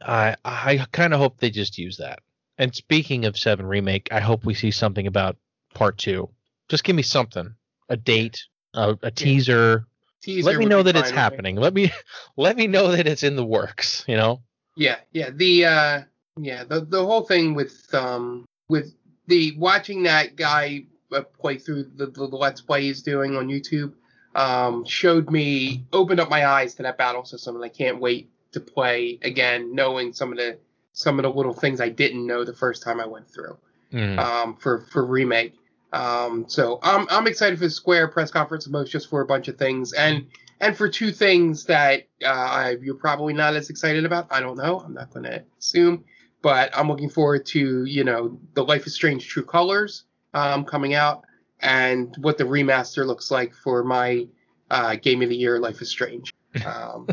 I 0.00 0.36
I 0.44 0.84
kind 0.90 1.12
of 1.14 1.20
hope 1.20 1.38
they 1.38 1.50
just 1.50 1.78
use 1.78 1.98
that. 1.98 2.20
And 2.58 2.74
speaking 2.74 3.24
of 3.24 3.38
Seven 3.38 3.66
Remake, 3.66 4.08
I 4.10 4.20
hope 4.20 4.44
we 4.44 4.54
see 4.54 4.70
something 4.70 5.06
about 5.06 5.36
Part 5.74 5.98
Two. 5.98 6.30
Just 6.68 6.84
give 6.84 6.96
me 6.96 7.02
something, 7.02 7.54
a 7.88 7.96
date, 7.96 8.44
a, 8.74 8.96
a 9.02 9.10
teaser. 9.10 9.86
Teaser 10.22 10.50
Let 10.50 10.58
me 10.58 10.66
know 10.66 10.82
that 10.82 10.96
it's 10.96 11.10
me. 11.10 11.16
happening. 11.16 11.56
Let 11.56 11.74
me 11.74 11.92
let 12.36 12.56
me 12.56 12.66
know 12.66 12.92
that 12.92 13.06
it's 13.06 13.22
in 13.22 13.36
the 13.36 13.44
works. 13.44 14.04
You 14.08 14.16
know. 14.16 14.42
Yeah, 14.74 14.96
yeah. 15.12 15.30
The 15.30 15.64
uh 15.66 16.02
yeah, 16.38 16.64
the 16.64 16.80
the 16.80 17.04
whole 17.04 17.22
thing 17.22 17.54
with 17.54 17.94
um 17.94 18.46
with 18.68 18.94
the 19.26 19.54
watching 19.58 20.04
that 20.04 20.36
guy 20.36 20.84
uh, 21.12 21.22
play 21.22 21.58
through 21.58 21.84
the, 21.94 22.06
the, 22.06 22.26
the 22.28 22.36
let's 22.36 22.60
play 22.60 22.82
he's 22.82 23.02
doing 23.02 23.36
on 23.36 23.48
YouTube 23.48 23.92
um 24.34 24.84
showed 24.84 25.30
me 25.30 25.84
opened 25.92 26.20
up 26.20 26.28
my 26.28 26.46
eyes 26.46 26.74
to 26.74 26.82
that 26.82 26.98
battle 26.98 27.24
system 27.24 27.54
and 27.54 27.64
I 27.64 27.68
can't 27.68 28.00
wait 28.00 28.28
to 28.52 28.60
play 28.60 29.18
again 29.22 29.74
knowing 29.74 30.12
some 30.12 30.30
of 30.30 30.38
the 30.38 30.58
some 30.96 31.18
of 31.18 31.24
the 31.24 31.30
little 31.30 31.52
things 31.52 31.78
I 31.78 31.90
didn't 31.90 32.26
know 32.26 32.42
the 32.42 32.54
first 32.54 32.82
time 32.82 33.00
I 33.00 33.06
went 33.06 33.28
through 33.30 33.58
Mm. 33.92 34.18
um, 34.18 34.56
for 34.56 34.80
for 34.90 35.06
remake. 35.06 35.54
Um, 35.92 36.46
so 36.48 36.80
I'm 36.82 37.06
I'm 37.08 37.26
excited 37.28 37.56
for 37.58 37.66
the 37.66 37.70
Square 37.70 38.08
press 38.08 38.30
conference, 38.32 38.66
most 38.66 38.90
just 38.90 39.08
for 39.08 39.20
a 39.20 39.26
bunch 39.26 39.46
of 39.46 39.56
things, 39.56 39.92
and 39.92 40.26
and 40.60 40.76
for 40.76 40.88
two 40.88 41.12
things 41.12 41.64
that 41.66 42.08
uh, 42.24 42.28
I, 42.28 42.76
you're 42.82 42.96
probably 42.96 43.32
not 43.32 43.54
as 43.54 43.70
excited 43.70 44.04
about. 44.04 44.26
I 44.30 44.40
don't 44.40 44.56
know. 44.56 44.80
I'm 44.80 44.92
not 44.92 45.10
going 45.12 45.24
to 45.24 45.44
assume, 45.58 46.04
but 46.42 46.76
I'm 46.76 46.88
looking 46.88 47.08
forward 47.08 47.46
to 47.46 47.84
you 47.84 48.02
know 48.02 48.40
the 48.54 48.64
Life 48.64 48.86
is 48.88 48.94
Strange 48.94 49.28
True 49.28 49.44
Colors 49.44 50.04
um, 50.34 50.64
coming 50.64 50.94
out, 50.94 51.22
and 51.60 52.12
what 52.22 52.38
the 52.38 52.44
remaster 52.44 53.06
looks 53.06 53.30
like 53.30 53.54
for 53.54 53.84
my 53.84 54.26
uh, 54.70 54.96
Game 54.96 55.22
of 55.22 55.28
the 55.28 55.36
Year, 55.36 55.60
Life 55.60 55.80
is 55.80 55.90
Strange. 55.90 56.34
Um, 56.64 57.06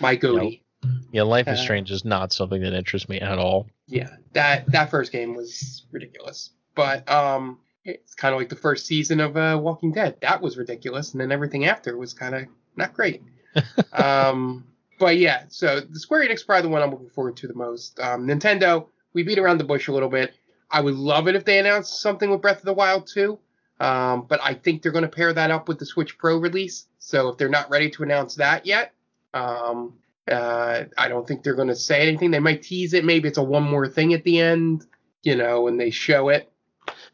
my 0.00 0.16
goatee. 0.16 0.62
Yeah, 1.12 1.22
Life 1.22 1.48
is 1.48 1.58
uh, 1.58 1.62
Strange 1.62 1.90
is 1.90 2.04
not 2.04 2.32
something 2.32 2.60
that 2.62 2.72
interests 2.74 3.08
me 3.08 3.20
at 3.20 3.38
all. 3.38 3.66
yeah 3.86 4.08
that 4.32 4.70
that 4.72 4.90
first 4.90 5.12
game 5.12 5.34
was 5.34 5.84
ridiculous 5.92 6.50
but 6.74 7.08
um 7.10 7.58
it's 7.84 8.14
kind 8.14 8.34
of 8.34 8.40
like 8.40 8.48
the 8.48 8.56
first 8.56 8.84
season 8.84 9.20
of 9.20 9.36
uh, 9.36 9.56
walking 9.62 9.92
dead. 9.92 10.16
That 10.20 10.42
was 10.42 10.56
ridiculous 10.58 11.12
and 11.12 11.20
then 11.20 11.30
everything 11.30 11.66
after 11.66 11.96
was 11.96 12.12
kind 12.14 12.34
of 12.34 12.44
not 12.76 12.92
great. 12.94 13.22
Um 13.92 14.66
but 14.98 15.16
yeah 15.18 15.44
so 15.48 15.80
the 15.80 15.98
square 16.00 16.26
enix 16.26 16.44
probably 16.44 16.62
the 16.62 16.68
one 16.68 16.82
i'm 16.82 16.90
looking 16.90 17.10
forward 17.10 17.36
to 17.38 17.46
the 17.48 17.54
most. 17.54 17.98
Um 18.00 18.26
nintendo 18.26 18.86
we 19.14 19.22
beat 19.22 19.38
around 19.38 19.58
the 19.58 19.64
bush 19.64 19.88
a 19.88 19.92
little 19.92 20.08
bit. 20.10 20.34
I 20.70 20.80
would 20.80 20.94
love 20.94 21.28
it 21.28 21.36
if 21.36 21.44
they 21.44 21.58
announced 21.58 22.00
something 22.00 22.28
with 22.30 22.42
breath 22.42 22.58
of 22.58 22.64
the 22.64 22.74
wild 22.74 23.06
2 23.06 23.38
um 23.80 24.26
but 24.28 24.40
i 24.42 24.52
think 24.54 24.82
they're 24.82 24.92
going 24.92 25.02
to 25.02 25.08
pair 25.08 25.32
that 25.32 25.50
up 25.50 25.68
with 25.68 25.78
the 25.78 25.86
switch 25.86 26.18
pro 26.18 26.36
release. 26.38 26.86
So 26.98 27.28
if 27.28 27.38
they're 27.38 27.48
not 27.48 27.70
ready 27.70 27.88
to 27.90 28.02
announce 28.02 28.34
that 28.36 28.66
yet 28.66 28.92
um 29.32 29.94
uh, 30.30 30.84
I 30.98 31.08
don't 31.08 31.26
think 31.26 31.42
they're 31.42 31.54
going 31.54 31.68
to 31.68 31.76
say 31.76 32.06
anything. 32.08 32.30
They 32.30 32.38
might 32.40 32.62
tease 32.62 32.92
it. 32.94 33.04
Maybe 33.04 33.28
it's 33.28 33.38
a 33.38 33.42
one 33.42 33.62
more 33.62 33.88
thing 33.88 34.12
at 34.14 34.24
the 34.24 34.40
end, 34.40 34.84
you 35.22 35.36
know, 35.36 35.68
and 35.68 35.78
they 35.78 35.90
show 35.90 36.28
it. 36.30 36.50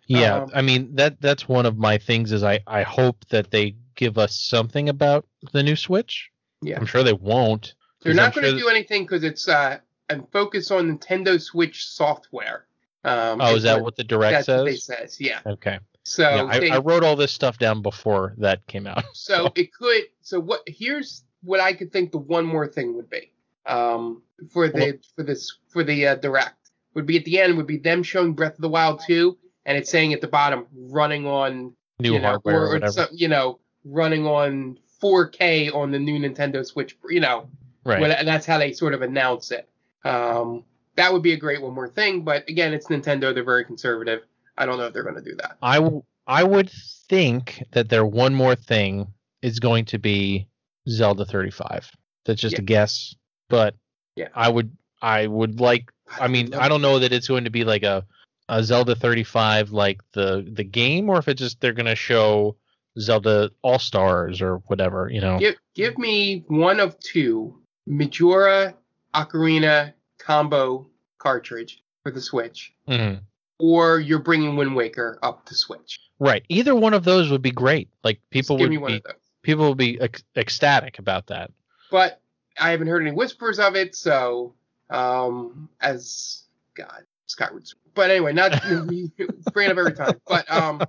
Yeah, 0.06 0.42
Um, 0.42 0.50
I 0.54 0.62
mean 0.62 0.94
that 0.96 1.20
that's 1.20 1.48
one 1.48 1.64
of 1.64 1.78
my 1.78 1.96
things 1.96 2.32
is 2.32 2.42
I 2.42 2.60
I 2.66 2.82
hope 2.82 3.24
that 3.30 3.50
they 3.50 3.76
give 3.94 4.18
us 4.18 4.34
something 4.34 4.88
about 4.88 5.26
the 5.52 5.62
new 5.62 5.76
Switch. 5.76 6.30
Yeah. 6.60 6.78
I'm 6.78 6.86
sure 6.86 7.02
they 7.02 7.12
won't. 7.12 7.74
They're 8.02 8.12
not 8.14 8.34
going 8.34 8.44
to 8.44 8.50
sure 8.50 8.58
do 8.58 8.68
anything 8.68 9.04
because 9.04 9.24
it's 9.24 9.48
uh, 9.48 9.78
and 10.10 10.26
focus 10.32 10.70
on 10.70 10.98
Nintendo 10.98 11.40
Switch 11.40 11.86
software. 11.86 12.66
Um, 13.04 13.40
Oh, 13.40 13.56
is 13.56 13.62
that 13.62 13.82
what 13.82 13.96
the 13.96 14.04
direct 14.04 14.46
that's 14.46 14.48
what 14.48 14.64
they 14.64 14.76
says? 14.76 14.98
says? 14.98 15.20
Yeah. 15.20 15.40
Okay. 15.46 15.78
So 16.04 16.22
yeah, 16.22 16.44
I, 16.44 16.58
they, 16.58 16.70
I 16.70 16.78
wrote 16.78 17.04
all 17.04 17.16
this 17.16 17.32
stuff 17.32 17.58
down 17.58 17.80
before 17.80 18.34
that 18.38 18.66
came 18.66 18.86
out. 18.86 19.04
so 19.14 19.50
it 19.54 19.72
could. 19.72 20.02
So 20.20 20.40
what? 20.40 20.62
Here's 20.66 21.22
what 21.42 21.60
I 21.60 21.72
could 21.72 21.92
think 21.92 22.12
the 22.12 22.18
one 22.18 22.46
more 22.46 22.66
thing 22.66 22.96
would 22.96 23.10
be 23.10 23.32
um, 23.66 24.22
for 24.50 24.68
the 24.68 24.98
for 25.14 25.22
this 25.22 25.58
for 25.68 25.84
the 25.84 26.08
uh, 26.08 26.14
direct 26.16 26.70
would 26.94 27.06
be 27.06 27.18
at 27.18 27.24
the 27.24 27.40
end 27.40 27.56
would 27.56 27.66
be 27.66 27.78
them 27.78 28.02
showing 28.02 28.34
Breath 28.34 28.54
of 28.54 28.60
the 28.60 28.68
Wild 28.68 29.02
2 29.06 29.36
and 29.64 29.78
it's 29.78 29.90
saying 29.90 30.12
at 30.12 30.20
the 30.20 30.28
bottom 30.28 30.66
running 30.72 31.26
on 31.26 31.74
New 31.98 32.14
you 32.14 32.20
know, 32.20 32.28
hardware 32.28 32.56
or, 32.56 32.66
or, 32.66 32.72
whatever. 32.74 32.92
some, 32.92 33.08
you 33.12 33.28
know 33.28 33.58
running 33.84 34.26
on 34.26 34.78
4K 35.02 35.74
on 35.74 35.90
the 35.90 35.98
new 35.98 36.18
Nintendo 36.18 36.64
Switch. 36.64 36.96
You 37.08 37.20
know, 37.20 37.48
right. 37.84 38.00
Well, 38.00 38.12
and 38.12 38.26
that's 38.26 38.46
how 38.46 38.58
they 38.58 38.72
sort 38.72 38.94
of 38.94 39.02
announce 39.02 39.50
it. 39.50 39.68
Um, 40.04 40.64
that 40.96 41.12
would 41.12 41.22
be 41.22 41.32
a 41.32 41.36
great 41.36 41.62
one 41.62 41.74
more 41.74 41.88
thing, 41.88 42.22
but 42.22 42.48
again, 42.48 42.72
it's 42.74 42.88
Nintendo. 42.88 43.34
They're 43.34 43.44
very 43.44 43.64
conservative. 43.64 44.22
I 44.58 44.66
don't 44.66 44.78
know 44.78 44.86
if 44.86 44.92
they're 44.92 45.02
going 45.02 45.16
to 45.16 45.22
do 45.22 45.34
that. 45.36 45.56
I 45.62 45.76
w- 45.76 46.02
I 46.26 46.44
would 46.44 46.70
think 46.70 47.64
that 47.72 47.88
their 47.88 48.04
one 48.04 48.34
more 48.34 48.54
thing 48.54 49.06
is 49.40 49.58
going 49.58 49.86
to 49.86 49.98
be 49.98 50.46
Zelda 50.88 51.24
35. 51.24 51.90
That's 52.24 52.40
just 52.40 52.54
Yeah. 52.54 52.60
a 52.60 52.64
guess, 52.64 53.14
but 53.48 53.74
Yeah. 54.16 54.28
I 54.34 54.48
would 54.48 54.76
I 55.00 55.26
would 55.26 55.60
like 55.60 55.90
I 56.20 56.28
mean, 56.28 56.52
I 56.54 56.68
don't 56.68 56.82
know 56.82 56.98
that 56.98 57.12
it's 57.12 57.26
going 57.28 57.44
to 57.44 57.50
be 57.50 57.64
like 57.64 57.82
a, 57.82 58.04
a 58.48 58.62
Zelda 58.62 58.94
35 58.94 59.70
like 59.70 60.00
the 60.12 60.46
the 60.52 60.64
game, 60.64 61.08
or 61.08 61.18
if 61.18 61.26
it's 61.28 61.40
just 61.40 61.60
they're 61.60 61.72
gonna 61.72 61.94
show 61.96 62.56
Zelda 62.98 63.50
All 63.62 63.78
Stars 63.78 64.42
or 64.42 64.56
whatever, 64.66 65.08
you 65.10 65.20
know. 65.20 65.38
Give 65.38 65.56
give 65.74 65.98
me 65.98 66.44
one 66.48 66.78
of 66.80 66.98
two 67.00 67.58
Majora 67.86 68.74
Ocarina 69.14 69.94
combo 70.18 70.86
cartridge 71.18 71.82
for 72.02 72.10
the 72.12 72.20
Switch, 72.20 72.72
Mhm. 72.88 73.20
or 73.58 73.98
you're 74.00 74.18
bringing 74.18 74.56
Wind 74.56 74.74
Waker 74.76 75.18
up 75.22 75.46
to 75.46 75.54
Switch. 75.54 75.98
Right. 76.18 76.44
Either 76.48 76.74
one 76.74 76.94
of 76.94 77.04
those 77.04 77.30
would 77.30 77.42
be 77.42 77.50
great. 77.50 77.88
Like 78.04 78.20
people 78.30 78.58
would 78.58 78.70
me 78.70 78.78
one 78.78 78.92
be 78.92 78.96
of 78.98 79.02
those. 79.04 79.12
People 79.42 79.64
will 79.64 79.74
be 79.74 79.98
ec- 80.00 80.22
ecstatic 80.36 80.98
about 80.98 81.26
that. 81.28 81.50
But 81.90 82.20
I 82.58 82.70
haven't 82.70 82.86
heard 82.88 83.02
any 83.02 83.12
whispers 83.12 83.58
of 83.58 83.76
it, 83.76 83.94
so 83.94 84.54
Um, 84.90 85.68
as 85.80 86.44
God, 86.74 87.04
Skyward 87.26 87.66
Sword. 87.66 87.78
But 87.94 88.10
anyway, 88.10 88.32
not 88.32 88.52
bring 89.52 89.70
up 89.70 89.76
every 89.78 89.92
time. 89.94 90.20
But 90.26 90.50
um, 90.50 90.82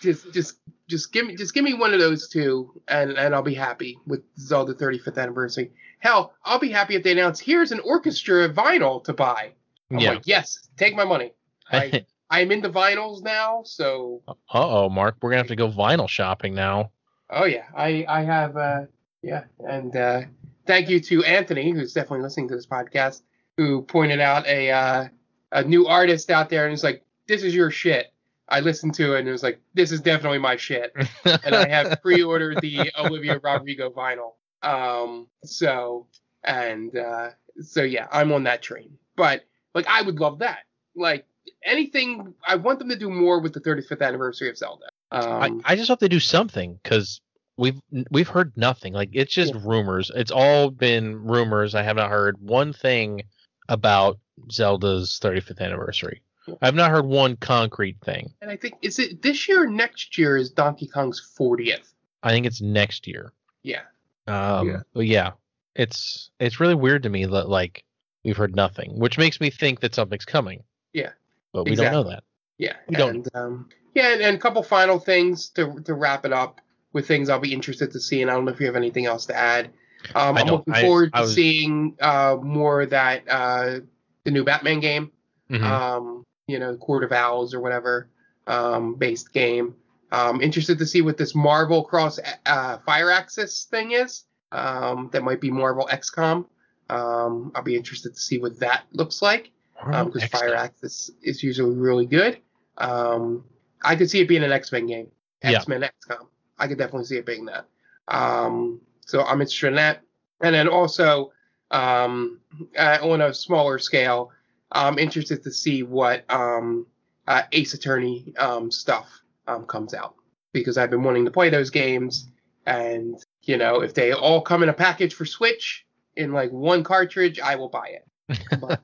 just 0.00 0.32
just 0.32 0.58
just 0.88 1.12
give 1.12 1.26
me 1.26 1.36
just 1.36 1.54
give 1.54 1.64
me 1.64 1.74
one 1.74 1.92
of 1.94 2.00
those 2.00 2.28
two, 2.28 2.80
and 2.88 3.12
and 3.12 3.34
I'll 3.34 3.42
be 3.42 3.54
happy 3.54 3.98
with 4.06 4.22
Zelda 4.38 4.74
35th 4.74 5.18
anniversary. 5.18 5.72
Hell, 6.00 6.34
I'll 6.44 6.58
be 6.58 6.70
happy 6.70 6.94
if 6.96 7.02
they 7.02 7.12
announce 7.12 7.38
here's 7.40 7.70
an 7.72 7.80
orchestra 7.80 8.48
vinyl 8.52 9.02
to 9.04 9.12
buy. 9.12 9.52
I'm 9.90 9.98
Yeah. 10.00 10.10
like, 10.12 10.26
yes, 10.26 10.68
take 10.76 10.94
my 10.96 11.04
money. 11.04 11.32
I, 11.72 12.04
I'm 12.28 12.50
into 12.50 12.68
vinyls 12.70 13.22
now, 13.22 13.62
so 13.64 14.22
uh 14.28 14.34
oh, 14.54 14.88
Mark, 14.88 15.16
we're 15.22 15.30
gonna 15.30 15.38
have 15.42 15.48
to 15.48 15.56
go 15.56 15.70
vinyl 15.70 16.08
shopping 16.08 16.54
now. 16.54 16.90
Oh 17.32 17.44
yeah, 17.44 17.66
I 17.76 18.04
I 18.08 18.22
have 18.22 18.56
uh 18.56 18.82
yeah, 19.22 19.44
and 19.58 19.96
uh 19.96 20.22
thank 20.66 20.88
you 20.88 21.00
to 21.00 21.24
Anthony 21.24 21.70
who's 21.72 21.92
definitely 21.92 22.22
listening 22.22 22.48
to 22.48 22.54
this 22.54 22.66
podcast 22.66 23.22
who 23.56 23.82
pointed 23.82 24.20
out 24.20 24.46
a 24.46 24.70
uh, 24.70 25.08
a 25.52 25.62
new 25.64 25.86
artist 25.86 26.30
out 26.30 26.48
there 26.48 26.64
and 26.64 26.72
was 26.72 26.84
like, 26.84 27.04
this 27.28 27.42
is 27.42 27.54
your 27.54 27.70
shit. 27.70 28.12
I 28.48 28.60
listened 28.60 28.94
to 28.94 29.14
it 29.14 29.20
and 29.20 29.28
it 29.28 29.32
was 29.32 29.42
like, 29.42 29.60
this 29.74 29.92
is 29.92 30.00
definitely 30.00 30.38
my 30.38 30.56
shit. 30.56 30.92
and 31.24 31.54
I 31.54 31.68
have 31.68 32.02
pre-ordered 32.02 32.60
the 32.60 32.90
Olivia 32.98 33.38
Rodrigo 33.42 33.90
vinyl. 33.90 34.32
Um, 34.62 35.28
so 35.44 36.06
and 36.44 36.96
uh, 36.96 37.30
so 37.60 37.82
yeah, 37.82 38.08
I'm 38.10 38.32
on 38.32 38.44
that 38.44 38.62
train. 38.62 38.96
But 39.16 39.44
like, 39.74 39.86
I 39.88 40.02
would 40.02 40.20
love 40.20 40.40
that. 40.40 40.60
Like 40.94 41.26
anything, 41.64 42.34
I 42.46 42.56
want 42.56 42.78
them 42.78 42.88
to 42.88 42.96
do 42.96 43.10
more 43.10 43.40
with 43.40 43.52
the 43.52 43.60
35th 43.60 44.02
anniversary 44.02 44.48
of 44.48 44.56
Zelda. 44.56 44.86
Um, 45.12 45.62
I, 45.64 45.72
I 45.72 45.76
just 45.76 45.88
hope 45.88 46.00
they 46.00 46.08
do 46.08 46.20
something 46.20 46.78
because 46.82 47.20
we've 47.56 47.80
we've 48.10 48.28
heard 48.28 48.52
nothing. 48.56 48.92
Like 48.92 49.10
it's 49.12 49.32
just 49.32 49.54
Yeah. 49.54 49.60
rumors. 49.64 50.10
It's 50.14 50.30
all 50.30 50.70
been 50.70 51.16
rumors. 51.24 51.74
I 51.74 51.82
have 51.82 51.96
not 51.96 52.10
heard 52.10 52.36
one 52.40 52.72
thing 52.72 53.22
about 53.68 54.18
Zelda's 54.50 55.18
35th 55.22 55.60
anniversary. 55.60 56.22
Yeah. 56.46 56.54
I've 56.62 56.74
not 56.74 56.90
heard 56.90 57.04
one 57.06 57.36
concrete 57.36 57.98
thing. 58.04 58.32
and 58.40 58.50
I 58.50 58.56
think 58.56 58.74
is 58.82 58.98
it 58.98 59.22
this 59.22 59.48
year 59.48 59.62
or 59.64 59.66
next 59.68 60.18
year 60.18 60.36
is 60.36 60.50
Donkey 60.50 60.88
Kong's 60.88 61.20
40th. 61.38 61.92
I 62.22 62.30
think 62.30 62.46
it's 62.46 62.60
next 62.60 63.06
year. 63.06 63.32
Yeah. 63.62 63.82
Um, 64.26 64.68
Yeah. 64.68 64.80
But 64.94 65.06
yeah, 65.06 65.32
it's 65.76 66.30
it's 66.40 66.58
really 66.58 66.74
weird 66.74 67.02
to 67.04 67.08
me 67.10 67.24
that 67.26 67.48
like 67.48 67.84
we've 68.24 68.36
heard 68.36 68.56
nothing, 68.56 68.98
which 68.98 69.18
makes 69.18 69.40
me 69.40 69.50
think 69.50 69.80
that 69.80 69.94
something's 69.94 70.24
coming. 70.24 70.62
Yeah. 70.92 71.10
But 71.52 71.64
we 71.64 71.74
don't 71.76 71.92
know 71.92 72.04
that. 72.04 72.24
Yeah, 72.58 72.76
We 72.88 72.96
don't- 72.96 73.10
and 73.16 73.28
um, 73.34 73.68
yeah, 73.94 74.12
and, 74.12 74.22
and 74.22 74.36
a 74.36 74.38
couple 74.38 74.62
final 74.62 74.98
things 74.98 75.48
to 75.50 75.80
to 75.84 75.94
wrap 75.94 76.24
it 76.24 76.32
up 76.32 76.60
with 76.92 77.06
things 77.08 77.28
I'll 77.28 77.38
be 77.40 77.52
interested 77.52 77.90
to 77.92 78.00
see, 78.00 78.22
and 78.22 78.30
I 78.30 78.34
don't 78.34 78.44
know 78.44 78.52
if 78.52 78.60
you 78.60 78.66
have 78.66 78.76
anything 78.76 79.06
else 79.06 79.26
to 79.26 79.36
add. 79.36 79.70
Um, 80.14 80.36
I 80.36 80.40
I'm 80.40 80.46
looking 80.48 80.74
forward 80.74 81.10
I 81.12 81.18
to 81.18 81.22
was- 81.24 81.34
seeing 81.34 81.96
uh, 82.00 82.36
more 82.42 82.82
of 82.82 82.90
that 82.90 83.22
uh, 83.28 83.80
the 84.24 84.30
new 84.30 84.44
Batman 84.44 84.80
game, 84.80 85.10
Mhm. 85.50 85.62
um, 85.62 86.24
you 86.46 86.58
know, 86.58 86.76
Court 86.76 87.04
of 87.04 87.12
Owls 87.12 87.54
or 87.54 87.60
whatever 87.60 88.08
um, 88.46 88.94
based 88.96 89.32
game. 89.32 89.74
Um, 90.10 90.42
interested 90.42 90.78
to 90.78 90.86
see 90.86 91.00
what 91.00 91.16
this 91.16 91.34
Marvel 91.34 91.84
cross 91.84 92.18
uh, 92.44 92.78
Firaxis 92.86 93.64
thing 93.68 93.92
is. 93.92 94.24
Um, 94.50 95.08
that 95.12 95.22
might 95.22 95.40
be 95.40 95.50
Marvel 95.50 95.88
XCOM. 95.90 96.44
Um, 96.90 97.52
I'll 97.54 97.62
be 97.62 97.76
interested 97.76 98.12
to 98.14 98.20
see 98.20 98.38
what 98.38 98.58
that 98.60 98.82
looks 98.92 99.22
like 99.22 99.50
because 99.86 100.22
X-Men. 100.22 100.42
Um, 100.42 100.58
Firaxis 100.58 101.10
is 101.22 101.42
usually 101.42 101.74
really 101.74 102.06
good. 102.06 102.38
Um, 102.78 103.44
I 103.82 103.96
could 103.96 104.10
see 104.10 104.20
it 104.20 104.28
being 104.28 104.44
an 104.44 104.52
X 104.52 104.72
Men 104.72 104.86
game, 104.86 105.08
X 105.42 105.68
Men 105.68 105.82
XCOM. 105.82 106.26
I 106.58 106.68
could 106.68 106.78
definitely 106.78 107.06
see 107.06 107.16
it 107.16 107.26
being 107.26 107.46
that. 107.46 107.66
Um, 108.08 108.80
so 109.00 109.22
I'm 109.22 109.40
interested 109.40 109.68
in 109.68 109.74
that, 109.76 110.02
and 110.40 110.54
then 110.54 110.68
also 110.68 111.32
um, 111.70 112.40
uh, 112.78 112.98
on 113.02 113.20
a 113.20 113.34
smaller 113.34 113.78
scale, 113.78 114.30
I'm 114.70 114.98
interested 114.98 115.42
to 115.42 115.50
see 115.50 115.82
what 115.82 116.24
um, 116.30 116.86
uh, 117.26 117.42
Ace 117.52 117.74
Attorney 117.74 118.32
um, 118.38 118.70
stuff 118.70 119.08
um, 119.46 119.64
comes 119.66 119.94
out 119.94 120.14
because 120.52 120.78
I've 120.78 120.90
been 120.90 121.02
wanting 121.02 121.24
to 121.24 121.30
play 121.30 121.50
those 121.50 121.70
games, 121.70 122.28
and 122.66 123.16
you 123.42 123.56
know 123.56 123.80
if 123.80 123.94
they 123.94 124.12
all 124.12 124.40
come 124.40 124.62
in 124.62 124.68
a 124.68 124.74
package 124.74 125.14
for 125.14 125.24
Switch 125.24 125.84
in 126.16 126.32
like 126.32 126.50
one 126.52 126.84
cartridge, 126.84 127.40
I 127.40 127.56
will 127.56 127.68
buy 127.68 127.88
it 127.88 128.06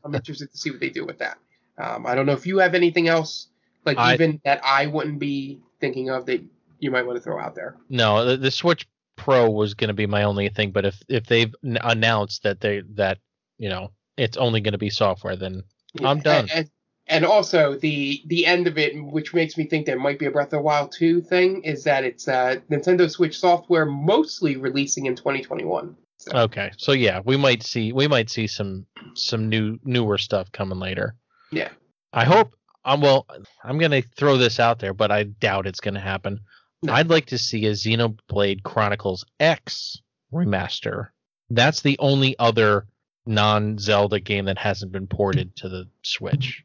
I'm 0.05 0.15
interested 0.15 0.51
to 0.51 0.59
see 0.59 0.71
what 0.71 0.81
they 0.81 0.91
do 0.91 1.05
with 1.05 1.19
that. 1.19 1.39
Um, 1.79 2.07
I 2.07 2.15
don't 2.15 2.27
know 2.27 2.33
if 2.33 2.47
you 2.47 2.59
have 2.59 2.75
anything 2.75 3.09
else, 3.09 3.49
like 3.85 3.99
I- 3.99 4.15
even 4.15 4.41
that 4.45 4.61
I 4.65 4.87
wouldn't 4.87 5.19
be 5.19 5.61
thinking 5.81 6.11
of 6.11 6.27
that 6.27 6.43
you 6.81 6.91
might 6.91 7.07
want 7.07 7.17
to 7.19 7.23
throw 7.23 7.41
out 7.41 7.55
there. 7.55 7.77
No, 7.89 8.25
the, 8.25 8.37
the 8.37 8.51
Switch 8.51 8.87
Pro 9.17 9.51
was 9.51 9.75
going 9.75 9.89
to 9.89 9.95
be 9.95 10.07
my 10.07 10.23
only 10.25 10.49
thing, 10.49 10.71
but 10.71 10.85
if 10.85 11.03
if 11.09 11.27
they've 11.27 11.55
n- 11.65 11.79
announced 11.83 12.43
that 12.45 12.61
they 12.61 12.83
that 12.95 13.19
you 13.59 13.69
know 13.69 13.91
it's 14.17 14.37
only 14.37 14.61
going 14.61 14.73
to 14.73 14.79
be 14.79 14.91
software, 14.91 15.37
then 15.37 15.63
I'm 16.03 16.21
done. 16.21 16.43
And, 16.43 16.51
and, 16.53 16.71
and 17.09 17.25
also 17.25 17.75
the 17.77 18.23
the 18.27 18.47
end 18.47 18.67
of 18.67 18.79
it, 18.79 18.93
which 19.03 19.35
makes 19.35 19.57
me 19.57 19.65
think 19.65 19.87
there 19.87 19.99
might 19.99 20.19
be 20.19 20.27
a 20.27 20.31
Breath 20.31 20.49
of 20.49 20.51
the 20.53 20.61
Wild 20.61 20.93
2 20.93 21.21
thing, 21.23 21.63
is 21.63 21.85
that 21.85 22.05
it's 22.05 22.29
uh, 22.29 22.57
Nintendo 22.71 23.11
Switch 23.11 23.39
software 23.39 23.87
mostly 23.87 24.57
releasing 24.57 25.07
in 25.07 25.17
2021. 25.17 25.97
So, 26.19 26.37
okay. 26.37 26.73
So 26.77 26.93
yeah, 26.93 27.21
we 27.25 27.37
might 27.37 27.63
see 27.63 27.93
we 27.93 28.09
might 28.09 28.29
see 28.29 28.47
some 28.47 28.87
some 29.15 29.49
new 29.49 29.79
newer 29.85 30.19
stuff 30.19 30.51
coming 30.53 30.79
later. 30.79 31.15
Yeah. 31.51 31.71
I 32.13 32.25
hope. 32.25 32.55
I'm 32.85 33.01
well. 33.01 33.27
I'm 33.63 33.79
going 33.79 33.91
to 33.91 34.03
throw 34.03 34.37
this 34.37 34.59
out 34.59 34.79
there, 34.79 34.95
but 34.95 35.11
I 35.11 35.25
doubt 35.25 35.67
it's 35.67 35.81
going 35.81 35.95
to 35.95 36.01
happen. 36.01 36.41
No. 36.83 36.93
I'd 36.93 37.09
like 37.09 37.27
to 37.27 37.39
see 37.39 37.67
a 37.67 37.73
Xenoblade 37.73 38.63
Chronicles 38.63 39.25
X 39.41 40.01
remaster. 40.33 41.09
That's 41.51 41.81
the 41.81 41.99
only 41.99 42.39
other 42.39 42.87
non-Zelda 43.27 44.21
game 44.21 44.47
that 44.47 44.59
hasn't 44.59 44.93
been 44.93 45.07
ported 45.07 45.55
to 45.57 45.69
the 45.69 45.89
Switch. 46.03 46.65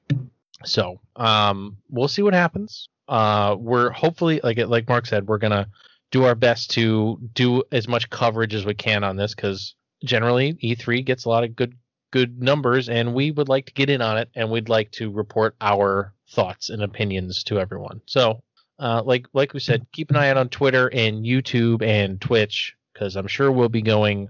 So, 0.66 1.02
um, 1.16 1.78
we'll 1.90 2.08
see 2.08 2.22
what 2.22 2.34
happens. 2.34 2.90
Uh, 3.08 3.56
we're 3.60 3.90
hopefully, 3.90 4.40
like 4.44 4.58
like 4.58 4.88
Mark 4.88 5.06
said, 5.06 5.28
we're 5.28 5.40
gonna 5.40 5.68
do 6.14 6.24
our 6.26 6.36
best 6.36 6.70
to 6.70 7.18
do 7.34 7.64
as 7.72 7.88
much 7.88 8.08
coverage 8.12 8.54
as 8.54 8.66
we 8.66 8.76
can 8.76 9.04
on 9.04 9.18
this 9.18 9.34
because 9.34 9.74
generally 10.06 10.54
E3 10.64 11.04
gets 11.04 11.26
a 11.26 11.30
lot 11.30 11.44
of 11.44 11.56
good 11.56 11.74
good 12.12 12.40
numbers, 12.40 12.88
and 12.90 13.16
we 13.16 13.32
would 13.32 13.50
like 13.50 13.66
to 13.66 13.74
get 13.74 13.90
in 13.90 14.00
on 14.00 14.20
it, 14.20 14.30
and 14.36 14.52
we'd 14.52 14.70
like 14.70 14.92
to 14.92 15.10
report 15.12 15.56
our 15.60 16.14
thoughts 16.30 16.70
and 16.70 16.84
opinions 16.84 17.44
to 17.44 17.60
everyone. 17.60 18.00
So, 18.06 18.44
uh, 18.78 19.02
like 19.04 19.26
like 19.34 19.54
we 19.54 19.60
said, 19.60 19.88
keep 19.92 20.12
an 20.12 20.16
eye 20.16 20.30
out 20.30 20.38
on 20.38 20.50
Twitter 20.50 20.88
and 20.94 21.26
YouTube 21.26 21.82
and 21.82 22.22
Twitch 22.22 22.76
because 22.94 23.16
I'm 23.16 23.28
sure 23.28 23.52
we'll 23.52 23.68
be 23.68 23.82
going 23.82 24.30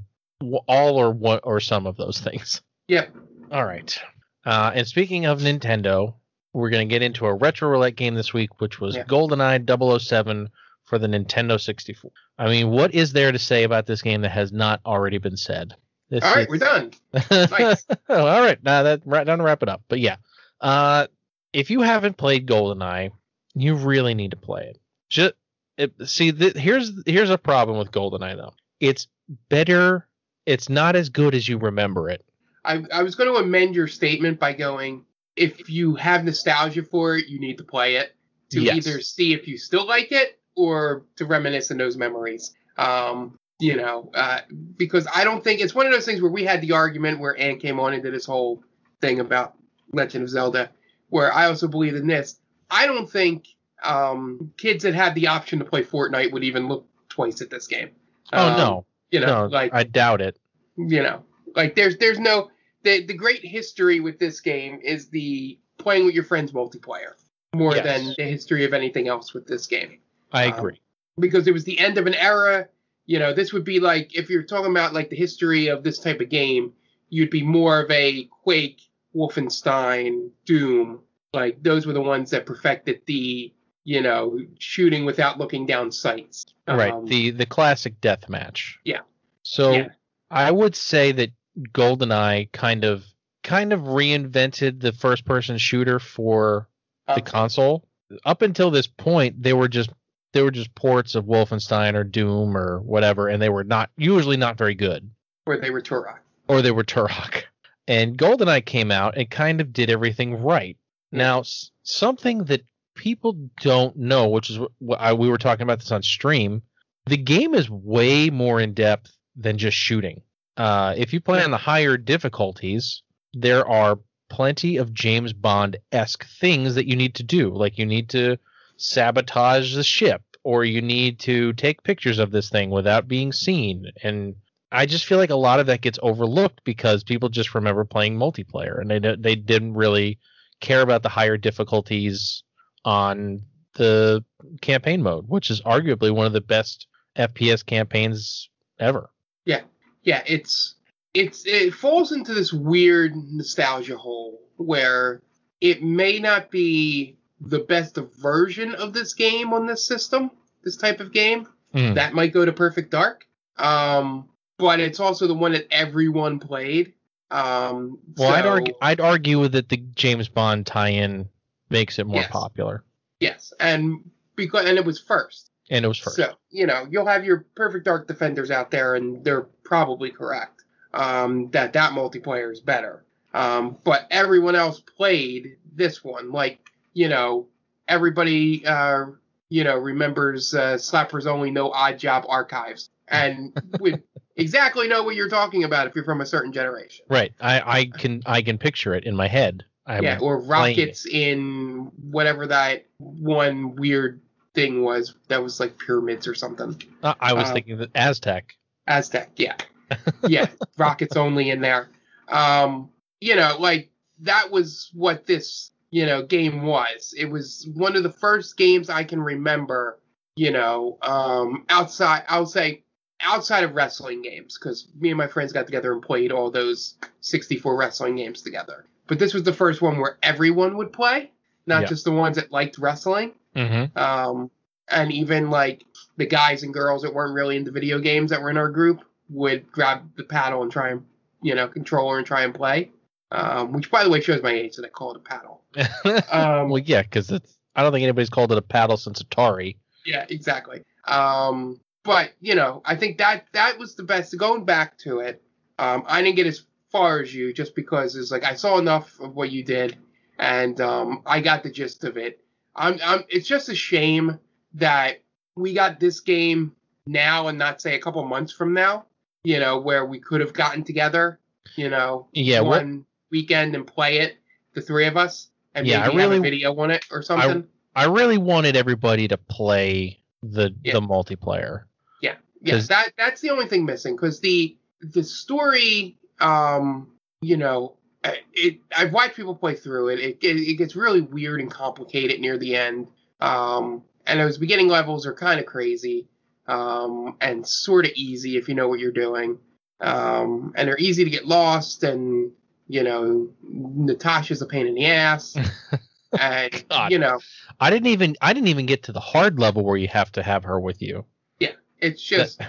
all 0.68 0.96
or 0.98 1.12
one 1.12 1.42
or 1.44 1.60
some 1.60 1.86
of 1.86 1.98
those 1.98 2.20
things. 2.22 2.62
Yep. 2.88 3.14
All 3.52 3.66
right. 3.66 4.00
Uh, 4.46 4.72
and 4.74 4.88
speaking 4.88 5.26
of 5.26 5.40
Nintendo, 5.42 6.14
we're 6.54 6.70
going 6.70 6.88
to 6.88 6.94
get 6.94 7.02
into 7.02 7.26
a 7.26 7.34
retro 7.34 7.70
roulette 7.70 7.96
game 7.98 8.16
this 8.16 8.34
week, 8.34 8.62
which 8.62 8.80
was 8.80 8.96
Yeah. 8.96 9.04
GoldenEye 9.04 10.00
007 10.02 10.50
for 10.94 11.00
the 11.00 11.08
Nintendo 11.08 11.60
64. 11.60 12.12
I 12.38 12.48
mean, 12.50 12.70
what 12.70 12.94
is 12.94 13.14
there 13.14 13.32
to 13.32 13.40
say 13.40 13.64
about 13.64 13.88
this 13.88 14.04
game 14.04 14.22
that 14.22 14.30
has 14.30 14.52
not 14.52 14.80
already 14.86 15.18
been 15.18 15.36
said? 15.38 15.74
This 16.12 16.24
All 16.24 16.36
right, 16.36 16.44
is- 16.44 16.48
we're 16.50 16.58
done. 16.60 16.92
Nice. 17.32 17.84
All 18.10 18.42
right, 18.42 18.64
now 18.64 18.84
that 18.84 19.02
right 19.06 19.26
down 19.26 19.40
to 19.40 19.44
wrap 19.44 19.64
it 19.64 19.70
up. 19.70 19.82
But 19.88 20.00
yeah, 20.02 20.18
uh, 20.62 21.08
if 21.52 21.72
you 21.72 21.82
haven't 21.82 22.16
played 22.18 22.46
GoldenEye, 22.46 23.10
you 23.56 23.74
really 23.74 24.14
need 24.14 24.30
to 24.32 24.38
play 24.38 24.66
it. 24.66 24.80
Just 25.10 25.34
it, 25.80 25.94
see, 26.06 26.32
th- 26.32 26.56
here's 26.56 26.92
here's 27.08 27.32
a 27.32 27.40
problem 27.40 27.80
with 27.80 27.90
GoldenEye 27.90 28.36
though. 28.36 28.54
It's 28.80 29.08
better. 29.50 30.08
It's 30.46 30.70
not 30.70 30.96
as 30.96 31.10
good 31.10 31.34
as 31.34 31.50
you 31.50 31.58
remember 31.58 32.08
it. 32.12 32.24
I, 32.64 32.84
I 32.94 33.02
was 33.02 33.16
going 33.16 33.34
to 33.34 33.40
amend 33.40 33.74
your 33.74 33.88
statement 33.88 34.40
by 34.40 34.54
going, 34.54 35.06
if 35.36 35.72
you 35.72 35.96
have 35.96 36.24
nostalgia 36.24 36.84
for 36.84 37.18
it, 37.18 37.26
you 37.30 37.40
need 37.40 37.58
to 37.58 37.64
play 37.64 37.96
it 37.96 38.16
to 38.52 38.62
Yes. 38.62 38.86
either 38.86 39.02
see 39.02 39.34
if 39.34 39.48
you 39.48 39.58
still 39.58 39.88
like 39.88 40.12
it 40.12 40.40
or 40.56 41.04
to 41.18 41.26
reminisce 41.26 41.72
in 41.72 41.78
those 41.78 41.98
memories. 41.98 42.54
Um, 42.78 43.38
you 43.60 43.76
know, 43.78 44.12
uh, 44.14 44.40
because 44.78 45.08
I 45.14 45.24
don't 45.24 45.44
think 45.44 45.62
it's 45.62 45.74
one 45.76 45.86
of 45.86 45.92
those 45.94 46.06
things 46.06 46.22
where 46.22 46.32
we 46.32 46.44
had 46.44 46.62
the 46.62 46.72
argument 46.74 47.20
where 47.20 47.38
Anne 47.40 47.60
came 47.60 47.80
on 47.80 47.94
and 47.94 48.04
did 48.04 48.14
this 48.14 48.26
whole 48.26 48.62
thing 49.00 49.20
about 49.20 49.54
Legend 49.94 50.24
of 50.24 50.30
Zelda, 50.30 50.70
where 51.10 51.32
I 51.32 51.46
also 51.46 51.68
believe 51.68 51.96
in 51.96 52.08
this. 52.08 52.40
I 52.70 52.88
don't 52.88 53.10
think 53.10 53.48
um, 53.84 54.52
kids 54.58 54.84
that 54.84 54.96
had 54.96 55.14
the 55.16 55.28
option 55.28 55.60
to 55.60 55.66
play 55.66 55.84
Fortnite 55.84 56.32
would 56.32 56.44
even 56.44 56.68
look 56.68 56.86
twice 57.10 57.42
at 57.42 57.50
this 57.50 57.68
game. 57.68 57.92
Oh 58.34 58.48
Um, 58.50 58.58
no, 58.58 58.86
You 59.12 59.20
know, 59.20 59.44
no, 59.44 59.46
like 59.48 59.74
I 59.74 59.84
doubt 59.84 60.22
it. 60.22 60.38
you 60.76 61.04
know 61.04 61.24
like 61.56 61.76
there's 61.76 61.98
there's 61.98 62.18
no 62.20 62.50
the 62.82 63.06
the 63.06 63.14
great 63.14 63.46
history 63.46 64.00
with 64.00 64.18
this 64.18 64.40
game 64.40 64.80
is 64.84 65.10
the 65.10 65.60
playing 65.78 66.06
with 66.06 66.16
your 66.16 66.24
friends 66.24 66.52
multiplayer 66.52 67.12
more 67.54 67.76
Yes. 67.76 67.86
than 67.86 68.14
the 68.18 68.24
history 68.24 68.66
of 68.66 68.74
anything 68.74 69.08
else 69.08 69.34
with 69.36 69.46
this 69.46 69.68
game 69.68 70.00
I 70.34 70.48
Um, 70.48 70.58
agree. 70.58 70.82
because 71.20 71.48
it 71.48 71.54
was 71.54 71.64
the 71.64 71.78
end 71.80 71.98
of 71.98 72.08
an 72.08 72.16
era 72.16 72.68
you 73.06 73.20
know 73.20 73.34
this 73.34 73.52
would 73.54 73.64
be 73.64 73.80
like 73.80 74.16
if 74.16 74.30
you're 74.30 74.44
talking 74.44 74.72
about 74.72 74.94
like 74.94 75.10
the 75.10 75.16
history 75.16 75.68
of 75.68 75.84
this 75.84 76.00
type 76.00 76.20
of 76.22 76.30
game 76.30 76.74
you'd 77.10 77.30
be 77.30 77.44
more 77.44 77.82
of 77.82 77.92
a 77.92 78.24
quake 78.44 78.82
wolfenstein 79.16 80.30
doom 80.46 81.00
like 81.34 81.62
those 81.64 81.86
were 81.86 81.94
the 81.94 82.02
ones 82.02 82.30
that 82.32 82.46
perfected 82.46 83.02
the 83.06 83.52
you 83.84 84.02
know 84.02 84.40
shooting 84.60 85.06
without 85.06 85.38
looking 85.38 85.66
down 85.66 85.92
sights 85.92 86.46
right. 86.68 86.94
Um, 86.94 87.06
The 87.06 87.32
the 87.32 87.46
classic 87.46 88.00
death 88.00 88.30
match. 88.30 88.80
Yeah. 88.86 89.02
So 89.44 89.74
Yeah. 89.74 89.90
I 90.32 90.50
would 90.50 90.76
say 90.76 91.12
that 91.12 91.32
GoldenEye 91.74 92.52
kind 92.54 92.86
of 92.86 93.04
kind 93.44 93.74
of 93.74 93.82
reinvented 93.82 94.80
the 94.80 94.94
first 94.94 95.26
person 95.26 95.58
shooter 95.58 96.00
for 96.00 96.70
the 97.08 97.14
Okay. 97.16 97.22
console. 97.24 97.86
Up 98.26 98.42
until 98.42 98.72
this 98.72 98.88
point, 98.88 99.44
they 99.44 99.52
were 99.54 99.68
just 99.68 99.90
they 100.34 100.42
were 100.42 100.52
just 100.52 100.74
ports 100.76 101.16
of 101.16 101.26
Wolfenstein 101.26 101.94
or 101.96 102.04
Doom 102.04 102.56
or 102.58 102.82
whatever, 102.82 103.28
and 103.28 103.42
they 103.42 103.50
were 103.50 103.64
not 103.64 103.90
usually 103.98 104.38
not 104.38 104.58
very 104.58 104.76
good. 104.76 105.10
Or 105.46 105.58
they 105.58 105.70
were 105.72 105.82
Turok. 105.82 106.18
or 106.48 106.62
they 106.62 106.72
were 106.72 106.84
Turok. 106.84 107.44
And 107.88 108.18
GoldenEye 108.18 108.66
came 108.66 108.92
out 108.92 109.18
and 109.18 109.30
kind 109.30 109.60
of 109.62 109.74
did 109.74 109.90
everything 109.90 110.42
right. 110.42 110.78
Yeah. 111.12 111.18
Now, 111.18 111.40
s- 111.42 111.72
something 111.84 112.46
that 112.46 112.62
people 112.96 113.34
don't 113.62 113.96
know, 113.98 114.30
which 114.30 114.50
is 114.50 114.60
what 114.80 115.00
I, 115.02 115.14
we 115.14 115.30
were 115.30 115.38
talking 115.38 115.64
about 115.64 115.80
this 115.80 115.92
on 115.92 116.02
stream, 116.04 116.62
the 117.08 117.18
game 117.18 117.54
is 117.54 117.70
way 117.70 118.30
more 118.30 118.62
in 118.62 118.74
depth 118.74 119.12
than 119.36 119.58
just 119.58 119.76
shooting. 119.78 120.22
Uh, 120.56 120.94
if 120.98 121.12
you 121.12 121.20
play 121.20 121.44
on 121.44 121.52
the 121.52 121.58
higher 121.58 121.98
difficulties, 121.98 123.04
there 123.34 123.68
are 123.68 124.00
plenty 124.30 124.78
of 124.78 124.94
James 124.94 125.34
Bond 125.34 125.76
esque 125.92 126.26
things 126.40 126.76
that 126.76 126.88
you 126.88 126.96
need 126.96 127.16
to 127.16 127.24
do. 127.24 127.50
Like 127.54 127.78
you 127.78 127.86
need 127.86 128.10
to 128.10 128.38
sabotage 128.78 129.76
the 129.76 129.84
ship, 129.84 130.22
or 130.44 130.66
you 130.66 130.82
need 130.82 131.20
to 131.20 131.54
take 131.54 131.84
pictures 131.84 132.20
of 132.20 132.32
this 132.32 132.50
thing 132.50 132.70
without 132.70 133.08
being 133.08 133.32
seen. 133.32 133.92
And 134.04 134.36
I 134.72 134.86
just 134.86 135.06
feel 135.06 135.18
like 135.18 135.30
a 135.30 135.36
lot 135.36 135.60
of 135.60 135.68
that 135.68 135.82
gets 135.82 136.00
overlooked 136.02 136.62
because 136.64 137.04
people 137.04 137.30
just 137.30 137.56
remember 137.56 137.86
playing 137.86 138.18
multiplayer 138.18 138.82
and 138.82 138.90
they 138.90 139.16
they 139.16 139.36
didn't 139.36 139.76
really 139.76 140.20
care 140.60 140.82
about 140.82 141.04
the 141.04 141.10
higher 141.10 141.38
difficulties 141.38 142.44
on 142.86 143.42
the 143.76 144.24
campaign 144.62 145.02
mode, 145.02 145.28
which 145.28 145.50
is 145.50 145.62
arguably 145.62 146.12
one 146.12 146.26
of 146.26 146.34
the 146.34 146.42
best 146.42 146.88
FPS 147.16 147.66
campaigns 147.66 148.50
ever. 148.80 149.10
Yeah, 149.46 149.62
yeah, 150.04 150.24
it's 150.26 150.76
it's 151.14 151.46
it 151.46 151.74
falls 151.74 152.12
into 152.12 152.34
this 152.34 152.52
weird 152.52 153.16
nostalgia 153.16 153.98
hole 153.98 154.40
where 154.58 155.22
it 155.62 155.84
may 155.84 156.20
not 156.20 156.50
be 156.50 157.18
the 157.46 157.60
best 157.60 157.98
version 157.98 158.74
of 158.76 158.94
this 158.94 159.14
game 159.14 159.54
on 159.54 159.66
this 159.68 159.86
system, 159.86 160.32
this 160.64 160.78
type 160.78 161.00
of 161.00 161.12
game. 161.12 161.48
Mm. 161.74 161.96
That 161.96 162.14
might 162.14 162.34
go 162.34 162.46
to 162.46 162.54
Perfect 162.54 162.92
Dark. 162.92 163.28
Um, 163.58 164.30
but 164.58 164.80
it's 164.80 165.00
also 165.00 165.28
the 165.28 165.34
one 165.34 165.54
that 165.54 165.68
everyone 165.72 166.40
played. 166.40 166.94
Um, 167.32 168.00
Well, 168.18 168.32
I'd 168.32 168.46
argue 168.46 168.74
I'd 168.82 169.00
argue 169.00 169.48
that 169.48 169.70
the 169.70 169.78
James 169.78 170.30
Bond 170.30 170.66
tie-in 170.68 171.28
makes 171.70 171.98
it 171.98 172.06
more 172.06 172.18
Yes. 172.22 172.32
popular, 172.32 172.84
yes, 173.20 173.52
and 173.60 174.08
because 174.36 174.66
and 174.66 174.78
it 174.78 174.86
was 174.86 175.00
first. 175.00 175.50
and 175.72 175.84
it 175.84 175.88
was 175.88 175.98
first. 175.98 176.18
So, 176.18 176.34
you 176.52 176.68
know, 176.68 176.86
you'll 176.92 177.08
have 177.08 177.26
your 177.26 177.46
perfect 177.56 177.86
dark 177.86 178.08
defenders 178.08 178.52
out 178.52 178.70
there, 178.70 178.94
and 178.96 179.24
they're 179.26 179.48
probably 179.64 180.12
correct 180.12 180.64
um, 180.94 181.50
that 181.52 181.74
that 181.74 181.94
multiplayer 181.94 182.52
is 182.52 182.60
better. 182.60 183.04
Um, 183.34 183.78
but 183.84 184.06
everyone 184.12 184.56
else 184.56 184.80
played 184.82 185.58
this 185.76 186.04
one. 186.04 186.32
Like, 186.32 186.60
you 186.94 187.10
know, 187.10 187.48
everybody, 187.88 188.66
uh, 188.66 189.06
you 189.50 189.64
know, 189.64 189.78
remembers 189.78 190.54
uh, 190.54 190.76
Slappers 190.76 191.26
Only 191.26 191.52
No 191.52 191.72
Oddjob 191.72 192.26
Archives 192.28 192.90
and 193.08 193.56
would 193.80 194.04
exactly 194.36 194.88
know 194.88 195.04
what 195.04 195.16
you're 195.16 195.30
talking 195.30 195.64
about 195.64 195.88
if 195.88 195.96
you're 195.96 196.06
from 196.06 196.22
a 196.22 196.26
certain 196.26 196.52
generation. 196.52 197.06
Right. 197.10 197.34
I, 197.40 197.80
I 197.80 197.86
can 197.86 198.22
I 198.26 198.42
can 198.42 198.58
picture 198.58 198.94
it 198.96 199.04
in 199.04 199.16
my 199.16 199.28
head. 199.28 199.66
I'm, 199.86 200.04
yeah, 200.04 200.20
or 200.22 200.40
rockets 200.40 201.06
in 201.06 201.92
whatever 202.02 202.48
that 202.48 202.86
one 203.00 203.76
weird 203.76 204.22
thing 204.54 204.82
was 204.82 205.16
that 205.28 205.44
was 205.44 205.60
like 205.60 205.78
pyramids 205.78 206.28
or 206.28 206.36
something. 206.36 206.82
I, 207.04 207.16
I 207.20 207.34
was 207.34 207.50
uh, 207.50 207.54
thinking 207.54 207.78
that 207.78 207.90
Aztec. 207.96 208.56
Aztec, 208.88 209.32
yeah. 209.36 209.56
Yeah, 210.28 210.48
rockets 210.78 211.18
only 211.18 211.52
in 211.52 211.62
there. 211.62 211.90
Um, 212.28 212.90
you 213.22 213.36
know, 213.36 213.58
like 213.60 213.92
that 214.22 214.50
was 214.50 214.90
what 214.94 215.28
this, 215.28 215.72
you 215.94 216.08
know, 216.08 216.24
game 216.24 216.64
was. 216.64 217.14
It 217.16 217.26
was 217.26 217.68
one 217.76 217.96
of 217.96 218.02
the 218.02 218.12
first 218.12 218.58
games 218.58 218.90
I 218.90 219.04
can 219.04 219.22
remember, 219.22 220.00
you 220.36 220.50
know, 220.50 220.98
um 221.04 221.66
outside 221.70 222.24
I'll 222.28 222.48
say 222.48 222.84
outside 223.22 223.64
of 223.64 223.76
wrestling 223.76 224.24
games 224.24 224.58
cuz 224.58 224.88
me 225.00 225.10
and 225.12 225.18
my 225.20 225.28
friends 225.28 225.54
got 225.54 225.68
together 225.68 225.94
and 225.94 226.02
played 226.02 226.32
all 226.32 226.50
those 226.50 226.96
64 227.22 227.78
wrestling 227.78 228.16
games 228.16 228.42
together. 228.42 228.86
But 229.08 229.20
this 229.20 229.36
was 229.36 229.44
the 229.44 229.54
first 229.54 229.84
one 229.84 230.00
where 230.00 230.18
everyone 230.24 230.78
would 230.78 230.92
play, 230.92 231.32
not 231.68 231.84
Yeah. 231.84 231.90
just 231.90 232.06
the 232.06 232.12
ones 232.12 232.38
that 232.38 232.52
liked 232.52 232.80
wrestling 232.80 233.34
Mm-hmm. 233.56 233.96
um, 234.02 234.50
and 234.88 235.12
even 235.12 235.52
like 235.52 235.84
the 236.18 236.26
guys 236.26 236.64
and 236.64 236.74
girls 236.74 237.04
that 237.04 237.14
weren't 237.14 237.36
really 237.36 237.56
into 237.56 237.70
video 237.70 238.00
games 238.00 238.32
that 238.32 238.42
were 238.42 238.50
in 238.50 238.58
our 238.58 238.70
group 238.72 239.02
would 239.30 239.72
grab 239.72 240.10
the 240.18 240.24
paddle 240.24 240.64
and 240.64 240.72
try 240.72 240.90
and 240.90 241.06
you 241.44 241.54
know 241.54 241.68
controller 241.68 242.18
and 242.18 242.26
try 242.26 242.44
and 242.46 242.56
play. 242.56 242.90
Um, 243.32 243.72
which 243.74 243.90
by 243.92 244.04
the 244.04 244.10
way 244.10 244.22
shows 244.22 244.42
my 244.44 244.52
age 244.52 244.76
that 244.78 244.86
I 244.86 244.90
call 244.90 245.12
it 245.12 245.18
a 245.18 245.20
paddle. 245.20 245.63
Um, 246.32 246.70
well, 246.70 246.82
yeah, 246.84 247.02
because 247.02 247.30
it's. 247.32 247.58
I 247.76 247.82
don't 247.82 247.92
think 247.92 248.04
anybody's 248.04 248.30
called 248.30 248.52
it 248.52 248.58
a 248.58 248.62
paddle 248.62 248.98
since 248.98 249.22
Atari. 249.24 249.78
yeah, 250.06 250.26
exactly. 250.30 250.84
Um, 251.08 251.80
but 252.04 252.32
you 252.42 252.56
know, 252.56 252.82
I 252.86 252.96
think 252.96 253.18
that 253.18 253.46
that 253.54 253.78
was 253.80 253.96
the 253.96 254.04
best. 254.04 254.38
Going 254.38 254.66
back 254.66 254.98
to 255.00 255.20
it, 255.20 255.42
um, 255.80 256.04
I 256.08 256.22
didn't 256.22 256.36
get 256.36 256.48
as 256.48 256.64
far 256.92 257.22
as 257.22 257.34
you 257.34 257.54
just 257.54 257.76
because 257.76 258.16
it's 258.16 258.30
like 258.32 258.44
I 258.44 258.54
saw 258.56 258.78
enough 258.78 259.20
of 259.20 259.36
what 259.36 259.52
you 259.52 259.64
did, 259.64 259.98
and 260.40 260.80
um, 260.82 261.24
I 261.26 261.40
got 261.42 261.64
the 261.64 261.72
gist 261.72 262.04
of 262.04 262.18
it. 262.18 262.40
I'm, 262.76 263.00
I'm. 263.04 263.24
It's 263.30 263.48
just 263.48 263.70
a 263.70 263.76
shame 263.76 264.40
that 264.76 265.22
we 265.56 265.74
got 265.74 266.00
this 266.00 266.20
game 266.20 266.74
now 267.06 267.48
and 267.48 267.58
not 267.58 267.82
say 267.82 267.96
a 267.96 268.00
couple 268.00 268.24
months 268.26 268.52
from 268.54 268.74
now. 268.74 269.06
You 269.44 269.60
know, 269.60 269.80
where 269.80 270.06
we 270.06 270.20
could 270.20 270.42
have 270.42 270.54
gotten 270.54 270.84
together. 270.84 271.40
You 271.76 271.90
know, 271.90 272.28
Yeah, 272.34 272.60
what- 272.62 272.82
one 272.84 273.06
weekend 273.32 273.76
and 273.76 273.88
play 273.88 274.20
it, 274.20 274.38
the 274.76 274.82
three 274.82 275.08
of 275.08 275.18
us, 275.18 275.50
and 275.76 275.88
Yeah, 275.88 276.02
I 276.04 276.08
maybe 276.08 276.22
have 276.22 276.30
really- 276.32 276.38
a 276.38 276.42
video 276.42 276.76
on 276.80 276.92
it 276.92 277.06
or 277.12 277.22
something. 277.22 277.68
I 277.96 278.06
really 278.06 278.38
wanted 278.38 278.76
everybody 278.76 279.28
to 279.28 279.38
play 279.38 280.20
the 280.42 280.74
Yeah. 280.84 280.94
the 280.94 281.02
multiplayer. 281.02 281.84
Yeah, 282.22 282.36
Yeah, 282.62 282.78
that 282.80 283.14
that's 283.18 283.42
the 283.42 283.50
only 283.52 283.68
thing 283.68 283.86
missing 283.86 284.16
because 284.16 284.40
the 284.40 284.76
the 285.02 285.24
story, 285.24 286.18
um, 286.40 287.12
you 287.42 287.58
know, 287.58 287.98
uh, 288.24 288.32
it 288.54 288.80
I've 288.96 289.14
watched 289.14 289.36
people 289.36 289.56
play 289.56 289.76
through 289.76 290.10
it. 290.10 290.20
It 290.20 290.38
it, 290.42 290.58
it 290.70 290.74
gets 290.76 290.96
really 290.96 291.22
weird 291.22 291.62
and 291.62 291.70
complicated 291.70 292.40
near 292.40 292.58
the 292.58 292.76
end. 292.76 293.08
Um, 293.42 294.04
and 294.26 294.40
those 294.40 294.58
beginning 294.58 294.88
levels 294.88 295.26
are 295.28 295.34
kind 295.34 295.60
of 295.60 295.66
crazy, 295.66 296.28
um, 296.68 297.36
and 297.42 297.68
sort 297.68 298.06
of 298.06 298.12
easy 298.16 298.56
if 298.58 298.68
you 298.70 298.76
know 298.76 298.88
what 298.88 299.00
you're 299.00 299.12
doing. 299.12 299.60
Um, 300.00 300.74
and 300.76 300.88
they're 300.88 300.98
easy 300.98 301.24
to 301.24 301.30
get 301.30 301.46
lost, 301.46 302.04
and 302.04 302.52
you 302.94 303.02
know, 303.02 303.50
Natasha's 303.64 304.62
a 304.62 304.68
pain 304.68 304.86
in 304.86 304.94
the 304.94 305.08
ass, 305.08 305.56
and 306.40 306.86
God. 306.90 307.12
you 307.12 307.18
know, 307.18 307.40
I 307.80 307.90
didn't 307.90 308.10
even 308.10 308.36
I 308.40 308.54
didn't 308.54 308.68
even 308.68 308.86
get 308.86 309.02
to 309.04 309.12
the 309.12 309.20
hard 309.20 309.58
level 309.58 309.84
where 309.84 309.98
you 309.98 310.08
have 310.10 310.32
to 310.34 310.44
have 310.44 310.64
her 310.64 310.80
with 310.80 311.02
you. 311.02 311.26
Yeah, 311.60 311.72
it's 312.00 312.22
just. 312.22 312.62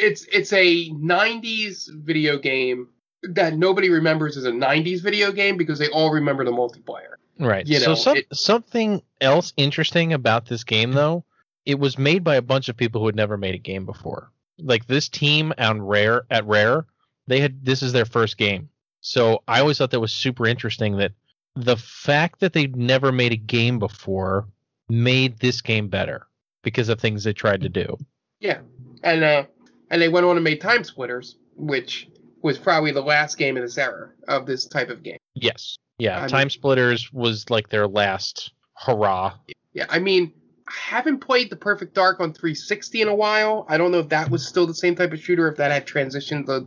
it's 0.00 0.24
it's 0.32 0.52
a 0.52 0.90
90s 0.90 1.88
video 1.94 2.38
game 2.38 2.88
that 3.22 3.56
nobody 3.56 3.88
remembers 3.88 4.36
as 4.36 4.44
a 4.44 4.50
90s 4.50 5.00
video 5.00 5.30
game 5.30 5.56
because 5.56 5.78
they 5.78 5.88
all 5.90 6.10
remember 6.12 6.44
the 6.44 6.50
multiplayer. 6.50 7.14
Right. 7.38 7.66
You 7.66 7.78
so 7.78 7.90
know, 7.90 7.94
some, 7.94 8.16
it- 8.16 8.26
something 8.32 9.00
else 9.20 9.52
interesting 9.56 10.12
about 10.12 10.46
this 10.46 10.64
game 10.64 10.90
though, 10.92 11.24
it 11.66 11.78
was 11.78 11.98
made 11.98 12.24
by 12.24 12.34
a 12.34 12.42
bunch 12.42 12.68
of 12.68 12.76
people 12.76 13.00
who 13.00 13.06
had 13.06 13.16
never 13.16 13.36
made 13.36 13.54
a 13.54 13.58
game 13.58 13.86
before. 13.86 14.32
Like 14.58 14.86
this 14.86 15.08
team 15.08 15.52
on 15.58 15.82
Rare 15.82 16.24
at 16.30 16.44
Rare, 16.46 16.86
they 17.28 17.40
had 17.40 17.64
this 17.64 17.82
is 17.82 17.92
their 17.92 18.04
first 18.06 18.38
game. 18.38 18.68
So 19.00 19.42
I 19.48 19.60
always 19.60 19.78
thought 19.78 19.90
that 19.92 20.00
was 20.00 20.12
super 20.12 20.46
interesting 20.46 20.96
that 20.98 21.12
the 21.54 21.76
fact 21.76 22.40
that 22.40 22.52
they'd 22.52 22.76
never 22.76 23.12
made 23.12 23.32
a 23.32 23.36
game 23.36 23.78
before 23.78 24.46
made 24.88 25.38
this 25.38 25.60
game 25.60 25.88
better 25.88 26.26
because 26.62 26.88
of 26.88 27.00
things 27.00 27.24
they 27.24 27.32
tried 27.32 27.60
to 27.62 27.68
do. 27.68 27.96
Yeah. 28.40 28.60
And 29.02 29.24
uh 29.24 29.44
and 29.90 30.02
they 30.02 30.08
went 30.08 30.26
on 30.26 30.36
and 30.36 30.44
made 30.44 30.60
TimeSplitters, 30.60 31.34
which 31.56 32.08
was 32.42 32.58
probably 32.58 32.92
the 32.92 33.02
last 33.02 33.38
game 33.38 33.56
of 33.56 33.62
this 33.62 33.78
era 33.78 34.10
of 34.28 34.46
this 34.46 34.66
type 34.66 34.90
of 34.90 35.02
game. 35.02 35.18
Yes. 35.34 35.78
Yeah. 35.98 36.18
I 36.18 36.20
mean- 36.22 36.30
TimeSplitters 36.30 37.12
was 37.12 37.48
like 37.50 37.68
their 37.68 37.86
last 37.88 38.52
hurrah. 38.74 39.34
Yeah, 39.72 39.86
I 39.88 39.98
mean, 39.98 40.32
I 40.68 40.72
haven't 40.74 41.18
played 41.18 41.50
the 41.50 41.56
Perfect 41.56 41.94
Dark 41.94 42.20
on 42.20 42.32
360 42.32 43.02
in 43.02 43.08
a 43.08 43.14
while. 43.14 43.66
I 43.68 43.78
don't 43.78 43.90
know 43.90 43.98
if 44.00 44.08
that 44.10 44.30
was 44.30 44.46
still 44.46 44.66
the 44.66 44.74
same 44.74 44.94
type 44.94 45.12
of 45.12 45.20
shooter, 45.20 45.48
if 45.48 45.56
that 45.56 45.70
had 45.70 45.86
transitioned 45.86 46.46
to 46.46 46.66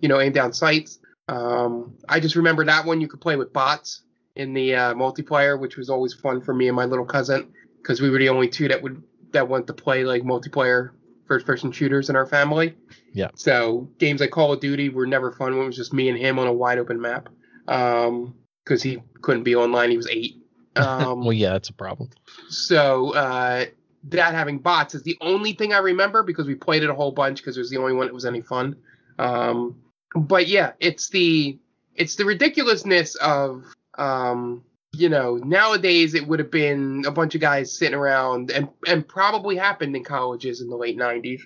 you 0.00 0.08
know 0.08 0.20
aim 0.20 0.32
down 0.32 0.52
sights. 0.52 0.98
Um, 1.28 1.94
I 2.08 2.20
just 2.20 2.36
remember 2.36 2.64
that 2.64 2.84
one 2.84 3.00
you 3.00 3.08
could 3.08 3.20
play 3.20 3.36
with 3.36 3.52
bots 3.52 4.02
in 4.36 4.52
the 4.52 4.74
uh, 4.74 4.94
multiplayer, 4.94 5.58
which 5.58 5.76
was 5.76 5.88
always 5.90 6.12
fun 6.12 6.40
for 6.42 6.52
me 6.52 6.68
and 6.68 6.76
my 6.76 6.84
little 6.84 7.04
cousin 7.04 7.52
because 7.78 8.00
we 8.00 8.10
were 8.10 8.18
the 8.18 8.28
only 8.28 8.48
two 8.48 8.68
that 8.68 8.82
would 8.82 9.02
that 9.32 9.48
went 9.48 9.66
to 9.66 9.72
play 9.72 10.04
like 10.04 10.22
multiplayer 10.22 10.90
first 11.26 11.46
person 11.46 11.72
shooters 11.72 12.10
in 12.10 12.16
our 12.16 12.26
family. 12.26 12.74
Yeah. 13.12 13.28
So 13.34 13.88
games 13.98 14.20
like 14.20 14.30
Call 14.30 14.52
of 14.52 14.60
Duty 14.60 14.90
were 14.90 15.06
never 15.06 15.32
fun 15.32 15.54
when 15.54 15.64
it 15.64 15.66
was 15.66 15.76
just 15.76 15.92
me 15.92 16.08
and 16.08 16.18
him 16.18 16.38
on 16.38 16.46
a 16.46 16.52
wide 16.52 16.78
open 16.78 17.00
map. 17.00 17.28
Um, 17.66 18.34
because 18.64 18.82
he 18.82 19.02
couldn't 19.22 19.42
be 19.44 19.54
online. 19.54 19.90
He 19.90 19.96
was 19.96 20.08
eight. 20.08 20.40
Um, 20.76 21.20
Well, 21.20 21.32
yeah, 21.32 21.52
that's 21.52 21.68
a 21.68 21.72
problem. 21.72 22.10
so 22.48 23.14
uh, 23.14 23.66
that 24.08 24.34
having 24.34 24.58
bots 24.58 24.96
is 24.96 25.04
the 25.04 25.16
only 25.20 25.52
thing 25.52 25.72
I 25.72 25.78
remember 25.78 26.24
because 26.24 26.48
we 26.48 26.56
played 26.56 26.82
it 26.82 26.90
a 26.90 26.94
whole 26.94 27.12
bunch 27.12 27.38
because 27.38 27.56
it 27.56 27.60
was 27.60 27.70
the 27.70 27.76
only 27.76 27.92
one 27.92 28.06
that 28.08 28.12
was 28.12 28.24
any 28.24 28.40
fun. 28.40 28.74
Um, 29.20 29.76
but 30.14 30.46
yeah, 30.46 30.72
it's 30.80 31.08
the 31.10 31.58
it's 31.94 32.16
the 32.16 32.24
ridiculousness 32.24 33.14
of 33.16 33.64
um 33.98 34.64
you 34.92 35.08
know 35.08 35.36
nowadays 35.36 36.14
it 36.14 36.26
would 36.26 36.38
have 36.38 36.50
been 36.50 37.04
a 37.06 37.10
bunch 37.10 37.34
of 37.34 37.40
guys 37.40 37.76
sitting 37.76 37.94
around 37.94 38.50
and 38.50 38.68
and 38.86 39.06
probably 39.06 39.56
happened 39.56 39.94
in 39.94 40.02
colleges 40.04 40.60
in 40.60 40.68
the 40.68 40.76
late 40.76 40.96
90s 40.98 41.40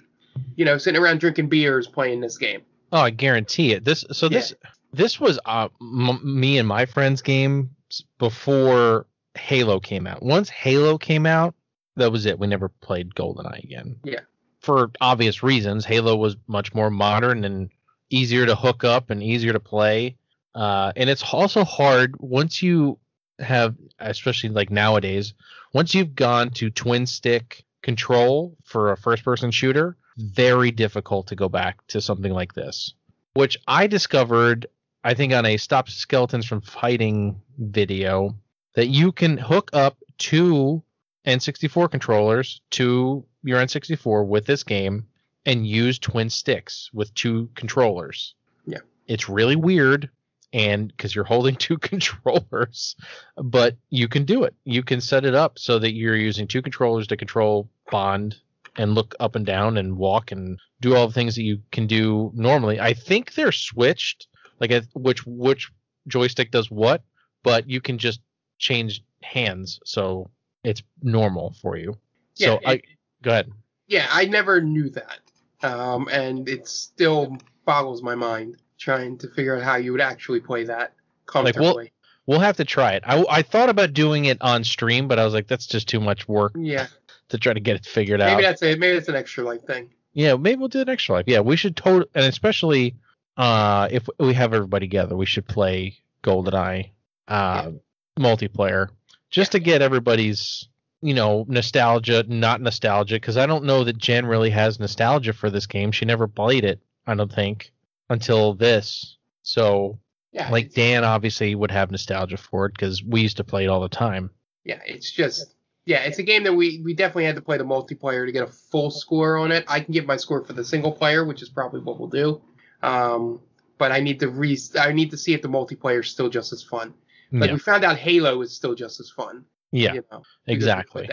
you 0.57 0.65
know 0.65 0.79
sitting 0.79 1.01
around 1.01 1.21
drinking 1.21 1.49
beers 1.49 1.87
playing 1.87 2.21
this 2.21 2.39
game 2.39 2.63
Oh, 2.91 3.01
I 3.01 3.11
guarantee 3.11 3.73
it. 3.73 3.85
This 3.85 4.05
so 4.13 4.29
this 4.29 4.55
this 4.93 5.21
was 5.21 5.39
uh, 5.45 5.69
m- 5.81 6.21
me 6.41 6.59
and 6.59 6.67
my 6.67 6.87
friends' 6.87 7.21
game 7.21 7.71
before 8.19 9.07
Halo 9.35 9.79
came 9.79 10.07
out. 10.07 10.23
Once 10.23 10.49
Halo 10.49 10.97
came 10.97 11.27
out, 11.27 11.55
that 11.97 12.11
was 12.11 12.25
it. 12.25 12.39
We 12.39 12.47
never 12.47 12.69
played 12.69 13.15
GoldenEye 13.15 13.63
again. 13.65 13.97
Yeah. 14.05 14.21
For 14.61 14.91
obvious 15.01 15.43
reasons, 15.43 15.85
Halo 15.85 16.17
was 16.17 16.37
much 16.47 16.75
more 16.75 16.91
modern 16.91 17.45
and 17.45 17.69
easier 18.11 18.47
to 18.47 18.55
hook 18.55 18.85
up 18.85 19.11
and 19.11 19.23
easier 19.23 19.53
to 19.53 19.61
play. 19.61 20.17
Uh, 20.55 20.93
and 20.97 21.09
it's 21.11 21.23
also 21.33 21.65
hard 21.65 22.17
once 22.19 22.63
you 22.63 22.99
have, 23.39 23.77
especially 23.99 24.51
like 24.51 24.71
nowadays, 24.71 25.35
once 25.73 25.95
you've 25.95 26.15
gone 26.15 26.51
to 26.51 26.71
twin 26.71 27.07
stick 27.07 27.65
control 27.83 28.57
for 28.65 28.93
a 28.93 28.97
first 28.97 29.25
person 29.25 29.51
shooter, 29.51 29.97
very 30.17 30.71
difficult 30.71 31.29
to 31.29 31.37
go 31.37 31.49
back 31.49 31.87
to 31.89 32.01
something 32.01 32.33
like 32.33 32.55
this, 32.55 32.95
which 33.35 33.59
I 33.67 33.87
discovered, 33.87 34.67
I 35.05 35.15
think, 35.15 35.33
on 35.33 35.47
a 35.47 35.57
Stop 35.57 35.89
Skeletons 35.89 36.47
from 36.47 36.61
Fighting 36.61 37.41
video 37.59 38.35
that 38.75 38.89
you 38.89 39.13
can 39.13 39.37
hook 39.37 39.71
up 39.73 39.97
two 40.19 40.83
N64 41.27 41.91
controllers 41.91 42.61
to 42.71 43.25
your 43.45 43.61
N64 43.61 44.27
with 44.27 44.47
this 44.47 44.65
game 44.65 45.07
and 45.49 45.67
use 45.67 45.99
twin 45.99 46.29
sticks 46.29 46.91
with 46.93 47.13
two 47.15 47.49
controllers. 47.55 48.35
Yeah. 48.67 48.81
It's 49.07 49.29
really 49.29 49.57
weird 49.57 50.11
and 50.53 50.89
because 50.89 51.15
you're 51.15 51.25
holding 51.25 51.57
two 51.57 51.79
controllers, 51.91 52.97
but 53.37 53.77
you 53.91 54.09
can 54.09 54.25
do 54.25 54.45
it. 54.45 54.55
You 54.65 54.83
can 54.83 55.01
set 55.01 55.25
it 55.25 55.35
up 55.35 55.59
so 55.59 55.79
that 55.79 55.95
you're 55.95 56.17
using 56.17 56.47
two 56.47 56.61
controllers 56.63 57.07
to 57.09 57.17
control 57.17 57.69
Bond 57.91 58.37
and 58.77 58.95
look 58.95 59.15
up 59.21 59.35
and 59.37 59.47
down 59.47 59.79
and 59.79 59.97
walk 59.97 60.33
and 60.33 60.59
do 60.81 60.95
all 60.95 61.07
the 61.07 61.15
things 61.15 61.35
that 61.37 61.43
you 61.43 61.61
can 61.73 61.87
do 61.87 62.31
normally. 62.35 62.79
I 62.79 62.93
think 62.93 63.33
they're 63.35 63.51
switched, 63.53 64.29
like 64.61 64.71
which 64.95 65.25
which 65.27 65.71
joystick 66.07 66.51
does 66.51 66.71
what, 66.71 67.03
but 67.43 67.69
you 67.69 67.81
can 67.81 67.97
just 67.99 68.21
change 68.59 69.03
hands, 69.23 69.81
so 69.85 70.31
it's 70.63 70.83
normal 71.03 71.55
for 71.63 71.77
you. 71.79 71.97
So 72.35 72.59
Yeah, 72.63 72.69
I 72.71 72.73
it- 72.75 72.85
go 73.23 73.31
ahead. 73.31 73.51
yeah 73.89 74.07
i 74.13 74.25
never 74.27 74.61
knew 74.61 74.89
that 74.91 75.19
um 75.63 76.09
and 76.13 76.49
it 76.49 76.69
still 76.69 77.37
boggles 77.65 78.03
my 78.03 78.15
mind 78.15 78.57
trying 78.79 79.19
to 79.19 79.29
figure 79.29 79.57
out 79.57 79.63
how 79.63 79.77
you 79.77 79.93
would 79.93 80.01
actually 80.01 80.41
play 80.41 80.65
that 80.65 80.93
Like, 81.35 81.55
well- 81.57 81.75
comfortably 81.75 81.93
We'll 82.27 82.41
have 82.41 82.59
to 82.59 82.67
try 82.67 82.93
it. 82.93 83.05
I, 83.07 83.25
I 83.31 83.41
thought 83.41 83.71
about 83.71 83.95
doing 83.95 84.27
it 84.27 84.37
on 84.43 84.63
stream, 84.63 85.09
but 85.09 85.19
I 85.19 85.25
was 85.25 85.33
like, 85.33 85.47
that's 85.47 85.65
just 85.65 85.89
too 85.89 85.99
much 85.99 86.29
work 86.29 86.53
yeah 86.59 86.87
to 87.31 87.39
try 87.39 87.55
to 87.55 87.61
get 87.61 87.77
it 87.77 87.87
figured 87.87 88.21
maybe 88.21 88.31
out. 88.31 88.37
Maybe 88.37 88.43
that's 88.43 88.63
it 88.63 88.79
maybe 88.79 88.95
that's 88.97 89.09
an 89.09 89.15
extra 89.17 89.45
life 89.45 89.63
thing 89.63 89.89
Yeah, 90.13 90.35
maybe 90.35 90.59
we'll 90.59 90.69
do 90.69 90.83
an 90.83 90.91
extra 90.91 91.15
life. 91.15 91.25
Yeah, 91.27 91.41
we 91.41 91.57
should 91.57 91.75
total, 91.75 92.07
and 92.15 92.27
especially 92.27 92.97
uh, 93.39 93.89
if 93.91 94.07
we 94.19 94.35
have 94.35 94.53
everybody 94.53 94.87
together, 94.87 95.17
we 95.17 95.25
should 95.25 95.47
play 95.47 95.97
GoldenEye 96.23 96.91
uh, 97.29 97.71
multiplayer 98.19 98.89
just 99.31 99.53
to 99.53 99.59
get 99.59 99.81
everybody's 99.81 100.69
you 101.03 101.15
know 101.15 101.45
nostalgia, 101.49 102.25
not 102.29 102.61
nostalgia, 102.61 103.17
because 103.17 103.37
I 103.37 103.47
don't 103.47 103.65
know 103.65 103.85
that 103.85 103.99
Jen 103.99 104.27
really 104.27 104.51
has 104.51 104.81
nostalgia 104.81 105.33
for 105.33 105.51
this 105.51 105.67
game. 105.67 105.93
She 105.93 106.05
never 106.05 106.27
played 106.29 106.65
it, 106.65 106.81
I 107.07 107.15
don't 107.15 107.33
think, 107.33 107.73
until 108.11 108.55
this. 108.55 109.17
So, 109.43 109.99
yeah 110.33 110.51
like 110.51 110.73
Dan, 110.75 111.05
obviously 111.05 111.55
would 111.55 111.71
have 111.71 111.91
nostalgia 111.91 112.37
for 112.37 112.67
it 112.67 112.73
because 112.75 113.03
we 113.03 113.23
used 113.23 113.39
to 113.39 113.45
play 113.45 113.65
it 113.65 113.69
all 113.69 113.81
the 113.81 113.89
time. 113.89 114.31
yeah 114.65 114.81
it's 114.87 115.11
just 115.11 115.55
yeah 115.87 116.01
it's 116.01 116.19
a 116.19 116.23
game 116.23 116.43
that 116.45 116.53
we 116.53 116.83
we 116.85 116.93
definitely 116.93 117.25
had 117.25 117.37
to 117.37 117.41
play 117.43 117.57
the 117.57 117.65
multiplayer 117.65 118.27
to 118.27 118.33
get 118.33 118.43
a 118.43 118.53
full 118.71 118.91
score 118.91 119.39
on 119.39 119.51
it 119.53 119.65
i 119.69 119.81
can 119.81 119.93
give 119.93 120.05
my 120.05 120.17
score 120.19 120.45
for 120.45 120.53
the 120.53 120.63
single 120.65 120.93
player 120.93 121.25
which 121.25 121.41
is 121.41 121.49
probably 121.49 121.81
what 121.81 121.99
we'll 121.99 122.11
do 122.11 122.43
um 122.83 123.41
but 123.79 123.91
i 123.91 124.01
need 124.01 124.21
to 124.21 124.29
re 124.29 124.59
i 124.79 124.93
need 124.93 125.11
to 125.11 125.17
see 125.17 125.33
if 125.33 125.41
the 125.41 125.49
multiplayer 125.49 126.01
is 126.01 126.11
still 126.11 126.29
just 126.29 126.53
as 126.53 126.63
fun 126.63 126.93
like 127.33 127.49
yeah, 127.49 127.55
we 127.55 127.59
found 127.59 127.85
out 127.85 127.97
halo 127.97 128.43
is 128.43 128.55
still 128.55 128.75
just 128.75 129.01
as 129.01 129.09
fun 129.09 129.45
yeah, 129.73 129.95
you 129.95 130.05
know 130.11 130.23
exactly. 130.47 131.09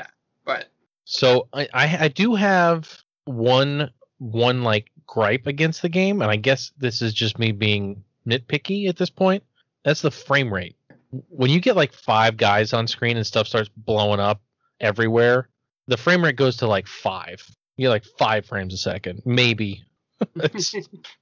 but 0.45 0.67
So 1.05 1.47
I, 1.53 1.67
I 1.73 1.97
I 2.05 2.07
do 2.07 2.35
have 2.35 3.01
one 3.25 3.91
one 4.17 4.63
like 4.63 4.91
gripe 5.05 5.47
against 5.47 5.81
the 5.81 5.89
game, 5.89 6.21
and 6.21 6.31
I 6.31 6.35
guess 6.35 6.71
this 6.77 7.01
is 7.01 7.13
just 7.13 7.39
me 7.39 7.51
being 7.51 8.03
nitpicky 8.27 8.89
at 8.89 8.97
this 8.97 9.09
point. 9.09 9.43
That's 9.83 10.01
the 10.01 10.11
frame 10.11 10.53
rate. 10.53 10.75
When 11.29 11.49
you 11.49 11.59
get 11.59 11.75
like 11.75 11.93
five 11.93 12.37
guys 12.37 12.73
on 12.73 12.87
screen 12.87 13.17
and 13.17 13.25
stuff 13.25 13.47
starts 13.47 13.69
blowing 13.77 14.19
up 14.19 14.41
everywhere, 14.79 15.49
the 15.87 15.97
frame 15.97 16.23
rate 16.23 16.35
goes 16.35 16.57
to 16.57 16.67
like 16.67 16.87
five. 16.87 17.45
You 17.77 17.85
get 17.85 17.89
like 17.89 18.05
five 18.17 18.45
frames 18.45 18.73
a 18.73 18.77
second, 18.77 19.21
maybe. 19.25 19.83
it's, 20.35 20.73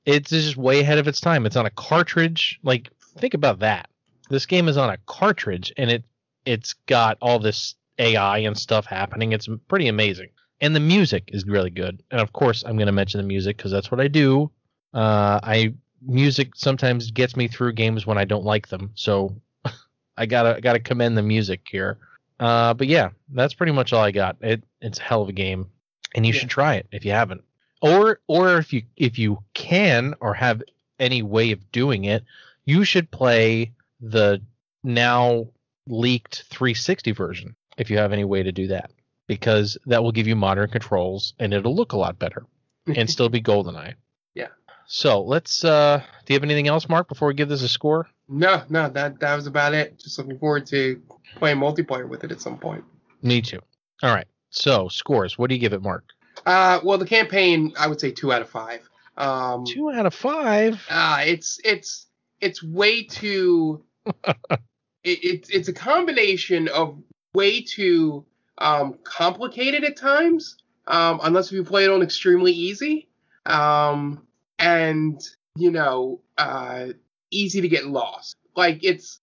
it's 0.05 0.29
just 0.29 0.55
way 0.55 0.79
ahead 0.79 0.99
of 0.99 1.07
its 1.07 1.19
time. 1.19 1.45
It's 1.45 1.55
on 1.55 1.65
a 1.65 1.71
cartridge. 1.71 2.59
Like 2.63 2.89
think 3.17 3.33
about 3.33 3.59
that. 3.59 3.89
This 4.29 4.45
game 4.45 4.67
is 4.67 4.77
on 4.77 4.89
a 4.89 4.97
cartridge, 5.05 5.73
and 5.77 5.91
it 5.91 6.03
it's 6.45 6.73
got 6.87 7.17
all 7.21 7.39
this 7.39 7.75
AI 7.99 8.39
and 8.39 8.57
stuff 8.57 8.85
happening. 8.85 9.31
It's 9.33 9.47
pretty 9.67 9.87
amazing. 9.87 10.29
And 10.61 10.75
the 10.75 10.79
music 10.79 11.29
is 11.33 11.45
really 11.45 11.69
good. 11.69 12.01
And 12.11 12.21
of 12.21 12.33
course, 12.33 12.63
I'm 12.65 12.75
going 12.77 12.87
to 12.87 12.91
mention 12.93 13.19
the 13.19 13.27
music 13.27 13.57
because 13.57 13.71
that's 13.71 13.91
what 13.91 13.99
I 13.99 14.07
do. 14.07 14.49
Uh, 14.93 15.39
I 15.43 15.73
music 16.05 16.55
sometimes 16.55 17.11
gets 17.11 17.35
me 17.35 17.47
through 17.47 17.73
games 17.73 18.05
when 18.05 18.17
I 18.17 18.25
don't 18.25 18.45
like 18.45 18.67
them. 18.67 18.91
So 18.95 19.35
I 20.17 20.25
gotta 20.25 20.61
gotta 20.61 20.79
commend 20.79 21.17
the 21.17 21.21
music 21.23 21.61
here. 21.69 21.97
Uh, 22.39 22.73
but 22.73 22.87
yeah, 22.87 23.09
that's 23.29 23.53
pretty 23.53 23.71
much 23.71 23.93
all 23.93 24.03
I 24.03 24.11
got. 24.11 24.37
It 24.41 24.63
it's 24.81 24.99
a 24.99 25.01
hell 25.01 25.21
of 25.21 25.29
a 25.29 25.33
game, 25.33 25.67
and 26.15 26.25
you 26.25 26.33
Yeah. 26.33 26.39
should 26.41 26.49
try 26.49 26.75
it 26.75 26.87
if 26.91 27.05
you 27.05 27.11
haven't. 27.11 27.43
Or 27.81 28.19
or 28.27 28.57
if 28.57 28.71
you 28.73 28.83
if 28.95 29.17
you 29.17 29.39
can 29.53 30.13
or 30.21 30.33
have 30.33 30.61
any 30.99 31.21
way 31.23 31.51
of 31.51 31.71
doing 31.71 32.05
it, 32.05 32.23
you 32.65 32.83
should 32.85 33.09
play 33.11 33.71
the 33.99 34.41
now 34.83 35.47
leaked 35.87 36.43
360 36.49 37.11
version 37.11 37.55
if 37.77 37.89
you 37.89 37.97
have 37.97 38.13
any 38.13 38.23
way 38.23 38.43
to 38.43 38.51
do 38.51 38.67
that 38.67 38.91
because 39.27 39.77
that 39.85 40.03
will 40.03 40.11
give 40.11 40.27
you 40.27 40.35
modern 40.35 40.69
controls 40.69 41.33
and 41.39 41.53
it'll 41.53 41.75
look 41.75 41.93
a 41.93 41.97
lot 41.97 42.19
better 42.19 42.45
and 42.87 43.09
still 43.09 43.29
be 43.29 43.41
GoldenEye. 43.49 43.95
Yeah. 44.35 44.47
So 44.85 45.21
let's. 45.23 45.63
uh 45.63 46.01
Do 46.25 46.33
you 46.33 46.35
have 46.37 46.43
anything 46.43 46.67
else, 46.67 46.87
Mark, 46.89 47.07
before 47.07 47.27
we 47.29 47.33
give 47.33 47.49
this 47.49 47.63
a 47.63 47.69
score? 47.69 48.07
No, 48.29 48.63
no, 48.69 48.89
that 48.89 49.19
that 49.19 49.35
was 49.35 49.47
about 49.47 49.73
it. 49.73 49.99
Just 49.99 50.17
looking 50.17 50.37
forward 50.39 50.65
to 50.67 51.01
playing 51.35 51.57
multiplayer 51.57 52.07
with 52.07 52.23
it 52.23 52.31
at 52.31 52.41
some 52.41 52.57
point. 52.57 52.83
Me 53.21 53.41
too. 53.41 53.59
All 54.01 54.13
right. 54.13 54.27
So 54.49 54.87
scores. 54.89 55.37
What 55.37 55.49
do 55.49 55.55
you 55.55 55.61
give 55.61 55.73
it, 55.73 55.81
Mark? 55.81 56.05
Uh, 56.45 56.79
well, 56.83 56.97
the 56.97 57.05
campaign, 57.05 57.73
I 57.79 57.87
would 57.87 57.99
say 58.01 58.11
two 58.11 58.31
out 58.33 58.41
of 58.41 58.49
five. 58.49 58.81
Um, 59.17 59.63
Two 59.65 59.91
out 59.91 60.05
of 60.05 60.13
five. 60.13 60.81
uh, 60.89 61.21
it's 61.25 61.59
it's 61.63 62.07
it's 62.41 62.61
way 62.63 63.03
too. 63.03 63.83
it, 65.03 65.19
it's 65.23 65.49
it's 65.49 65.67
a 65.67 65.73
combination 65.73 66.67
of 66.69 66.97
way 67.33 67.61
too 67.61 68.25
um, 68.57 68.97
complicated 69.03 69.83
at 69.83 69.97
times, 69.97 70.57
um, 70.87 71.19
unless 71.23 71.51
you 71.51 71.63
play 71.63 71.85
it 71.85 71.89
on 71.89 72.01
extremely 72.01 72.51
easy, 72.51 73.07
um, 73.45 74.25
and 74.59 75.21
you 75.55 75.71
know, 75.71 76.21
uh, 76.37 76.87
easy 77.31 77.61
to 77.61 77.67
get 77.67 77.85
lost. 77.85 78.35
Like 78.55 78.83
it's 78.83 79.19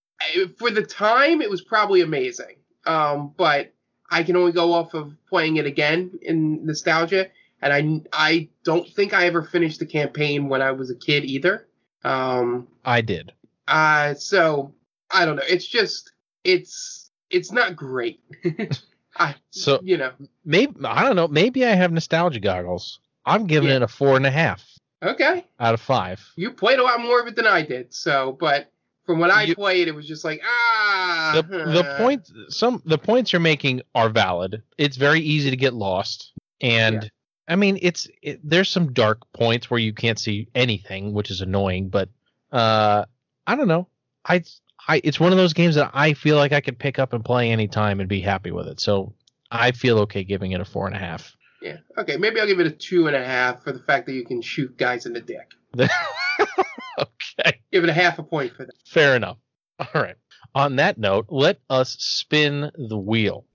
for 0.57 0.69
the 0.69 0.83
time, 0.83 1.41
it 1.41 1.49
was 1.49 1.61
probably 1.61 2.01
amazing, 2.01 2.57
um, 2.85 3.33
but 3.35 3.73
I 4.09 4.23
can 4.23 4.35
only 4.35 4.51
go 4.51 4.73
off 4.73 4.93
of 4.93 5.13
playing 5.29 5.57
it 5.57 5.65
again 5.65 6.19
in 6.21 6.65
nostalgia, 6.65 7.27
and 7.61 7.73
I 8.13 8.27
I 8.29 8.49
don't 8.63 8.87
think 8.87 9.13
I 9.13 9.25
ever 9.25 9.41
finished 9.41 9.79
the 9.79 9.85
campaign 9.85 10.49
when 10.49 10.61
I 10.61 10.71
was 10.71 10.91
a 10.91 10.95
kid 10.95 11.25
either. 11.25 11.67
Um, 12.03 12.67
I 12.83 13.01
did. 13.01 13.31
uh, 13.67 14.15
so 14.15 14.73
I 15.13 15.25
don't 15.25 15.35
know. 15.35 15.43
It's 15.47 15.65
just 15.67 16.11
it's 16.43 17.11
it's 17.29 17.51
not 17.51 17.75
great. 17.75 18.21
I 19.17 19.35
So- 19.51 19.79
you 19.83 19.97
know 19.97 20.11
Maybe 20.45 20.73
I 20.85 21.03
don't 21.03 21.15
know. 21.15 21.27
Maybe 21.27 21.65
I 21.65 21.71
have 21.75 21.91
nostalgia 21.91 22.39
goggles. 22.39 22.99
I'm 23.25 23.45
giving 23.47 23.69
Yeah. 23.69 23.77
it 23.77 23.81
a 23.83 23.87
four 23.87 24.15
and 24.17 24.25
a 24.25 24.31
half 24.31 24.63
okay. 25.03 25.45
out 25.59 25.73
of 25.73 25.81
five. 25.81 26.25
You 26.35 26.51
played 26.51 26.79
a 26.79 26.83
lot 26.83 26.99
more 27.01 27.19
of 27.21 27.27
it 27.27 27.35
than 27.35 27.45
I 27.47 27.61
did. 27.61 27.93
So, 27.93 28.35
but 28.39 28.71
from 29.05 29.19
what 29.19 29.29
I 29.31 29.43
You- 29.43 29.55
played, 29.55 29.87
it 29.87 29.95
was 29.95 30.07
just 30.07 30.23
like 30.25 30.41
ah. 30.43 31.31
the 31.35 31.57
the 31.57 31.95
point 31.97 32.29
some 32.49 32.81
the 32.85 32.97
points 32.97 33.31
you're 33.33 33.39
making 33.39 33.81
are 33.95 34.09
valid. 34.09 34.63
It's 34.77 34.97
very 34.97 35.19
easy 35.21 35.49
to 35.49 35.57
get 35.57 35.73
lost, 35.73 36.31
and 36.61 37.03
Yeah. 37.03 37.09
I 37.47 37.55
mean 37.57 37.77
it's 37.81 38.07
it, 38.21 38.39
there's 38.43 38.69
some 38.69 38.93
dark 38.93 39.19
points 39.33 39.69
where 39.69 39.79
you 39.79 39.93
can't 39.93 40.19
see 40.19 40.47
anything, 40.55 41.13
which 41.13 41.29
is 41.31 41.41
annoying. 41.41 41.89
But 41.89 42.09
uh, 42.51 43.05
I 43.47 43.55
don't 43.55 43.67
know. 43.67 43.87
I 44.25 44.43
I 44.87 45.01
it's 45.03 45.19
one 45.19 45.31
of 45.31 45.37
those 45.37 45.53
games 45.53 45.75
that 45.75 45.91
I 45.93 46.13
feel 46.13 46.35
like 46.37 46.51
I 46.51 46.61
could 46.61 46.79
pick 46.79 46.99
up 46.99 47.13
and 47.13 47.23
play 47.23 47.51
anytime 47.51 47.99
and 47.99 48.09
be 48.09 48.21
happy 48.21 48.51
with 48.51 48.67
it. 48.67 48.79
So 48.79 49.13
I 49.51 49.71
feel 49.71 49.99
okay 49.99 50.23
giving 50.23 50.51
it 50.51 50.61
a 50.61 50.65
four 50.65 50.87
and 50.87 50.95
a 50.95 50.99
half. 50.99 51.35
Yeah. 51.61 51.77
Okay. 51.97 52.17
Maybe 52.17 52.39
I'll 52.39 52.47
give 52.47 52.59
it 52.59 52.67
a 52.67 52.71
two 52.71 53.07
and 53.07 53.15
a 53.15 53.23
half 53.23 53.63
for 53.63 53.71
the 53.71 53.79
fact 53.79 54.07
that 54.07 54.13
you 54.13 54.25
can 54.25 54.41
shoot 54.41 54.77
guys 54.77 55.05
in 55.05 55.13
the 55.13 55.21
dick. 55.21 55.51
okay. 55.77 57.59
Give 57.71 57.83
it 57.83 57.89
a 57.89 57.93
half 57.93 58.17
a 58.17 58.23
point 58.23 58.53
for 58.53 58.65
that. 58.65 58.73
Fair 58.85 59.15
enough. 59.15 59.37
All 59.79 60.01
right. 60.01 60.15
On 60.55 60.77
that 60.77 60.97
note, 60.97 61.27
let 61.29 61.59
us 61.69 61.95
spin 61.99 62.71
the 62.75 62.97
wheel. 62.97 63.45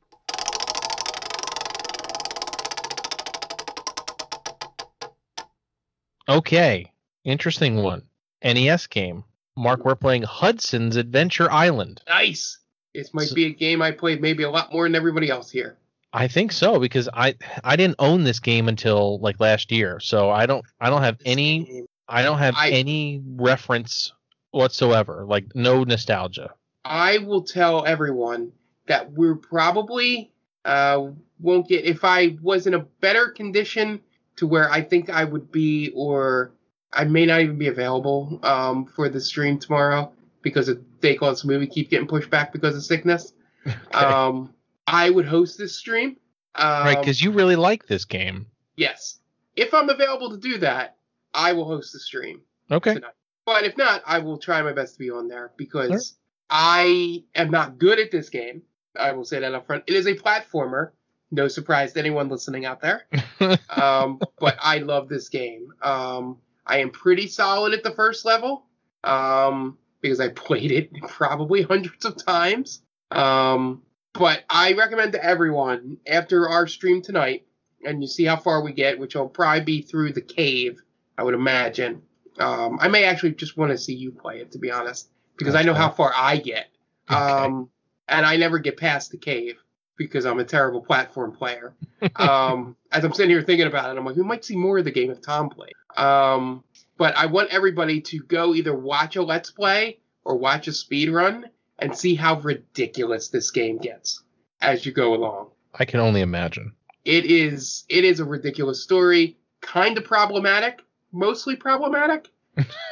Okay. 6.29 6.93
Interesting 7.25 7.77
one. 7.77 8.03
NES 8.43 8.87
game. 8.87 9.25
Mark, 9.57 9.85
we're 9.85 9.95
playing 9.97 10.23
Hudson's 10.23 10.97
Adventure 10.97 11.51
Island. 11.51 12.03
Nice. 12.09 12.59
This 12.95 13.13
might 13.15 13.29
So- 13.29 13.35
be 13.35 13.47
a 13.47 13.51
game 13.51 13.83
I 13.83 13.91
played 13.91 14.21
maybe 14.21 14.43
a 14.43 14.51
lot 14.51 14.73
more 14.73 14.85
than 14.85 14.95
everybody 14.95 15.31
else 15.31 15.51
here. 15.51 15.77
I 16.13 16.29
think 16.29 16.53
so 16.53 16.79
because 16.79 17.09
I 17.13 17.35
I 17.63 17.77
didn't 17.77 17.97
own 17.99 18.25
this 18.25 18.41
game 18.41 18.69
until 18.69 19.19
like 19.19 19.39
last 19.41 19.71
year, 19.71 20.01
so 20.01 20.31
I 20.31 20.47
don't 20.47 20.65
I 20.81 20.89
don't 20.89 21.03
have 21.03 21.19
any 21.27 21.83
I 22.09 22.23
don't 22.23 22.39
have 22.39 22.55
I- 22.57 22.71
any 22.71 23.23
reference 23.27 24.13
whatsoever, 24.53 25.25
like 25.27 25.47
no 25.55 25.85
nostalgia. 25.85 26.55
I 26.85 27.19
will 27.19 27.43
tell 27.43 27.85
everyone 27.85 28.53
that 28.87 29.13
we're 29.13 29.35
probably 29.35 30.31
uh, 30.65 31.09
won't 31.41 31.69
get 31.69 31.85
if 31.85 32.03
I 32.05 32.37
was 32.43 32.67
in 32.67 32.75
a 32.75 32.79
better 33.01 33.29
condition 33.29 34.01
to 34.37 34.47
where 34.47 34.71
I 34.71 34.81
think 34.83 35.11
I 35.11 35.25
would 35.25 35.53
be, 35.53 35.93
or 35.95 36.53
I 36.97 37.05
may 37.05 37.27
not 37.27 37.41
even 37.41 37.59
be 37.59 37.69
available 37.69 38.41
um, 38.43 38.87
for 38.87 39.09
the 39.09 39.21
stream 39.21 39.59
tomorrow 39.59 40.13
because 40.43 40.69
of 40.69 40.81
they 41.01 41.15
call 41.15 41.31
this 41.31 41.45
movie 41.45 41.67
keep 41.67 41.91
getting 41.91 42.09
pushed 42.09 42.31
back 42.31 42.53
because 42.53 42.77
of 42.77 42.85
sickness. 42.85 43.33
Um, 43.93 44.55
I 44.87 45.11
would 45.11 45.27
host 45.27 45.59
this 45.59 45.75
stream. 45.75 46.19
Um, 46.55 46.85
right, 46.85 46.99
because 47.01 47.21
you 47.21 47.33
really 47.33 47.57
like 47.57 47.89
this 47.89 48.05
game. 48.05 48.47
yes, 48.77 49.19
if 49.57 49.75
I'm 49.75 49.89
available 49.91 50.31
to 50.31 50.37
do 50.37 50.59
that, 50.59 50.97
I 51.35 51.53
will 51.53 51.65
host 51.65 51.93
the 51.93 51.99
stream. 51.99 52.43
Okay. 52.71 52.95
tonight. 52.95 53.15
But 53.45 53.65
if 53.65 53.77
not, 53.77 54.03
I 54.07 54.21
will 54.21 54.39
try 54.39 54.63
my 54.63 54.73
best 54.73 54.93
to 54.95 54.99
be 55.01 55.11
on 55.11 55.27
there 55.27 55.51
because. 55.57 56.15
I 56.51 57.25
am 57.35 57.51
not 57.51 57.79
good 57.79 57.99
at 57.99 58.11
this 58.11 58.29
game. 58.29 58.63
I 58.99 59.13
will 59.13 59.25
say 59.25 59.41
that 59.41 59.55
up 59.55 59.67
front. 59.67 59.85
It 59.87 59.95
is 59.95 60.07
a 60.07 60.15
platformer. 60.15 60.91
No 61.31 61.49
surprise 61.49 61.93
to 61.95 61.99
anyone 61.99 62.29
listening 62.29 62.65
out 62.65 62.81
there. 62.81 63.07
Um, 63.69 64.21
but 64.39 64.57
I 64.61 64.79
love 64.79 65.09
this 65.09 65.29
game. 65.29 65.73
Um, 65.83 66.39
I 66.67 66.79
am 66.79 66.91
pretty 66.91 67.29
solid 67.29 67.73
at 67.73 67.83
the 67.83 67.93
first 67.93 68.25
level 68.25 68.67
um, 69.05 69.79
because 70.01 70.21
I 70.21 70.29
played 70.47 70.73
it 70.73 70.91
probably 71.09 71.63
hundreds 71.63 72.05
of 72.05 72.23
times. 72.25 72.83
Um, 73.11 73.83
but 74.13 74.45
I 74.49 74.73
recommend 74.73 75.13
to 75.13 75.25
everyone 75.25 75.99
after 76.07 76.49
our 76.49 76.67
stream 76.67 77.03
tonight, 77.03 77.47
and 77.85 78.03
you 78.03 78.09
see 78.09 78.25
how 78.25 78.37
far 78.37 78.63
we 78.63 78.73
get, 78.73 78.99
which 78.99 79.15
will 79.15 79.29
probably 79.29 79.61
be 79.61 79.83
through 79.83 80.13
the 80.13 80.23
cave, 80.23 80.83
I 81.19 81.23
would 81.23 81.35
imagine. 81.35 82.03
Um, 82.39 82.79
I 82.81 82.89
may 82.89 83.05
actually 83.05 83.33
just 83.33 83.57
want 83.57 83.73
to 83.73 83.79
see 83.79 83.95
you 83.95 84.11
play 84.11 84.41
it, 84.41 84.53
to 84.53 84.59
be 84.59 84.71
honest, 84.71 85.09
because 85.39 85.55
I 85.55 85.59
That's 85.59 85.67
know 85.67 85.75
how 85.75 85.91
far 85.91 86.13
I 86.17 86.39
get. 86.39 86.69
Okay. 87.11 87.19
Um, 87.19 87.71
and 88.09 88.25
I 88.25 88.37
never 88.37 88.59
get 88.59 88.77
past 88.77 89.11
the 89.11 89.19
cave 89.19 89.57
because 89.97 90.27
I'm 90.27 90.39
a 90.39 90.45
terrible 90.45 90.81
platform 90.81 91.33
player. 91.33 91.75
um, 92.17 92.77
as 92.93 93.05
I'm 93.05 93.13
sitting 93.13 93.31
here 93.31 93.43
thinking 93.43 93.67
about 93.67 93.91
it, 93.91 93.99
I'm 93.99 94.05
like, 94.05 94.17
we 94.17 94.23
might 94.23 94.45
see 94.45 94.57
more 94.57 94.79
of 94.79 94.85
the 94.85 94.91
game 94.91 95.11
if 95.11 95.21
Tom 95.23 95.49
played. 95.49 95.73
Um, 95.97 96.65
but 96.99 97.17
I 97.17 97.27
want 97.27 97.51
everybody 97.51 98.01
to 98.01 98.19
go 98.21 98.55
either 98.55 98.75
watch 98.75 99.17
a 99.17 99.23
Let's 99.23 99.51
Play 99.51 99.99
or 100.25 100.37
watch 100.37 100.69
a 100.69 100.73
speed 100.73 101.11
run 101.11 101.51
and 101.79 101.97
see 101.97 102.15
how 102.15 102.41
ridiculous 102.41 103.29
this 103.29 103.51
game 103.51 103.79
gets 103.79 104.23
as 104.61 104.87
you 104.87 104.93
go 104.93 105.15
along. 105.15 105.49
I 105.75 105.85
can 105.85 106.01
only 106.01 106.21
imagine. 106.21 106.73
It 107.05 107.27
is 107.27 107.85
it 107.89 108.05
is 108.05 108.19
a 108.21 108.25
ridiculous 108.25 108.83
story, 108.83 109.37
kind 109.61 109.97
of 109.97 110.05
problematic, 110.05 110.81
mostly 111.13 111.55
problematic. 111.55 112.29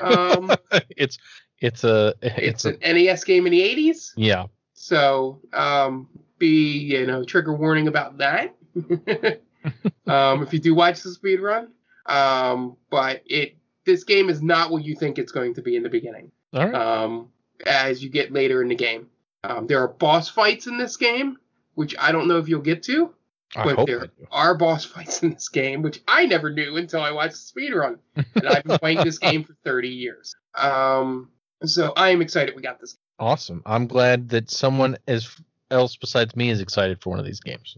Um, 0.01 0.53
it's 0.97 1.19
it's 1.61 1.83
a 1.85 2.15
it's 2.23 2.65
it's 2.65 2.65
a 2.67 2.87
an 2.87 2.97
NES 2.97 3.25
game 3.25 3.47
in 3.47 3.53
the 3.53 3.61
80s. 3.61 4.13
yeah. 4.17 4.47
So 4.75 5.41
um, 5.53 6.09
be 6.39 6.79
you 6.79 7.07
know 7.07 7.25
trigger 7.25 7.55
warning 7.55 7.89
about 7.89 8.19
that. 8.19 8.55
um, 10.07 10.43
if 10.43 10.53
you 10.53 10.59
do 10.59 10.75
watch 10.75 11.03
the 11.03 11.11
speed 11.11 11.41
run, 11.41 11.69
um, 12.07 12.77
but 12.91 13.23
it 13.27 13.57
this 13.85 14.05
game 14.05 14.31
is 14.31 14.43
not 14.43 14.71
what 14.71 14.85
you 14.85 14.95
think 14.95 15.19
it's 15.19 15.33
going 15.33 15.55
to 15.55 15.63
be 15.63 15.77
in 15.77 15.83
the 15.83 15.91
beginning. 15.91 16.31
All 16.53 16.67
right. 16.67 16.75
Um, 16.75 17.29
as 17.67 18.03
you 18.03 18.09
get 18.09 18.33
later 18.33 18.63
in 18.63 18.69
the 18.69 18.75
game, 18.75 19.09
um, 19.43 19.67
there 19.67 19.81
are 19.83 19.89
boss 19.89 20.29
fights 20.29 20.67
in 20.67 20.79
this 20.79 20.97
game, 20.97 21.37
which 21.75 21.95
I 21.99 22.13
don't 22.13 22.29
know 22.29 22.39
if 22.39 22.49
you'll 22.49 22.63
get 22.63 22.83
to. 22.85 23.15
I 23.57 23.75
but 23.75 23.87
there 23.87 24.09
are 24.33 24.55
boss 24.55 24.85
fights 24.85 25.23
in 25.23 25.31
this 25.31 25.49
game, 25.49 25.83
which 25.83 26.03
I 26.09 26.27
never 26.27 26.51
knew 26.51 26.77
until 26.77 27.03
I 27.03 27.11
watched 27.13 27.33
the 27.33 27.39
speed 27.39 27.73
run. 27.73 27.99
And 28.35 28.49
I've 28.49 28.65
been 28.65 28.79
playing 28.79 29.05
this 29.05 29.19
game 29.19 29.45
for 29.45 29.55
30 29.65 29.89
years. 29.89 30.35
Um, 30.57 31.31
so 31.65 31.93
I 31.97 32.11
am 32.11 32.21
excited 32.21 32.57
we 32.57 32.63
got 32.63 32.81
this. 32.81 32.97
Awesome. 33.19 33.63
I'm 33.65 33.87
glad 33.87 34.31
that 34.31 34.51
someone 34.51 34.97
as 35.07 35.29
else 35.71 35.97
besides 35.97 36.35
me 36.35 36.51
is 36.51 36.61
excited 36.61 37.01
for 37.01 37.11
one 37.11 37.19
of 37.19 37.25
these 37.25 37.41
games. 37.41 37.77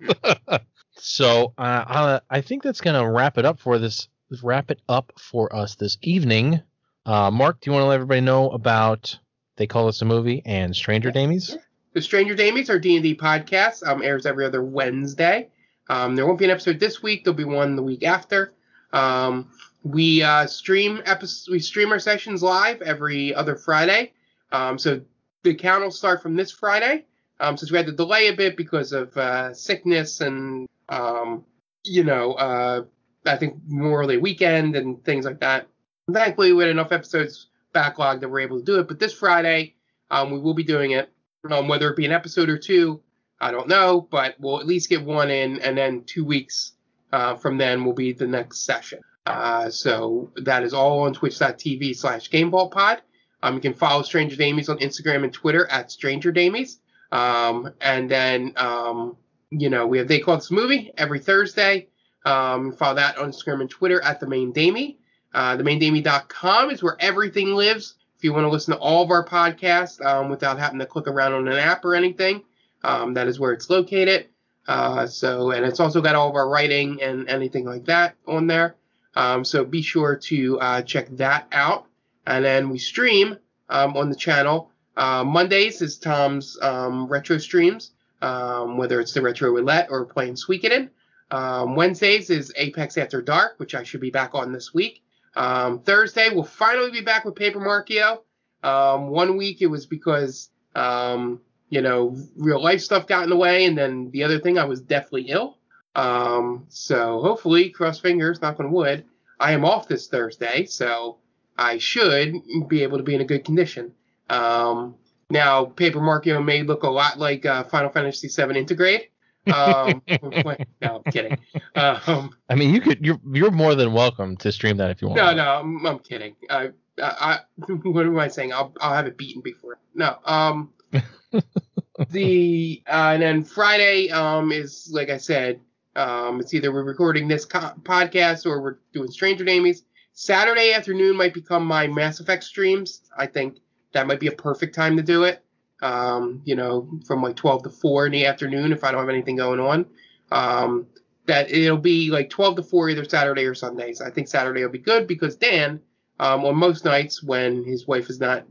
so 0.96 1.52
uh, 1.58 1.84
uh, 1.86 2.20
I 2.30 2.40
think 2.40 2.62
that's 2.62 2.80
gonna 2.80 3.10
wrap 3.10 3.38
it 3.38 3.44
up 3.44 3.60
for 3.60 3.78
this. 3.78 4.08
Wrap 4.42 4.70
it 4.70 4.80
up 4.88 5.12
for 5.18 5.54
us 5.54 5.76
this 5.76 5.98
evening. 6.02 6.60
Uh, 7.04 7.30
Mark, 7.30 7.60
do 7.60 7.70
you 7.70 7.72
want 7.72 7.84
to 7.84 7.86
let 7.86 7.94
everybody 7.94 8.20
know 8.20 8.50
about 8.50 9.16
they 9.56 9.66
call 9.68 9.86
us 9.86 10.02
a 10.02 10.04
movie 10.04 10.42
and 10.44 10.74
Stranger 10.74 11.12
Damies? 11.12 11.56
The 11.92 12.02
Stranger 12.02 12.34
Damies, 12.34 12.68
our 12.68 12.80
D&D 12.80 13.16
podcast, 13.16 13.86
um, 13.86 14.02
airs 14.02 14.26
every 14.26 14.44
other 14.44 14.62
Wednesday. 14.62 15.48
Um, 15.88 16.16
there 16.16 16.26
won't 16.26 16.38
be 16.38 16.44
an 16.44 16.50
episode 16.50 16.80
this 16.80 17.02
week. 17.02 17.24
There'll 17.24 17.36
be 17.36 17.44
one 17.44 17.76
the 17.76 17.82
week 17.82 18.02
after. 18.02 18.52
Um, 18.92 19.50
we 19.84 20.22
uh, 20.22 20.46
stream 20.46 21.00
episodes. 21.04 21.48
We 21.48 21.60
stream 21.60 21.92
our 21.92 21.98
sessions 22.00 22.42
live 22.42 22.82
every 22.82 23.34
other 23.34 23.54
Friday. 23.54 24.12
Um, 24.50 24.78
so 24.78 25.00
the 25.44 25.54
count 25.54 25.84
will 25.84 25.90
start 25.90 26.22
from 26.22 26.34
this 26.34 26.50
Friday. 26.50 27.06
Um, 27.38 27.56
since 27.56 27.70
we 27.70 27.76
had 27.76 27.86
to 27.86 27.92
delay 27.92 28.28
a 28.28 28.32
bit 28.32 28.56
because 28.56 28.92
of 28.92 29.16
uh, 29.16 29.54
sickness 29.54 30.20
and 30.20 30.66
um, 30.88 31.44
you 31.84 32.04
know, 32.04 32.32
uh, 32.34 32.84
I 33.24 33.36
think 33.36 33.56
Memorial 33.66 34.10
Day 34.10 34.16
weekend 34.18 34.76
and 34.76 35.02
things 35.04 35.24
like 35.24 35.40
that. 35.40 35.68
Thankfully, 36.12 36.52
we 36.52 36.62
had 36.62 36.70
enough 36.70 36.92
episodes 36.92 37.48
backlogged 37.74 38.20
that 38.20 38.28
we're 38.28 38.40
able 38.40 38.58
to 38.58 38.64
do 38.64 38.78
it. 38.78 38.88
But 38.88 38.98
this 38.98 39.12
Friday, 39.12 39.74
um, 40.10 40.30
we 40.30 40.38
will 40.38 40.54
be 40.54 40.64
doing 40.64 40.92
it. 40.92 41.10
Um, 41.50 41.68
whether 41.68 41.90
it 41.90 41.96
be 41.96 42.06
an 42.06 42.12
episode 42.12 42.48
or 42.48 42.58
two, 42.58 43.00
I 43.40 43.50
don't 43.50 43.68
know, 43.68 44.08
but 44.10 44.34
we'll 44.40 44.60
at 44.60 44.66
least 44.66 44.88
get 44.88 45.04
one 45.04 45.30
in, 45.30 45.60
and 45.60 45.76
then 45.76 46.02
two 46.04 46.24
weeks 46.24 46.72
uh, 47.12 47.36
from 47.36 47.58
then 47.58 47.84
will 47.84 47.92
be 47.92 48.12
the 48.12 48.26
next 48.26 48.64
session. 48.64 49.00
Uh, 49.26 49.68
so 49.70 50.30
that 50.36 50.62
is 50.62 50.72
all 50.72 51.00
on 51.00 51.12
twitch.tv 51.12 51.96
slash 51.96 52.30
GameVaultPod. 52.30 52.98
Um, 53.42 53.54
you 53.54 53.60
can 53.60 53.74
follow 53.74 54.02
Stranger 54.02 54.36
Damies 54.36 54.68
on 54.68 54.78
Instagram 54.78 55.24
and 55.24 55.32
Twitter 55.32 55.66
at 55.66 55.90
Stranger 55.90 56.32
Damies. 56.32 56.78
Um, 57.12 57.72
and 57.80 58.10
then, 58.10 58.52
um, 58.56 59.16
you 59.60 59.70
know, 59.70 59.86
we 59.86 59.98
have 59.98 60.08
They 60.08 60.20
Call 60.20 60.36
This 60.36 60.50
Movie 60.50 60.92
every 60.96 61.20
Thursday. 61.20 61.88
Um, 62.24 62.72
follow 62.72 62.96
that 62.96 63.18
on 63.18 63.30
Instagram 63.30 63.60
and 63.60 63.70
Twitter 63.70 64.00
at 64.02 64.20
The 64.20 64.26
Main 64.26 64.52
Damie. 64.52 64.98
Uh, 65.32 65.56
themaindamie.com 65.56 66.70
is 66.70 66.82
where 66.82 66.96
everything 66.98 67.54
lives. 67.54 67.94
If 68.16 68.24
you 68.24 68.32
want 68.32 68.44
to 68.44 68.50
listen 68.50 68.74
to 68.74 68.80
all 68.80 69.04
of 69.04 69.10
our 69.10 69.24
podcasts 69.24 70.04
um, 70.04 70.30
without 70.30 70.58
having 70.58 70.78
to 70.78 70.86
click 70.86 71.06
around 71.06 71.34
on 71.34 71.46
an 71.48 71.58
app 71.58 71.84
or 71.84 71.94
anything, 71.94 72.42
um, 72.82 73.14
that 73.14 73.28
is 73.28 73.38
where 73.38 73.52
it's 73.52 73.68
located. 73.68 74.28
Uh, 74.66 75.06
so, 75.06 75.50
and 75.50 75.64
it's 75.64 75.80
also 75.80 76.00
got 76.00 76.14
all 76.14 76.28
of 76.28 76.34
our 76.34 76.48
writing 76.48 77.02
and 77.02 77.28
anything 77.28 77.64
like 77.64 77.84
that 77.84 78.16
on 78.26 78.46
there. 78.46 78.76
Um, 79.14 79.44
so 79.44 79.64
be 79.64 79.82
sure 79.82 80.16
to 80.16 80.60
uh, 80.60 80.82
check 80.82 81.08
that 81.16 81.46
out. 81.52 81.86
And 82.26 82.44
then 82.44 82.70
we 82.70 82.78
stream 82.78 83.36
um, 83.68 83.96
on 83.96 84.08
the 84.10 84.16
channel. 84.16 84.70
Uh, 84.96 85.22
Mondays 85.24 85.82
is 85.82 85.98
Tom's 85.98 86.58
um, 86.62 87.06
retro 87.06 87.38
streams, 87.38 87.92
um, 88.26 88.76
whether 88.76 89.00
it's 89.00 89.12
the 89.12 89.22
Retro 89.22 89.50
Roulette 89.50 89.88
or 89.90 90.04
playing 90.04 90.34
Suikoden. 90.34 90.90
Um, 91.30 91.76
Wednesdays 91.76 92.28
is 92.28 92.52
Apex 92.56 92.98
After 92.98 93.22
Dark, 93.22 93.54
which 93.58 93.74
I 93.74 93.84
should 93.84 94.00
be 94.00 94.10
back 94.10 94.34
on 94.34 94.52
this 94.52 94.74
week. 94.74 95.02
Um, 95.36 95.80
Thursday, 95.80 96.30
we'll 96.30 96.44
finally 96.44 96.90
be 96.90 97.02
back 97.02 97.24
with 97.24 97.36
Paper 97.36 97.60
Markio. 97.60 98.20
Um, 98.62 99.08
one 99.08 99.36
week 99.36 99.62
it 99.62 99.66
was 99.66 99.86
because, 99.86 100.50
um, 100.74 101.40
you 101.68 101.82
know, 101.82 102.16
real 102.36 102.62
life 102.62 102.80
stuff 102.80 103.06
got 103.06 103.24
in 103.24 103.30
the 103.30 103.36
way, 103.36 103.64
and 103.64 103.78
then 103.78 104.10
the 104.10 104.24
other 104.24 104.40
thing, 104.40 104.58
I 104.58 104.64
was 104.64 104.80
deathly 104.80 105.26
ill. 105.28 105.58
Um, 105.94 106.66
so 106.68 107.20
hopefully, 107.20 107.70
cross 107.70 108.00
fingers, 108.00 108.42
knock 108.42 108.58
on 108.58 108.72
wood, 108.72 109.04
I 109.38 109.52
am 109.52 109.64
off 109.64 109.88
this 109.88 110.08
Thursday, 110.08 110.66
so 110.66 111.18
I 111.56 111.78
should 111.78 112.34
be 112.68 112.82
able 112.82 112.98
to 112.98 113.04
be 113.04 113.14
in 113.14 113.20
a 113.20 113.24
good 113.24 113.44
condition. 113.44 113.92
Um, 114.28 114.96
now, 115.30 115.64
Paper 115.64 116.00
Markio 116.00 116.44
may 116.44 116.62
look 116.62 116.82
a 116.84 116.90
lot 116.90 117.18
like 117.18 117.44
uh, 117.44 117.64
Final 117.64 117.90
Fantasy 117.90 118.28
VII 118.28 118.54
Intergrade. 118.54 119.08
Um, 119.52 120.02
no, 120.82 121.02
I'm 121.04 121.12
kidding. 121.12 121.38
Um, 121.74 122.30
I 122.48 122.54
mean, 122.54 122.72
you 122.72 122.80
could. 122.80 123.04
You're 123.04 123.20
you're 123.32 123.50
more 123.50 123.74
than 123.74 123.92
welcome 123.92 124.36
to 124.38 124.52
stream 124.52 124.76
that 124.78 124.90
if 124.90 125.02
you 125.02 125.08
want. 125.08 125.18
no, 125.18 125.34
no, 125.34 125.44
I'm, 125.60 125.86
I'm 125.86 125.98
kidding. 125.98 126.36
I, 126.50 126.70
I, 127.02 127.38
I, 127.58 127.62
what 127.66 128.06
am 128.06 128.18
I 128.18 128.28
saying? 128.28 128.52
I'll, 128.52 128.72
I'll 128.80 128.94
have 128.94 129.06
it 129.06 129.16
beaten 129.16 129.42
before. 129.42 129.78
No, 129.94 130.16
um, 130.24 130.72
the 132.10 132.82
uh, 132.86 133.10
and 133.14 133.22
then 133.22 133.44
Friday, 133.44 134.10
um, 134.10 134.52
is 134.52 134.90
like 134.92 135.10
I 135.10 135.16
said, 135.16 135.60
um, 135.96 136.40
it's 136.40 136.54
either 136.54 136.72
we're 136.72 136.84
recording 136.84 137.26
this 137.26 137.44
co- 137.44 137.74
podcast 137.82 138.46
or 138.46 138.60
we're 138.60 138.78
doing 138.92 139.10
Stranger 139.10 139.44
Damies. 139.44 139.82
Saturday 140.12 140.72
afternoon 140.72 141.14
might 141.16 141.34
become 141.34 141.64
my 141.66 141.86
Mass 141.88 142.20
Effect 142.20 142.42
streams. 142.42 143.02
I 143.18 143.26
think 143.26 143.58
that 143.96 144.06
might 144.06 144.20
be 144.20 144.26
a 144.26 144.32
perfect 144.32 144.74
time 144.74 144.96
to 144.98 145.02
do 145.02 145.24
it. 145.24 145.42
Um, 145.80 146.42
you 146.44 146.54
know, 146.54 146.88
from 147.06 147.22
like 147.22 147.36
12 147.36 147.64
to 147.64 147.70
4 147.70 148.06
in 148.06 148.12
the 148.12 148.26
afternoon 148.26 148.72
if 148.72 148.84
I 148.84 148.90
don't 148.90 149.00
have 149.00 149.08
anything 149.08 149.36
going 149.36 149.58
on. 149.58 149.86
Um, 150.30 150.86
that 151.26 151.50
it'll 151.50 151.78
be 151.78 152.10
like 152.10 152.30
12 152.30 152.56
to 152.56 152.62
4 152.62 152.90
either 152.90 153.04
Saturday 153.04 153.44
or 153.44 153.54
Sundays. 153.54 154.00
I 154.02 154.10
think 154.10 154.28
Saturday 154.28 154.62
will 154.62 154.70
be 154.70 154.78
good 154.78 155.06
because 155.06 155.36
Dan, 155.36 155.80
um, 156.20 156.44
on 156.44 156.56
most 156.56 156.84
nights 156.84 157.22
when 157.22 157.64
his 157.64 157.86
wife 157.86 158.10
is 158.10 158.20
not 158.20 158.44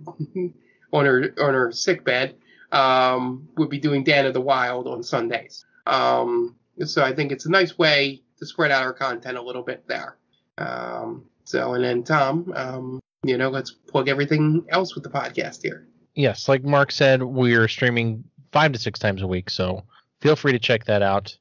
on 0.94 1.06
her 1.06 1.34
on 1.40 1.54
her 1.54 1.72
sick 1.72 2.04
bed, 2.04 2.36
um, 2.72 3.48
would 3.56 3.70
be 3.70 3.80
doing 3.80 4.04
Dan 4.04 4.26
of 4.26 4.34
the 4.34 4.42
Wild 4.42 4.88
on 4.88 5.04
Sundays. 5.04 5.64
Um, 5.86 6.56
so 6.84 7.04
I 7.04 7.14
think 7.14 7.32
it's 7.32 7.46
a 7.46 7.52
nice 7.52 7.78
way 7.78 8.24
to 8.40 8.46
spread 8.46 8.72
out 8.72 8.84
our 8.84 8.94
content 8.94 9.38
a 9.38 9.42
little 9.42 9.64
bit 9.64 9.88
there. 9.88 10.18
Um, 10.58 11.26
so 11.44 11.76
and 11.76 11.84
then 11.84 12.04
Tom, 12.04 12.52
um, 12.56 13.00
you 13.28 13.38
know, 13.38 13.50
let's 13.50 13.72
plug 13.72 14.08
everything 14.08 14.66
else 14.70 14.96
with 14.96 15.04
the 15.04 15.10
podcast 15.10 15.62
here. 15.64 15.88
Yes, 16.14 16.48
like 16.48 16.64
Mark 16.64 16.92
said, 16.92 17.24
we're 17.24 17.68
streaming 17.68 18.24
five 18.52 18.72
to 18.72 18.80
six 18.80 19.00
times 19.00 19.22
a 19.22 19.28
week, 19.28 19.50
so 19.50 19.84
feel 20.22 20.36
free 20.36 20.54
to 20.54 20.60
check 20.60 20.86
that 20.86 21.02
out. 21.02 21.38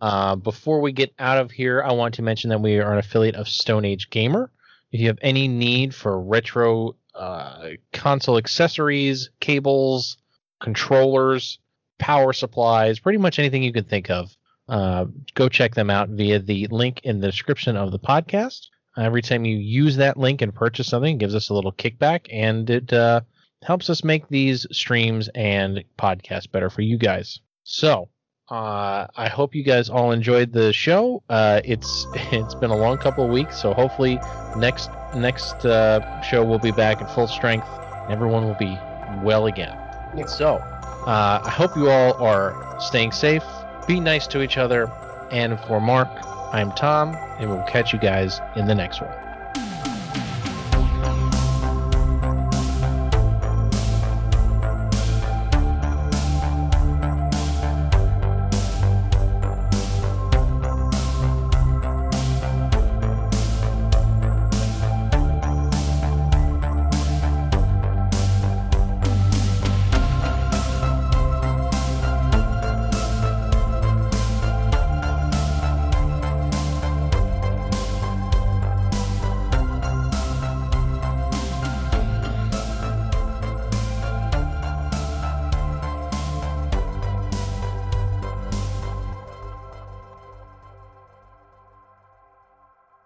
Uh, 0.00 0.36
before 0.36 0.80
we 0.80 0.92
get 0.92 1.12
out 1.18 1.38
of 1.38 1.50
here, 1.50 1.82
I 1.82 1.92
want 1.92 2.14
to 2.14 2.22
mention 2.22 2.50
that 2.50 2.60
we 2.60 2.78
are 2.78 2.92
an 2.92 2.98
affiliate 2.98 3.36
of 3.36 3.48
Stone 3.48 3.84
Age 3.84 4.10
Gamer. 4.10 4.50
If 4.92 5.00
you 5.00 5.06
have 5.06 5.18
any 5.22 5.48
need 5.48 5.94
for 5.94 6.20
retro 6.20 6.94
uh, 7.14 7.70
console 7.92 8.36
accessories, 8.36 9.30
cables, 9.40 10.18
controllers, 10.60 11.58
power 11.98 12.32
supplies, 12.32 12.98
pretty 13.00 13.18
much 13.18 13.38
anything 13.38 13.62
you 13.62 13.72
can 13.72 13.84
think 13.84 14.10
of, 14.10 14.36
uh, 14.68 15.06
go 15.34 15.48
check 15.48 15.74
them 15.74 15.90
out 15.90 16.10
via 16.10 16.38
the 16.38 16.66
link 16.68 17.00
in 17.04 17.20
the 17.20 17.26
description 17.26 17.76
of 17.76 17.90
the 17.90 17.98
podcast. 17.98 18.68
Every 18.96 19.22
time 19.22 19.44
you 19.44 19.56
use 19.56 19.96
that 19.96 20.16
link 20.16 20.42
and 20.42 20.54
purchase 20.54 20.88
something, 20.88 21.16
it 21.16 21.18
gives 21.18 21.34
us 21.34 21.48
a 21.48 21.54
little 21.54 21.72
kickback, 21.72 22.26
and 22.30 22.68
it 22.68 22.92
uh, 22.92 23.22
helps 23.62 23.88
us 23.88 24.04
make 24.04 24.28
these 24.28 24.66
streams 24.70 25.28
and 25.34 25.82
podcasts 25.98 26.50
better 26.50 26.68
for 26.68 26.82
you 26.82 26.98
guys. 26.98 27.40
So, 27.64 28.08
uh, 28.50 29.06
I 29.16 29.28
hope 29.28 29.54
you 29.54 29.62
guys 29.62 29.88
all 29.88 30.12
enjoyed 30.12 30.52
the 30.52 30.72
show. 30.72 31.22
Uh, 31.30 31.62
it's 31.64 32.06
it's 32.32 32.54
been 32.54 32.70
a 32.70 32.76
long 32.76 32.98
couple 32.98 33.24
of 33.24 33.30
weeks, 33.30 33.60
so 33.60 33.72
hopefully 33.72 34.20
next 34.56 34.90
next 35.16 35.64
uh, 35.64 36.20
show 36.20 36.44
we'll 36.44 36.58
be 36.58 36.72
back 36.72 37.00
at 37.00 37.10
full 37.14 37.28
strength. 37.28 37.66
And 38.04 38.12
everyone 38.12 38.44
will 38.44 38.56
be 38.56 38.76
well 39.22 39.46
again. 39.46 39.76
Yeah. 40.14 40.26
So, 40.26 40.56
uh, 40.56 41.40
I 41.42 41.50
hope 41.50 41.76
you 41.76 41.88
all 41.88 42.14
are 42.14 42.76
staying 42.80 43.12
safe. 43.12 43.44
Be 43.86 44.00
nice 44.00 44.26
to 44.28 44.42
each 44.42 44.58
other. 44.58 44.90
And 45.30 45.58
for 45.60 45.80
Mark, 45.80 46.08
I'm 46.52 46.70
Tom, 46.72 47.16
and 47.38 47.48
we'll 47.48 47.62
catch 47.62 47.94
you 47.94 47.98
guys 47.98 48.38
in 48.56 48.66
the 48.66 48.74
next 48.74 49.00
one. 49.00 49.31